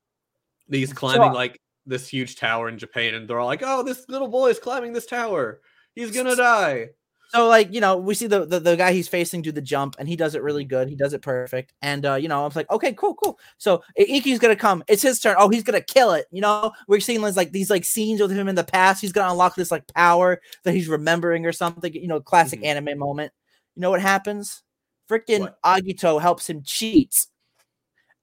he's 0.69 0.93
climbing 0.93 1.31
So- 1.31 1.35
like 1.35 1.59
this 1.87 2.07
huge 2.07 2.35
tower 2.35 2.69
in 2.69 2.77
Japan, 2.77 3.15
and 3.15 3.27
they're 3.27 3.39
all 3.39 3.47
like, 3.47 3.63
"Oh, 3.63 3.83
this 3.83 4.07
little 4.09 4.27
boy 4.27 4.49
is 4.49 4.59
climbing 4.59 4.93
this 4.93 5.05
tower. 5.07 5.61
He's 5.95 6.11
gonna 6.11 6.35
die." 6.35 6.89
So 7.29 7.47
like 7.47 7.73
you 7.73 7.81
know 7.81 7.97
we 7.97 8.13
see 8.15 8.27
the, 8.27 8.45
the 8.45 8.59
the 8.59 8.77
guy 8.77 8.93
he's 8.93 9.09
facing 9.09 9.41
do 9.41 9.51
the 9.51 9.61
jump 9.61 9.97
and 9.99 10.07
he 10.07 10.15
does 10.15 10.33
it 10.35 10.41
really 10.43 10.63
good. 10.63 10.87
He 10.87 10.95
does 10.95 11.11
it 11.13 11.21
perfect. 11.21 11.73
And 11.81 12.05
uh, 12.05 12.15
you 12.15 12.29
know 12.29 12.41
I 12.41 12.45
was 12.45 12.55
like, 12.55 12.71
okay, 12.71 12.93
cool, 12.93 13.15
cool. 13.15 13.37
So 13.57 13.83
Ikki's 13.99 14.39
gonna 14.39 14.55
come. 14.55 14.81
It's 14.87 15.01
his 15.01 15.19
turn. 15.19 15.35
Oh, 15.37 15.49
he's 15.49 15.63
gonna 15.63 15.81
kill 15.81 16.13
it. 16.13 16.27
You 16.31 16.39
know 16.41 16.71
we're 16.87 17.01
seeing 17.01 17.21
this, 17.21 17.35
like 17.35 17.51
these 17.51 17.69
like 17.69 17.83
scenes 17.83 18.21
with 18.21 18.31
him 18.31 18.47
in 18.47 18.55
the 18.55 18.63
past. 18.63 19.01
He's 19.01 19.11
gonna 19.11 19.31
unlock 19.31 19.55
this 19.55 19.71
like 19.71 19.85
power 19.93 20.41
that 20.63 20.73
he's 20.73 20.87
remembering 20.87 21.45
or 21.45 21.51
something. 21.51 21.93
You 21.93 22.07
know, 22.07 22.21
classic 22.21 22.61
Mhm. 22.61 22.65
anime 22.65 22.97
moment. 22.99 23.33
You 23.75 23.81
know 23.81 23.89
what 23.89 24.01
happens? 24.01 24.63
Freaking 25.09 25.53
Agito 25.65 26.21
helps 26.21 26.49
him 26.49 26.63
cheat. 26.65 27.13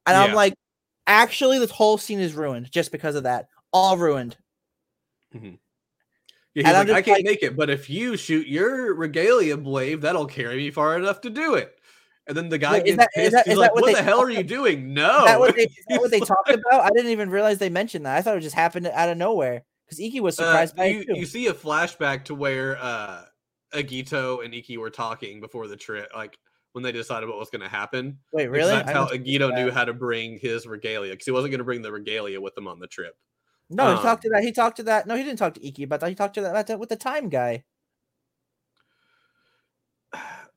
And 0.07 0.17
I'm 0.17 0.35
like, 0.35 0.55
actually, 1.07 1.59
this 1.59 1.71
whole 1.71 1.99
scene 1.99 2.21
is 2.21 2.35
ruined 2.35 2.71
just 2.71 2.93
because 2.93 3.15
of 3.17 3.25
that. 3.25 3.49
All 3.75 3.99
ruined. 3.99 4.37
Yeah, 5.35 5.41
he's 6.55 6.65
And 6.65 6.77
I'm 6.77 6.87
like, 6.87 6.97
I 6.97 7.03
can't 7.03 7.19
like- 7.19 7.25
make 7.25 7.43
it, 7.43 7.57
but 7.57 7.69
if 7.71 7.91
you 7.91 8.17
shoot 8.17 8.47
your 8.47 8.95
regalia 8.95 9.57
blade, 9.57 10.01
that'll 10.03 10.27
carry 10.27 10.57
me 10.57 10.71
far 10.71 10.97
enough 10.97 11.21
to 11.23 11.31
do 11.31 11.55
it. 11.55 11.75
And 12.27 12.37
then 12.37 12.49
the 12.49 12.57
guy 12.57 12.75
Wait, 12.75 12.87
is 12.87 12.97
gets 12.97 12.97
that- 12.99 13.11
is 13.21 13.25
pissed. 13.25 13.33
that- 13.33 13.47
He's 13.49 13.59
like, 13.59 13.75
what 13.75 13.83
"What 13.83 13.97
the 13.97 14.03
hell 14.03 14.21
are 14.21 14.31
you 14.31 14.45
doing? 14.45 14.95
No." 14.95 15.19
Is 15.19 15.25
that 15.27 15.41
what 15.41 15.57
they, 15.57 15.63
is 15.65 15.85
that 15.89 16.01
what 16.01 16.11
they 16.11 16.21
talked 16.35 16.51
about? 16.51 16.83
I 16.85 16.89
didn't 16.91 17.11
even 17.11 17.29
realize 17.29 17.59
they 17.59 17.69
mentioned 17.69 18.07
that. 18.07 18.17
I 18.17 18.23
thought 18.23 18.37
it 18.37 18.41
just 18.41 18.55
happened 18.55 18.87
out 18.87 19.09
of 19.11 19.19
nowhere 19.19 19.65
because 19.85 19.99
Ikki 20.01 20.21
was 20.21 20.39
Uh, 20.39 20.45
surprised 20.45 20.77
by 20.77 20.87
you, 20.87 21.01
it 21.01 21.07
too. 21.09 21.19
you 21.19 21.27
see 21.27 21.49
a 21.49 21.53
flashback 21.53 22.25
to 22.27 22.35
where 22.35 22.79
uh 22.81 23.25
Agito 23.75 24.43
and 24.45 24.55
Ikki 24.55 24.79
were 24.79 24.89
talking 24.91 25.41
before 25.41 25.67
the 25.67 25.77
trip, 25.77 26.09
like 26.15 26.39
when 26.73 26.83
they 26.85 26.93
decided 26.93 27.29
what 27.29 27.39
was 27.39 27.51
going 27.51 27.61
to 27.63 27.69
happen. 27.69 28.19
Wait, 28.33 28.47
really? 28.47 28.71
That's 28.71 28.91
how 28.93 29.07
Agito 29.09 29.53
knew 29.55 29.71
how 29.73 29.85
to 29.85 29.93
bring 29.93 30.39
his 30.39 30.65
regalia 30.67 31.11
because 31.13 31.27
he 31.27 31.33
wasn't 31.33 31.51
going 31.51 31.59
to 31.59 31.65
bring 31.65 31.83
the 31.83 31.91
regalia 31.93 32.41
with 32.41 32.57
him 32.57 32.69
on 32.69 32.79
the 32.79 32.87
trip. 32.87 33.17
No, 33.71 33.87
he 33.91 33.97
Um, 33.97 34.03
talked 34.03 34.23
to 34.23 34.29
that. 34.31 34.43
He 34.43 34.53
talked 34.53 34.77
to 34.77 34.83
that. 34.85 35.07
No, 35.07 35.17
he 35.17 35.23
didn't 35.23 35.39
talk 35.39 35.55
to 35.55 35.67
Ikki 35.67 35.85
about 35.85 36.01
that. 36.01 36.09
He 36.09 36.15
talked 36.15 36.35
to 36.35 36.43
that, 36.43 36.51
about 36.51 36.67
that 36.67 36.79
with 36.79 36.89
the 36.91 36.97
time 36.97 37.29
guy. 37.29 37.65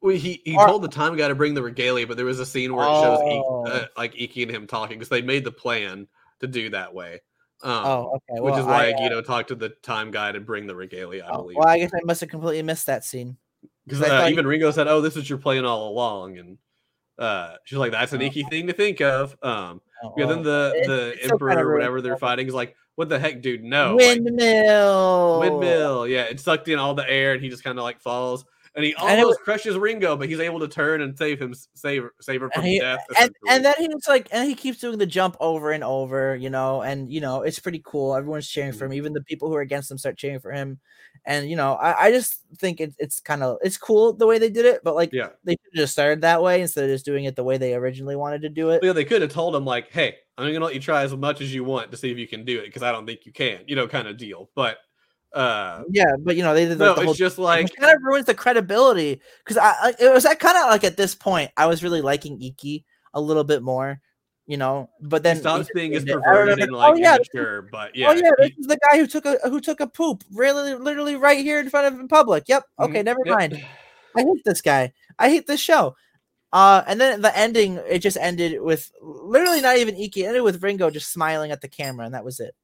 Well, 0.02 0.16
he 0.16 0.42
he 0.46 0.56
told 0.56 0.84
the 0.84 0.88
time 0.90 1.16
guy 1.16 1.28
to 1.28 1.36
bring 1.36 1.56
the 1.56 1.64
regalia, 1.64 2.06
but 2.06 2.18
there 2.18 2.26
was 2.26 2.40
a 2.40 2.46
scene 2.46 2.76
where 2.76 2.86
it 2.86 2.90
shows 2.90 3.20
Oh. 3.22 3.66
Ikki, 3.66 3.78
uh, 3.80 3.86
like 3.98 4.14
Ikki 4.22 4.44
and 4.44 4.52
him 4.52 4.68
talking 4.68 4.98
because 5.00 5.10
they 5.10 5.24
made 5.24 5.44
the 5.44 5.52
plan 5.52 6.08
to 6.42 6.48
do 6.48 6.70
that 6.70 6.94
way. 6.94 7.22
Um, 7.64 7.86
Oh, 7.86 8.20
okay. 8.30 8.40
which 8.40 8.56
is 8.56 8.66
why 8.66 8.90
I, 8.90 8.92
uh, 8.92 9.00
Agito 9.00 9.26
talked 9.26 9.48
to 9.48 9.56
the 9.56 9.70
time 9.70 10.12
guy 10.12 10.32
to 10.32 10.40
bring 10.40 10.68
the 10.68 10.76
regalia, 10.76 11.24
I 11.26 11.30
oh, 11.32 11.42
believe. 11.42 11.58
well, 11.58 11.68
I 11.68 11.80
guess 11.80 11.92
I 11.92 12.02
must 12.06 12.22
have 12.22 12.30
completely 12.30 12.62
missed 12.62 12.86
that 12.86 13.04
scene. 13.04 13.38
Because 13.88 14.04
uh, 14.04 14.28
even 14.30 14.46
Ringo 14.46 14.70
said, 14.70 14.88
"Oh, 14.88 15.02
this 15.02 15.18
is 15.18 15.28
your 15.28 15.40
plan 15.40 15.66
all 15.66 15.90
along," 15.90 16.38
and 16.38 16.58
uh, 17.18 17.56
she's 17.64 17.80
like, 17.80 17.92
"That's 17.94 18.14
an 18.14 18.22
Oh. 18.22 18.26
Ikki 18.26 18.44
thing 18.44 18.68
to 18.68 18.74
think 18.74 19.02
of." 19.02 19.36
Um, 19.42 19.82
Oh, 20.04 20.14
yeah. 20.18 20.26
Then 20.28 20.44
the 20.44 20.84
the 20.86 21.14
it's 21.16 21.32
emperor 21.32 21.50
kinda 21.50 21.64
or 21.64 21.74
whatever 21.74 22.02
they're 22.02 22.18
fighting 22.18 22.48
is 22.48 22.54
like, 22.54 22.76
"What 22.96 23.10
the 23.10 23.18
heck, 23.20 23.42
dude? 23.42 23.64
No, 23.64 23.96
like, 23.96 24.20
windmill. 24.22 25.40
windmill." 25.40 26.08
Yeah, 26.08 26.24
it 26.24 26.40
sucked 26.40 26.68
in 26.68 26.78
all 26.78 26.94
the 26.94 27.10
air, 27.10 27.34
and 27.34 27.42
he 27.42 27.50
just 27.50 27.64
kind 27.64 27.78
of 27.80 27.84
like 27.84 28.00
falls, 28.00 28.46
and 28.78 28.86
he 28.86 28.96
And 29.02 29.20
it 29.20 29.24
almost 29.24 29.42
crushes 29.42 29.76
Ringo, 29.76 30.16
but 30.16 30.30
he's 30.30 30.40
able 30.40 30.60
to 30.60 30.68
turn 30.68 31.02
and 31.02 31.18
save 31.18 31.42
him, 31.42 31.54
save 31.74 32.04
save 32.22 32.42
her 32.42 32.52
from 32.52 32.62
And, 32.62 32.72
he, 32.72 32.80
death. 32.80 33.00
and, 33.20 33.32
and 33.50 33.66
then 33.66 33.74
he's 33.80 34.08
like, 34.08 34.28
and 34.32 34.48
he 34.48 34.54
keeps 34.54 34.78
doing 34.78 35.00
the 35.00 35.06
jump 35.08 35.36
over 35.40 35.72
and 35.72 35.84
over, 35.84 36.36
you 36.36 36.52
know, 36.52 36.84
and 36.84 37.12
you 37.12 37.20
know, 37.20 37.42
it's 37.42 37.58
pretty 37.58 37.82
cool. 37.84 38.16
Everyone's 38.16 38.48
cheering 38.48 38.74
for 38.74 38.86
him. 38.86 38.92
Mm-hmm. 38.92 38.98
Even 38.98 39.14
the 39.14 39.24
people 39.24 39.50
who 39.50 39.56
are 39.56 39.62
against 39.62 39.90
him 39.90 39.98
start 39.98 40.16
cheering 40.16 40.40
for 40.40 40.52
him. 40.52 40.80
And 41.26 41.50
you 41.50 41.56
know, 41.56 41.74
I, 41.74 42.06
I 42.06 42.12
just 42.12 42.36
think 42.60 42.80
it, 42.80 42.94
it's 43.00 43.20
kind 43.20 43.42
of 43.42 43.58
it's 43.64 43.78
cool 43.78 44.14
the 44.14 44.28
way 44.28 44.38
they 44.38 44.52
did 44.52 44.66
it, 44.66 44.82
but 44.84 44.94
like 44.96 45.12
yeah, 45.12 45.30
they 45.44 45.58
just 45.76 45.94
started 45.94 46.22
that 46.22 46.44
way 46.44 46.62
instead 46.62 46.86
of 46.86 46.92
just 46.92 47.04
doing 47.04 47.26
it 47.26 47.36
the 47.36 47.44
way 47.44 47.58
they 47.58 47.74
originally 47.74 48.16
wanted 48.16 48.44
to 48.44 48.50
do 48.50 48.70
it. 48.70 48.84
yeah, 48.84 48.94
they 48.94 49.04
could 49.06 49.24
have 49.24 49.32
told 49.32 49.56
him 49.56 49.66
like, 49.66 49.92
"Hey, 49.92 50.18
I'm 50.38 50.54
gonna 50.54 50.64
let 50.64 50.76
you 50.76 50.80
try 50.80 51.02
as 51.04 51.16
much 51.16 51.42
as 51.42 51.54
you 51.54 51.64
want 51.64 51.90
to 51.92 51.98
see 51.98 52.12
if 52.12 52.18
you 52.20 52.28
can 52.28 52.46
do 52.46 52.60
it, 52.60 52.66
because 52.66 52.84
I 52.84 52.92
don't 52.92 53.08
think 53.08 53.26
you 53.26 53.34
can," 53.34 53.62
you 53.66 53.76
know, 53.76 53.88
kind 53.88 54.08
of 54.08 54.18
deal. 54.18 54.50
But 54.56 54.78
uh, 55.38 55.84
Yeah, 55.90 56.16
but 56.20 56.36
you 56.36 56.44
know, 56.44 56.54
they 56.54 56.66
did 56.66 56.80
no, 56.80 56.96
the 56.96 57.02
whole 57.02 57.12
it's 57.12 57.20
just 57.20 57.38
like 57.38 57.64
which 57.64 57.76
kind 57.76 57.96
of 57.96 58.02
ruins 58.04 58.26
the 58.26 58.34
credibility 58.34 59.22
because 59.44 59.58
I, 59.58 59.94
it 60.00 60.12
was 60.14 60.24
that 60.24 60.40
kind 60.40 60.58
of 60.58 60.70
like 60.70 60.84
at 60.84 60.98
this 60.98 61.16
point 61.16 61.52
I 61.56 61.68
was 61.68 61.84
really 61.84 62.02
liking 62.02 62.42
Ikki 62.42 62.86
a 63.14 63.22
little 63.22 63.44
bit 63.44 63.62
more, 63.62 64.02
you 64.48 64.58
know. 64.58 64.90
But 65.02 65.24
then 65.24 65.38
he 65.38 65.42
stops 65.42 65.70
being 65.74 65.96
as 65.96 66.06
perverted 66.06 66.60
and 66.60 66.72
like 66.72 66.94
oh 66.94 66.98
yeah, 66.98 67.16
immature. 67.16 67.62
But 67.72 67.96
yeah, 67.96 68.10
oh 68.10 68.14
yeah, 68.14 68.32
this 68.40 68.52
is 68.58 68.68
the 68.68 68.80
guy 68.90 68.98
who 68.98 69.08
took 69.08 69.26
a 69.26 69.38
who 69.50 69.62
took 69.62 69.80
a 69.80 69.88
poop 69.88 70.24
really 70.34 70.74
literally 70.74 71.16
right 71.16 71.40
here 71.40 71.60
in 71.60 71.70
front 71.70 71.94
of 71.94 72.00
in 72.00 72.08
public. 72.08 72.46
Yep. 72.48 72.64
Okay, 72.80 73.02
Mhm, 73.02 73.06
never 73.06 73.20
yep. 73.26 73.38
mind. 73.38 73.54
I 74.16 74.22
hate 74.22 74.44
this 74.44 74.62
guy. 74.62 74.94
I 75.20 75.30
hate 75.30 75.48
this 75.48 75.62
show. 75.62 75.96
Uh, 76.54 76.82
and 76.88 77.00
then 77.00 77.22
the 77.22 77.38
ending, 77.38 77.76
it 77.88 78.00
just 78.00 78.18
ended 78.18 78.62
with 78.62 78.92
literally 79.02 79.62
not 79.62 79.78
even 79.78 79.96
Ikki. 79.96 80.24
It 80.24 80.28
ended 80.28 80.44
with 80.44 80.64
Ringo 80.64 80.90
just 80.90 81.12
smiling 81.12 81.52
at 81.52 81.62
the 81.62 81.68
camera, 81.68 82.06
and 82.06 82.16
that 82.16 82.26
was 82.26 82.40
it. 82.40 82.56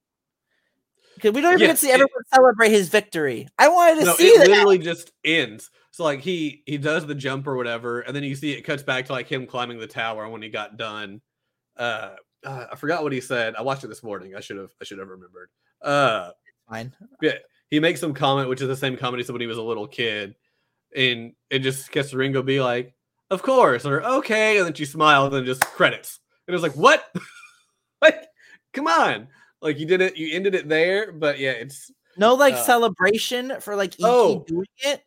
Because 1.15 1.33
we 1.33 1.41
don't 1.41 1.51
even 1.53 1.61
Yeah, 1.61 1.67
get 1.67 1.73
to 1.73 1.77
see 1.77 1.89
it- 1.89 1.93
everyone 1.93 2.23
celebrate 2.33 2.69
his 2.71 2.89
victory. 2.89 3.47
I 3.57 3.67
wanted 3.67 3.99
to 3.99 4.05
no, 4.05 4.15
see 4.15 4.27
it 4.27 4.39
that. 4.39 4.47
literally 4.49 4.77
just 4.79 5.11
ends. 5.23 5.69
So 5.91 6.03
like 6.03 6.21
he 6.21 6.63
he 6.65 6.77
does 6.77 7.05
the 7.05 7.13
jump 7.15 7.45
or 7.47 7.55
whatever, 7.55 7.99
and 8.01 8.15
then 8.15 8.23
you 8.23 8.35
see 8.35 8.51
it 8.53 8.63
cuts 8.63 8.81
back 8.83 9.05
to 9.05 9.11
like 9.11 9.27
him 9.27 9.45
climbing 9.45 9.79
the 9.79 9.87
tower 9.87 10.27
when 10.27 10.41
he 10.41 10.49
got 10.49 10.75
done. 10.77 11.21
Uh, 11.77 12.15
uh, 12.43 12.65
I 12.71 12.75
forgot 12.75 13.03
what 13.03 13.11
he 13.13 13.21
said. 13.21 13.55
I 13.55 13.61
watched 13.61 13.83
it 13.83 13.87
this 13.89 14.01
morning. 14.03 14.35
I 14.35 14.39
should 14.39 14.57
have 14.57 14.71
I 14.81 14.85
should 14.85 14.97
have 14.99 15.07
remembered. 15.09 15.49
Uh, 15.81 16.31
Fine. 16.67 16.93
he 17.69 17.79
makes 17.79 17.99
some 17.99 18.13
comment, 18.13 18.49
which 18.49 18.61
is 18.61 18.67
the 18.67 18.75
same 18.75 18.97
comment 18.97 19.19
he 19.19 19.23
said 19.25 19.33
when 19.33 19.41
he 19.41 19.47
was 19.47 19.57
a 19.57 19.61
little 19.63 19.87
kid, 19.87 20.33
and 20.95 21.33
it 21.51 21.59
just 21.59 21.91
gets 21.91 22.13
Ringo 22.13 22.41
be 22.41 22.59
like, 22.59 22.95
"Of 23.29 23.43
course," 23.43 23.85
or 23.85 24.01
"Okay," 24.03 24.57
and 24.57 24.65
then 24.65 24.73
she 24.73 24.85
smiles 24.85 25.27
and 25.27 25.35
then 25.35 25.45
just 25.45 25.61
credits. 25.61 26.19
And 26.47 26.53
it 26.53 26.55
was 26.55 26.63
like, 26.63 26.75
"What? 26.75 27.05
like, 28.01 28.25
come 28.73 28.87
on!" 28.87 29.27
Like 29.63 29.79
you 29.79 29.85
did 29.87 30.01
it, 30.01 30.17
you 30.17 30.35
ended 30.35 30.53
it 30.55 30.67
there, 30.69 31.11
but 31.11 31.39
yeah, 31.39 31.51
it's 31.51 31.89
No 32.17 32.35
like 32.35 32.53
Uh, 32.55 32.63
celebration 32.63 33.53
for 33.61 33.75
like 33.75 33.93
Ikki 33.95 34.03
oh. 34.05 34.43
doing 34.47 34.67
it. 34.79 35.01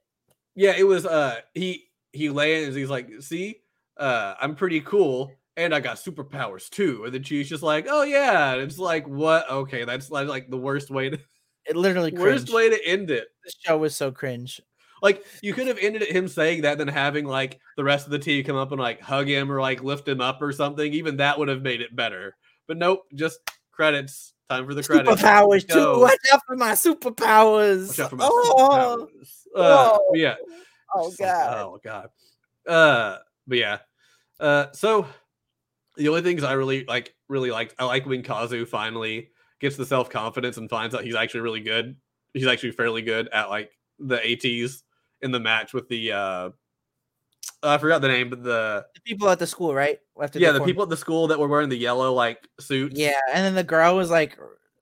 yeah, 0.57 0.73
it 0.77 0.85
was. 0.85 1.07
Uh, 1.07 1.41
he 1.55 1.85
he 2.13 2.31
lands. 2.31 2.75
He's 2.75 2.91
like, 2.91 3.09
"See, 3.21 3.61
uh, 3.99 4.35
I'm 4.41 4.57
pretty 4.57 4.81
cool." 4.81 5.31
And 5.59 5.75
I 5.75 5.81
got 5.81 5.97
superpowers 5.97 6.69
too. 6.69 7.05
And 7.05 7.15
then 7.15 7.23
she's 7.23 7.49
just 7.49 7.63
like, 7.63 7.87
"Oh 7.89 8.03
yeah." 8.03 8.55
And 8.55 8.63
it's 8.63 8.79
like, 8.79 9.07
"What? 9.07 9.49
Okay, 9.51 9.85
that's 9.85 10.11
like, 10.11 10.27
like 10.29 10.51
the 10.51 10.57
worst 10.59 10.91
way 10.91 11.11
to 11.11 11.19
It 11.67 11.77
literally 11.77 12.13
worst 12.17 12.47
cringe. 12.49 12.53
way 12.55 12.71
to 12.71 12.87
end 12.87 13.11
it." 13.11 13.29
This 13.45 13.55
show 13.65 13.77
was 13.79 13.95
so 13.97 14.11
cringe. 14.11 14.61
Like 15.03 15.25
you 15.43 15.53
could 15.55 15.67
have 15.69 15.79
ended 15.79 16.01
it 16.03 16.11
him 16.17 16.27
saying 16.29 16.63
that, 16.63 16.79
then 16.79 16.89
having 16.89 17.27
like 17.27 17.61
the 17.77 17.85
rest 17.85 18.07
of 18.07 18.11
the 18.13 18.19
team 18.19 18.43
come 18.45 18.57
up 18.57 18.73
and 18.73 18.81
like 18.81 19.01
hug 19.03 19.29
him 19.29 19.53
or 19.53 19.61
like 19.61 19.83
lift 19.85 20.09
him 20.09 20.21
up 20.23 20.41
or 20.41 20.53
something. 20.53 20.93
Even 20.95 21.19
that 21.19 21.39
would 21.39 21.49
have 21.49 21.61
made 21.63 21.83
it 21.83 21.95
better. 21.95 22.35
But 22.67 22.79
nope, 22.79 23.05
just 23.15 23.39
credits. 23.73 24.33
Time 24.49 24.67
for 24.67 24.75
the 24.75 24.83
credits. 24.83 25.23
Superpowers 25.23 25.69
too. 25.69 26.01
Watch 26.01 26.19
out 26.33 26.41
for 26.47 26.57
my 26.57 26.73
superpowers. 26.73 27.89
Watch 27.89 28.01
out 28.01 28.11
for 28.11 28.17
my 28.17 28.29
oh, 28.31 29.09
superpowers. 29.09 29.31
Uh, 29.57 29.99
oh, 29.99 30.13
yeah. 30.15 30.35
oh 30.95 31.09
Just 31.09 31.21
like, 31.21 31.29
god. 31.31 31.57
oh 31.59 31.81
god. 31.83 32.09
Uh, 32.67 33.19
but 33.47 33.59
yeah. 33.59 33.79
Uh, 34.39 34.67
so 34.73 35.07
the 35.97 36.09
only 36.09 36.23
things 36.23 36.45
I 36.45 36.53
really 36.53 36.85
like, 36.85 37.15
really 37.29 37.51
liked, 37.51 37.75
I 37.79 37.85
like 37.87 38.07
when 38.07 38.23
Kazu 38.23 38.67
finally 38.67 39.31
gets 39.61 39.77
the 39.77 39.87
self 39.87 40.11
confidence 40.11 40.59
and 40.59 40.71
finds 40.71 40.95
out 40.95 41.03
he's 41.03 41.17
actually 41.17 41.41
really 41.41 41.61
good. 41.61 41.97
He's 42.33 42.47
actually 42.47 42.73
fairly 42.73 43.03
good 43.03 43.29
at 43.29 43.51
like 43.51 43.73
the 43.99 44.17
ATs 44.17 44.83
in 45.23 45.33
the 45.33 45.41
match 45.41 45.73
with 45.73 45.89
the 45.89 46.13
uh 46.13 46.51
I 47.63 47.79
forgot 47.79 48.01
the 48.01 48.09
name, 48.09 48.31
but 48.31 48.43
the 48.43 48.87
The 48.95 49.01
people 49.03 49.29
at 49.29 49.39
the 49.39 49.47
school, 49.47 49.75
right? 49.75 49.99
After 50.21 50.39
yeah, 50.39 50.53
the 50.53 50.59
form- 50.59 50.69
people 50.69 50.83
at 50.85 50.89
the 50.89 50.97
school 50.97 51.29
that 51.29 51.39
were 51.39 51.49
wearing 51.49 51.69
the 51.69 51.77
yellow 51.77 52.13
like 52.13 52.49
suits. 52.61 52.99
Yeah, 52.99 53.19
and 53.33 53.45
then 53.45 53.55
the 53.55 53.65
girl 53.65 53.97
was 53.97 54.11
like 54.11 54.39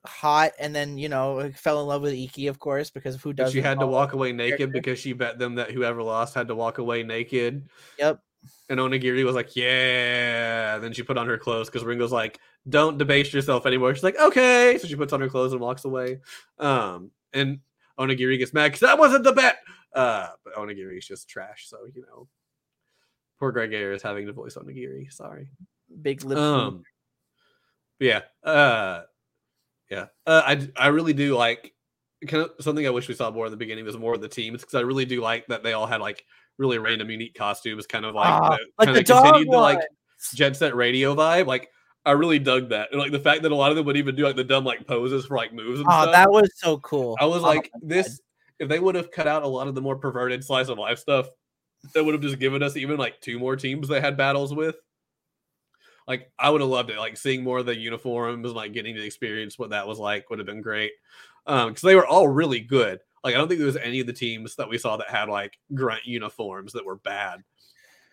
hot, 0.06 0.52
and 0.58 0.74
then 0.74 0.98
you 0.98 1.08
know 1.08 1.50
fell 1.56 1.80
in 1.80 1.86
love 1.86 2.02
with 2.02 2.12
Ikki, 2.12 2.46
of 2.48 2.58
course, 2.58 2.90
because 2.90 3.14
of 3.14 3.22
who 3.22 3.32
does. 3.32 3.52
she 3.52 3.60
had 3.60 3.80
to 3.80 3.86
walk 3.86 4.12
away 4.12 4.32
naked 4.32 4.72
because 4.72 4.98
she 4.98 5.12
bet 5.12 5.38
them 5.38 5.56
that 5.56 5.70
whoever 5.70 6.02
lost 6.02 6.34
had 6.34 6.48
to 6.48 6.54
walk 6.54 6.78
away 6.78 7.02
naked. 7.02 7.68
Yep. 7.98 8.20
And 8.68 8.78
Onigiri 8.78 9.24
was 9.24 9.34
like, 9.34 9.56
"Yeah." 9.56 10.78
Then 10.78 10.92
she 10.92 11.02
put 11.02 11.16
on 11.16 11.26
her 11.26 11.38
clothes 11.38 11.68
because 11.70 11.82
Ringo's 11.84 12.12
like, 12.12 12.38
"Don't 12.68 12.98
debase 12.98 13.32
yourself 13.32 13.64
anymore." 13.66 13.94
She's 13.94 14.04
like, 14.04 14.18
"Okay." 14.20 14.76
So 14.78 14.86
she 14.86 14.96
puts 14.96 15.12
on 15.14 15.20
her 15.22 15.28
clothes 15.28 15.52
and 15.52 15.60
walks 15.60 15.84
away. 15.86 16.20
Um, 16.58 17.10
and 17.32 17.60
Onigiri 17.98 18.38
gets 18.38 18.52
mad 18.52 18.68
because 18.68 18.80
that 18.80 18.98
wasn't 18.98 19.24
the 19.24 19.32
bet. 19.32 19.58
Uh, 19.94 20.28
but 20.44 20.54
Onigiri 20.56 20.98
is 20.98 21.06
just 21.06 21.28
trash. 21.28 21.66
So 21.68 21.78
you 21.94 22.02
know, 22.02 22.28
poor 23.44 23.52
Greg 23.52 23.74
Ayres 23.74 24.02
having 24.02 24.24
to 24.26 24.32
voice 24.32 24.56
Onigiri. 24.56 25.12
Sorry. 25.12 25.48
Big 26.00 26.24
lip. 26.24 26.38
Um, 26.38 26.82
yeah, 28.00 28.22
uh, 28.42 29.02
yeah, 29.90 30.06
uh, 30.26 30.42
I 30.46 30.68
I 30.76 30.86
really 30.88 31.12
do 31.12 31.36
like 31.36 31.74
kind 32.26 32.42
of 32.42 32.52
something 32.64 32.86
I 32.86 32.90
wish 32.90 33.06
we 33.06 33.14
saw 33.14 33.30
more 33.30 33.44
in 33.44 33.50
the 33.50 33.58
beginning 33.58 33.84
was 33.84 33.98
more 33.98 34.14
of 34.14 34.22
the 34.22 34.28
teams 34.28 34.62
because 34.62 34.74
I 34.74 34.80
really 34.80 35.04
do 35.04 35.20
like 35.20 35.46
that 35.48 35.62
they 35.62 35.74
all 35.74 35.86
had 35.86 36.00
like 36.00 36.24
really 36.56 36.78
random 36.78 37.10
unique 37.10 37.34
costumes, 37.34 37.86
kind 37.86 38.06
of 38.06 38.14
like 38.14 38.28
Ah, 38.28 38.48
the, 38.56 38.66
like 38.78 38.86
kind 38.86 38.96
the 38.96 39.00
of 39.00 39.22
continued 39.22 39.52
the 39.52 39.58
like 39.58 39.76
one. 39.76 39.86
Jet 40.34 40.56
Set 40.56 40.74
Radio 40.74 41.14
vibe. 41.14 41.46
Like 41.46 41.68
I 42.06 42.12
really 42.12 42.38
dug 42.38 42.70
that, 42.70 42.88
and 42.92 42.98
like 43.00 43.12
the 43.12 43.20
fact 43.20 43.42
that 43.42 43.52
a 43.52 43.54
lot 43.54 43.70
of 43.70 43.76
them 43.76 43.84
would 43.84 43.98
even 43.98 44.16
do 44.16 44.24
like 44.24 44.36
the 44.36 44.44
dumb 44.44 44.64
like 44.64 44.86
poses 44.86 45.26
for 45.26 45.36
like 45.36 45.52
moves 45.52 45.80
and 45.80 45.88
Oh, 45.90 46.02
stuff. 46.02 46.12
that 46.12 46.30
was 46.30 46.50
so 46.56 46.78
cool. 46.78 47.14
I 47.20 47.26
was 47.26 47.42
Oh 47.42 47.46
like, 47.48 47.70
my 47.74 47.80
God. 47.80 47.88
this 47.90 48.20
if 48.58 48.70
they 48.70 48.78
would 48.80 48.94
have 48.94 49.10
cut 49.10 49.26
out 49.26 49.42
a 49.42 49.46
lot 49.46 49.68
of 49.68 49.74
the 49.74 49.82
more 49.82 49.96
perverted 49.96 50.42
slice 50.42 50.68
of 50.68 50.78
life 50.78 50.98
stuff, 50.98 51.28
that 51.92 52.04
would 52.04 52.14
have 52.14 52.22
just 52.22 52.38
given 52.38 52.62
us 52.62 52.76
even 52.76 52.96
like 52.96 53.20
two 53.20 53.38
more 53.38 53.56
teams 53.56 53.88
they 53.88 54.00
had 54.00 54.16
battles 54.16 54.54
with. 54.54 54.76
Like 56.06 56.30
I 56.38 56.50
would 56.50 56.60
have 56.60 56.70
loved 56.70 56.90
it. 56.90 56.98
Like 56.98 57.16
seeing 57.16 57.42
more 57.42 57.58
of 57.58 57.66
the 57.66 57.76
uniforms, 57.76 58.52
like 58.52 58.72
getting 58.72 58.94
to 58.94 59.04
experience 59.04 59.58
what 59.58 59.70
that 59.70 59.86
was 59.86 59.98
like 59.98 60.28
would 60.30 60.38
have 60.38 60.46
been 60.46 60.60
great. 60.60 60.92
Um, 61.46 61.68
because 61.70 61.82
they 61.82 61.94
were 61.94 62.06
all 62.06 62.28
really 62.28 62.60
good. 62.60 63.00
Like 63.22 63.34
I 63.34 63.38
don't 63.38 63.48
think 63.48 63.58
there 63.58 63.66
was 63.66 63.76
any 63.76 64.00
of 64.00 64.06
the 64.06 64.12
teams 64.12 64.54
that 64.56 64.68
we 64.68 64.76
saw 64.78 64.96
that 64.98 65.08
had 65.08 65.28
like 65.28 65.58
grunt 65.74 66.04
uniforms 66.06 66.72
that 66.74 66.84
were 66.84 66.96
bad. 66.96 67.42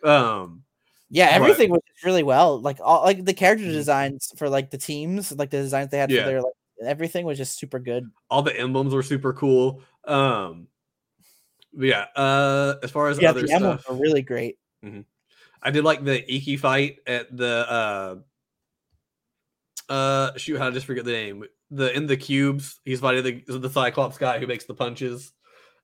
Um, 0.04 0.64
Yeah, 1.10 1.38
But- 1.38 1.44
everything 1.52 1.72
was 1.72 1.82
really 2.06 2.24
well. 2.24 2.62
Like 2.62 2.78
all 2.82 3.04
like 3.04 3.26
the 3.26 3.34
character 3.34 3.66
Mhm. 3.66 3.74
designs 3.74 4.32
for 4.38 4.48
like 4.50 4.70
the 4.72 4.78
teams, 4.78 5.32
like 5.34 5.50
the 5.50 5.58
designs 5.58 5.92
they 5.92 5.98
had 5.98 6.10
Yeah. 6.10 6.24
for 6.24 6.30
their 6.30 6.42
like 6.42 6.54
everything 6.84 7.26
was 7.26 7.38
just 7.38 7.60
super 7.60 7.78
good. 7.80 8.10
all 8.30 8.42
the 8.42 8.58
emblems 8.58 8.94
were 8.94 9.04
super 9.04 9.34
cool. 9.34 9.82
Um, 10.06 10.68
but 10.70 10.71
yeah. 11.78 12.06
Uh, 12.16 12.76
as 12.84 12.92
far 12.92 13.10
as 13.10 13.20
Yeah, 13.20 13.30
other 13.32 13.42
the 13.42 13.48
stuff, 13.48 13.86
were 13.90 13.96
really 13.96 14.22
great. 14.22 14.58
I 15.64 15.72
did 15.72 15.84
like 15.84 16.04
the 16.04 16.24
Ikki 16.32 16.58
fight 16.58 16.98
at 17.06 17.36
the 17.36 17.66
uh 17.70 18.16
uh 19.92 20.38
shoot, 20.38 20.58
how 20.58 20.66
did 20.66 20.74
I 20.74 20.76
just 20.76 20.88
forget 20.88 21.06
the 21.06 21.12
name? 21.12 21.44
The 21.70 21.96
in 21.96 22.08
the 22.08 22.18
cubes, 22.18 22.80
he's 22.84 23.00
fighting 23.00 23.24
the 23.24 23.58
the 23.60 23.70
Cyclops 23.70 24.18
guy 24.18 24.40
who 24.40 24.48
makes 24.48 24.66
the 24.66 24.74
punches. 24.74 25.34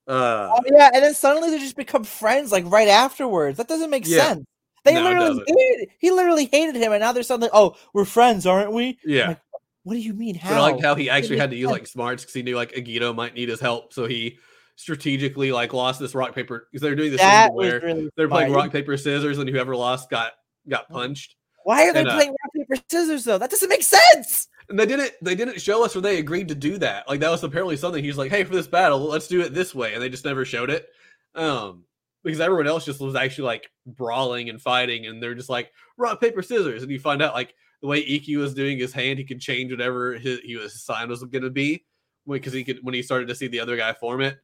Uh 0.08 0.50
Oh 0.52 0.62
yeah, 0.66 0.90
and 0.94 1.04
then 1.04 1.14
suddenly 1.14 1.50
they 1.52 1.60
just 1.60 1.76
become 1.76 2.04
friends 2.04 2.52
like 2.52 2.66
right 2.72 2.88
afterwards. 2.88 3.58
That 3.58 3.68
doesn't 3.68 3.90
make 3.90 4.06
Yeah. 4.06 4.30
sense. 4.30 4.46
They 4.84 4.94
No, 4.94 5.04
literally 5.04 5.44
hated, 5.46 5.90
he 6.00 6.12
literally 6.12 6.46
hated 6.52 6.76
him, 6.76 6.94
and 6.94 7.02
now 7.02 7.12
they're 7.12 7.24
suddenly 7.24 7.50
oh 7.54 7.76
we're 7.94 8.06
friends, 8.06 8.46
aren't 8.46 8.72
we? 8.72 8.98
yeah. 9.04 9.30
like, 9.30 9.42
What 9.84 9.94
do 9.94 10.00
you 10.00 10.14
mean? 10.14 10.36
But 10.36 10.44
How? 10.44 10.56
I 10.56 10.72
liked 10.72 10.82
how 10.82 10.96
he 10.96 11.10
actually 11.10 11.38
had 11.38 11.52
to 11.52 11.58
use 11.58 11.70
like 11.70 11.88
smarts 11.88 12.24
because 12.24 12.34
he 12.34 12.42
knew 12.44 12.56
like 12.56 12.72
Agito 12.72 13.14
might 13.14 13.34
need 13.34 13.50
his 13.50 13.60
help, 13.60 13.94
so 13.94 14.06
he 14.06 14.40
strategically 14.78 15.52
like 15.52 15.74
lost 15.74 16.00
this 16.00 16.16
rock 16.16 16.34
paper 16.34 16.68
because 16.72 16.82
they're 16.82 16.96
doing 16.96 17.12
this 17.12 17.20
that 17.20 17.54
where 17.54 17.82
really 17.82 18.10
they're 18.16 18.30
playing 18.30 18.54
rock 18.54 18.72
paper 18.72 18.96
scissors 18.96 19.40
and 19.40 19.50
whoever 19.50 19.76
lost 19.76 20.10
got 20.10 20.34
got 20.70 20.88
punched. 20.90 21.36
Why 21.64 21.90
are 21.90 21.94
they 21.94 22.02
and, 22.02 22.10
uh, 22.10 22.16
playing 22.16 22.30
rock 22.30 22.54
paper 22.56 22.84
scissors 22.90 23.26
though? 23.26 23.38
That 23.38 23.50
doesn't 23.50 23.70
make 23.70 23.84
sense. 23.84 24.48
And 24.70 24.80
they 24.80 24.86
didn't 24.86 25.12
they 25.22 25.36
didn't 25.36 25.60
show 25.60 25.84
us 25.84 25.96
when 25.96 26.04
they 26.04 26.20
agreed 26.20 26.48
to 26.50 26.56
do 26.56 26.78
that. 26.78 27.10
Like 27.10 27.20
that 27.20 27.32
was 27.32 27.44
apparently 27.44 27.76
something 27.76 28.04
he's 28.04 28.18
like, 28.18 28.32
hey, 28.32 28.44
for 28.44 28.54
this 28.54 28.68
battle, 28.68 29.00
let's 29.00 29.28
do 29.28 29.42
it 29.42 29.54
this 29.54 29.74
way, 29.74 29.94
and 29.94 30.02
they 30.02 30.10
just 30.10 30.26
never 30.26 30.46
showed 30.46 30.70
it. 30.70 30.88
Um, 31.36 31.84
because 32.24 32.40
everyone 32.40 32.68
else 32.68 32.86
just 32.86 33.02
was 33.02 33.16
actually 33.16 33.46
like 33.46 33.72
brawling 33.86 34.50
and 34.50 34.62
fighting, 34.62 35.08
and 35.08 35.22
they're 35.22 35.36
just 35.36 35.50
like 35.50 35.72
rock 35.98 36.22
paper 36.22 36.42
scissors, 36.44 36.84
and 36.84 36.92
you 36.92 37.00
find 37.00 37.22
out 37.22 37.34
like 37.34 37.56
the 37.82 37.88
way 37.88 38.00
Ikki 38.00 38.38
was 38.38 38.54
doing 38.54 38.78
his 38.78 38.94
hand, 38.94 39.18
he 39.18 39.26
could 39.26 39.40
change 39.40 39.72
whatever 39.72 40.14
his, 40.14 40.40
he 40.42 40.56
was 40.56 40.74
his 40.74 40.84
sign 40.84 41.10
was 41.10 41.24
going 41.24 41.44
to 41.44 41.50
be 41.50 41.86
because 42.28 42.54
he 42.54 42.64
could 42.64 42.80
when 42.82 42.94
he 42.94 43.02
started 43.02 43.28
to 43.30 43.36
see 43.36 43.48
the 43.48 43.60
other 43.60 43.78
guy 43.78 43.94
form 43.94 44.22
it. 44.22 44.38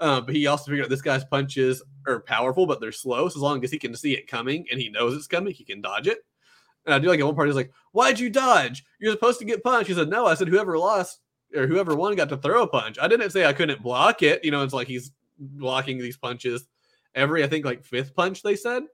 Um, 0.00 0.24
but 0.26 0.34
he 0.34 0.46
also 0.46 0.64
figured 0.70 0.84
out 0.86 0.90
this 0.90 1.02
guy's 1.02 1.24
punches 1.24 1.82
are 2.06 2.20
powerful, 2.20 2.66
but 2.66 2.80
they're 2.80 2.90
slow. 2.92 3.28
So 3.28 3.38
as 3.38 3.42
long 3.42 3.62
as 3.62 3.70
he 3.70 3.78
can 3.78 3.94
see 3.94 4.14
it 4.14 4.26
coming 4.26 4.66
and 4.70 4.80
he 4.80 4.88
knows 4.88 5.14
it's 5.14 5.26
coming, 5.26 5.52
he 5.52 5.64
can 5.64 5.80
dodge 5.82 6.06
it. 6.08 6.18
And 6.86 6.94
I 6.94 6.98
do 6.98 7.08
like 7.08 7.20
at 7.20 7.26
one 7.26 7.34
part 7.34 7.48
he's 7.48 7.56
like, 7.56 7.72
"Why'd 7.92 8.18
you 8.18 8.30
dodge? 8.30 8.84
You're 8.98 9.12
supposed 9.12 9.38
to 9.40 9.44
get 9.44 9.62
punched." 9.62 9.88
He 9.88 9.94
said, 9.94 10.08
"No." 10.08 10.26
I 10.26 10.34
said, 10.34 10.48
"Whoever 10.48 10.78
lost 10.78 11.20
or 11.54 11.66
whoever 11.66 11.94
won 11.94 12.16
got 12.16 12.30
to 12.30 12.38
throw 12.38 12.62
a 12.62 12.66
punch." 12.66 12.98
I 12.98 13.08
didn't 13.08 13.30
say 13.30 13.44
I 13.44 13.52
couldn't 13.52 13.82
block 13.82 14.22
it. 14.22 14.42
You 14.44 14.50
know, 14.50 14.62
it's 14.64 14.72
like 14.72 14.88
he's 14.88 15.12
blocking 15.38 15.98
these 15.98 16.16
punches 16.16 16.66
every 17.14 17.44
I 17.44 17.48
think 17.48 17.66
like 17.66 17.84
fifth 17.84 18.14
punch. 18.14 18.42
They 18.42 18.56
said. 18.56 18.84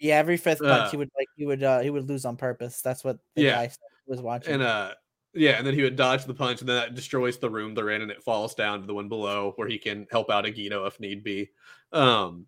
Yeah, 0.00 0.16
every 0.16 0.36
fifth 0.38 0.60
punch 0.60 0.88
Uh, 0.88 0.90
he 0.90 0.96
would 0.96 1.10
like 1.16 1.28
he 1.36 1.46
would 1.46 1.62
uh 1.62 1.80
he 1.80 1.90
would 1.90 2.08
lose 2.08 2.24
on 2.24 2.36
purpose. 2.36 2.80
That's 2.80 3.04
what 3.04 3.18
the 3.34 3.42
Yeah. 3.42 3.66
guy 3.66 3.72
was 4.06 4.22
watching. 4.22 4.54
And 4.54 4.62
uh 4.62 4.94
yeah, 5.34 5.52
and 5.58 5.66
then 5.66 5.74
he 5.74 5.82
would 5.82 5.96
dodge 5.96 6.24
the 6.24 6.34
punch, 6.34 6.60
and 6.60 6.68
then 6.68 6.76
that 6.76 6.94
destroys 6.94 7.38
the 7.38 7.50
room 7.50 7.74
they're 7.74 7.90
in, 7.90 8.02
and 8.02 8.10
it 8.10 8.22
falls 8.22 8.54
down 8.54 8.80
to 8.80 8.86
the 8.86 8.94
one 8.94 9.08
below 9.08 9.52
where 9.56 9.68
he 9.68 9.78
can 9.78 10.06
help 10.10 10.30
out 10.30 10.44
Agito 10.44 10.86
if 10.86 10.98
need 11.00 11.22
be. 11.24 11.50
Um 11.92 12.46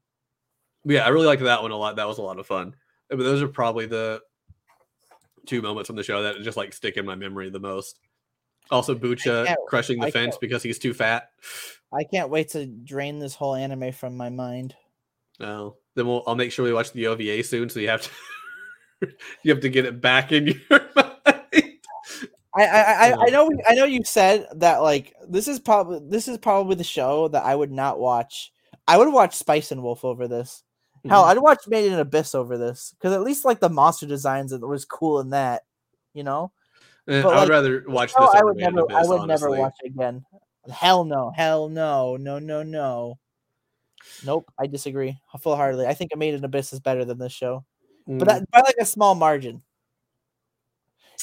yeah, 0.84 1.04
I 1.04 1.08
really 1.08 1.26
liked 1.26 1.42
that 1.42 1.62
one 1.62 1.72
a 1.72 1.76
lot. 1.76 1.96
That 1.96 2.06
was 2.06 2.18
a 2.18 2.22
lot 2.22 2.38
of 2.38 2.46
fun. 2.46 2.74
But 3.08 3.18
those 3.18 3.42
are 3.42 3.48
probably 3.48 3.86
the 3.86 4.20
two 5.46 5.62
moments 5.62 5.88
from 5.88 5.96
the 5.96 6.02
show 6.04 6.22
that 6.22 6.40
just 6.42 6.56
like 6.56 6.72
stick 6.72 6.96
in 6.96 7.04
my 7.04 7.14
memory 7.16 7.50
the 7.50 7.58
most. 7.60 7.98
Also, 8.70 8.94
Buccha 8.96 9.54
crushing 9.68 10.00
the 10.00 10.06
I 10.06 10.10
fence 10.10 10.34
can't- 10.34 10.40
because 10.40 10.62
he's 10.62 10.78
too 10.78 10.92
fat. 10.94 11.30
I 11.92 12.02
can't 12.04 12.30
wait 12.30 12.48
to 12.50 12.66
drain 12.66 13.18
this 13.20 13.34
whole 13.34 13.54
anime 13.54 13.92
from 13.92 14.16
my 14.16 14.28
mind. 14.28 14.74
No, 15.38 15.76
then 15.94 16.06
we'll 16.06 16.22
I'll 16.26 16.34
make 16.34 16.50
sure 16.52 16.64
we 16.64 16.72
watch 16.72 16.92
the 16.92 17.06
OVA 17.08 17.42
soon, 17.44 17.68
so 17.68 17.78
you 17.80 17.88
have 17.88 18.02
to 18.02 18.10
you 19.42 19.52
have 19.52 19.60
to 19.60 19.68
get 19.68 19.84
it 19.86 20.00
back 20.00 20.32
in 20.32 20.46
your 20.70 20.80
mind. 20.96 21.12
I 22.56 22.64
I 22.64 23.08
I, 23.10 23.16
I 23.26 23.30
know 23.30 23.50
I 23.68 23.74
know 23.74 23.84
you 23.84 24.02
said 24.04 24.46
that 24.56 24.82
like 24.82 25.12
this 25.28 25.48
is 25.48 25.58
probably 25.60 26.00
this 26.08 26.28
is 26.28 26.38
probably 26.38 26.74
the 26.76 26.84
show 26.84 27.28
that 27.28 27.44
I 27.44 27.54
would 27.54 27.70
not 27.72 27.98
watch. 27.98 28.52
I 28.88 28.96
would 28.98 29.12
watch 29.12 29.34
Spice 29.36 29.72
and 29.72 29.82
Wolf 29.82 30.04
over 30.04 30.26
this. 30.28 30.62
Hell, 31.08 31.24
Mhm. 31.24 31.28
I'd 31.28 31.38
watch 31.38 31.68
Made 31.68 31.92
in 31.92 31.98
Abyss 31.98 32.34
over 32.34 32.56
this 32.58 32.94
because 32.98 33.12
at 33.12 33.22
least 33.22 33.44
like 33.44 33.60
the 33.60 33.68
monster 33.68 34.06
designs 34.06 34.52
it 34.52 34.60
was 34.60 34.84
cool 34.84 35.20
in 35.20 35.30
that, 35.30 35.62
you 36.14 36.24
know. 36.24 36.50
Eh, 37.08 37.22
but, 37.22 37.28
I 37.28 37.34
would 37.34 37.40
like, 37.42 37.48
rather 37.50 37.84
watch 37.86 38.12
this. 38.18 38.30
I 38.34 38.42
would 38.42 38.56
in 38.56 38.62
never. 38.74 38.80
I 38.90 39.00
Abyss, 39.00 39.08
would 39.08 39.28
never 39.28 39.50
watch 39.50 39.74
it 39.82 39.88
again. 39.92 40.24
Hell 40.72 41.04
no. 41.04 41.30
Hell 41.36 41.68
no. 41.68 42.16
No. 42.16 42.38
No. 42.40 42.62
No. 42.64 43.18
Nope. 44.24 44.50
I 44.58 44.66
disagree 44.66 45.16
full 45.40 45.54
heartedly. 45.56 45.86
I 45.86 45.94
think 45.94 46.16
Made 46.16 46.34
in 46.34 46.44
Abyss 46.44 46.72
is 46.72 46.80
better 46.80 47.04
than 47.04 47.18
this 47.18 47.32
show, 47.32 47.64
Mm, 48.08 48.18
but 48.18 48.28
that, 48.28 48.50
by 48.50 48.60
like 48.60 48.76
a 48.80 48.84
small 48.86 49.14
margin. 49.14 49.62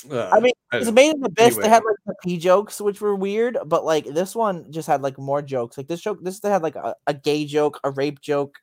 Uh, 0.10 0.30
I 0.32 0.40
mean, 0.40 0.54
it's 0.72 0.92
Made 0.92 1.16
in 1.16 1.24
Abyss. 1.24 1.46
Anyway. 1.48 1.64
they 1.64 1.70
had 1.70 1.84
like 1.86 1.96
the 2.06 2.16
P 2.24 2.38
jokes, 2.38 2.82
which 2.82 3.02
were 3.02 3.16
weird, 3.16 3.58
but 3.66 3.86
like 3.86 4.06
this 4.06 4.36
one 4.36 4.72
just 4.72 4.88
had 4.88 5.02
like 5.02 5.18
more 5.18 5.42
jokes. 5.42 5.78
Like 5.78 5.88
this 5.88 6.02
joke, 6.02 6.20
this 6.22 6.40
they 6.40 6.50
had 6.50 6.64
like 6.64 6.76
a, 6.76 6.96
a 7.08 7.14
gay 7.14 7.46
joke, 7.46 7.80
a 7.84 7.92
rape 7.92 8.22
joke, 8.22 8.58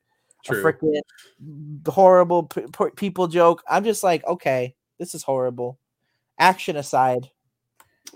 a 0.49 0.53
freaking 0.53 1.01
horrible 1.87 2.45
p- 2.45 2.66
p- 2.76 2.91
people 2.97 3.26
joke. 3.28 3.62
I'm 3.68 3.85
just 3.85 4.03
like, 4.03 4.24
okay, 4.26 4.74
this 4.99 5.14
is 5.14 5.22
horrible. 5.22 5.78
Action 6.39 6.76
aside, 6.76 7.31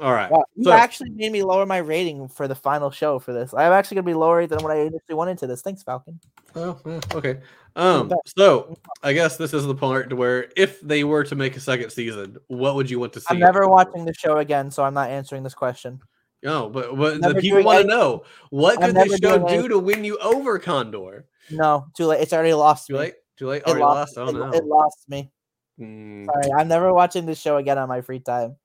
All 0.00 0.12
right. 0.12 0.30
wow, 0.30 0.44
you 0.54 0.64
So- 0.64 0.72
actually 0.72 1.10
made 1.10 1.30
me 1.32 1.42
lower 1.42 1.66
my 1.66 1.78
rating 1.78 2.26
for 2.28 2.48
the 2.48 2.54
final 2.54 2.90
show 2.90 3.18
for 3.18 3.32
this. 3.32 3.52
I'm 3.52 3.72
actually 3.72 3.96
gonna 3.96 4.06
be 4.06 4.14
lower 4.14 4.46
than 4.46 4.60
what 4.62 4.72
I 4.72 4.80
initially 4.80 5.14
went 5.14 5.30
into 5.30 5.46
this. 5.46 5.62
Thanks, 5.62 5.82
Falcon. 5.82 6.18
Oh, 6.56 6.78
okay. 7.12 7.38
Um, 7.76 8.12
so 8.36 8.76
I 9.02 9.12
guess 9.12 9.36
this 9.36 9.52
is 9.52 9.66
the 9.66 9.74
part 9.74 10.12
where 10.12 10.48
if 10.56 10.80
they 10.80 11.02
were 11.02 11.24
to 11.24 11.34
make 11.34 11.56
a 11.56 11.60
second 11.60 11.90
season, 11.90 12.36
what 12.46 12.76
would 12.76 12.88
you 12.88 13.00
want 13.00 13.12
to 13.14 13.20
see? 13.20 13.26
I'm 13.30 13.40
never 13.40 13.68
watching 13.68 14.04
the 14.04 14.14
show 14.14 14.38
again, 14.38 14.70
so 14.70 14.84
I'm 14.84 14.94
not 14.94 15.10
answering 15.10 15.42
this 15.42 15.54
question. 15.54 16.00
No, 16.42 16.68
but 16.68 16.96
but 16.96 17.20
the 17.20 17.34
people 17.34 17.62
want 17.62 17.82
to 17.82 17.88
know 17.88 18.24
what 18.50 18.80
I'm 18.82 18.94
could 18.94 19.10
this 19.10 19.18
show 19.18 19.48
do 19.48 19.66
to 19.66 19.78
win 19.78 20.04
you 20.04 20.18
over 20.18 20.58
Condor? 20.58 21.26
No, 21.50 21.86
too 21.96 22.06
late. 22.06 22.20
It's 22.20 22.32
already 22.32 22.54
lost. 22.54 22.86
Too 22.86 22.92
me. 22.92 22.98
late. 23.00 23.14
Too 23.36 23.48
late. 23.48 23.62
It 23.62 23.68
Already 23.68 23.82
lost. 23.82 24.16
lost. 24.16 24.18
Oh 24.18 24.36
it, 24.36 24.38
no. 24.38 24.52
it 24.52 24.64
lost 24.64 25.08
me. 25.08 25.32
Hmm. 25.78 26.26
Sorry, 26.26 26.52
I'm 26.56 26.68
never 26.68 26.92
watching 26.92 27.26
this 27.26 27.40
show 27.40 27.56
again 27.56 27.78
on 27.78 27.88
my 27.88 28.00
free 28.02 28.20
time. 28.20 28.56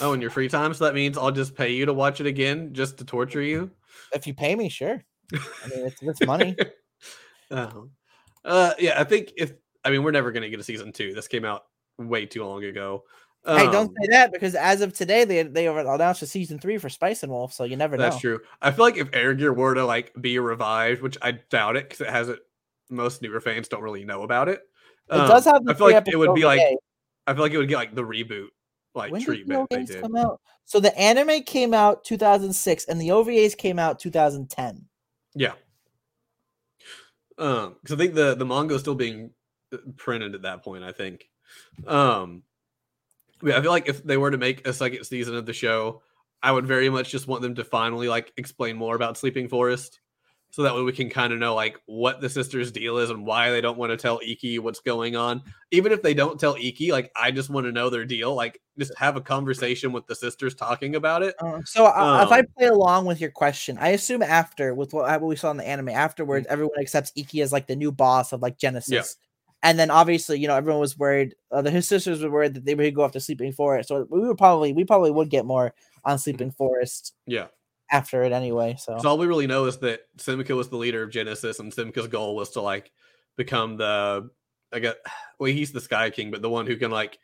Oh, 0.00 0.12
in 0.12 0.20
your 0.20 0.30
free 0.30 0.48
time, 0.48 0.72
so 0.74 0.84
that 0.84 0.94
means 0.94 1.18
I'll 1.18 1.30
just 1.30 1.54
pay 1.54 1.72
you 1.72 1.86
to 1.86 1.92
watch 1.92 2.20
it 2.20 2.26
again, 2.26 2.72
just 2.72 2.98
to 2.98 3.04
torture 3.04 3.42
you. 3.42 3.70
If 4.12 4.26
you 4.26 4.34
pay 4.34 4.54
me, 4.54 4.68
sure. 4.68 5.04
I 5.32 5.68
mean, 5.68 5.86
it's, 5.86 6.02
it's 6.02 6.26
money. 6.26 6.56
Oh. 7.50 7.90
Uh, 8.44 8.74
yeah, 8.78 9.00
I 9.00 9.04
think 9.04 9.32
if 9.36 9.52
I 9.84 9.90
mean 9.90 10.02
we're 10.02 10.10
never 10.10 10.32
gonna 10.32 10.48
get 10.50 10.60
a 10.60 10.64
season 10.64 10.92
two. 10.92 11.14
This 11.14 11.28
came 11.28 11.44
out 11.44 11.64
way 11.98 12.26
too 12.26 12.44
long 12.44 12.64
ago. 12.64 13.04
hey, 13.46 13.64
don't 13.70 13.88
Um, 13.88 13.94
say 14.00 14.08
that 14.10 14.32
because 14.32 14.54
as 14.54 14.80
of 14.80 14.92
today, 14.92 15.24
they 15.24 15.42
they 15.42 15.66
announced 15.66 16.22
a 16.22 16.26
season 16.26 16.58
three 16.58 16.78
for 16.78 16.88
Spice 16.88 17.22
and 17.22 17.32
Wolf, 17.32 17.52
so 17.52 17.64
you 17.64 17.76
never 17.76 17.96
That's 17.96 18.06
know. 18.06 18.10
That's 18.10 18.20
true. 18.20 18.40
I 18.60 18.70
feel 18.70 18.84
like 18.84 18.96
if 18.96 19.08
Air 19.12 19.34
Gear 19.34 19.52
were 19.52 19.74
to 19.74 19.84
like 19.84 20.12
be 20.20 20.38
revived, 20.38 21.02
which 21.02 21.16
I 21.22 21.32
doubt 21.32 21.76
it 21.76 21.88
because 21.88 22.00
it 22.00 22.10
hasn't. 22.10 22.40
Most 22.90 23.22
newer 23.22 23.40
fans 23.40 23.68
don't 23.68 23.82
really 23.82 24.04
know 24.04 24.22
about 24.22 24.48
it. 24.48 24.60
It 25.10 25.14
Um, 25.14 25.28
does 25.28 25.46
have. 25.46 25.64
The 25.64 25.72
I 25.72 25.74
feel 25.74 25.90
like 25.90 26.06
it 26.06 26.16
would 26.16 26.34
be 26.34 26.44
like 26.44 26.60
OVA. 26.60 26.76
I 27.26 27.32
feel 27.32 27.42
like 27.42 27.52
it 27.52 27.58
would 27.58 27.68
get 27.68 27.76
like 27.76 27.94
the 27.94 28.02
reboot 28.04 28.48
like 28.94 29.10
when 29.10 29.20
did 29.20 29.28
the 29.28 29.34
treatment 29.34 29.70
they 29.70 29.84
did. 29.84 30.02
come 30.02 30.16
out? 30.16 30.40
So 30.66 30.80
the 30.80 30.96
anime 30.98 31.42
came 31.42 31.74
out 31.74 32.04
2006, 32.04 32.84
and 32.86 33.00
the 33.00 33.08
OVAs 33.08 33.56
came 33.56 33.78
out 33.78 33.98
2010. 33.98 34.84
Yeah. 35.34 35.52
Um, 37.38 37.76
because 37.82 37.94
I 37.94 37.98
think 37.98 38.14
the 38.14 38.34
the 38.34 38.46
manga 38.46 38.74
is 38.74 38.80
still 38.80 38.94
being 38.94 39.30
uh, 39.72 39.78
printed 39.96 40.34
at 40.34 40.42
that 40.42 40.62
point. 40.62 40.84
I 40.84 40.92
think. 40.92 41.28
Um, 41.86 42.42
yeah, 43.42 43.58
I 43.58 43.60
feel 43.60 43.70
like 43.70 43.88
if 43.88 44.02
they 44.02 44.16
were 44.16 44.30
to 44.30 44.38
make 44.38 44.66
a 44.66 44.72
second 44.72 45.04
season 45.04 45.34
of 45.34 45.46
the 45.46 45.52
show, 45.52 46.02
I 46.42 46.52
would 46.52 46.66
very 46.66 46.88
much 46.90 47.10
just 47.10 47.26
want 47.26 47.42
them 47.42 47.56
to 47.56 47.64
finally 47.64 48.08
like 48.08 48.32
explain 48.36 48.76
more 48.76 48.94
about 48.94 49.18
Sleeping 49.18 49.48
Forest, 49.48 50.00
so 50.54 50.62
that 50.62 50.72
way 50.72 50.82
we 50.82 50.92
can 50.92 51.10
kind 51.10 51.32
of 51.32 51.40
know 51.40 51.52
like 51.56 51.80
what 51.86 52.20
the 52.20 52.28
sisters' 52.28 52.70
deal 52.70 52.98
is 52.98 53.10
and 53.10 53.26
why 53.26 53.50
they 53.50 53.60
don't 53.60 53.76
want 53.76 53.90
to 53.90 53.96
tell 53.96 54.20
Ikki 54.24 54.60
what's 54.60 54.78
going 54.78 55.16
on. 55.16 55.42
Even 55.72 55.90
if 55.90 56.00
they 56.00 56.14
don't 56.14 56.38
tell 56.38 56.54
Ikki, 56.54 56.92
like 56.92 57.10
I 57.16 57.32
just 57.32 57.50
want 57.50 57.66
to 57.66 57.72
know 57.72 57.90
their 57.90 58.04
deal. 58.04 58.36
Like 58.36 58.60
just 58.78 58.96
have 58.96 59.16
a 59.16 59.20
conversation 59.20 59.90
with 59.90 60.06
the 60.06 60.14
sisters 60.14 60.54
talking 60.54 60.94
about 60.94 61.24
it. 61.24 61.34
Uh, 61.40 61.58
so 61.64 61.86
uh, 61.86 62.22
if 62.24 62.30
I 62.30 62.38
Um, 62.38 62.46
play 62.56 62.66
along 62.68 63.06
with 63.06 63.20
your 63.20 63.32
question, 63.32 63.78
I 63.78 63.88
assume 63.88 64.22
after 64.22 64.76
with 64.76 64.92
what, 64.92 65.06
what 65.20 65.26
we 65.26 65.34
saw 65.34 65.50
in 65.50 65.56
the 65.56 65.66
anime, 65.66 65.88
afterwards, 65.88 66.46
everyone 66.48 66.78
accepts 66.78 67.10
Ikki 67.16 67.42
as 67.42 67.50
like 67.50 67.66
the 67.66 67.74
new 67.74 67.90
boss 67.90 68.32
of 68.32 68.40
like 68.40 68.56
Genesis. 68.56 69.16
And 69.64 69.76
then 69.76 69.90
obviously, 69.90 70.38
you 70.38 70.46
know, 70.46 70.54
everyone 70.54 70.78
was 70.78 70.96
worried. 70.96 71.34
Uh, 71.50 71.62
the 71.62 71.72
his 71.72 71.88
sisters 71.88 72.22
were 72.22 72.30
worried 72.30 72.54
that 72.54 72.64
they 72.64 72.76
would 72.76 72.94
go 72.94 73.04
after 73.04 73.18
Sleeping 73.18 73.50
Forest. 73.50 73.88
So 73.88 74.06
we 74.08 74.20
would 74.20 74.38
probably, 74.38 74.72
we 74.72 74.84
probably 74.84 75.10
would 75.10 75.30
get 75.30 75.46
more 75.46 75.74
on 76.04 76.20
Sleeping 76.20 76.52
Forest 76.52 77.12
Yeah. 77.26 77.46
After 77.90 78.22
it 78.22 78.32
anyway. 78.32 78.76
So 78.78 78.98
So 78.98 79.08
all 79.08 79.18
we 79.18 79.26
really 79.26 79.46
know 79.46 79.66
is 79.66 79.78
that 79.78 80.00
Simca 80.16 80.56
was 80.56 80.68
the 80.68 80.76
leader 80.76 81.02
of 81.02 81.10
Genesis, 81.10 81.58
and 81.58 81.72
Simca's 81.72 82.08
goal 82.08 82.34
was 82.34 82.50
to 82.50 82.60
like 82.60 82.90
become 83.36 83.76
the 83.76 84.30
I 84.72 84.78
guess 84.80 84.94
well 85.38 85.52
he's 85.52 85.72
the 85.72 85.80
Sky 85.80 86.10
King, 86.10 86.30
but 86.30 86.42
the 86.42 86.50
one 86.50 86.66
who 86.66 86.76
can 86.76 86.90
like 86.90 87.18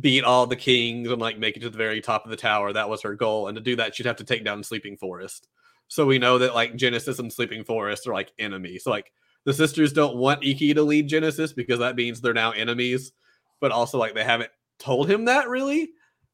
beat 0.00 0.24
all 0.24 0.46
the 0.46 0.56
kings 0.56 1.10
and 1.10 1.20
like 1.20 1.38
make 1.38 1.56
it 1.56 1.60
to 1.60 1.70
the 1.70 1.78
very 1.78 2.00
top 2.00 2.24
of 2.24 2.30
the 2.30 2.36
tower. 2.36 2.72
That 2.72 2.88
was 2.88 3.02
her 3.02 3.14
goal, 3.14 3.48
and 3.48 3.56
to 3.56 3.62
do 3.62 3.76
that, 3.76 3.94
she'd 3.94 4.06
have 4.06 4.16
to 4.16 4.24
take 4.24 4.44
down 4.44 4.62
Sleeping 4.62 4.96
Forest. 4.96 5.48
So 5.88 6.06
we 6.06 6.18
know 6.18 6.38
that 6.38 6.54
like 6.54 6.76
Genesis 6.76 7.18
and 7.18 7.32
Sleeping 7.32 7.64
Forest 7.64 8.06
are 8.06 8.12
like 8.12 8.32
enemies. 8.38 8.84
So 8.84 8.90
like 8.90 9.12
the 9.44 9.52
sisters 9.52 9.92
don't 9.92 10.16
want 10.16 10.44
Ikki 10.44 10.74
to 10.74 10.82
lead 10.82 11.08
Genesis 11.08 11.52
because 11.52 11.80
that 11.80 11.96
means 11.96 12.20
they're 12.20 12.32
now 12.32 12.52
enemies, 12.52 13.12
but 13.60 13.72
also 13.72 13.98
like 13.98 14.14
they 14.14 14.24
haven't 14.24 14.50
told 14.78 15.10
him 15.10 15.24
that 15.24 15.48
really. 15.48 15.90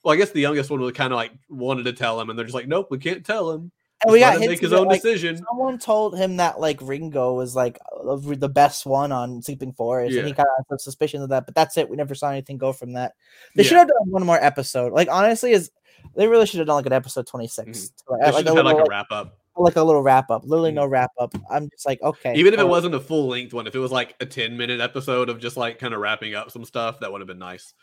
Well, 0.06 0.14
I 0.14 0.18
guess 0.18 0.30
the 0.30 0.40
youngest 0.40 0.70
one 0.70 0.78
was 0.80 0.92
kind 0.92 1.12
of 1.12 1.16
like 1.16 1.32
wanted 1.48 1.82
to 1.86 1.92
tell 1.92 2.20
him, 2.20 2.30
and 2.30 2.38
they're 2.38 2.46
just 2.46 2.54
like, 2.54 2.68
nope, 2.68 2.86
we 2.92 2.98
can't 2.98 3.26
tell 3.26 3.50
him. 3.50 3.72
and 4.04 4.12
we 4.12 4.20
got 4.20 4.38
make 4.38 4.60
his 4.60 4.72
own 4.72 4.86
like, 4.86 5.02
decision. 5.02 5.36
Someone 5.48 5.80
told 5.80 6.16
him 6.16 6.36
that 6.36 6.60
like 6.60 6.78
Ringo 6.80 7.34
was 7.34 7.56
like 7.56 7.80
uh, 7.92 8.14
the 8.22 8.48
best 8.48 8.86
one 8.86 9.10
on 9.10 9.42
Sleeping 9.42 9.72
Forest, 9.72 10.16
and 10.16 10.24
he 10.28 10.32
kind 10.32 10.46
of 10.46 10.54
had 10.58 10.68
some 10.68 10.78
suspicions 10.78 11.24
of 11.24 11.30
that. 11.30 11.44
But 11.44 11.56
that's 11.56 11.76
it. 11.76 11.90
We 11.90 11.96
never 11.96 12.14
saw 12.14 12.30
anything 12.30 12.56
go 12.56 12.72
from 12.72 12.92
that. 12.92 13.14
They 13.56 13.64
Yeah. 13.64 13.68
should 13.70 13.78
have 13.78 13.88
done 13.88 14.10
one 14.10 14.24
more 14.24 14.38
episode. 14.40 14.92
Like 14.92 15.08
honestly, 15.10 15.50
is 15.50 15.72
they 16.14 16.28
really 16.28 16.46
should 16.46 16.58
have 16.58 16.68
done 16.68 16.76
like 16.76 16.86
an 16.86 16.92
episode 16.92 17.26
twenty 17.26 17.48
six, 17.48 17.90
like, 18.08 18.20
They 18.20 18.26
like, 18.30 18.36
should 18.36 18.46
a 18.46 18.52
little, 18.54 18.72
like 18.76 18.86
a 18.86 18.88
wrap 18.88 19.06
up. 19.10 19.38
like 19.56 19.74
a 19.74 19.82
little 19.82 20.02
wrap 20.02 20.30
up. 20.30 20.42
Literally 20.44 20.70
Mhm. 20.70 20.74
no 20.74 20.86
wrap 20.86 21.10
up. 21.18 21.34
I'm 21.50 21.68
just 21.70 21.84
like 21.84 22.00
okay. 22.00 22.32
Even 22.36 22.54
if 22.54 22.60
it 22.60 22.68
wasn't 22.68 22.94
a 22.94 23.00
full 23.00 23.26
length 23.26 23.52
one, 23.54 23.66
if 23.66 23.74
it 23.74 23.80
was 23.80 23.90
like 23.90 24.14
a 24.20 24.26
10 24.26 24.56
minute 24.56 24.80
episode 24.80 25.28
of 25.30 25.40
just 25.40 25.56
like 25.56 25.80
kind 25.80 25.92
of 25.94 25.98
wrapping 26.00 26.36
up 26.36 26.52
some 26.52 26.64
stuff, 26.64 27.00
that 27.00 27.10
would 27.10 27.20
have 27.22 27.26
been 27.28 27.40
nice. 27.40 27.74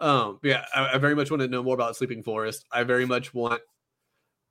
Um, 0.00 0.40
yeah, 0.42 0.64
I, 0.74 0.94
I 0.94 0.98
very 0.98 1.14
much 1.14 1.30
want 1.30 1.42
to 1.42 1.48
know 1.48 1.62
more 1.62 1.74
about 1.74 1.96
Sleeping 1.96 2.22
Forest. 2.22 2.64
I 2.72 2.82
very 2.82 3.06
much 3.06 3.32
want 3.32 3.60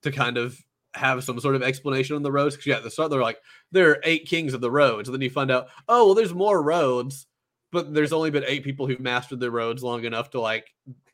to 0.03 0.11
kind 0.11 0.37
of 0.37 0.57
have 0.93 1.23
some 1.23 1.39
sort 1.39 1.55
of 1.55 1.63
explanation 1.63 2.15
on 2.15 2.23
the 2.23 2.31
roads. 2.31 2.55
Because 2.55 2.67
yeah, 2.67 2.77
at 2.77 2.83
the 2.83 2.91
start 2.91 3.11
they're 3.11 3.21
like, 3.21 3.39
there 3.71 3.89
are 3.91 4.01
eight 4.03 4.25
kings 4.27 4.53
of 4.53 4.61
the 4.61 4.71
roads. 4.71 5.07
And 5.09 5.13
then 5.13 5.21
you 5.21 5.29
find 5.29 5.51
out, 5.51 5.67
oh 5.87 6.05
well, 6.05 6.15
there's 6.15 6.33
more 6.33 6.61
roads, 6.61 7.27
but 7.71 7.93
there's 7.93 8.13
only 8.13 8.31
been 8.31 8.45
eight 8.47 8.63
people 8.63 8.87
who've 8.87 8.99
mastered 8.99 9.39
the 9.39 9.51
roads 9.51 9.83
long 9.83 10.05
enough 10.05 10.29
to 10.31 10.39
like 10.39 10.67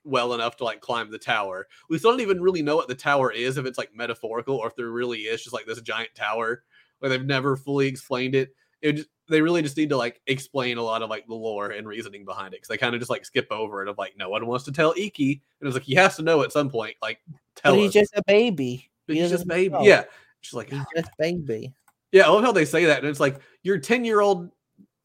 well 0.04 0.34
enough 0.34 0.58
to 0.58 0.64
like 0.64 0.82
climb 0.82 1.12
the 1.12 1.20
tower. 1.20 1.68
We 1.90 1.98
still 1.98 2.12
don't 2.12 2.22
even 2.22 2.42
really 2.42 2.62
know 2.62 2.76
what 2.76 2.88
the 2.88 2.96
tower 2.96 3.32
is, 3.32 3.58
if 3.58 3.66
it's 3.66 3.78
like 3.78 3.92
metaphorical 3.94 4.58
or 4.58 4.68
if 4.68 4.76
there 4.76 4.90
really 4.90 5.20
is 5.20 5.44
just 5.44 5.54
like 5.54 5.66
this 5.66 5.82
giant 5.82 6.14
tower. 6.16 6.64
Like 7.02 7.12
they've 7.12 7.26
never 7.26 7.56
fully 7.56 7.88
explained 7.88 8.36
it. 8.36 8.50
It 8.82 8.94
just, 8.94 9.10
they 9.30 9.42
really 9.42 9.62
just 9.62 9.78
need 9.78 9.90
to 9.90 9.98
like 9.98 10.22
explain 10.28 10.78
a 10.78 10.84
lot 10.84 11.02
of 11.02 11.10
like 11.10 11.28
the 11.28 11.34
lore 11.36 11.70
and 11.70 11.88
reasoning 11.88 12.26
behind 12.26 12.54
it 12.54 12.58
because 12.58 12.68
they 12.68 12.78
kind 12.78 12.94
of 12.96 13.02
just 13.02 13.10
like 13.10 13.26
skip 13.26 13.48
over 13.52 13.82
it 13.82 13.88
of 13.88 13.98
like 13.98 14.16
no 14.18 14.30
one 14.30 14.46
wants 14.46 14.66
to 14.66 14.72
tell 14.72 14.94
Ikki 14.98 15.42
and 15.60 15.68
it's 15.68 15.76
like 15.76 15.84
he 15.84 15.96
has 15.96 16.16
to 16.18 16.22
know 16.24 16.42
at 16.44 16.52
some 16.52 16.70
point 16.70 16.96
like 17.02 17.20
tell 17.56 17.74
but 17.74 17.80
us. 17.80 17.84
he's 17.86 17.94
just 17.94 18.14
a 18.16 18.24
baby. 18.28 18.90
But 19.08 19.16
he 19.16 19.22
he's 19.22 19.32
just 19.32 19.48
baby. 19.48 19.70
know. 19.70 19.82
Yeah. 19.82 20.04
She's 20.42 20.54
like, 20.54 20.70
He's 20.70 20.80
"Oh, 20.80 20.86
just 20.96 21.12
baby. 21.18 21.74
yeah, 22.12 22.26
I 22.26 22.30
love 22.30 22.44
how 22.44 22.52
they 22.52 22.66
say 22.66 22.86
that. 22.86 23.00
And 23.00 23.08
it's 23.08 23.20
like, 23.20 23.40
your 23.64 23.78
10 23.78 24.06
year 24.06 24.22
old 24.22 24.50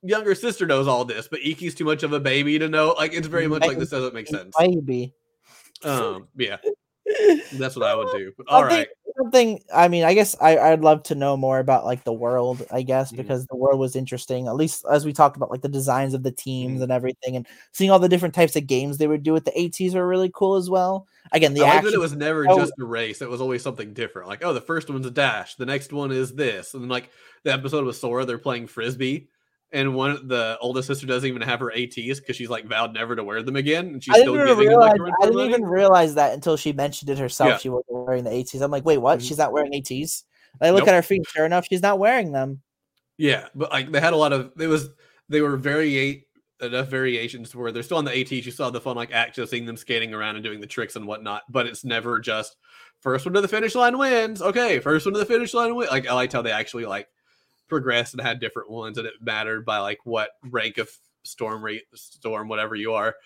younger 0.02 0.34
sister 0.34 0.66
knows 0.66 0.86
all 0.86 1.04
this, 1.04 1.26
but 1.26 1.40
Ikki's 1.40 1.74
too 1.74 1.84
much 1.84 2.02
of 2.02 2.12
a 2.12 2.20
baby 2.20 2.58
to 2.58 2.68
know. 2.68 2.94
Like, 2.96 3.14
it's 3.14 3.26
very 3.26 3.48
much 3.48 3.62
like 3.62 3.78
this 3.78 3.90
doesn't 3.90 4.14
make 4.14 4.28
sense. 4.28 4.54
Baby. 4.58 5.12
Um, 5.82 6.28
yeah, 6.36 6.58
that's 7.54 7.74
what 7.76 7.84
I 7.84 7.94
would 7.94 8.08
do. 8.12 8.32
But 8.36 8.46
I 8.50 8.54
all 8.54 8.68
think 8.68 8.88
right. 8.88 8.88
Something. 9.16 9.62
I 9.72 9.86
mean, 9.86 10.02
I 10.02 10.12
guess 10.14 10.34
I, 10.40 10.58
I'd 10.58 10.80
love 10.80 11.04
to 11.04 11.14
know 11.14 11.36
more 11.36 11.60
about 11.60 11.84
like 11.84 12.02
the 12.02 12.12
world. 12.12 12.66
I 12.72 12.82
guess 12.82 13.12
Mhm. 13.12 13.16
because 13.18 13.46
the 13.46 13.54
world 13.54 13.78
was 13.78 13.94
interesting. 13.94 14.48
At 14.48 14.56
least 14.56 14.84
as 14.90 15.04
we 15.04 15.12
talked 15.12 15.36
about 15.36 15.52
like 15.52 15.60
the 15.62 15.68
designs 15.68 16.14
of 16.14 16.24
the 16.24 16.32
teams 16.32 16.80
Mhm. 16.80 16.82
and 16.84 16.92
everything, 16.92 17.36
and 17.36 17.46
seeing 17.70 17.92
all 17.92 18.00
the 18.00 18.08
different 18.08 18.34
types 18.34 18.56
of 18.56 18.66
games 18.66 18.98
they 18.98 19.06
would 19.06 19.22
do 19.22 19.32
with 19.32 19.44
the 19.44 19.56
ATs 19.56 19.94
were 19.94 20.06
really 20.08 20.30
cool 20.34 20.56
as 20.56 20.68
well. 20.68 21.06
Again, 21.30 21.54
the 21.54 21.60
I 21.62 21.64
like 21.66 21.74
action. 21.76 21.90
that 21.92 21.96
it 21.96 22.00
was 22.00 22.16
never 22.16 22.44
Oh. 22.50 22.58
just 22.58 22.72
a 22.80 22.84
race. 22.84 23.22
It 23.22 23.30
was 23.30 23.40
always 23.40 23.62
something 23.62 23.92
different. 23.94 24.28
Like, 24.28 24.44
oh, 24.44 24.52
the 24.52 24.60
first 24.60 24.90
one's 24.90 25.06
a 25.06 25.10
dash. 25.12 25.54
The 25.54 25.66
next 25.66 25.92
one 25.92 26.10
is 26.10 26.34
this. 26.34 26.74
And 26.74 26.82
then, 26.82 26.88
like, 26.90 27.10
the 27.44 27.52
episode 27.52 27.84
with 27.84 27.96
Sora, 27.96 28.24
they're 28.24 28.36
playing 28.38 28.66
Frisbee. 28.66 29.28
And 29.74 29.94
one, 29.94 30.12
of 30.12 30.28
the 30.28 30.56
oldest 30.60 30.86
sister 30.86 31.06
doesn't 31.06 31.28
even 31.28 31.42
have 31.42 31.60
her 31.60 31.70
ATs 31.72 31.94
because 32.20 32.36
she's 32.36 32.48
like 32.48 32.64
vowed 32.66 32.94
never 32.94 33.14
to 33.16 33.24
wear 33.24 33.42
them 33.42 33.56
again. 33.56 33.86
And 33.88 34.02
she's 34.02 34.14
I 34.14 34.20
still 34.20 34.34
didn't 34.34 34.48
even 34.50 34.58
them 34.58 34.68
realize. 34.68 34.98
like, 34.98 35.12
I 35.20 35.24
didn't 35.26 35.36
money. 35.36 35.48
even 35.48 35.64
realize 35.64 36.14
that 36.14 36.32
until 36.32 36.56
she 36.56 36.72
mentioned 36.72 37.10
it 37.10 37.18
herself. 37.18 37.48
Yeah. 37.50 37.58
She 37.58 37.68
wasn't 37.68 37.86
wearing 37.90 38.24
the 38.24 38.32
ATs. 38.32 38.54
I'm 38.54 38.70
like, 38.70 38.84
wait, 38.84 38.98
what? 38.98 39.18
Mhm. 39.18 39.28
She's 39.28 39.38
not 39.38 39.52
wearing 39.52 39.74
ATs. 39.74 40.24
I 40.62 40.70
look 40.70 40.80
Nope. 40.80 40.88
at 40.88 40.94
her 40.94 41.02
feet. 41.02 41.26
Sure 41.34 41.44
enough, 41.44 41.66
she's 41.68 41.82
not 41.82 41.98
wearing 41.98 42.30
them. 42.32 42.62
Yeah, 43.18 43.48
but 43.54 43.70
like 43.72 43.90
they 43.90 44.00
had 44.00 44.12
a 44.12 44.16
lot 44.16 44.32
of 44.32 44.52
it 44.58 44.66
was 44.68 44.88
they 45.28 45.40
were 45.40 45.56
very 45.56 46.26
enough 46.62 46.88
variations 46.88 47.54
where 47.54 47.72
they're 47.72 47.82
still 47.82 47.98
on 47.98 48.04
the 48.04 48.16
ATs. 48.16 48.46
You 48.46 48.52
saw 48.52 48.70
the 48.70 48.80
fun 48.80 48.96
like 48.96 49.12
action, 49.12 49.42
of 49.42 49.48
seeing 49.48 49.66
them 49.66 49.76
skating 49.76 50.14
around 50.14 50.36
and 50.36 50.44
doing 50.44 50.60
the 50.60 50.66
tricks 50.66 50.94
and 50.96 51.06
whatnot. 51.06 51.42
But 51.50 51.66
it's 51.66 51.84
never 51.84 52.20
just 52.20 52.56
first 53.00 53.26
one 53.26 53.34
to 53.34 53.40
the 53.40 53.48
finish 53.48 53.74
line 53.74 53.98
wins. 53.98 54.40
Okay, 54.40 54.78
first 54.78 55.04
one 55.06 55.12
to 55.14 55.18
the 55.18 55.26
finish 55.26 55.52
line 55.54 55.74
win. 55.74 55.88
Like 55.88 56.06
I 56.06 56.14
liked 56.14 56.32
how 56.32 56.42
they 56.42 56.52
actually 56.52 56.86
like 56.86 57.08
progressed 57.74 58.14
and 58.14 58.22
had 58.22 58.38
different 58.38 58.70
ones, 58.70 58.98
and 58.98 59.06
it 59.06 59.14
mattered 59.20 59.64
by 59.64 59.78
like 59.78 59.98
what 60.04 60.30
rank 60.44 60.78
of 60.78 60.88
storm 61.24 61.64
rate, 61.64 61.82
storm, 61.94 62.46
whatever 62.48 62.74
you 62.74 62.94
are. 62.94 63.14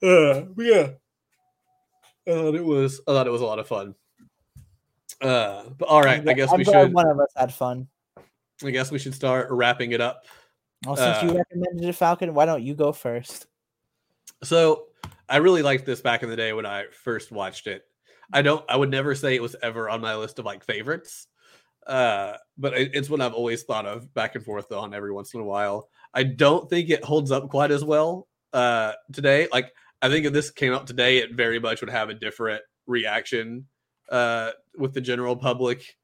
Uh, 0.00 0.42
but 0.54 0.64
yeah, 0.64 0.90
I 2.24 2.30
thought 2.30 2.54
it 2.54 2.64
was. 2.64 3.00
I 3.08 3.10
thought 3.10 3.26
it 3.26 3.30
was 3.30 3.40
a 3.40 3.44
lot 3.44 3.58
of 3.58 3.66
fun. 3.66 3.96
Uh, 5.20 5.64
but 5.76 5.88
all 5.88 6.00
right, 6.00 6.20
I'm 6.20 6.28
I 6.28 6.34
guess 6.34 6.52
I'm 6.52 6.58
we 6.58 6.64
should. 6.64 6.92
One 6.92 7.08
of 7.08 7.18
us 7.18 7.32
had 7.34 7.52
fun. 7.52 7.88
I 8.64 8.70
guess 8.70 8.92
we 8.92 9.00
should 9.00 9.12
start 9.12 9.48
wrapping 9.50 9.90
it 9.90 10.00
up. 10.00 10.24
Well, 10.86 10.94
since 10.94 11.20
you 11.24 11.30
Uh, 11.30 11.42
recommended 11.42 11.88
it, 11.88 11.94
Falcon, 11.94 12.32
why 12.32 12.46
don't 12.46 12.62
you 12.62 12.76
go 12.76 12.92
first? 12.92 13.48
So 14.44 14.84
I 15.28 15.38
really 15.38 15.62
liked 15.62 15.84
this 15.84 16.00
back 16.00 16.22
in 16.22 16.30
the 16.30 16.36
day 16.36 16.52
when 16.52 16.64
I 16.64 16.84
first 16.92 17.32
watched 17.32 17.66
it. 17.66 17.84
I 18.32 18.42
don't 18.42 18.64
I 18.68 18.76
would 18.76 18.92
never 18.92 19.16
say 19.16 19.34
it 19.34 19.42
was 19.42 19.56
ever 19.64 19.90
on 19.90 20.00
my 20.00 20.14
list 20.14 20.38
of 20.38 20.44
like 20.44 20.62
favorites. 20.62 21.26
Uh 21.88 22.34
but 22.58 22.74
it, 22.76 22.90
it's 22.94 23.08
what 23.08 23.20
I've 23.20 23.34
always 23.34 23.62
thought 23.62 23.86
of 23.86 24.12
back 24.14 24.34
and 24.34 24.44
forth 24.44 24.70
on 24.72 24.92
every 24.94 25.12
once 25.12 25.32
in 25.34 25.40
a 25.40 25.44
while. 25.44 25.88
I 26.12 26.22
don't 26.24 26.68
think 26.68 26.90
it 26.90 27.04
holds 27.04 27.30
up 27.32 27.48
quite 27.48 27.70
as 27.70 27.84
well 27.84 28.28
uh 28.52 28.92
today. 29.12 29.48
Like 29.52 29.72
I 30.02 30.08
think 30.08 30.26
if 30.26 30.32
this 30.32 30.50
came 30.50 30.72
out 30.72 30.86
today, 30.86 31.18
it 31.18 31.34
very 31.34 31.58
much 31.58 31.80
would 31.80 31.90
have 31.90 32.10
a 32.10 32.14
different 32.14 32.62
reaction 32.86 33.66
uh 34.10 34.52
with 34.76 34.94
the 34.94 35.00
general 35.00 35.36
public. 35.36 35.96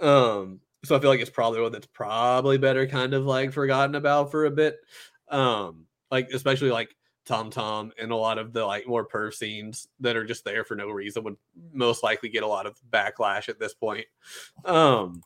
Um 0.00 0.60
so 0.84 0.96
I 0.96 1.00
feel 1.00 1.10
like 1.10 1.20
it's 1.20 1.30
probably 1.30 1.60
one 1.60 1.72
that's 1.72 1.86
probably 1.86 2.58
better 2.58 2.86
kind 2.86 3.12
of 3.12 3.24
like 3.26 3.52
forgotten 3.52 3.94
about 3.94 4.30
for 4.30 4.46
a 4.46 4.50
bit. 4.50 4.76
Um 5.28 5.86
like 6.10 6.28
especially 6.32 6.70
like 6.70 6.94
Tom 7.26 7.50
Tom 7.50 7.92
and 7.98 8.12
a 8.12 8.16
lot 8.16 8.38
of 8.38 8.52
the 8.52 8.64
like 8.64 8.86
more 8.86 9.06
perv 9.06 9.34
scenes 9.34 9.88
that 10.00 10.16
are 10.16 10.24
just 10.24 10.44
there 10.44 10.64
for 10.64 10.76
no 10.76 10.88
reason 10.88 11.24
would 11.24 11.36
most 11.72 12.02
likely 12.02 12.28
get 12.28 12.44
a 12.44 12.46
lot 12.46 12.66
of 12.66 12.80
backlash 12.90 13.48
at 13.48 13.58
this 13.58 13.74
point. 13.74 14.06
Um 14.64 15.22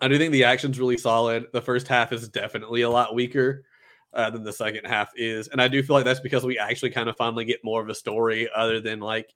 I 0.00 0.06
do 0.06 0.16
think 0.18 0.32
the 0.32 0.44
action's 0.44 0.78
really 0.78 0.96
solid. 0.96 1.46
The 1.52 1.60
first 1.60 1.88
half 1.88 2.12
is 2.12 2.28
definitely 2.28 2.82
a 2.82 2.90
lot 2.90 3.14
weaker 3.14 3.64
uh, 4.12 4.30
than 4.30 4.44
the 4.44 4.52
second 4.52 4.86
half 4.86 5.10
is, 5.16 5.48
and 5.48 5.60
I 5.60 5.66
do 5.66 5.82
feel 5.82 5.94
like 5.96 6.04
that's 6.04 6.20
because 6.20 6.44
we 6.44 6.58
actually 6.58 6.90
kind 6.90 7.08
of 7.08 7.16
finally 7.16 7.44
get 7.44 7.64
more 7.64 7.82
of 7.82 7.88
a 7.88 7.94
story 7.94 8.48
other 8.54 8.80
than 8.80 9.00
like 9.00 9.34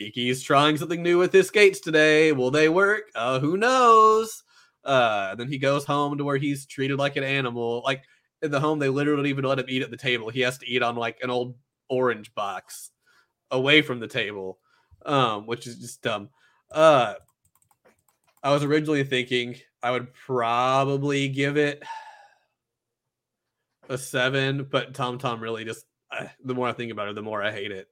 Ikki's 0.00 0.42
trying 0.42 0.78
something 0.78 1.02
new 1.02 1.18
with 1.18 1.32
his 1.32 1.48
skates 1.48 1.80
today. 1.80 2.32
Will 2.32 2.50
they 2.50 2.68
work? 2.68 3.04
Uh, 3.14 3.38
who 3.38 3.56
knows? 3.58 4.42
Uh, 4.84 5.34
then 5.34 5.48
he 5.48 5.58
goes 5.58 5.84
home 5.84 6.18
to 6.18 6.24
where 6.24 6.38
he's 6.38 6.66
treated 6.66 6.98
like 6.98 7.16
an 7.16 7.24
animal. 7.24 7.82
Like 7.84 8.04
in 8.42 8.50
the 8.50 8.60
home, 8.60 8.78
they 8.78 8.88
literally 8.88 9.22
don't 9.22 9.26
even 9.28 9.44
let 9.44 9.58
him 9.58 9.66
eat 9.68 9.82
at 9.82 9.90
the 9.90 9.96
table. 9.96 10.28
He 10.28 10.40
has 10.40 10.58
to 10.58 10.68
eat 10.68 10.82
on 10.82 10.96
like 10.96 11.18
an 11.22 11.30
old 11.30 11.56
orange 11.88 12.34
box 12.34 12.90
away 13.50 13.82
from 13.82 14.00
the 14.00 14.08
table, 14.08 14.58
um, 15.06 15.46
which 15.46 15.66
is 15.66 15.78
just 15.78 16.02
dumb. 16.02 16.30
Uh, 16.70 17.14
I 18.42 18.52
was 18.52 18.64
originally 18.64 19.04
thinking 19.04 19.56
I 19.82 19.92
would 19.92 20.12
probably 20.14 21.28
give 21.28 21.56
it 21.56 21.82
a 23.88 23.96
seven, 23.96 24.64
but 24.70 24.94
Tom 24.94 25.18
Tom 25.18 25.40
really 25.40 25.64
just 25.64 25.86
uh, 26.10 26.26
the 26.44 26.54
more 26.54 26.68
I 26.68 26.72
think 26.72 26.92
about 26.92 27.08
it, 27.08 27.14
the 27.14 27.22
more 27.22 27.42
I 27.42 27.52
hate 27.52 27.70
it. 27.72 27.88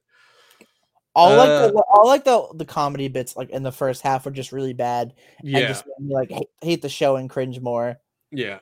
All 1.13 1.35
like 1.35 1.49
Uh, 1.49 1.67
the 1.67 1.83
all 1.93 2.07
like 2.07 2.23
the 2.23 2.47
the 2.55 2.65
comedy 2.65 3.07
bits 3.07 3.35
like 3.35 3.49
in 3.49 3.63
the 3.63 3.71
first 3.71 4.01
half 4.01 4.25
were 4.25 4.31
just 4.31 4.51
really 4.51 4.73
bad 4.73 5.13
and 5.39 5.49
Yeah, 5.49 5.67
just 5.67 5.85
made 5.85 6.07
me 6.07 6.13
like 6.15 6.31
hate, 6.31 6.49
hate 6.61 6.81
the 6.81 6.89
show 6.89 7.17
and 7.17 7.29
cringe 7.29 7.59
more. 7.59 7.99
yeah. 8.31 8.59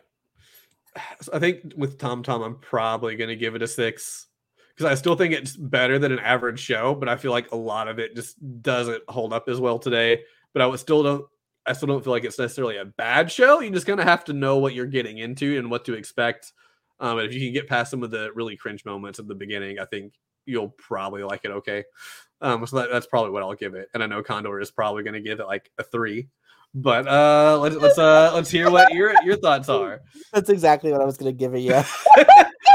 I 1.33 1.39
think 1.39 1.73
with 1.75 1.97
Tom 1.97 2.23
Tom, 2.23 2.41
I'm 2.41 2.55
probably 2.55 3.15
gonna 3.15 3.35
give 3.35 3.55
it 3.55 3.61
a 3.61 3.67
six 3.67 4.27
because 4.75 4.91
I 4.91 4.95
still 4.95 5.15
think 5.15 5.33
it's 5.33 5.57
better 5.57 5.99
than 5.99 6.11
an 6.11 6.19
average 6.19 6.59
show, 6.59 6.95
but 6.95 7.09
I 7.09 7.17
feel 7.17 7.31
like 7.31 7.51
a 7.51 7.57
lot 7.57 7.87
of 7.87 7.99
it 7.99 8.15
just 8.15 8.37
doesn't 8.61 9.03
hold 9.09 9.33
up 9.33 9.49
as 9.49 9.59
well 9.59 9.77
today. 9.77 10.21
But 10.53 10.61
I 10.61 10.67
would 10.67 10.79
still 10.79 11.03
don't. 11.03 11.25
I 11.65 11.73
still 11.73 11.87
don't 11.87 12.03
feel 12.03 12.13
like 12.13 12.23
it's 12.23 12.39
necessarily 12.39 12.77
a 12.77 12.85
bad 12.85 13.31
show. 13.31 13.59
You 13.59 13.69
just 13.69 13.85
kind 13.85 13.99
of 13.99 14.07
have 14.07 14.23
to 14.25 14.33
know 14.33 14.57
what 14.57 14.73
you're 14.73 14.85
getting 14.87 15.19
into 15.19 15.57
and 15.59 15.69
what 15.69 15.85
to 15.85 15.93
expect. 15.93 16.53
Um, 16.99 17.19
and 17.19 17.27
if 17.27 17.33
you 17.33 17.39
can 17.41 17.53
get 17.53 17.67
past 17.67 17.91
some 17.91 18.03
of 18.03 18.11
the 18.11 18.31
really 18.33 18.57
cringe 18.57 18.85
moments 18.85 19.19
at 19.19 19.27
the 19.27 19.35
beginning, 19.35 19.79
I 19.79 19.85
think 19.85 20.13
you'll 20.45 20.69
probably 20.69 21.23
like 21.23 21.41
it 21.43 21.51
okay. 21.51 21.83
Um, 22.41 22.65
so 22.65 22.77
that, 22.77 22.89
that's 22.91 23.05
probably 23.05 23.31
what 23.31 23.43
I'll 23.43 23.53
give 23.53 23.75
it. 23.75 23.89
And 23.93 24.01
I 24.01 24.07
know 24.07 24.23
Condor 24.23 24.59
is 24.59 24.71
probably 24.71 25.03
going 25.03 25.13
to 25.13 25.21
give 25.21 25.39
it 25.39 25.45
like 25.45 25.69
a 25.77 25.83
three. 25.83 26.27
But 26.75 27.07
uh, 27.07 27.57
let's 27.59 27.75
let's 27.75 27.97
uh 27.97 28.31
let's 28.33 28.49
hear 28.49 28.69
what 28.69 28.93
your 28.93 29.13
your 29.23 29.37
thoughts 29.37 29.69
are. 29.69 30.01
That's 30.31 30.49
exactly 30.49 30.91
what 30.91 31.01
I 31.01 31.05
was 31.05 31.17
gonna 31.17 31.31
give 31.31 31.55
it. 31.55 31.59
Yeah, 31.61 31.85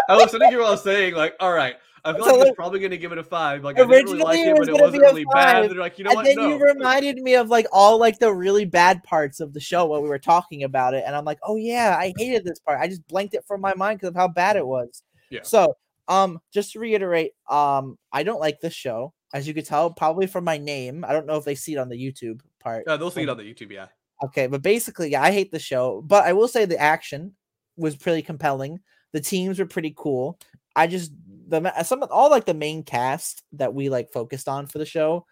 I 0.09 0.17
was 0.17 0.33
sitting 0.33 0.49
here 0.51 0.61
while 0.61 0.77
saying 0.77 1.15
like, 1.15 1.35
all 1.39 1.53
right, 1.53 1.77
I 2.05 2.13
feel 2.13 2.25
So, 2.25 2.31
like 2.33 2.39
like, 2.41 2.49
it's 2.49 2.57
probably 2.57 2.81
going 2.81 2.91
to 2.91 2.99
give 2.99 3.13
it 3.13 3.19
a 3.19 3.23
five. 3.23 3.65
Like 3.65 3.77
I 3.79 3.87
didn't 3.87 4.07
really 4.07 4.19
like 4.19 4.39
originally 4.39 4.41
it, 4.41 4.49
it 4.51 4.55
but 4.55 4.59
was 4.61 4.69
it 4.69 4.83
wasn't 4.83 5.03
really 5.05 5.25
bad. 5.33 5.71
They're 5.71 5.79
like, 5.79 5.99
you 5.99 6.05
know 6.05 6.11
and 6.11 6.17
what? 6.17 6.25
then 6.27 6.37
No. 6.37 6.49
you 6.49 6.59
reminded 6.63 7.17
me 7.19 7.35
of 7.35 7.49
like 7.49 7.67
all 7.73 7.99
like 7.99 8.19
the 8.19 8.33
really 8.33 8.67
bad 8.67 9.03
parts 9.05 9.41
of 9.41 9.55
the 9.55 9.61
show 9.61 9.87
while 9.87 10.03
we 10.03 10.09
were 10.09 10.19
talking 10.19 10.65
about 10.65 10.95
it, 10.95 11.05
and 11.07 11.17
I'm 11.17 11.25
like, 11.25 11.39
oh 11.43 11.57
yeah, 11.57 11.97
I 11.99 12.13
hated 12.19 12.45
this 12.45 12.59
part. 12.59 12.81
I 12.81 12.89
just 12.89 13.07
blanked 13.09 13.35
it 13.35 13.45
from 13.47 13.61
my 13.63 13.75
mind 13.75 14.01
because 14.01 14.11
of 14.11 14.17
how 14.17 14.29
bad 14.29 14.57
it 14.57 14.67
was. 14.67 15.03
Yeah. 15.31 15.41
So, 15.45 15.77
um, 16.09 16.41
just 16.53 16.73
to 16.73 16.79
reiterate, 16.79 17.33
um, 17.49 17.97
I 18.13 18.23
don't 18.23 18.41
like 18.41 18.61
this 18.61 18.75
show, 18.75 19.15
as 19.33 19.49
you 19.49 19.55
could 19.55 19.67
tell, 19.67 19.91
probably 19.91 20.27
from 20.27 20.45
my 20.45 20.59
name. 20.59 21.05
I 21.07 21.13
don't 21.13 21.27
know 21.27 21.37
if 21.37 21.45
they 21.45 21.55
see 21.55 21.73
it 21.75 21.79
on 21.79 21.89
the 21.89 21.97
YouTube 21.97 22.41
part. 22.65 22.89
Uh, 22.89 22.97
they'll 22.97 23.11
see 23.11 23.23
it 23.23 23.29
on 23.29 23.37
the 23.37 23.45
YouTube. 23.45 23.71
Yeah. 23.71 23.87
Okay, 24.25 24.47
but 24.47 24.63
basically, 24.63 25.11
yeah, 25.11 25.23
I 25.23 25.31
hate 25.33 25.53
the 25.53 25.59
show, 25.59 26.03
but 26.07 26.25
I 26.25 26.33
will 26.33 26.49
say 26.49 26.65
the 26.65 26.81
action 26.81 27.35
was 27.77 27.97
pretty 27.97 28.23
compelling. 28.23 28.81
The 29.13 29.21
teams 29.21 29.59
were 29.59 29.67
pretty 29.67 29.95
cool. 29.97 30.39
I 30.75 30.87
just 30.87 31.13
the 31.49 31.83
some 31.83 32.03
of 32.03 32.11
all 32.11 32.31
like 32.31 32.47
the 32.47 32.55
main 32.55 32.83
cast 32.83 33.43
that 33.53 33.75
we 33.75 33.89
like 33.89 34.13
focused 34.13 34.49
on 34.49 34.67
for 34.67 34.79
the 34.79 34.87
show. 34.87 35.27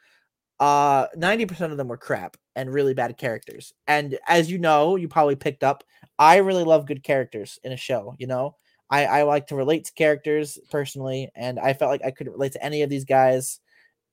Uh, 0.61 1.07
ninety 1.17 1.47
percent 1.47 1.73
of 1.73 1.79
them 1.79 1.89
were 1.89 1.97
crap 1.97 2.37
and 2.55 2.73
really 2.73 2.95
bad 2.95 3.17
characters. 3.17 3.73
And 3.87 4.19
as 4.29 4.51
you 4.51 4.59
know, 4.59 4.97
you 4.97 5.09
probably 5.09 5.37
picked 5.37 5.65
up. 5.65 5.83
I 6.19 6.37
really 6.37 6.65
love 6.65 6.87
good 6.87 7.03
characters 7.03 7.59
in 7.65 7.73
a 7.73 7.77
show. 7.77 8.15
You 8.19 8.27
know, 8.27 8.57
I 8.91 9.07
I 9.07 9.23
like 9.23 9.49
to 9.49 9.57
relate 9.57 9.87
to 9.87 9.93
characters 9.95 10.59
personally, 10.71 11.31
and 11.35 11.59
I 11.59 11.73
felt 11.73 11.91
like 11.91 12.05
I 12.05 12.11
couldn't 12.11 12.35
relate 12.35 12.53
to 12.53 12.65
any 12.65 12.83
of 12.83 12.91
these 12.91 13.05
guys, 13.05 13.61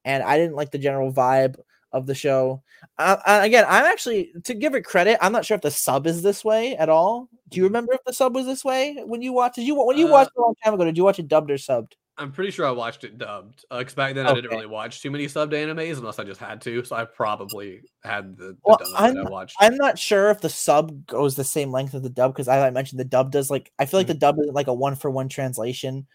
and 0.05 0.23
I 0.23 0.37
didn't 0.37 0.55
like 0.55 0.71
the 0.71 0.77
general 0.77 1.11
vibe 1.13 1.57
of 1.91 2.05
the 2.05 2.15
show. 2.15 2.61
Uh, 2.97 3.17
uh, 3.25 3.39
again, 3.43 3.65
I'm 3.67 3.85
actually 3.85 4.31
to 4.45 4.53
give 4.53 4.75
it 4.75 4.83
credit. 4.83 5.17
I'm 5.21 5.31
not 5.31 5.45
sure 5.45 5.55
if 5.55 5.61
the 5.61 5.71
sub 5.71 6.07
is 6.07 6.21
this 6.21 6.43
way 6.45 6.75
at 6.77 6.89
all. 6.89 7.29
Do 7.49 7.57
you 7.59 7.63
Mhm. 7.63 7.67
remember 7.67 7.93
if 7.93 8.03
the 8.05 8.13
sub 8.13 8.35
was 8.35 8.45
this 8.45 8.63
way 8.65 9.01
when 9.05 9.21
you 9.21 9.33
watched? 9.33 9.55
Did 9.55 9.65
you 9.67 9.75
when 9.75 9.97
you 9.97 10.07
Uh, 10.07 10.11
watched 10.11 10.31
a 10.37 10.41
long 10.41 10.53
time 10.63 10.73
ago? 10.73 10.85
Did 10.85 10.97
you 10.97 11.03
watch 11.03 11.19
it 11.19 11.27
dubbed 11.27 11.51
or 11.51 11.55
subbed? 11.55 11.93
I'm 12.17 12.33
pretty 12.33 12.51
sure 12.51 12.65
I 12.65 12.71
watched 12.71 13.05
it 13.05 13.17
dubbed. 13.17 13.63
Because 13.71 13.93
back 13.93 14.13
then 14.13 14.27
I 14.27 14.33
didn't 14.33 14.49
really 14.51 14.65
watch 14.65 15.01
too 15.01 15.09
many 15.09 15.25
subbed 15.27 15.53
animes 15.53 15.97
unless 15.99 16.19
I 16.19 16.25
just 16.25 16.39
had 16.41 16.59
to. 16.63 16.83
So 16.83 16.95
I 16.97 17.05
probably 17.05 17.81
had 18.03 18.35
the, 18.37 18.47
the 18.47 18.57
Well, 18.65 18.77
dub 18.77 18.87
I'm 18.97 19.13
that 19.15 19.21
I 19.21 19.23
watched. 19.23 19.55
I'm 19.61 19.75
not 19.77 19.97
sure 19.97 20.29
if 20.29 20.41
the 20.41 20.49
sub 20.49 21.05
goes 21.07 21.35
the 21.35 21.45
same 21.45 21.71
length 21.71 21.95
as 21.95 22.01
the 22.01 22.09
dub 22.09 22.33
because 22.33 22.49
I, 22.49 22.67
I 22.67 22.71
mentioned 22.71 22.99
the 22.99 23.05
dub 23.05 23.31
does 23.31 23.49
like 23.49 23.71
I 23.79 23.85
feel 23.85 24.01
like 24.01 24.07
Mm-hmm. 24.07 24.13
the 24.13 24.19
dub 24.19 24.37
isn't 24.39 24.53
like 24.53 24.67
a 24.67 24.73
one 24.73 24.95
for 24.95 25.09
one 25.09 25.29
translation, 25.29 26.07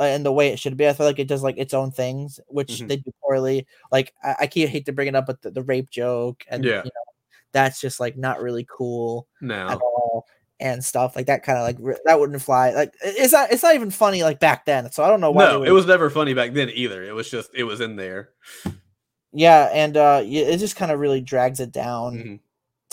uh, 0.00 0.04
in 0.04 0.22
the 0.22 0.32
way 0.32 0.48
it 0.48 0.58
should 0.58 0.76
be. 0.76 0.88
I 0.88 0.92
feel 0.92 1.06
like 1.06 1.18
it 1.18 1.28
does 1.28 1.42
like 1.42 1.58
its 1.58 1.74
own 1.74 1.90
things, 1.90 2.40
which 2.48 2.80
Mhm. 2.80 2.88
they 2.88 2.96
do 2.96 3.12
poorly. 3.22 3.66
Like 3.90 4.12
I, 4.24 4.36
I 4.40 4.46
can't 4.46 4.70
hate 4.70 4.86
to 4.86 4.92
bring 4.92 5.08
it 5.08 5.14
up, 5.14 5.26
but 5.26 5.42
the, 5.42 5.50
the 5.50 5.62
rape 5.62 5.90
joke 5.90 6.44
and 6.48 6.64
Yeah. 6.64 6.78
you 6.84 6.90
know 6.94 7.12
that's 7.52 7.80
just 7.80 8.00
like 8.00 8.16
not 8.16 8.40
really 8.40 8.66
cool 8.70 9.26
at 9.50 9.78
all 9.80 10.26
and 10.60 10.82
stuff 10.84 11.14
like 11.16 11.26
that. 11.26 11.42
Kind 11.42 11.58
of 11.58 11.64
like 11.64 11.76
re- 11.80 11.98
that 12.06 12.18
wouldn't 12.18 12.40
fly. 12.40 12.70
Like 12.70 12.94
it's 13.02 13.32
not 13.32 13.50
it's 13.52 13.62
not 13.62 13.74
even 13.74 13.90
funny 13.90 14.22
like 14.22 14.40
back 14.40 14.64
then. 14.64 14.90
So 14.92 15.04
I 15.04 15.08
don't 15.08 15.20
know 15.20 15.30
why. 15.30 15.44
No, 15.44 15.58
would- 15.60 15.68
it 15.68 15.72
was 15.72 15.86
never 15.86 16.08
funny 16.08 16.32
back 16.34 16.52
then 16.54 16.70
either. 16.70 17.02
It 17.02 17.14
was 17.14 17.30
just 17.30 17.50
it 17.54 17.64
was 17.64 17.80
in 17.80 17.96
there. 17.96 18.30
yeah, 19.32 19.68
and 19.72 19.96
uh, 19.96 20.22
it 20.24 20.58
just 20.58 20.76
kind 20.76 20.92
of 20.92 20.98
really 21.00 21.20
drags 21.20 21.60
it 21.60 21.72
down. 21.72 22.14
Mhm. 22.16 22.40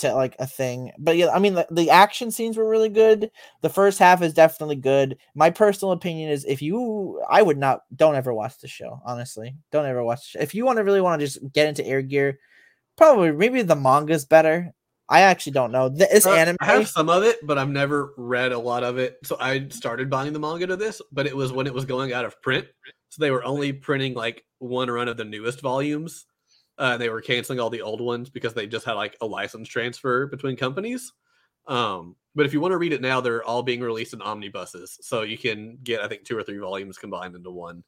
To 0.00 0.14
like 0.14 0.36
a 0.38 0.46
thing. 0.46 0.92
But 0.98 1.16
yeah, 1.16 1.28
I 1.28 1.38
mean 1.38 1.54
the, 1.54 1.66
the 1.70 1.90
action 1.90 2.30
scenes 2.30 2.56
were 2.56 2.68
really 2.68 2.88
good. 2.88 3.30
The 3.62 3.68
first 3.68 3.98
half 3.98 4.22
is 4.22 4.34
definitely 4.34 4.76
good. 4.76 5.16
My 5.34 5.50
personal 5.50 5.92
opinion 5.92 6.30
is 6.30 6.44
if 6.44 6.60
you 6.62 7.22
I 7.28 7.42
would 7.42 7.58
not 7.58 7.82
don't 7.94 8.16
ever 8.16 8.34
watch 8.34 8.58
the 8.58 8.68
show, 8.68 9.00
honestly. 9.04 9.56
Don't 9.72 9.86
ever 9.86 10.02
watch. 10.02 10.36
If 10.38 10.54
you 10.54 10.64
want 10.64 10.78
to 10.78 10.84
really 10.84 11.00
want 11.00 11.20
to 11.20 11.26
just 11.26 11.52
get 11.52 11.68
into 11.68 11.86
air 11.86 12.02
gear, 12.02 12.38
probably 12.96 13.32
maybe 13.32 13.62
the 13.62 13.76
manga's 13.76 14.24
better. 14.24 14.72
I 15.08 15.22
actually 15.22 15.52
don't 15.52 15.72
know. 15.72 15.88
Th- 15.88 16.08
This 16.10 16.24
Uh, 16.24 16.30
anime 16.32 16.56
I 16.60 16.66
have 16.66 16.88
some 16.88 17.08
of 17.08 17.24
it, 17.24 17.44
but 17.44 17.58
I've 17.58 17.68
never 17.68 18.12
read 18.16 18.52
a 18.52 18.58
lot 18.58 18.84
of 18.84 18.96
it. 18.98 19.18
So 19.24 19.36
I 19.40 19.66
started 19.70 20.08
buying 20.08 20.32
the 20.32 20.38
manga 20.38 20.68
to 20.68 20.76
this, 20.76 21.02
but 21.10 21.26
it 21.26 21.36
was 21.36 21.52
when 21.52 21.66
it 21.66 21.74
was 21.74 21.84
going 21.84 22.12
out 22.12 22.24
of 22.24 22.40
print. 22.42 22.66
So 23.08 23.20
they 23.20 23.32
were 23.32 23.42
only 23.44 23.72
printing 23.72 24.14
like 24.14 24.44
one 24.60 24.88
run 24.88 25.08
of 25.08 25.16
the 25.16 25.24
newest 25.24 25.60
volumes. 25.62 26.26
Uh, 26.80 26.96
they 26.96 27.10
were 27.10 27.20
canceling 27.20 27.60
all 27.60 27.68
the 27.68 27.82
old 27.82 28.00
ones 28.00 28.30
because 28.30 28.54
they 28.54 28.66
just 28.66 28.86
had 28.86 28.94
like 28.94 29.14
a 29.20 29.26
license 29.26 29.68
transfer 29.68 30.26
between 30.26 30.56
companies. 30.56 31.12
Um, 31.66 32.16
but 32.34 32.46
if 32.46 32.54
you 32.54 32.60
want 32.60 32.72
to 32.72 32.78
read 32.78 32.94
it 32.94 33.02
now, 33.02 33.20
they're 33.20 33.44
all 33.44 33.62
being 33.62 33.80
released 33.80 34.14
in 34.14 34.22
omnibuses, 34.22 34.98
so 35.02 35.20
you 35.20 35.36
can 35.36 35.78
get 35.82 36.00
I 36.00 36.08
think 36.08 36.24
two 36.24 36.38
or 36.38 36.42
three 36.42 36.56
volumes 36.56 36.96
combined 36.96 37.36
into 37.36 37.50
one. 37.50 37.84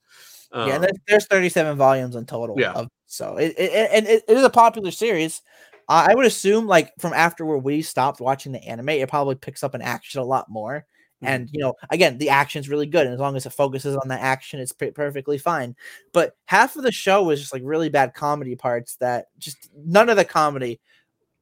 Um, 0.53 0.69
yeah, 0.69 0.79
there's, 0.79 0.99
there's 1.09 1.27
37 1.27 1.79
volumes 1.79 2.17
in 2.17 2.27
total. 2.27 2.61
Yeah. 2.61 2.73
Of, 2.73 2.89
so 3.07 3.39
it, 3.39 3.55
it 3.57 3.91
and 3.93 4.07
it, 4.07 4.25
it 4.29 4.37
is 4.37 4.45
a 4.45 4.51
popular 4.51 4.91
series. 4.91 5.41
I 5.89 6.15
would 6.15 6.27
assume 6.27 6.67
like 6.67 6.93
from 6.99 7.15
after 7.15 7.45
where 7.47 7.59
we 7.59 7.83
stopped 7.83 8.21
watching 8.21 8.53
the 8.53 8.63
anime, 8.63 8.91
it 8.91 9.09
probably 9.09 9.37
picks 9.37 9.63
up 9.63 9.75
in 9.75 9.83
action 9.83 10.21
a 10.21 10.25
lot 10.25 10.51
more. 10.51 10.87
Mhm. 11.23 11.29
And 11.29 11.51
you 11.53 11.61
know, 11.61 11.75
again, 11.91 12.19
the 12.19 12.29
action's 12.31 12.69
really 12.69 12.87
good, 12.87 13.07
and 13.07 13.15
as 13.15 13.21
long 13.21 13.37
as 13.37 13.47
it 13.47 13.53
focuses 13.53 13.97
on 13.97 14.09
the 14.09 14.21
action, 14.21 14.61
it's 14.61 14.73
perfectly 14.73 15.39
fine. 15.39 15.77
But 16.13 16.37
half 16.47 16.77
of 16.77 16.83
the 16.83 16.93
show 16.93 17.23
was 17.25 17.41
just 17.41 17.53
like 17.53 17.63
really 17.65 17.89
bad 17.89 18.15
comedy 18.15 18.57
parts 18.57 18.97
that 18.97 19.27
just 19.39 19.71
none 19.77 20.09
of 20.09 20.17
the 20.17 20.25
comedy, 20.25 20.81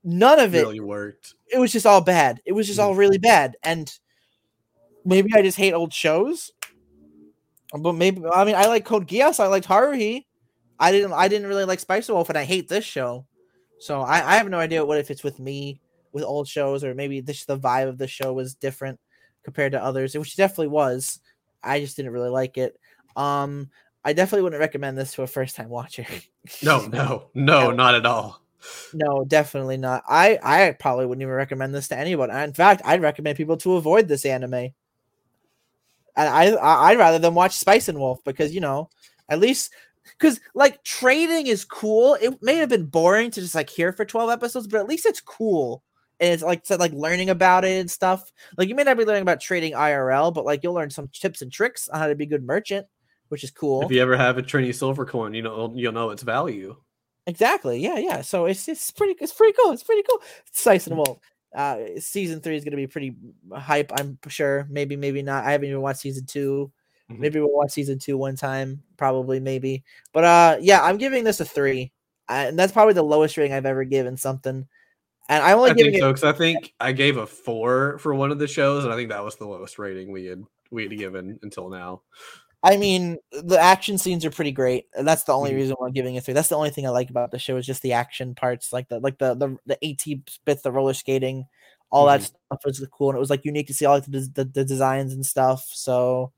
none 0.04 0.40
of 0.40 0.54
it, 0.54 0.62
really 0.62 0.80
worked. 0.80 1.34
it 1.48 1.58
was 1.58 1.72
just 1.72 1.86
all 1.86 2.00
bad. 2.02 2.40
It 2.46 2.52
was 2.52 2.66
just 2.66 2.80
all 2.80 2.94
really 2.96 3.18
bad. 3.18 3.56
And 3.64 3.92
maybe 5.04 5.30
I 5.34 5.42
just 5.42 5.58
hate 5.58 5.72
old 5.74 5.92
shows. 5.92 6.52
But 7.72 7.92
maybe 7.92 8.22
I 8.32 8.44
mean 8.44 8.56
I 8.56 8.66
like 8.66 8.84
Code 8.84 9.06
Geass, 9.06 9.38
I 9.40 9.46
liked 9.46 9.68
Haruhi. 9.68 10.24
I 10.78 10.92
didn't 10.92 11.12
I 11.12 11.28
didn't 11.28 11.48
really 11.48 11.64
like 11.64 11.80
Spice 11.80 12.08
Wolf 12.08 12.28
and 12.28 12.38
I 12.38 12.44
hate 12.44 12.68
this 12.68 12.84
show. 12.84 13.26
So 13.78 14.00
I, 14.02 14.34
I 14.34 14.36
have 14.36 14.48
no 14.48 14.58
idea 14.58 14.84
what 14.84 14.98
if 14.98 15.10
it's 15.10 15.24
with 15.24 15.38
me 15.38 15.80
with 16.12 16.24
old 16.24 16.48
shows 16.48 16.84
or 16.84 16.94
maybe 16.94 17.20
this 17.20 17.44
the 17.44 17.58
vibe 17.58 17.88
of 17.88 17.98
the 17.98 18.08
show 18.08 18.32
was 18.32 18.54
different 18.54 18.98
compared 19.44 19.72
to 19.72 19.82
others, 19.82 20.14
which 20.16 20.36
definitely 20.36 20.68
was. 20.68 21.20
I 21.62 21.80
just 21.80 21.96
didn't 21.96 22.12
really 22.12 22.30
like 22.30 22.56
it. 22.58 22.78
Um 23.16 23.70
I 24.04 24.12
definitely 24.14 24.44
wouldn't 24.44 24.60
recommend 24.60 24.96
this 24.96 25.12
to 25.14 25.22
a 25.22 25.26
first 25.26 25.56
time 25.56 25.68
watcher. 25.68 26.06
No, 26.62 26.86
no, 26.86 27.28
no, 27.34 27.64
No. 27.68 27.70
not 27.72 27.94
at 27.94 28.06
all. 28.06 28.40
No, 28.94 29.24
definitely 29.26 29.76
not. 29.76 30.02
I 30.08 30.38
I 30.42 30.72
probably 30.78 31.06
wouldn't 31.06 31.22
even 31.22 31.34
recommend 31.34 31.74
this 31.74 31.88
to 31.88 31.98
anyone. 31.98 32.30
In 32.30 32.52
fact, 32.54 32.82
I'd 32.84 33.02
recommend 33.02 33.36
people 33.36 33.56
to 33.58 33.74
avoid 33.76 34.08
this 34.08 34.24
anime. 34.24 34.54
And 34.54 36.28
I, 36.28 36.50
I 36.52 36.90
I'd 36.90 36.98
rather 36.98 37.18
than 37.18 37.34
watch 37.34 37.56
Spice 37.56 37.88
and 37.88 37.98
Wolf 37.98 38.22
because 38.24 38.54
you 38.54 38.60
know 38.60 38.90
at 39.28 39.38
least 39.38 39.72
because 40.18 40.40
like 40.54 40.82
trading 40.82 41.46
is 41.46 41.64
cool. 41.64 42.14
It 42.20 42.42
may 42.42 42.56
have 42.56 42.68
been 42.68 42.86
boring 42.86 43.30
to 43.32 43.40
just 43.40 43.54
like 43.54 43.70
hear 43.70 43.92
for 43.92 44.04
twelve 44.04 44.30
episodes, 44.30 44.66
but 44.66 44.80
at 44.80 44.88
least 44.88 45.06
it's 45.06 45.20
cool. 45.20 45.82
And 46.20 46.32
it's 46.32 46.42
like 46.42 46.66
said 46.66 46.80
like 46.80 46.92
learning 46.92 47.30
about 47.30 47.64
it 47.64 47.80
and 47.80 47.90
stuff. 47.90 48.30
Like 48.56 48.68
you 48.68 48.74
may 48.74 48.84
not 48.84 48.98
be 48.98 49.04
learning 49.04 49.22
about 49.22 49.40
trading 49.40 49.72
IRL, 49.72 50.32
but 50.32 50.44
like 50.44 50.62
you'll 50.62 50.74
learn 50.74 50.90
some 50.90 51.08
tips 51.12 51.42
and 51.42 51.50
tricks 51.50 51.88
on 51.88 51.98
how 51.98 52.06
to 52.08 52.14
be 52.14 52.24
a 52.24 52.28
good 52.28 52.44
merchant, 52.44 52.86
which 53.28 53.42
is 53.42 53.50
cool. 53.50 53.82
If 53.82 53.90
you 53.90 54.02
ever 54.02 54.16
have 54.16 54.38
a 54.38 54.42
Trenni 54.42 54.74
silver 54.74 55.06
coin, 55.06 55.34
you 55.34 55.42
know 55.42 55.72
you'll 55.74 55.92
know 55.92 56.10
its 56.10 56.22
value. 56.22 56.76
Exactly. 57.26 57.80
Yeah, 57.80 57.98
yeah. 57.98 58.20
So 58.22 58.46
it's 58.46 58.68
it's 58.68 58.90
pretty 58.90 59.14
it's 59.20 59.32
pretty 59.32 59.56
cool. 59.62 59.72
It's 59.72 59.82
pretty 59.84 60.02
cool. 60.08 60.20
Spice 60.52 60.86
and 60.86 60.96
Wolf. 60.96 61.18
Uh 61.54 61.78
season 61.98 62.40
three 62.40 62.56
is 62.56 62.64
gonna 62.64 62.76
be 62.76 62.86
pretty 62.86 63.14
hype, 63.52 63.90
I'm 63.98 64.18
sure. 64.28 64.66
Maybe, 64.70 64.96
maybe 64.96 65.22
not. 65.22 65.44
I 65.44 65.52
haven't 65.52 65.68
even 65.68 65.80
watched 65.80 66.00
season 66.00 66.26
2 66.26 66.70
Mhm. 67.10 67.18
Maybe 67.18 67.40
we'll 67.40 67.52
watch 67.52 67.72
season 67.72 67.98
two 67.98 68.16
one 68.16 68.36
time, 68.36 68.82
probably, 68.96 69.40
maybe. 69.40 69.82
But 70.12 70.24
uh 70.24 70.56
yeah, 70.60 70.82
I'm 70.82 70.96
giving 70.98 71.24
this 71.24 71.40
a 71.40 71.44
three. 71.44 71.92
Uh, 72.28 72.46
and 72.48 72.58
that's 72.58 72.72
probably 72.72 72.94
the 72.94 73.02
lowest 73.02 73.36
rating 73.36 73.52
I've 73.52 73.66
ever 73.66 73.82
given 73.84 74.16
something. 74.16 74.66
And 75.30 75.42
I'm 75.44 75.58
only 75.58 75.70
I 75.70 75.74
giving 75.74 75.92
think 75.92 75.96
it 75.96 76.00
so 76.00 76.12
because 76.12 76.24
I 76.24 76.32
think 76.32 76.74
I 76.80 76.92
gave 76.92 77.16
a 77.16 77.26
four 77.26 77.98
for 77.98 78.14
one 78.14 78.32
of 78.32 78.38
the 78.38 78.48
shows, 78.48 78.84
and 78.84 78.92
I 78.92 78.96
think 78.96 79.10
that 79.10 79.24
was 79.24 79.36
the 79.36 79.46
lowest 79.46 79.78
rating 79.78 80.10
we 80.12 80.26
had 80.26 80.42
we 80.70 80.82
had 80.84 80.98
given 80.98 81.38
until 81.42 81.70
now. 81.70 82.02
I 82.62 82.76
mean, 82.76 83.16
the 83.32 83.58
action 83.58 83.96
scenes 83.96 84.24
are 84.26 84.30
pretty 84.30 84.52
great, 84.52 84.86
that's 84.94 85.24
the 85.24 85.32
only 85.32 85.52
Mhm. 85.52 85.56
reason 85.56 85.76
why 85.78 85.86
I'm 85.86 85.92
giving 85.94 86.16
it 86.16 86.24
three. 86.24 86.34
That's 86.34 86.48
the 86.48 86.56
only 86.56 86.70
thing 86.70 86.86
I 86.86 86.90
like 86.90 87.08
about 87.10 87.30
the 87.30 87.38
show 87.38 87.56
is 87.56 87.64
just 87.66 87.80
the 87.82 87.94
action 87.94 88.34
parts, 88.34 88.72
like 88.72 88.88
the 88.88 88.98
like 89.00 89.18
the 89.18 89.34
the 89.34 89.56
the 89.66 89.78
AT 89.84 90.22
bits, 90.44 90.62
the 90.62 90.72
roller 90.72 90.92
skating, 90.94 91.46
all 91.90 92.06
that 92.06 92.20
Mhm. 92.20 92.24
stuff 92.24 92.60
was 92.64 92.86
cool, 92.92 93.10
and 93.10 93.16
it 93.16 93.20
was 93.20 93.30
like 93.30 93.44
unique 93.46 93.68
to 93.68 93.74
see 93.74 93.86
all 93.86 93.94
like 93.96 94.04
the, 94.06 94.28
the 94.34 94.44
the 94.44 94.64
designs 94.64 95.14
and 95.14 95.24
stuff. 95.24 95.64
So, 95.72 96.32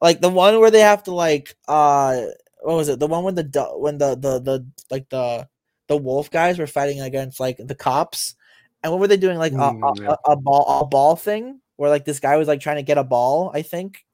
like 0.00 0.20
the 0.20 0.28
one 0.30 0.60
where 0.60 0.70
they 0.70 0.80
have 0.80 1.04
to 1.04 1.14
like 1.14 1.56
uh, 1.68 2.22
what 2.62 2.76
was 2.76 2.88
it? 2.88 2.98
The 3.00 3.06
one 3.08 3.24
when 3.24 3.34
the 3.36 3.44
when 3.78 3.98
the 3.98 4.16
the 4.16 4.40
the 4.40 4.66
like 4.90 5.08
the 5.10 5.48
the 5.88 5.96
wolf 5.96 6.30
guys 6.30 6.58
were 6.58 6.66
fighting 6.66 7.00
against 7.00 7.40
like 7.40 7.58
the 7.58 7.74
cops, 7.74 8.34
and 8.82 8.92
what 8.92 9.00
were 9.00 9.08
they 9.08 9.16
doing? 9.16 9.38
Like 9.38 9.52
a, 9.52 9.56
Mm, 9.56 9.82
a, 9.82 10.02
yeah. 10.02 10.16
a, 10.26 10.32
a 10.32 10.36
ball 10.36 10.80
a 10.80 10.86
ball 10.86 11.16
thing 11.16 11.60
where 11.76 11.90
like 11.90 12.04
this 12.04 12.20
guy 12.20 12.36
was 12.36 12.48
like 12.48 12.60
trying 12.60 12.76
to 12.76 12.82
get 12.82 12.98
a 12.98 13.04
ball. 13.04 13.50
I 13.52 13.62
think. 13.62 14.05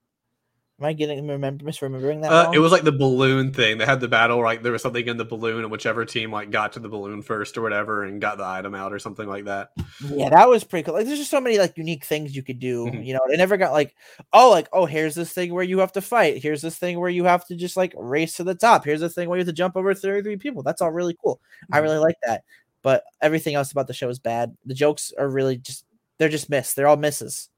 Am 0.79 0.87
I 0.87 0.93
getting 0.93 1.27
remember 1.27 1.63
misremembering 1.63 2.23
that? 2.23 2.31
Uh, 2.31 2.51
it 2.51 2.57
was 2.57 2.71
like 2.71 2.81
the 2.83 2.91
balloon 2.91 3.53
thing. 3.53 3.77
They 3.77 3.85
had 3.85 3.99
the 3.99 4.07
battle, 4.07 4.41
like 4.41 4.63
there 4.63 4.71
was 4.71 4.81
something 4.81 5.07
in 5.07 5.17
the 5.17 5.23
balloon, 5.25 5.61
and 5.61 5.71
whichever 5.71 6.03
team 6.03 6.31
like 6.31 6.49
got 6.49 6.73
to 6.73 6.79
the 6.79 6.89
balloon 6.89 7.21
first 7.21 7.55
or 7.57 7.61
whatever, 7.61 8.03
and 8.03 8.19
got 8.19 8.39
the 8.39 8.43
item 8.45 8.73
out 8.73 8.91
or 8.91 8.97
something 8.97 9.27
like 9.29 9.45
that. 9.45 9.69
Yeah, 10.03 10.29
that 10.29 10.49
was 10.49 10.63
pretty 10.63 10.83
cool. 10.83 10.95
Like, 10.95 11.05
there's 11.05 11.19
just 11.19 11.29
so 11.29 11.39
many 11.39 11.59
like 11.59 11.77
unique 11.77 12.03
things 12.05 12.35
you 12.35 12.41
could 12.41 12.57
do. 12.59 12.85
Mhm. 12.87 13.05
You 13.05 13.13
know, 13.13 13.19
they 13.29 13.37
never 13.37 13.55
got 13.55 13.71
like, 13.71 13.95
oh, 14.33 14.49
like, 14.49 14.67
oh, 14.73 14.85
here's 14.87 15.13
this 15.13 15.31
thing 15.31 15.53
where 15.53 15.63
you 15.63 15.77
have 15.77 15.91
to 15.91 16.01
fight. 16.01 16.41
Here's 16.41 16.63
this 16.63 16.77
thing 16.79 16.99
where 16.99 17.09
you 17.09 17.25
have 17.25 17.45
to 17.47 17.55
just 17.55 17.77
like 17.77 17.93
race 17.95 18.35
to 18.37 18.43
the 18.43 18.55
top. 18.55 18.83
Here's 18.83 18.99
this 19.01 19.13
thing 19.13 19.29
where 19.29 19.37
you 19.37 19.41
have 19.45 19.49
to 19.49 19.53
jump 19.53 19.77
over 19.77 19.93
33 19.93 20.37
people. 20.37 20.63
That's 20.63 20.81
all 20.81 20.91
really 20.91 21.15
cool. 21.23 21.39
I 21.71 21.79
Mhm. 21.79 21.83
really 21.83 21.99
like 21.99 22.15
that. 22.25 22.43
But 22.81 23.03
everything 23.21 23.53
else 23.53 23.71
about 23.71 23.85
the 23.87 23.93
show 23.93 24.09
is 24.09 24.17
bad. 24.19 24.57
The 24.65 24.73
jokes 24.73 25.13
are 25.19 25.29
really 25.29 25.57
just 25.57 25.85
they're 26.17 26.29
just 26.29 26.49
missed. 26.49 26.75
They're 26.75 26.87
all 26.87 26.97
misses. 26.97 27.49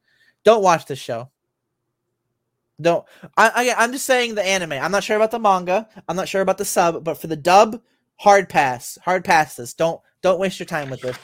Don't 0.43 0.61
watch 0.63 0.85
this 0.85 0.99
show. 0.99 1.29
Don't. 2.80 3.06
I, 3.38 3.52
I 3.56 3.84
I'm 3.84 3.91
just 3.91 4.06
saying 4.06 4.35
the 4.35 4.45
anime. 4.45 4.73
I'm 4.73 4.91
not 4.91 5.03
sure 5.03 5.15
about 5.15 5.31
the 5.31 5.39
manga. 5.39 5.88
I'm 6.07 6.15
not 6.15 6.27
sure 6.27 6.41
about 6.41 6.57
the 6.57 6.65
sub, 6.65 7.03
but 7.03 7.18
for 7.18 7.27
the 7.27 7.35
dub, 7.35 7.81
hard 8.18 8.49
pass. 8.49 8.97
Hard 9.03 9.23
pass 9.23 9.56
this. 9.56 9.73
Don't 9.73 10.02
don't 10.22 10.39
waste 10.39 10.60
your 10.60 10.65
time 10.65 10.89
with 10.89 11.02
this. 11.02 11.18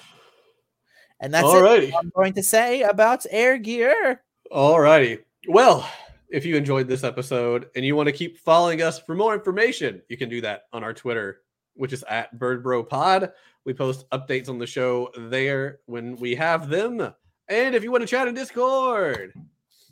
And 1.19 1.34
that's 1.34 1.48
it. 1.48 1.94
I'm 1.94 2.11
going 2.15 2.34
to 2.34 2.44
say 2.44 2.82
about 2.82 3.26
air 3.30 3.57
gear. 3.57 4.22
alrighty. 4.52 5.19
Well, 5.48 5.88
if 6.30 6.45
you 6.45 6.56
enjoyed 6.56 6.88
this 6.88 7.03
episode 7.03 7.69
and 7.76 7.86
you 7.86 7.95
want 7.95 8.07
to 8.07 8.14
keep 8.14 8.40
following 8.40 8.82
us 8.82 8.99
for 8.99 9.14
more 9.14 9.34
information, 9.34 10.02
you 10.07 10.18
can 10.18 10.30
do 10.30 10.41
that 10.41 10.64
on 10.73 10.84
our 10.84 10.94
Twitter, 10.94 11.41
which 11.76 11.94
is 11.94 12.03
at 12.10 12.38
Bird 12.40 12.64
Bro 12.64 12.86
BirdBroPod. 12.86 13.32
We 13.65 13.73
post 13.73 14.10
updates 14.10 14.49
on 14.49 14.57
the 14.57 14.65
show 14.65 15.11
there 15.15 15.80
when 15.86 16.15
we 16.15 16.34
have 16.36 16.69
them. 16.69 17.14
And 17.48 17.76
if 17.76 17.84
you 17.84 17.91
want 17.91 18.02
to 18.02 18.07
chat 18.07 18.28
in 18.28 18.34
Discord, 18.34 19.34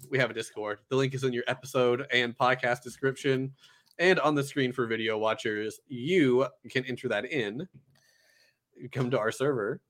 we 0.09 0.17
have 0.17 0.29
a 0.29 0.33
Discord. 0.33 0.79
The 0.89 0.95
link 0.95 1.13
is 1.13 1.23
in 1.23 1.33
your 1.33 1.43
episode 1.47 2.05
and 2.11 2.37
podcast 2.37 2.81
description 2.81 3.53
and 3.97 4.19
on 4.19 4.35
the 4.35 4.43
screen 4.43 4.71
for 4.71 4.87
video 4.87 5.17
watchers. 5.17 5.79
You 5.87 6.47
can 6.69 6.85
enter 6.85 7.07
that 7.09 7.25
in. 7.25 7.67
You 8.75 8.89
come 8.89 9.11
to 9.11 9.19
our 9.19 9.31
server. 9.31 9.81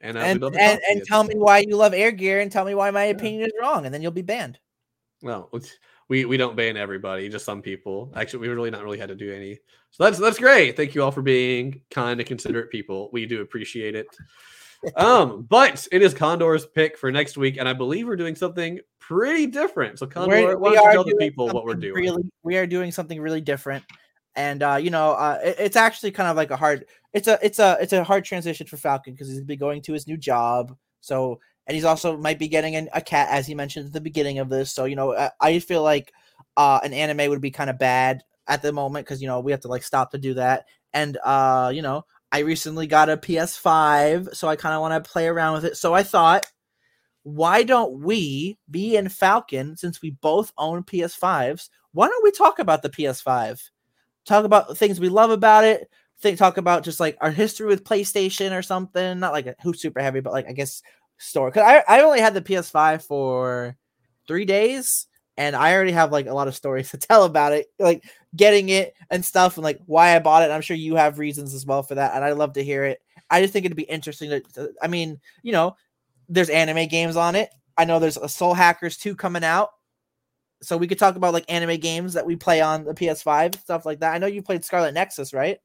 And, 0.00 0.18
uh, 0.18 0.20
And 0.20 0.42
and, 0.44 0.80
and 0.88 1.04
tell 1.04 1.22
me 1.22 1.36
why 1.36 1.58
you 1.58 1.76
love 1.76 1.94
air 1.94 2.10
gear 2.10 2.40
and 2.40 2.50
tell 2.50 2.64
me 2.64 2.74
why 2.74 2.90
my 2.90 3.04
opinion 3.04 3.42
is 3.42 3.52
wrong, 3.60 3.86
and 3.86 3.94
then 3.94 4.02
you'll 4.02 4.10
be 4.10 4.22
banned. 4.22 4.58
Well, 5.22 5.50
we 6.08 6.24
we 6.24 6.36
don't 6.36 6.56
ban 6.56 6.76
everybody, 6.76 7.28
just 7.28 7.44
some 7.44 7.62
people. 7.62 8.12
Actually, 8.16 8.40
we 8.40 8.48
really 8.48 8.70
not 8.70 8.82
really 8.82 8.98
had 8.98 9.08
to 9.10 9.14
do 9.14 9.32
any. 9.32 9.60
So 9.90 10.04
that's 10.04 10.18
that's 10.18 10.38
great. 10.38 10.76
Thank 10.76 10.96
you 10.96 11.04
all 11.04 11.12
for 11.12 11.22
being 11.22 11.82
kind 11.90 12.18
and 12.18 12.26
considerate 12.26 12.70
people. 12.70 13.10
We 13.12 13.26
do 13.26 13.42
appreciate 13.42 13.94
it. 13.94 14.08
Um, 14.96 15.42
but 15.48 15.86
it 15.92 16.02
is 16.02 16.14
Condor's 16.14 16.66
pick 16.66 16.96
for 16.98 17.10
next 17.12 17.36
week, 17.36 17.56
and 17.58 17.68
I 17.68 17.72
believe 17.72 18.06
we're 18.06 18.16
doing 18.16 18.34
something 18.34 18.80
pretty 18.98 19.46
different. 19.46 19.98
So 19.98 20.06
Condor, 20.06 20.30
We're- 20.30 20.54
why 20.56 20.74
don't 20.74 20.84
you 20.84 20.92
tell 20.92 21.04
the 21.04 21.14
people 21.16 21.48
what 21.48 21.64
we're 21.64 21.74
doing? 21.74 21.94
Really, 21.94 22.22
we 22.42 22.56
are 22.56 22.66
doing 22.66 22.90
something 22.92 23.20
really 23.20 23.40
different, 23.40 23.84
and 24.34 24.62
uh, 24.62 24.76
you 24.80 24.90
know, 24.90 25.12
uh, 25.12 25.38
it- 25.42 25.56
it's 25.58 25.76
actually 25.76 26.10
kind 26.10 26.28
of 26.28 26.36
like 26.36 26.50
a 26.50 26.56
hard. 26.56 26.86
It's 27.12 27.28
a 27.28 27.38
it's 27.42 27.58
a 27.58 27.78
it's 27.80 27.92
a 27.92 28.02
hard 28.04 28.24
transition 28.24 28.66
for 28.66 28.76
Falcon 28.76 29.14
because 29.14 29.28
he's 29.28 29.42
be 29.42 29.56
going 29.56 29.82
to 29.82 29.92
his 29.92 30.06
new 30.06 30.16
job. 30.16 30.76
So, 31.00 31.40
and 31.66 31.74
he's 31.74 31.84
also 31.84 32.16
might 32.16 32.38
be 32.38 32.48
getting 32.48 32.76
an, 32.76 32.88
a 32.92 33.00
cat, 33.00 33.28
as 33.30 33.46
he 33.46 33.54
mentioned 33.54 33.86
at 33.86 33.92
the 33.92 34.00
beginning 34.00 34.38
of 34.38 34.48
this. 34.48 34.72
So, 34.72 34.84
you 34.84 34.96
know, 34.96 35.14
I, 35.16 35.30
I 35.40 35.58
feel 35.58 35.82
like 35.82 36.12
uh, 36.56 36.80
an 36.82 36.92
anime 36.92 37.28
would 37.30 37.40
be 37.40 37.50
kind 37.50 37.70
of 37.70 37.78
bad 37.78 38.22
at 38.48 38.62
the 38.62 38.72
moment 38.72 39.06
because 39.06 39.20
you 39.22 39.28
know 39.28 39.40
we 39.40 39.52
have 39.52 39.60
to 39.60 39.68
like 39.68 39.82
stop 39.82 40.10
to 40.12 40.18
do 40.18 40.34
that, 40.34 40.66
and 40.92 41.18
uh, 41.24 41.70
you 41.74 41.82
know, 41.82 42.04
I 42.32 42.40
recently 42.40 42.86
got 42.86 43.10
a 43.10 43.16
PS5, 43.16 44.34
so 44.34 44.48
I 44.48 44.56
kind 44.56 44.74
of 44.74 44.80
want 44.80 45.04
to 45.04 45.10
play 45.10 45.28
around 45.28 45.52
with 45.54 45.66
it. 45.66 45.76
So 45.76 45.92
I 45.94 46.02
thought 46.02 46.46
why 47.24 47.62
don't 47.62 48.00
we, 48.00 48.58
me 48.68 48.96
and 48.96 49.12
Falcon, 49.12 49.76
since 49.76 50.02
we 50.02 50.10
both 50.10 50.52
own 50.58 50.82
PS5s, 50.82 51.68
why 51.92 52.08
don't 52.08 52.24
we 52.24 52.32
talk 52.32 52.58
about 52.58 52.82
the 52.82 52.90
PS5? 52.90 53.60
Talk 54.24 54.44
about 54.44 54.76
things 54.76 54.98
we 54.98 55.08
love 55.08 55.30
about 55.30 55.64
it. 55.64 55.88
Think 56.20 56.38
talk 56.38 56.56
about 56.56 56.84
just 56.84 57.00
like 57.00 57.16
our 57.20 57.30
history 57.30 57.66
with 57.66 57.84
PlayStation 57.84 58.56
or 58.56 58.62
something. 58.62 59.20
Not 59.20 59.32
like 59.32 59.54
who's 59.62 59.80
super 59.80 60.00
heavy, 60.00 60.20
but 60.20 60.32
like 60.32 60.48
I 60.48 60.52
guess 60.52 60.82
store. 61.18 61.50
Cause 61.50 61.64
I 61.64 61.82
I 61.88 62.02
only 62.02 62.20
had 62.20 62.34
the 62.34 62.42
PS5 62.42 63.02
for 63.02 63.76
three 64.26 64.44
days, 64.44 65.06
and 65.36 65.56
I 65.56 65.74
already 65.74 65.92
have 65.92 66.12
like 66.12 66.26
a 66.26 66.34
lot 66.34 66.48
of 66.48 66.54
stories 66.54 66.90
to 66.92 66.98
tell 66.98 67.24
about 67.24 67.52
it, 67.52 67.66
like 67.78 68.04
getting 68.34 68.68
it 68.68 68.94
and 69.10 69.24
stuff, 69.24 69.56
and 69.56 69.64
like 69.64 69.80
why 69.86 70.14
I 70.16 70.18
bought 70.18 70.42
it. 70.42 70.46
And 70.46 70.54
I'm 70.54 70.60
sure 70.62 70.76
you 70.76 70.96
have 70.96 71.18
reasons 71.18 71.54
as 71.54 71.66
well 71.66 71.82
for 71.82 71.94
that, 71.96 72.14
and 72.14 72.24
I 72.24 72.32
love 72.32 72.54
to 72.54 72.64
hear 72.64 72.84
it. 72.84 73.00
I 73.30 73.40
just 73.40 73.52
think 73.52 73.64
it'd 73.64 73.76
be 73.76 73.82
interesting 73.84 74.30
to, 74.30 74.40
to- 74.54 74.74
I 74.82 74.88
mean, 74.88 75.20
you 75.42 75.52
know, 75.52 75.76
there's 76.28 76.50
anime 76.50 76.86
games 76.88 77.16
on 77.16 77.34
it. 77.34 77.50
I 77.78 77.84
know 77.86 77.98
there's 77.98 78.18
a 78.18 78.28
Soul 78.28 78.52
Hackers 78.54 78.98
2 78.98 79.16
coming 79.16 79.42
out. 79.44 79.70
So 80.60 80.76
we 80.76 80.86
could 80.86 80.98
talk 80.98 81.16
about 81.16 81.32
like 81.32 81.46
anime 81.50 81.80
games 81.80 82.12
that 82.14 82.24
we 82.26 82.36
play 82.36 82.60
on 82.60 82.84
the 82.84 82.94
PS5, 82.94 83.58
stuff 83.58 83.84
like 83.84 84.00
that. 84.00 84.14
I 84.14 84.18
know 84.18 84.26
you 84.28 84.42
played 84.42 84.64
Scarlet 84.64 84.92
Nexus, 84.94 85.32
right? 85.32 85.58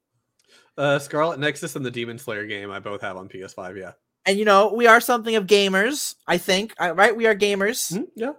Uh, 0.76 0.98
Scarlet 0.98 1.39
Nexus 1.39 1.76
and 1.76 1.85
the 1.85 1.91
Demon 1.91 2.18
Slayer 2.18 2.48
game 2.48 2.72
I 2.72 2.80
both 2.80 3.02
have 3.02 3.15
on 3.18 3.27
PS5. 3.30 3.77
Yeah, 3.77 3.91
And 4.26 4.39
you 4.39 4.45
know, 4.45 4.73
we 4.73 4.88
are 4.88 4.99
something 5.02 5.35
of 5.35 5.45
gamers, 5.45 6.15
I 6.26 6.38
think. 6.39 6.73
Right? 6.80 7.15
We 7.15 7.27
are 7.27 7.35
gamers. 7.35 7.94
Mhm, 7.94 8.06
yeah. 8.15 8.31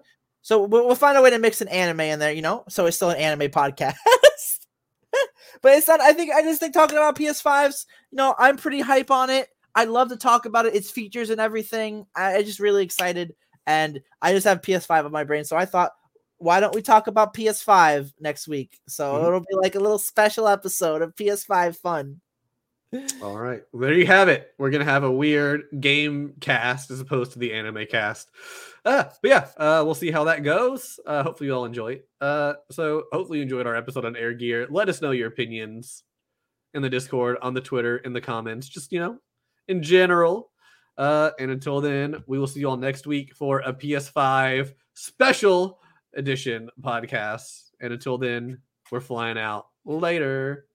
So 0.48 0.64
we'll, 0.64 0.86
we'll 0.86 0.96
find 0.96 1.18
a 1.18 1.20
way 1.20 1.28
to 1.28 1.38
mix 1.38 1.60
an 1.60 1.68
anime 1.68 2.00
in 2.00 2.18
there, 2.20 2.32
you 2.32 2.40
know? 2.40 2.64
So 2.70 2.86
it's 2.86 2.96
still 2.96 3.10
an 3.10 3.18
anime 3.18 3.50
podcast. 3.50 3.96
but 5.60 5.74
it's 5.74 5.86
not, 5.86 6.00
I 6.00 6.14
think, 6.14 6.32
I 6.32 6.40
just 6.40 6.58
think 6.58 6.72
talking 6.72 6.96
about 6.96 7.18
PS5s, 7.18 7.84
you 8.10 8.16
know, 8.16 8.34
I'm 8.38 8.56
pretty 8.56 8.80
hype 8.80 9.10
on 9.10 9.28
it. 9.28 9.48
I 9.74 9.84
love 9.84 10.08
to 10.08 10.16
talk 10.16 10.46
about 10.46 10.64
it, 10.64 10.74
its 10.74 10.90
features 10.90 11.28
and 11.28 11.38
everything. 11.38 12.06
I, 12.16 12.36
I'm 12.36 12.44
just 12.46 12.60
really 12.60 12.82
excited. 12.82 13.34
And 13.66 14.00
I 14.22 14.32
just 14.32 14.46
have 14.46 14.62
PS5 14.62 15.04
on 15.04 15.12
my 15.12 15.24
brain. 15.24 15.44
So 15.44 15.54
I 15.54 15.66
thought, 15.66 15.92
why 16.38 16.60
don't 16.60 16.74
we 16.74 16.80
talk 16.80 17.08
about 17.08 17.34
PS5 17.34 18.14
next 18.18 18.48
week? 18.48 18.80
So 18.88 19.12
Mhm. 19.12 19.26
it'll 19.26 19.40
be 19.40 19.54
like 19.60 19.74
a 19.74 19.80
little 19.80 19.98
special 19.98 20.48
episode 20.48 21.02
of 21.02 21.14
PS5 21.14 21.76
fun. 21.76 22.22
All 23.22 23.36
right, 23.36 23.62
there 23.74 23.92
you 23.92 24.06
have 24.06 24.28
it. 24.28 24.54
We're 24.56 24.70
gonna 24.70 24.84
have 24.84 25.04
a 25.04 25.10
weird 25.10 25.64
game 25.78 26.34
cast 26.40 26.90
as 26.90 27.00
opposed 27.00 27.32
to 27.32 27.38
the 27.38 27.52
anime 27.52 27.84
cast. 27.90 28.30
Uh, 28.82 29.04
but 29.20 29.28
yeah, 29.28 29.48
uh, 29.58 29.82
we'll 29.84 29.94
see 29.94 30.10
how 30.10 30.24
that 30.24 30.42
goes. 30.42 30.98
Uh, 31.06 31.22
hopefully 31.22 31.48
you 31.48 31.54
all 31.54 31.66
enjoy 31.66 31.92
it. 31.92 32.08
Uh, 32.20 32.54
so 32.70 33.04
hopefully 33.12 33.38
you 33.38 33.42
enjoyed 33.42 33.66
our 33.66 33.76
episode 33.76 34.06
on 34.06 34.16
Air 34.16 34.32
Gear. 34.32 34.66
Let 34.70 34.88
us 34.88 35.02
know 35.02 35.10
your 35.10 35.28
opinions 35.28 36.02
in 36.72 36.80
the 36.80 36.88
Discord, 36.88 37.36
on 37.42 37.52
the 37.52 37.60
Twitter, 37.60 37.98
in 37.98 38.14
the 38.14 38.22
comments. 38.22 38.68
Just 38.68 38.90
you 38.90 39.00
know, 39.00 39.18
in 39.68 39.82
general. 39.82 40.50
Uh, 40.96 41.30
and 41.38 41.50
until 41.50 41.82
then, 41.82 42.24
we 42.26 42.38
will 42.38 42.46
see 42.46 42.60
you 42.60 42.70
all 42.70 42.76
next 42.78 43.06
week 43.06 43.34
for 43.34 43.60
a 43.60 43.72
PS5 43.72 44.72
special 44.94 45.78
edition 46.16 46.70
podcast. 46.80 47.70
And 47.80 47.92
until 47.92 48.16
then, 48.16 48.62
we're 48.90 49.00
flying 49.00 49.38
out 49.38 49.66
later. 49.84 50.67